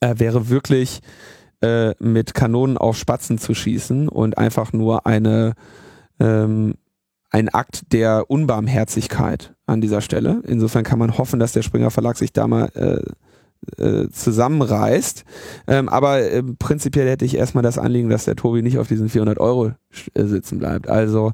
äh, 0.00 0.14
wäre 0.18 0.48
wirklich 0.48 1.00
äh, 1.60 1.94
mit 1.98 2.34
Kanonen 2.34 2.78
auf 2.78 2.96
Spatzen 2.96 3.38
zu 3.38 3.54
schießen 3.54 4.08
und 4.08 4.38
einfach 4.38 4.72
nur 4.72 5.06
eine 5.06 5.54
ähm, 6.20 6.74
ein 7.30 7.48
Akt 7.50 7.92
der 7.92 8.30
Unbarmherzigkeit 8.30 9.54
an 9.66 9.80
dieser 9.80 10.00
Stelle. 10.00 10.42
Insofern 10.46 10.84
kann 10.84 10.98
man 10.98 11.18
hoffen, 11.18 11.38
dass 11.38 11.52
der 11.52 11.62
Springer 11.62 11.90
Verlag 11.90 12.16
sich 12.16 12.32
da 12.32 12.46
mal 12.46 12.70
äh, 12.74 13.82
äh, 13.82 14.08
zusammenreißt. 14.10 15.24
Ähm, 15.66 15.88
aber 15.88 16.20
äh, 16.20 16.42
prinzipiell 16.42 17.08
hätte 17.08 17.24
ich 17.24 17.36
erstmal 17.36 17.62
das 17.62 17.78
Anliegen, 17.78 18.08
dass 18.08 18.24
der 18.24 18.36
Tobi 18.36 18.62
nicht 18.62 18.78
auf 18.78 18.88
diesen 18.88 19.08
400 19.08 19.38
Euro 19.38 19.72
äh, 20.14 20.24
sitzen 20.24 20.58
bleibt. 20.58 20.88
Also 20.88 21.32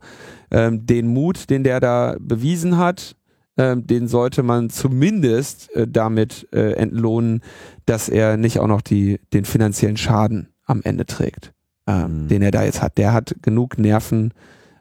ähm, 0.50 0.84
den 0.84 1.06
Mut, 1.06 1.50
den 1.50 1.64
der 1.64 1.80
da 1.80 2.16
bewiesen 2.18 2.76
hat, 2.78 3.14
ähm, 3.56 3.86
den 3.86 4.08
sollte 4.08 4.42
man 4.42 4.70
zumindest 4.70 5.74
äh, 5.76 5.86
damit 5.86 6.48
äh, 6.52 6.72
entlohnen, 6.72 7.40
dass 7.86 8.08
er 8.08 8.36
nicht 8.36 8.58
auch 8.58 8.66
noch 8.66 8.80
die, 8.80 9.20
den 9.32 9.44
finanziellen 9.44 9.96
Schaden 9.96 10.48
am 10.64 10.82
Ende 10.82 11.06
trägt, 11.06 11.52
ähm, 11.86 12.24
mhm. 12.24 12.28
den 12.28 12.42
er 12.42 12.50
da 12.50 12.64
jetzt 12.64 12.82
hat. 12.82 12.98
Der 12.98 13.12
hat 13.12 13.36
genug 13.42 13.78
Nerven 13.78 14.32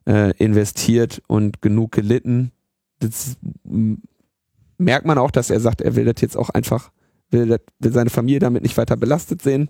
äh, 0.08 0.32
investiert 0.38 1.22
und 1.28 1.62
genug 1.62 1.92
gelitten. 1.92 2.52
Das 3.00 3.38
merkt 4.78 5.06
man 5.06 5.18
auch, 5.18 5.32
dass 5.32 5.50
er 5.50 5.60
sagt, 5.60 5.82
er 5.82 5.96
will 5.96 6.06
das 6.06 6.22
jetzt 6.22 6.38
auch 6.38 6.50
einfach 6.50 6.92
will, 7.30 7.60
will 7.80 7.92
seine 7.92 8.10
Familie 8.10 8.40
damit 8.40 8.64
nicht 8.64 8.78
weiter 8.78 8.98
belastet 8.98 9.42
sehen. 9.42 9.70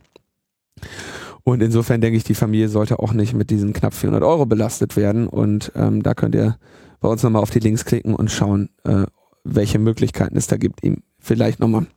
Und 1.44 1.62
insofern 1.62 2.00
denke 2.00 2.18
ich, 2.18 2.24
die 2.24 2.36
Familie 2.36 2.70
sollte 2.70 3.00
auch 3.00 3.14
nicht 3.14 3.34
mit 3.34 3.50
diesen 3.50 3.74
knapp 3.74 3.94
400 3.94 4.24
Euro 4.24 4.46
belastet 4.46 4.96
werden. 4.96 5.28
Und 5.28 5.72
ähm, 5.76 6.02
da 6.02 6.14
könnt 6.14 6.36
ihr 6.36 6.58
bei 7.04 7.10
uns 7.10 7.22
nochmal 7.22 7.44
auf 7.44 7.52
die 7.52 7.60
Links 7.60 7.86
klicken 7.86 8.16
und 8.16 8.32
schauen, 8.32 8.70
äh, 8.86 9.04
welche 9.44 9.78
Möglichkeiten 9.78 10.38
es 10.38 10.48
da 10.48 10.56
gibt, 10.56 10.86
ihm 10.86 11.04
vielleicht 11.20 11.60
nochmal 11.60 11.88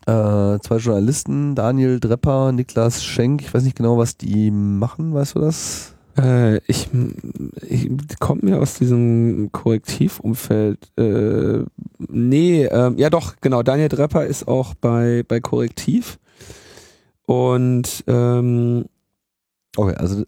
äh, 0.07 0.61
zwei 0.61 0.77
Journalisten, 0.77 1.57
Daniel 1.57 1.98
Drepper, 1.98 2.53
Niklas 2.53 3.05
Schenk, 3.05 3.43
ich 3.43 3.53
weiß 3.53 3.65
nicht 3.65 3.77
genau, 3.77 3.98
was 3.98 4.16
die 4.16 4.53
machen, 4.53 5.12
weißt 5.12 5.35
du 5.35 5.40
das? 5.40 5.95
Äh, 6.19 6.59
ich, 6.67 6.89
ich 7.69 7.91
kommt 8.21 8.43
mir 8.43 8.61
aus 8.61 8.75
diesem 8.75 9.51
Korrektivumfeld. 9.53 10.79
Äh, 10.97 11.65
nee, 11.99 12.65
äh, 12.65 12.93
ja 12.97 13.11
doch, 13.11 13.37
genau. 13.41 13.63
Daniel 13.63 13.89
Drepper 13.89 14.27
ist 14.27 14.49
auch 14.49 14.75
bei, 14.75 15.25
bei 15.27 15.41
Korrektiv. 15.41 16.19
Und 17.27 18.05
ähm, 18.07 18.87
Okay, 19.77 19.95
also 19.97 20.25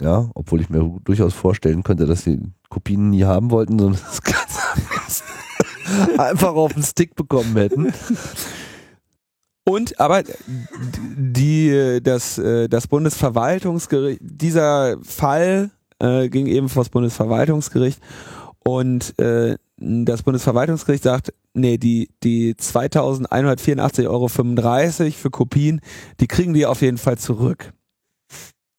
ja, 0.00 0.30
obwohl 0.34 0.60
ich 0.60 0.70
mir 0.70 0.98
durchaus 1.04 1.34
vorstellen 1.34 1.82
könnte, 1.82 2.06
dass 2.06 2.24
die 2.24 2.40
Kopien 2.68 3.10
nie 3.10 3.24
haben 3.24 3.50
wollten, 3.50 3.78
sondern 3.78 4.00
das 4.06 4.22
Ganze 4.22 4.60
einfach 6.18 6.54
auf 6.54 6.72
den 6.72 6.82
Stick 6.82 7.14
bekommen 7.14 7.56
hätten. 7.56 7.92
Und 9.64 10.00
aber 10.00 10.22
die 11.16 12.00
das 12.02 12.36
das 12.36 12.86
Bundesverwaltungsgericht 12.86 14.20
dieser 14.22 14.96
Fall 15.02 15.70
äh, 15.98 16.28
ging 16.28 16.46
eben 16.46 16.68
vor 16.68 16.84
das 16.84 16.90
Bundesverwaltungsgericht 16.90 18.00
und 18.64 19.18
äh, 19.18 19.56
das 19.76 20.22
Bundesverwaltungsgericht 20.22 21.02
sagt, 21.04 21.32
nee, 21.54 21.78
die 21.78 22.10
die 22.22 22.54
2.184,35 22.54 24.06
Euro 24.08 24.28
für 24.28 25.30
Kopien, 25.30 25.80
die 26.20 26.26
kriegen 26.26 26.54
die 26.54 26.66
auf 26.66 26.82
jeden 26.82 26.98
Fall 26.98 27.18
zurück. 27.18 27.72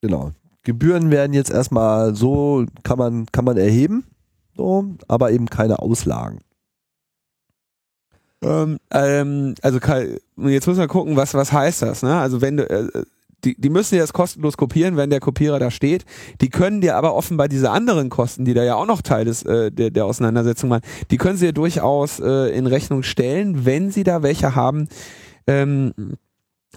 Genau. 0.02 0.32
Gebühren 0.62 1.10
werden 1.10 1.32
jetzt 1.32 1.50
erstmal 1.50 2.14
so, 2.14 2.66
kann 2.82 2.98
man, 2.98 3.26
kann 3.32 3.44
man 3.44 3.56
erheben, 3.56 4.04
so, 4.54 4.84
aber 5.08 5.32
eben 5.32 5.46
keine 5.46 5.78
Auslagen. 5.78 6.40
Ähm, 8.42 8.78
ähm, 8.90 9.54
also 9.62 9.78
jetzt 9.78 10.66
müssen 10.66 10.78
wir 10.78 10.88
gucken, 10.88 11.16
was, 11.16 11.34
was 11.34 11.52
heißt 11.52 11.82
das, 11.82 12.02
ne? 12.02 12.18
Also 12.18 12.40
wenn 12.40 12.56
du, 12.56 12.68
äh, 12.68 13.04
die, 13.44 13.58
die 13.58 13.70
müssen 13.70 13.94
dir 13.94 14.00
das 14.00 14.12
kostenlos 14.12 14.56
kopieren, 14.56 14.96
wenn 14.96 15.10
der 15.10 15.20
Kopierer 15.20 15.58
da 15.58 15.70
steht. 15.70 16.04
Die 16.40 16.50
können 16.50 16.80
dir 16.80 16.96
aber 16.96 17.14
offenbar 17.14 17.48
diese 17.48 17.70
anderen 17.70 18.10
Kosten, 18.10 18.44
die 18.44 18.54
da 18.54 18.62
ja 18.62 18.74
auch 18.74 18.86
noch 18.86 19.02
Teil 19.02 19.24
des, 19.24 19.42
äh, 19.44 19.70
der, 19.70 19.90
der 19.90 20.04
Auseinandersetzung 20.04 20.70
waren, 20.70 20.82
die 21.10 21.16
können 21.16 21.38
sie 21.38 21.46
dir 21.46 21.52
durchaus 21.52 22.20
äh, 22.20 22.54
in 22.56 22.66
Rechnung 22.66 23.02
stellen, 23.02 23.64
wenn 23.64 23.90
sie 23.90 24.04
da 24.04 24.22
welche 24.22 24.54
haben, 24.54 24.88
ähm, 25.46 25.92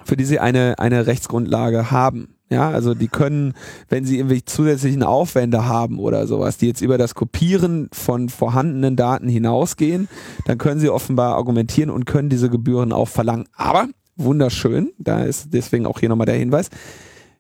für 0.05 0.18
die 0.18 0.26
sie 0.26 0.39
eine, 0.39 0.80
eine 0.80 1.05
Rechtsgrundlage 1.05 1.91
haben. 1.91 2.32
Ja, 2.49 2.70
also 2.70 2.94
die 2.94 3.07
können, 3.07 3.53
wenn 3.90 4.06
sie 4.06 4.20
irgendwie 4.20 4.45
zusätzlichen 4.45 5.02
Aufwände 5.02 5.65
haben 5.65 5.98
oder 5.98 6.28
sowas, 6.28 6.57
die 6.57 6.68
jetzt 6.68 6.82
über 6.82 6.98
das 6.98 7.15
Kopieren 7.15 7.90
von 7.91 8.30
vorhandenen 8.30 8.95
Daten 8.95 9.28
hinausgehen, 9.28 10.07
dann 10.45 10.57
können 10.57 10.80
sie 10.80 10.90
offenbar 10.90 11.36
argumentieren 11.36 11.90
und 11.90 12.06
können 12.06 12.30
diese 12.30 12.49
Gebühren 12.49 12.91
auch 12.91 13.07
verlangen. 13.07 13.45
Aber 13.56 13.88
wunderschön, 14.18 14.91
da 14.99 15.24
ist 15.24 15.53
deswegen 15.53 15.86
auch 15.86 15.99
hier 15.99 16.10
nochmal 16.10 16.28
der 16.28 16.36
Hinweis, 16.36 16.70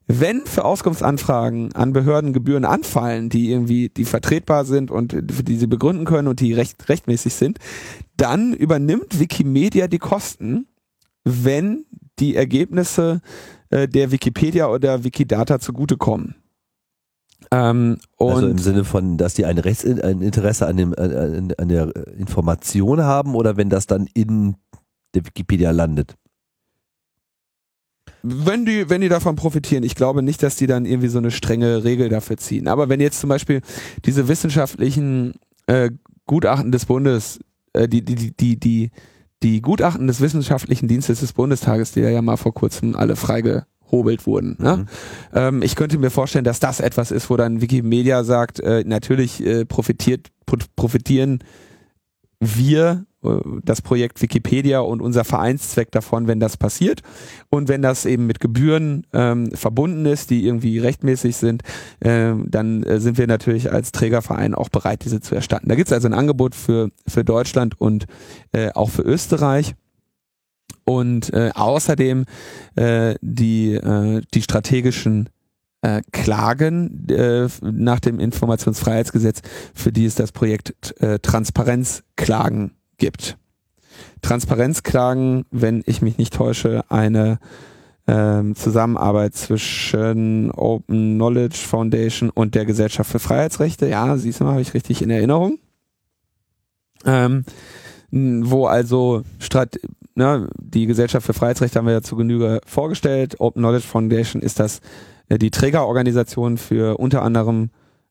wenn 0.07 0.45
für 0.45 0.65
Auskunftsanfragen 0.65 1.73
an 1.73 1.93
Behörden 1.93 2.33
Gebühren 2.33 2.65
anfallen, 2.65 3.29
die 3.29 3.51
irgendwie, 3.51 3.89
die 3.89 4.05
vertretbar 4.05 4.65
sind 4.65 4.91
und 4.91 5.15
die 5.21 5.55
sie 5.55 5.67
begründen 5.67 6.05
können 6.05 6.27
und 6.27 6.39
die 6.39 6.53
recht, 6.53 6.89
rechtmäßig 6.89 7.33
sind, 7.33 7.59
dann 8.17 8.53
übernimmt 8.53 9.19
Wikimedia 9.19 9.87
die 9.87 9.99
Kosten, 9.99 10.67
wenn 11.23 11.85
die 12.19 12.35
Ergebnisse 12.35 13.21
äh, 13.73 13.87
der 13.87 14.11
Wikipedia 14.11 14.67
oder 14.67 15.03
Wikidata 15.03 15.59
zugutekommen. 15.59 16.35
Ähm, 17.51 17.97
also 18.19 18.47
im 18.47 18.59
Sinne 18.59 18.83
von, 18.83 19.17
dass 19.17 19.33
die 19.33 19.45
ein, 19.45 19.57
Rechts 19.57 19.83
ein 19.83 20.21
Interesse 20.21 20.67
an, 20.67 20.77
dem, 20.77 20.93
an, 20.93 21.53
an 21.57 21.67
der 21.69 21.91
Information 22.17 23.01
haben 23.01 23.33
oder 23.33 23.57
wenn 23.57 23.69
das 23.69 23.87
dann 23.87 24.07
in 24.13 24.55
der 25.15 25.25
Wikipedia 25.25 25.71
landet? 25.71 26.15
Wenn 28.21 28.65
die, 28.65 28.89
wenn 28.89 29.01
die 29.01 29.09
davon 29.09 29.35
profitieren, 29.35 29.83
ich 29.83 29.95
glaube 29.95 30.21
nicht, 30.21 30.43
dass 30.43 30.55
die 30.55 30.67
dann 30.67 30.85
irgendwie 30.85 31.09
so 31.09 31.17
eine 31.17 31.31
strenge 31.31 31.83
Regel 31.83 32.09
dafür 32.09 32.37
ziehen. 32.37 32.67
Aber 32.67 32.89
wenn 32.89 33.01
jetzt 33.01 33.19
zum 33.19 33.29
Beispiel 33.29 33.61
diese 34.05 34.27
wissenschaftlichen 34.27 35.33
äh, 35.65 35.89
Gutachten 36.27 36.71
des 36.71 36.85
Bundes, 36.85 37.39
äh, 37.73 37.87
die, 37.89 38.05
die, 38.05 38.35
die, 38.37 38.59
die, 38.59 38.91
die 39.43 39.61
Gutachten 39.61 40.07
des 40.07 40.21
wissenschaftlichen 40.21 40.87
Dienstes 40.87 41.19
des 41.19 41.33
Bundestages, 41.33 41.91
die 41.91 41.99
ja 41.99 42.21
mal 42.21 42.37
vor 42.37 42.53
kurzem 42.53 42.95
alle 42.95 43.15
freigehobelt 43.15 44.25
wurden. 44.25 44.55
Ne? 44.59 44.77
Mhm. 44.77 44.87
Ähm, 45.33 45.61
ich 45.61 45.75
könnte 45.75 45.97
mir 45.97 46.09
vorstellen, 46.09 46.45
dass 46.45 46.59
das 46.59 46.79
etwas 46.79 47.11
ist, 47.11 47.29
wo 47.29 47.37
dann 47.37 47.61
Wikimedia 47.61 48.23
sagt, 48.23 48.59
äh, 48.59 48.83
natürlich 48.85 49.45
äh, 49.45 49.65
profitiert, 49.65 50.29
profitieren 50.75 51.39
wir 52.39 53.05
das 53.63 53.81
Projekt 53.81 54.21
Wikipedia 54.21 54.79
und 54.79 55.01
unser 55.01 55.23
Vereinszweck 55.23 55.91
davon, 55.91 56.27
wenn 56.27 56.39
das 56.39 56.57
passiert. 56.57 57.01
Und 57.49 57.69
wenn 57.69 57.81
das 57.81 58.05
eben 58.05 58.25
mit 58.25 58.39
Gebühren 58.39 59.05
ähm, 59.13 59.51
verbunden 59.51 60.05
ist, 60.05 60.29
die 60.29 60.45
irgendwie 60.45 60.79
rechtmäßig 60.79 61.35
sind, 61.35 61.63
äh, 61.99 62.33
dann 62.45 62.83
äh, 62.83 62.99
sind 62.99 63.17
wir 63.17 63.27
natürlich 63.27 63.71
als 63.71 63.91
Trägerverein 63.91 64.55
auch 64.55 64.69
bereit, 64.69 65.05
diese 65.05 65.21
zu 65.21 65.35
erstatten. 65.35 65.69
Da 65.69 65.75
gibt 65.75 65.87
es 65.87 65.93
also 65.93 66.07
ein 66.07 66.13
Angebot 66.13 66.55
für, 66.55 66.89
für 67.07 67.23
Deutschland 67.23 67.79
und 67.79 68.05
äh, 68.51 68.71
auch 68.71 68.89
für 68.89 69.03
Österreich. 69.03 69.75
Und 70.85 71.31
äh, 71.33 71.51
außerdem 71.53 72.25
äh, 72.75 73.15
die, 73.21 73.75
äh, 73.75 74.21
die 74.33 74.41
strategischen 74.41 75.29
äh, 75.83 76.01
Klagen 76.11 77.07
äh, 77.09 77.47
nach 77.61 77.99
dem 77.99 78.19
Informationsfreiheitsgesetz, 78.19 79.41
für 79.73 79.91
die 79.91 80.05
es 80.05 80.15
das 80.15 80.31
Projekt 80.31 80.99
äh, 81.01 81.19
Transparenzklagen 81.19 82.71
gibt. 83.03 83.37
Transparenzklagen, 84.21 85.43
wenn 85.51 85.83
ich 85.85 86.01
mich 86.01 86.17
nicht 86.17 86.33
täusche, 86.33 86.85
eine 86.87 87.37
ähm, 88.07 88.55
Zusammenarbeit 88.55 89.35
zwischen 89.35 90.51
Open 90.51 91.15
Knowledge 91.15 91.57
Foundation 91.57 92.29
und 92.29 92.55
der 92.55 92.63
Gesellschaft 92.63 93.11
für 93.11 93.19
Freiheitsrechte. 93.19 93.89
Ja, 93.89 94.15
siehst 94.15 94.39
du 94.39 94.45
mal, 94.45 94.51
habe 94.51 94.61
ich 94.61 94.73
richtig 94.73 95.01
in 95.01 95.09
Erinnerung. 95.09 95.59
Ähm, 97.05 97.43
wo 98.11 98.67
also 98.67 99.23
Strat 99.39 99.77
ne, 100.15 100.47
die 100.57 100.85
Gesellschaft 100.85 101.25
für 101.25 101.33
Freiheitsrechte 101.33 101.77
haben 101.77 101.87
wir 101.87 101.93
ja 101.93 102.01
zu 102.01 102.15
Genüge 102.15 102.61
vorgestellt. 102.65 103.41
Open 103.41 103.61
Knowledge 103.61 103.85
Foundation 103.85 104.41
ist 104.41 104.61
das 104.61 104.79
äh, 105.27 105.37
die 105.37 105.51
Trägerorganisation 105.51 106.57
für 106.57 106.97
unter 106.99 107.21
anderem 107.21 107.69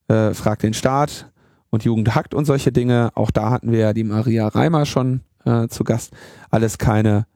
äh, 0.09 0.35
Frag 0.35 0.59
den 0.59 0.74
Staat 0.74 1.31
und 1.73 1.85
Jugend 1.85 2.15
hackt 2.15 2.35
und 2.35 2.44
solche 2.44 2.70
Dinge. 2.70 3.11
Auch 3.15 3.31
da 3.31 3.51
hatten 3.51 3.73
wir 3.73 3.78
ja 3.78 3.93
die 3.93 4.05
Maria 4.05 4.47
Reimer 4.47 4.86
schon 4.86 5.23
äh, 5.44 5.69
zu 5.69 5.85
Gast. 5.85 6.12
Alles 6.51 6.78
keine, 6.78 7.27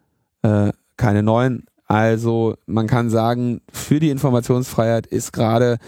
äh, 0.43 0.73
keine 0.97 1.23
neuen. 1.23 1.65
Also 1.87 2.57
man 2.67 2.87
kann 2.87 3.11
sagen, 3.11 3.63
für 3.73 3.99
die 3.99 4.11
Informationsfreiheit 4.11 5.07
ist 5.07 5.33
gerade 5.33 5.79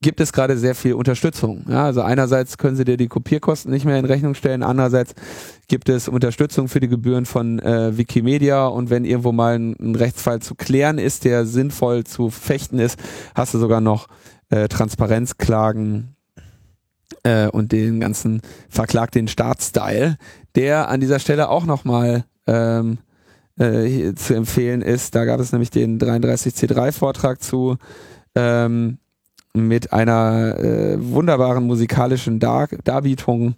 gibt 0.00 0.20
es 0.20 0.32
gerade 0.32 0.58
sehr 0.58 0.74
viel 0.74 0.94
Unterstützung. 0.94 1.64
Ja, 1.68 1.84
also 1.84 2.02
einerseits 2.02 2.58
können 2.58 2.74
sie 2.74 2.84
dir 2.84 2.96
die 2.96 3.06
Kopierkosten 3.06 3.70
nicht 3.70 3.84
mehr 3.84 4.00
in 4.00 4.04
Rechnung 4.04 4.34
stellen, 4.34 4.64
andererseits 4.64 5.14
gibt 5.68 5.88
es 5.88 6.08
Unterstützung 6.08 6.66
für 6.66 6.80
die 6.80 6.88
Gebühren 6.88 7.24
von 7.24 7.60
äh, 7.60 7.96
Wikimedia 7.96 8.66
und 8.66 8.90
wenn 8.90 9.04
irgendwo 9.04 9.30
mal 9.30 9.54
ein, 9.54 9.76
ein, 9.80 9.94
Rechtsfall 9.94 10.40
zu 10.40 10.56
klären 10.56 10.98
ist, 10.98 11.24
der 11.24 11.46
sinnvoll 11.46 12.02
zu 12.02 12.30
fechten 12.30 12.80
ist, 12.80 12.98
hast 13.36 13.54
du 13.54 13.58
sogar 13.58 13.80
noch 13.80 14.08
äh, 14.50 14.66
Transparenzklagen 14.66 16.16
äh, 17.22 17.48
und 17.48 17.72
den 17.72 18.00
ganzen 18.00 18.40
Verklag 18.68 19.10
den 19.12 19.28
Staatsstyle, 19.28 20.16
der 20.54 20.88
an 20.88 21.00
dieser 21.00 21.18
Stelle 21.18 21.48
auch 21.48 21.64
nochmal 21.64 22.24
ähm, 22.46 22.98
äh, 23.58 24.14
zu 24.14 24.34
empfehlen 24.34 24.82
ist. 24.82 25.14
Da 25.14 25.24
gab 25.24 25.40
es 25.40 25.52
nämlich 25.52 25.70
den 25.70 25.98
33C3-Vortrag 25.98 27.42
zu 27.42 27.76
ähm, 28.34 28.98
mit 29.54 29.92
einer 29.92 30.58
äh, 30.58 30.96
wunderbaren 30.98 31.64
musikalischen 31.64 32.40
Dar 32.40 32.68
Darbietung. 32.84 33.54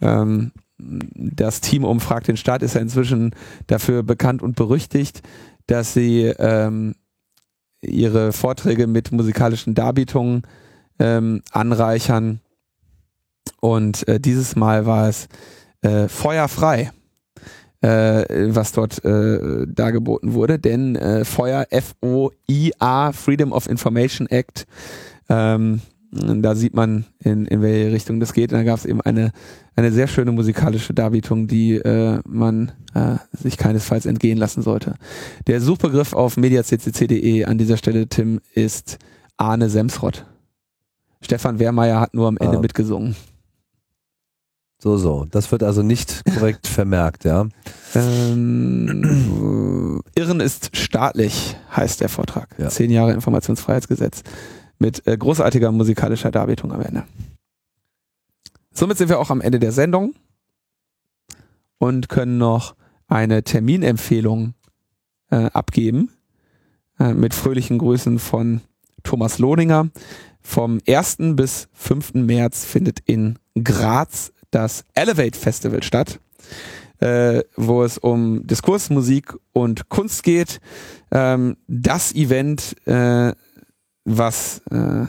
Ähm, 0.00 0.52
das 0.78 1.60
Team 1.60 1.84
umfragt 1.84 2.28
den 2.28 2.36
Staat 2.36 2.62
ist 2.62 2.74
ja 2.74 2.80
inzwischen 2.80 3.34
dafür 3.66 4.02
bekannt 4.02 4.42
und 4.42 4.56
berüchtigt, 4.56 5.22
dass 5.66 5.94
sie 5.94 6.24
ähm, 6.38 6.94
ihre 7.80 8.32
Vorträge 8.32 8.86
mit 8.86 9.12
musikalischen 9.12 9.74
Darbietungen 9.74 10.42
ähm, 10.98 11.42
anreichern. 11.50 12.40
Und 13.60 14.06
äh, 14.08 14.20
dieses 14.20 14.56
Mal 14.56 14.86
war 14.86 15.08
es 15.08 15.28
äh, 15.82 16.08
feuerfrei, 16.08 16.90
äh, 17.80 18.24
was 18.54 18.72
dort 18.72 19.04
äh, 19.04 19.66
dargeboten 19.66 20.34
wurde, 20.34 20.58
denn 20.58 20.96
äh, 20.96 21.24
Feuer 21.24 21.66
F-O-I-A, 21.70 23.12
Freedom 23.12 23.52
of 23.52 23.68
Information 23.68 24.26
Act, 24.28 24.66
ähm, 25.28 25.80
da 26.12 26.54
sieht 26.54 26.74
man, 26.74 27.06
in, 27.20 27.46
in 27.46 27.62
welche 27.62 27.90
Richtung 27.90 28.20
das 28.20 28.34
geht. 28.34 28.52
Und 28.52 28.58
da 28.58 28.64
gab 28.64 28.78
es 28.78 28.84
eben 28.84 29.00
eine, 29.00 29.32
eine 29.76 29.90
sehr 29.92 30.08
schöne 30.08 30.30
musikalische 30.30 30.92
Darbietung, 30.92 31.46
die 31.46 31.76
äh, 31.76 32.20
man 32.28 32.72
äh, 32.92 33.16
sich 33.32 33.56
keinesfalls 33.56 34.04
entgehen 34.04 34.36
lassen 34.36 34.62
sollte. 34.62 34.96
Der 35.46 35.62
Suchbegriff 35.62 36.12
auf 36.12 36.36
mediaccc.de 36.36 37.44
an 37.46 37.56
dieser 37.56 37.78
Stelle, 37.78 38.08
Tim, 38.08 38.40
ist 38.54 38.98
Arne 39.38 39.70
Semsrott. 39.70 40.26
Stefan 41.22 41.58
Wehrmeier 41.58 42.00
hat 42.00 42.14
nur 42.14 42.28
am 42.28 42.36
Ende 42.36 42.58
ah. 42.58 42.60
mitgesungen. 42.60 43.16
So, 44.82 44.96
so. 44.96 45.26
Das 45.30 45.52
wird 45.52 45.62
also 45.62 45.84
nicht 45.84 46.24
korrekt 46.34 46.66
vermerkt, 46.66 47.22
ja. 47.22 47.46
Ähm, 47.94 49.22
Irren 50.16 50.40
ist 50.40 50.76
staatlich, 50.76 51.56
heißt 51.76 52.00
der 52.00 52.08
Vortrag. 52.08 52.48
Ja. 52.58 52.68
Zehn 52.68 52.90
Jahre 52.90 53.12
Informationsfreiheitsgesetz 53.12 54.24
mit 54.80 55.06
äh, 55.06 55.16
großartiger 55.16 55.70
musikalischer 55.70 56.32
Darbietung 56.32 56.72
am 56.72 56.80
Ende. 56.80 57.04
Somit 58.72 58.98
sind 58.98 59.08
wir 59.08 59.20
auch 59.20 59.30
am 59.30 59.40
Ende 59.40 59.60
der 59.60 59.70
Sendung 59.70 60.14
und 61.78 62.08
können 62.08 62.38
noch 62.38 62.74
eine 63.06 63.44
Terminempfehlung 63.44 64.54
äh, 65.30 65.44
abgeben 65.52 66.10
äh, 66.98 67.14
mit 67.14 67.34
fröhlichen 67.34 67.78
Grüßen 67.78 68.18
von 68.18 68.62
Thomas 69.04 69.38
Lohninger. 69.38 69.90
Vom 70.40 70.80
1. 70.88 71.18
bis 71.36 71.68
5. 71.74 72.14
März 72.14 72.64
findet 72.64 72.98
in 73.06 73.38
Graz 73.62 74.32
das 74.52 74.84
Elevate 74.94 75.36
Festival 75.36 75.82
statt, 75.82 76.20
äh, 77.00 77.42
wo 77.56 77.82
es 77.82 77.98
um 77.98 78.46
Diskurs, 78.46 78.88
Musik 78.90 79.34
und 79.52 79.88
Kunst 79.88 80.22
geht. 80.22 80.60
Ähm, 81.10 81.56
das 81.66 82.14
Event 82.14 82.76
äh, 82.86 83.32
was 84.04 84.58
äh, 84.70 85.06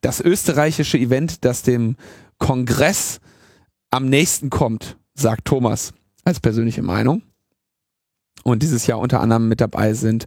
das 0.00 0.20
österreichische 0.20 0.98
Event, 0.98 1.44
das 1.44 1.62
dem 1.62 1.96
Kongress 2.38 3.20
am 3.90 4.06
nächsten 4.06 4.50
kommt, 4.50 4.96
sagt 5.14 5.44
Thomas 5.44 5.92
als 6.24 6.40
persönliche 6.40 6.82
Meinung. 6.82 7.22
Und 8.44 8.62
dieses 8.62 8.86
Jahr 8.86 8.98
unter 8.98 9.20
anderem 9.20 9.48
mit 9.48 9.60
dabei 9.60 9.94
sind 9.94 10.26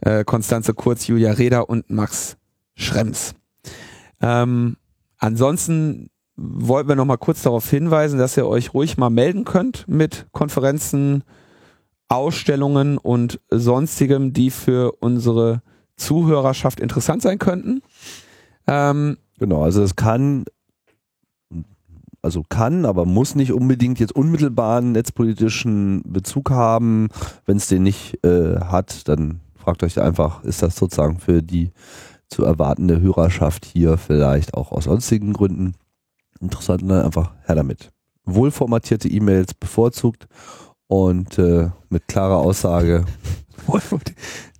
äh, 0.00 0.24
Konstanze 0.24 0.74
Kurz, 0.74 1.06
Julia 1.06 1.32
Reda 1.32 1.60
und 1.60 1.90
Max 1.90 2.36
Schrems. 2.76 3.34
Ähm, 4.20 4.76
ansonsten 5.18 6.10
wollten 6.38 6.88
wir 6.88 6.96
noch 6.96 7.04
mal 7.04 7.16
kurz 7.16 7.42
darauf 7.42 7.68
hinweisen, 7.68 8.18
dass 8.18 8.36
ihr 8.36 8.46
euch 8.46 8.72
ruhig 8.72 8.96
mal 8.96 9.10
melden 9.10 9.44
könnt 9.44 9.86
mit 9.88 10.26
Konferenzen, 10.30 11.24
Ausstellungen 12.08 12.96
und 12.96 13.40
sonstigem, 13.50 14.32
die 14.32 14.50
für 14.50 14.92
unsere 15.00 15.62
Zuhörerschaft 15.96 16.78
interessant 16.78 17.22
sein 17.22 17.38
könnten. 17.38 17.82
Ähm, 18.68 19.18
genau, 19.38 19.64
also 19.64 19.82
es 19.82 19.96
kann, 19.96 20.44
also 22.22 22.44
kann, 22.48 22.84
aber 22.84 23.04
muss 23.04 23.34
nicht 23.34 23.52
unbedingt 23.52 23.98
jetzt 23.98 24.14
unmittelbaren 24.14 24.92
netzpolitischen 24.92 26.02
Bezug 26.06 26.50
haben. 26.50 27.08
Wenn 27.46 27.56
es 27.56 27.66
den 27.66 27.82
nicht 27.82 28.24
äh, 28.24 28.60
hat, 28.60 29.08
dann 29.08 29.40
fragt 29.56 29.82
euch 29.82 30.00
einfach, 30.00 30.44
ist 30.44 30.62
das 30.62 30.76
sozusagen 30.76 31.18
für 31.18 31.42
die 31.42 31.72
zu 32.28 32.44
erwartende 32.44 33.00
Hörerschaft 33.00 33.64
hier 33.64 33.98
vielleicht 33.98 34.54
auch 34.54 34.70
aus 34.70 34.84
sonstigen 34.84 35.32
Gründen 35.32 35.74
interessant 36.40 36.82
und 36.82 36.88
dann 36.88 37.04
einfach 37.04 37.32
her 37.44 37.54
damit. 37.54 37.90
Wohlformatierte 38.24 39.08
E-Mails 39.08 39.54
bevorzugt 39.54 40.26
und 40.86 41.38
äh, 41.38 41.70
mit 41.88 42.08
klarer 42.08 42.36
Aussage. 42.38 43.04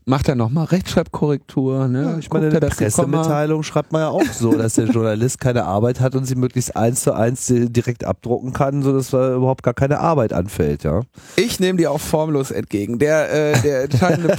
macht 0.09 0.29
er 0.29 0.35
nochmal 0.35 0.65
Rechtschreibkorrektur. 0.65 1.87
Ne? 1.87 2.03
Ja, 2.03 2.19
ich 2.19 2.31
meine, 2.31 2.47
in 2.47 2.59
der 2.59 2.69
Pressemitteilung 2.69 3.63
schreibt 3.63 3.93
man 3.93 4.01
ja 4.01 4.09
auch 4.09 4.25
so, 4.33 4.53
dass 4.53 4.75
der 4.75 4.87
Journalist 4.87 5.39
keine 5.39 5.65
Arbeit 5.65 6.01
hat 6.01 6.15
und 6.15 6.25
sie 6.25 6.35
möglichst 6.35 6.75
eins 6.75 7.03
zu 7.03 7.13
eins 7.13 7.47
direkt 7.47 8.05
abdrucken 8.05 8.53
kann, 8.53 8.83
sodass 8.83 9.11
da 9.11 9.35
überhaupt 9.35 9.63
gar 9.63 9.75
keine 9.75 10.01
Arbeit 10.01 10.33
anfällt, 10.33 10.83
ja. 10.83 11.03
Ich 11.37 11.61
nehme 11.61 11.77
dir 11.79 11.93
auch 11.93 12.01
formlos 12.01 12.51
entgegen. 12.51 12.99
Der, 12.99 13.53
äh, 13.53 13.61
der 13.61 13.85
entscheidende 13.85 14.29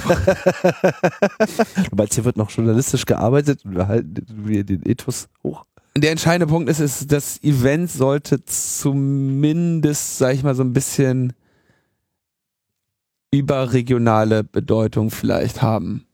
Du 1.90 1.96
meinst, 1.96 2.14
hier 2.14 2.24
wird 2.24 2.36
noch 2.36 2.50
journalistisch 2.50 3.06
gearbeitet 3.06 3.64
und 3.64 3.76
wir 3.76 3.86
halten 3.86 4.14
den 4.66 4.84
Ethos 4.84 5.28
hoch? 5.44 5.64
Der 5.96 6.12
entscheidende 6.12 6.46
Punkt 6.46 6.70
ist, 6.70 6.80
ist, 6.80 7.10
das 7.10 7.42
Event 7.42 7.90
sollte 7.90 8.44
zumindest, 8.44 10.18
sag 10.18 10.34
ich 10.34 10.42
mal, 10.42 10.54
so 10.54 10.62
ein 10.62 10.72
bisschen 10.72 11.32
überregionale 13.32 14.44
Bedeutung 14.44 15.10
vielleicht 15.10 15.62
haben. 15.62 16.06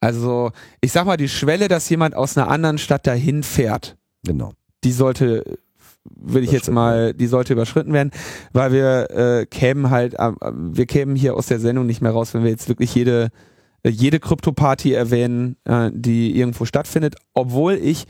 Also, 0.00 0.50
ich 0.80 0.90
sag 0.90 1.06
mal, 1.06 1.16
die 1.16 1.28
Schwelle, 1.28 1.68
dass 1.68 1.88
jemand 1.88 2.16
aus 2.16 2.36
einer 2.36 2.48
anderen 2.48 2.78
Stadt 2.78 3.06
dahin 3.06 3.44
fährt, 3.44 3.96
genau. 4.24 4.52
die 4.82 4.90
sollte, 4.90 5.58
will 6.04 6.42
ich 6.42 6.50
jetzt 6.50 6.70
mal, 6.70 7.14
die 7.14 7.28
sollte 7.28 7.52
überschritten 7.52 7.92
werden, 7.92 8.10
weil 8.52 8.72
wir 8.72 9.10
äh, 9.10 9.46
kämen 9.46 9.90
halt, 9.90 10.14
äh, 10.14 10.32
wir 10.40 10.86
kämen 10.86 11.14
hier 11.14 11.36
aus 11.36 11.46
der 11.46 11.60
Sendung 11.60 11.86
nicht 11.86 12.02
mehr 12.02 12.10
raus, 12.10 12.34
wenn 12.34 12.42
wir 12.42 12.50
jetzt 12.50 12.68
wirklich 12.68 12.92
jede, 12.96 13.28
äh, 13.84 13.90
jede 13.90 14.18
Krypto-Party 14.18 14.92
erwähnen, 14.92 15.56
äh, 15.66 15.90
die 15.94 16.36
irgendwo 16.36 16.64
stattfindet, 16.64 17.14
obwohl 17.32 17.74
ich 17.74 18.06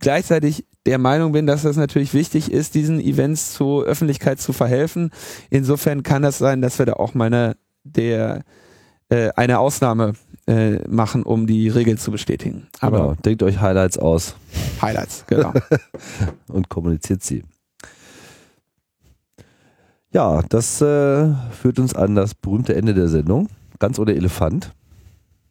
gleichzeitig 0.00 0.66
der 0.86 0.98
Meinung 0.98 1.32
bin, 1.32 1.46
dass 1.46 1.64
es 1.64 1.76
natürlich 1.76 2.14
wichtig 2.14 2.50
ist, 2.50 2.74
diesen 2.74 3.00
Events 3.00 3.52
zur 3.52 3.84
Öffentlichkeit 3.84 4.40
zu 4.40 4.52
verhelfen. 4.52 5.10
Insofern 5.50 6.02
kann 6.02 6.22
das 6.22 6.38
sein, 6.38 6.62
dass 6.62 6.78
wir 6.78 6.86
da 6.86 6.94
auch 6.94 7.14
meine 7.14 7.56
der 7.84 8.42
äh, 9.08 9.30
eine 9.36 9.58
Ausnahme 9.58 10.14
äh, 10.46 10.78
machen, 10.88 11.22
um 11.22 11.46
die 11.46 11.68
Regeln 11.68 11.98
zu 11.98 12.10
bestätigen. 12.10 12.68
Aber 12.80 12.98
genau, 12.98 13.14
denkt 13.14 13.42
euch 13.42 13.60
Highlights 13.60 13.98
aus. 13.98 14.36
Highlights, 14.80 15.24
genau. 15.26 15.52
Und 16.48 16.68
kommuniziert 16.68 17.22
sie. 17.22 17.44
Ja, 20.12 20.42
das 20.48 20.80
äh, 20.80 21.32
führt 21.50 21.78
uns 21.78 21.94
an 21.94 22.14
das 22.14 22.34
berühmte 22.34 22.74
Ende 22.74 22.94
der 22.94 23.08
Sendung. 23.08 23.48
Ganz 23.78 23.98
ohne 23.98 24.14
Elefant. 24.14 24.72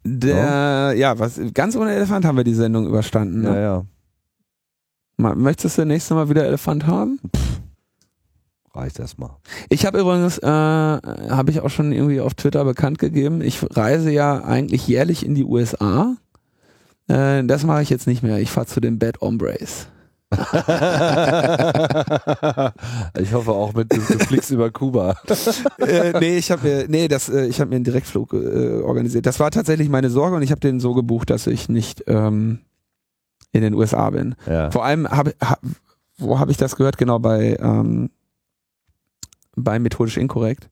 Der, 0.04 0.36
ja, 0.36 0.92
ja 0.92 1.20
was, 1.20 1.40
ganz 1.54 1.76
ohne 1.76 1.94
Elefant 1.94 2.26
haben 2.26 2.38
wir 2.38 2.44
die 2.44 2.54
Sendung 2.54 2.88
überstanden. 2.88 3.42
Ne? 3.42 3.50
Ja, 3.50 3.60
ja. 3.62 3.86
Möchtest 5.20 5.78
du 5.78 5.86
nächstes 5.86 6.16
Mal 6.16 6.30
wieder 6.30 6.46
Elefant 6.46 6.88
haben? 6.88 7.20
Pff, 7.36 7.62
reicht 8.74 9.00
erstmal. 9.00 9.32
Ich 9.68 9.86
habe 9.86 10.00
übrigens, 10.00 10.38
äh, 10.38 10.48
habe 10.48 11.52
ich 11.52 11.60
auch 11.60 11.70
schon 11.70 11.92
irgendwie 11.92 12.22
auf 12.22 12.36
Twitter 12.36 12.64
bekannt 12.64 13.00
gegeben, 13.00 13.42
ich 13.42 13.60
reise 13.76 14.12
ja 14.12 14.44
eigentlich 14.44 14.88
jährlich 14.88 15.26
in 15.26 15.36
die 15.36 15.44
USA. 15.44 16.16
Äh, 17.08 17.44
das 17.44 17.66
mache 17.66 17.82
ich 17.82 17.90
jetzt 17.90 18.08
nicht 18.08 18.24
mehr. 18.24 18.40
Ich 18.40 18.50
fahre 18.50 18.68
zu 18.68 18.80
den 18.80 18.98
Bad 18.98 19.20
Hombres. 19.20 19.88
ich 23.20 23.34
hoffe 23.34 23.52
auch 23.52 23.74
mit 23.74 23.92
dem 23.92 24.02
Flix 24.02 24.52
über 24.52 24.70
Kuba. 24.70 25.16
äh, 25.80 26.20
nee, 26.20 26.38
ich 26.38 26.52
habe 26.52 26.68
mir, 26.68 26.86
nee, 26.88 27.08
das, 27.08 27.30
äh, 27.30 27.48
ich 27.48 27.60
habe 27.60 27.72
mir 27.72 27.78
einen 27.78 27.84
Direktflug 27.84 28.34
äh, 28.34 28.82
organisiert. 28.82 29.26
Das 29.26 29.40
war 29.40 29.50
tatsächlich 29.50 29.90
meine 29.90 30.12
Sorge 30.12 30.36
und 30.36 30.44
ich 30.44 30.52
habe 30.52 30.62
den 30.62 30.80
so 30.80 30.94
gebucht, 30.94 31.32
dass 31.32 31.48
ich 31.48 31.68
nicht 31.68 32.04
ähm, 32.06 32.60
in 33.52 33.62
den 33.62 33.74
USA 33.74 34.10
bin. 34.10 34.36
Ja. 34.46 34.72
Vor 34.72 34.86
allem 34.86 35.10
habe 35.10 35.34
hab, 35.42 35.60
wo 36.18 36.40
habe 36.40 36.52
ich 36.52 36.58
das 36.58 36.76
gehört? 36.76 36.98
Genau 36.98 37.20
bei 37.20 37.58
ähm, 37.60 38.10
bei 39.56 39.80
methodisch 39.80 40.18
inkorrekt. 40.18 40.70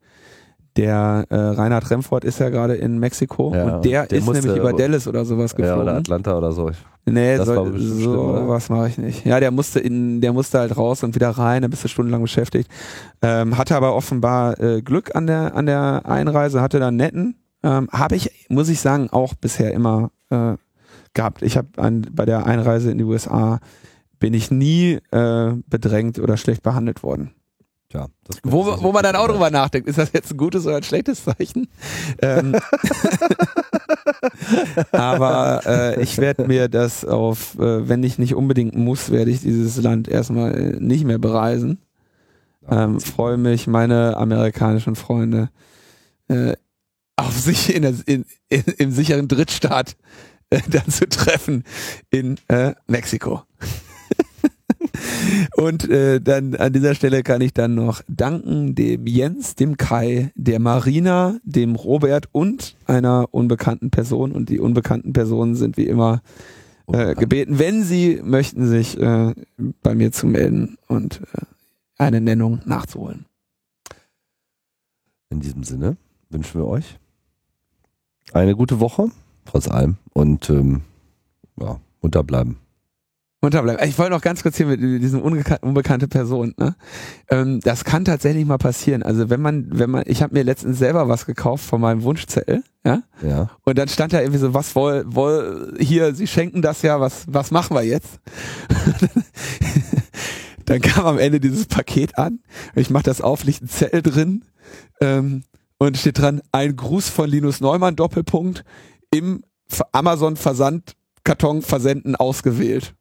Der 0.78 1.26
äh, 1.30 1.36
Reinhard 1.36 1.90
Remford 1.90 2.24
ist 2.24 2.40
ja 2.40 2.50
gerade 2.50 2.76
in 2.76 3.00
Mexiko 3.00 3.52
ja, 3.54 3.64
und 3.64 3.86
der, 3.86 4.06
der 4.06 4.20
ist 4.20 4.32
nämlich 4.32 4.56
über 4.56 4.74
Dallas 4.74 5.08
oder 5.08 5.26
sowas 5.26 5.56
geflogen. 5.56 5.78
Ja, 5.78 5.82
oder 5.82 5.96
Atlanta 5.96 6.38
oder 6.38 6.52
so. 6.52 6.70
Nee, 7.06 7.38
das 7.38 7.48
so, 7.48 7.76
so 7.76 8.44
was 8.48 8.70
mache 8.70 8.90
ich 8.90 8.98
nicht. 9.00 9.26
Ja, 9.26 9.40
der 9.40 9.50
musste 9.50 9.80
in, 9.80 10.22
der 10.22 10.34
musste 10.34 10.60
halt 10.60 10.78
raus 10.78 11.04
und 11.04 11.16
wieder 11.16 11.30
rein, 11.30 11.64
da 11.64 11.68
bist 11.68 11.84
du 11.84 11.88
stundenlang 11.88 12.22
beschäftigt. 12.22 12.70
Ähm, 13.24 13.58
hatte 13.58 13.76
aber 13.76 13.96
offenbar 13.96 14.60
äh, 14.60 14.84
Glück 14.84 15.16
an 15.16 15.26
der 15.26 15.56
an 15.56 15.66
der 15.66 16.02
Einreise, 16.06 16.62
hatte 16.62 16.80
da 16.80 16.92
netten. 16.92 17.38
Ähm, 17.64 17.90
habe 17.92 18.16
ich, 18.16 18.46
muss 18.50 18.70
ich 18.70 18.80
sagen, 18.80 19.10
auch 19.10 19.34
bisher 19.34 19.74
immer 19.74 20.12
äh, 20.30 20.54
gehabt. 21.18 21.42
Ich 21.42 21.58
habe 21.58 21.68
bei 22.12 22.26
der 22.26 22.46
Einreise 22.46 22.90
in 22.92 22.98
die 22.98 23.04
USA 23.04 23.60
bin 24.20 24.34
ich 24.34 24.50
nie 24.50 25.00
äh, 25.12 25.52
bedrängt 25.68 26.20
oder 26.20 26.38
schlecht 26.38 26.64
behandelt 26.64 27.04
worden. 27.04 27.32
Ja, 27.94 28.08
wo, 28.44 28.66
wo 28.82 28.92
man 28.92 29.04
dann 29.04 29.16
auch 29.16 29.28
drüber 29.28 29.50
nachdenkt, 29.50 29.88
ist 29.88 29.98
das 29.98 30.12
jetzt 30.12 30.32
ein 30.32 30.38
gutes 30.38 30.66
oder 30.66 30.78
ein 30.78 30.84
schlechtes 30.84 31.24
Zeichen? 31.24 31.68
ähm, 32.22 32.56
aber 34.92 35.62
äh, 35.66 36.02
ich 36.02 36.18
werde 36.18 36.48
mir 36.48 36.68
das 36.68 37.06
auf, 37.06 37.58
äh, 37.58 37.88
wenn 37.88 38.04
ich 38.04 38.20
nicht 38.20 38.36
unbedingt 38.36 38.76
muss, 38.76 39.10
werde 39.10 39.32
ich 39.32 39.40
dieses 39.40 39.82
Land 39.82 40.10
erstmal 40.10 40.76
nicht 40.80 41.06
mehr 41.06 41.18
bereisen. 41.18 41.80
Ähm, 42.70 43.00
Freue 43.00 43.38
mich, 43.38 43.68
meine 43.68 44.18
amerikanischen 44.18 44.98
Freunde 44.98 45.50
äh, 46.28 46.56
auf 47.16 47.38
sich 47.38 47.74
in, 47.74 47.84
der, 47.84 47.94
in, 48.06 48.26
in, 48.50 48.64
im 48.78 48.92
sicheren 48.92 49.30
Drittstaat 49.30 49.96
äh, 50.50 50.62
dann 50.70 50.90
zu 50.90 51.08
treffen 51.08 51.64
in 52.10 52.38
äh, 52.48 52.74
Mexiko. 52.88 53.44
Und 55.56 55.90
äh, 55.90 56.22
dann 56.22 56.56
an 56.56 56.74
dieser 56.74 56.96
Stelle 56.96 57.24
kann 57.24 57.42
ich 57.42 57.54
dann 57.54 57.76
noch 57.76 58.02
danken 58.08 58.76
dem 58.76 59.06
Jens, 59.06 59.56
dem 59.56 59.78
Kai, 59.78 60.32
der 60.36 60.60
Marina, 60.60 61.38
dem 61.44 61.76
Robert 61.76 62.30
und 62.32 62.76
einer 62.86 63.28
unbekannten 63.32 63.92
Person. 63.92 64.32
Und 64.32 64.50
die 64.50 64.60
unbekannten 64.60 65.14
Personen 65.14 65.56
sind 65.56 65.78
wie 65.78 65.88
immer 65.88 66.22
äh, 66.88 67.16
gebeten, 67.16 67.60
wenn 67.60 67.84
sie 67.84 68.22
möchten, 68.24 68.68
sich 68.68 69.00
äh, 69.00 69.34
bei 69.84 69.94
mir 69.94 70.12
zu 70.12 70.28
melden 70.28 70.78
und 70.88 71.22
äh, 71.34 71.42
eine 71.98 72.22
Nennung 72.22 72.62
nachzuholen. 72.66 73.26
In 75.30 75.42
diesem 75.42 75.64
Sinne 75.64 75.98
wünschen 76.30 76.62
wir 76.62 76.68
euch 76.68 76.98
eine 78.34 78.56
gute 78.56 78.80
Woche 78.80 79.12
trotz 79.50 79.68
allem. 79.68 79.98
Und 80.14 80.50
ähm, 80.50 80.82
ja, 81.60 81.80
munter 82.02 82.24
bleiben. 82.24 82.58
Munter 83.42 83.62
bleiben. 83.62 83.88
Ich 83.88 84.00
wollte 84.00 84.14
noch 84.14 84.22
ganz 84.22 84.42
kurz 84.42 84.58
hier 84.58 84.66
mit 84.66 84.82
diesem 84.82 85.22
unbekannte 85.22 86.08
Person. 86.08 86.56
Ne? 86.58 86.76
Ähm, 87.30 87.60
das 87.60 87.86
kann 87.86 88.04
tatsächlich 88.04 88.46
mal 88.46 88.58
passieren. 88.58 89.04
Also 89.04 89.30
wenn 89.30 89.42
man, 89.42 89.68
wenn 89.70 89.92
man, 89.92 90.04
ich 90.08 90.24
habe 90.24 90.34
mir 90.34 90.44
letztens 90.44 90.80
selber 90.80 91.08
was 91.08 91.28
gekauft 91.28 91.64
von 91.64 91.80
meinem 91.80 92.02
Wunschzettel, 92.02 92.64
ja. 92.84 93.04
Ja. 93.22 93.52
Und 93.64 93.78
dann 93.78 93.90
stand 93.90 94.14
da 94.14 94.22
irgendwie 94.22 94.40
so, 94.40 94.56
was 94.56 94.76
woll, 94.76 95.06
woll, 95.08 95.76
hier, 95.80 96.16
Sie 96.16 96.26
schenken 96.26 96.64
das 96.64 96.82
ja, 96.82 97.00
was, 97.00 97.26
was 97.28 97.52
machen 97.52 97.76
wir 97.76 97.84
jetzt? 97.84 98.20
dann 100.66 100.82
kam 100.82 101.06
am 101.06 101.20
Ende 101.20 101.40
dieses 101.40 101.68
Paket 101.68 102.18
an. 102.18 102.40
Ich 102.76 102.90
mache 102.90 103.04
das 103.04 103.22
auf, 103.22 103.44
liegt 103.44 103.62
ein 103.62 103.70
Zettel 103.70 104.02
drin. 104.02 104.46
Ähm, 105.00 105.44
und 105.78 105.96
steht 105.96 106.18
dran, 106.18 106.42
ein 106.52 106.76
Gruß 106.76 107.10
von 107.10 107.30
Linus 107.30 107.62
Neumann, 107.62 107.96
Doppelpunkt 107.96 108.64
im 109.12 109.44
Amazon-Versandkarton 109.92 111.62
versenden 111.62 112.16
ausgewählt. 112.16 112.94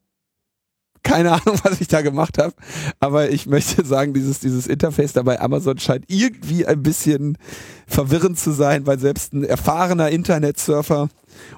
Keine 1.02 1.32
Ahnung, 1.32 1.58
was 1.62 1.80
ich 1.80 1.88
da 1.88 2.02
gemacht 2.02 2.38
habe, 2.38 2.52
aber 2.98 3.30
ich 3.30 3.46
möchte 3.46 3.84
sagen, 3.84 4.12
dieses, 4.12 4.40
dieses 4.40 4.66
Interface 4.66 5.12
da 5.12 5.22
bei 5.22 5.40
Amazon 5.40 5.78
scheint 5.78 6.04
irgendwie 6.08 6.66
ein 6.66 6.82
bisschen 6.82 7.38
verwirrend 7.86 8.38
zu 8.38 8.50
sein, 8.50 8.86
weil 8.86 8.98
selbst 8.98 9.32
ein 9.32 9.44
erfahrener 9.44 10.10
Internetsurfer 10.10 11.08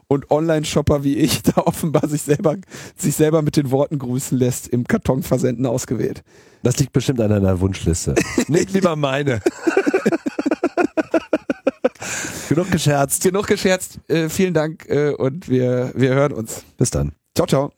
und 0.06 0.30
Online-Shopper 0.30 1.02
wie 1.02 1.16
ich 1.16 1.42
da 1.54 1.62
offenbar 1.62 2.08
sich 2.08 2.22
selber, 2.22 2.56
sich 2.96 3.14
selber 3.16 3.40
mit 3.40 3.56
den 3.56 3.70
Worten 3.70 3.98
grüßen 3.98 4.36
lässt, 4.36 4.68
im 4.68 4.84
Karton 4.84 5.22
versenden 5.22 5.64
ausgewählt. 5.64 6.22
Das 6.62 6.76
liegt 6.78 6.92
bestimmt 6.92 7.20
an 7.20 7.30
deiner 7.30 7.60
Wunschliste. 7.60 8.14
Nicht 8.48 8.72
lieber 8.72 8.96
meine. 8.96 9.40
Genug 12.48 12.70
gescherzt. 12.70 13.22
Genug 13.22 13.46
gescherzt. 13.46 14.00
Äh, 14.08 14.28
vielen 14.28 14.54
Dank 14.54 14.88
äh, 14.88 15.10
und 15.10 15.48
wir, 15.48 15.92
wir 15.94 16.14
hören 16.14 16.32
uns. 16.32 16.64
Bis 16.76 16.90
dann. 16.90 17.12
Ciao, 17.34 17.46
ciao. 17.46 17.72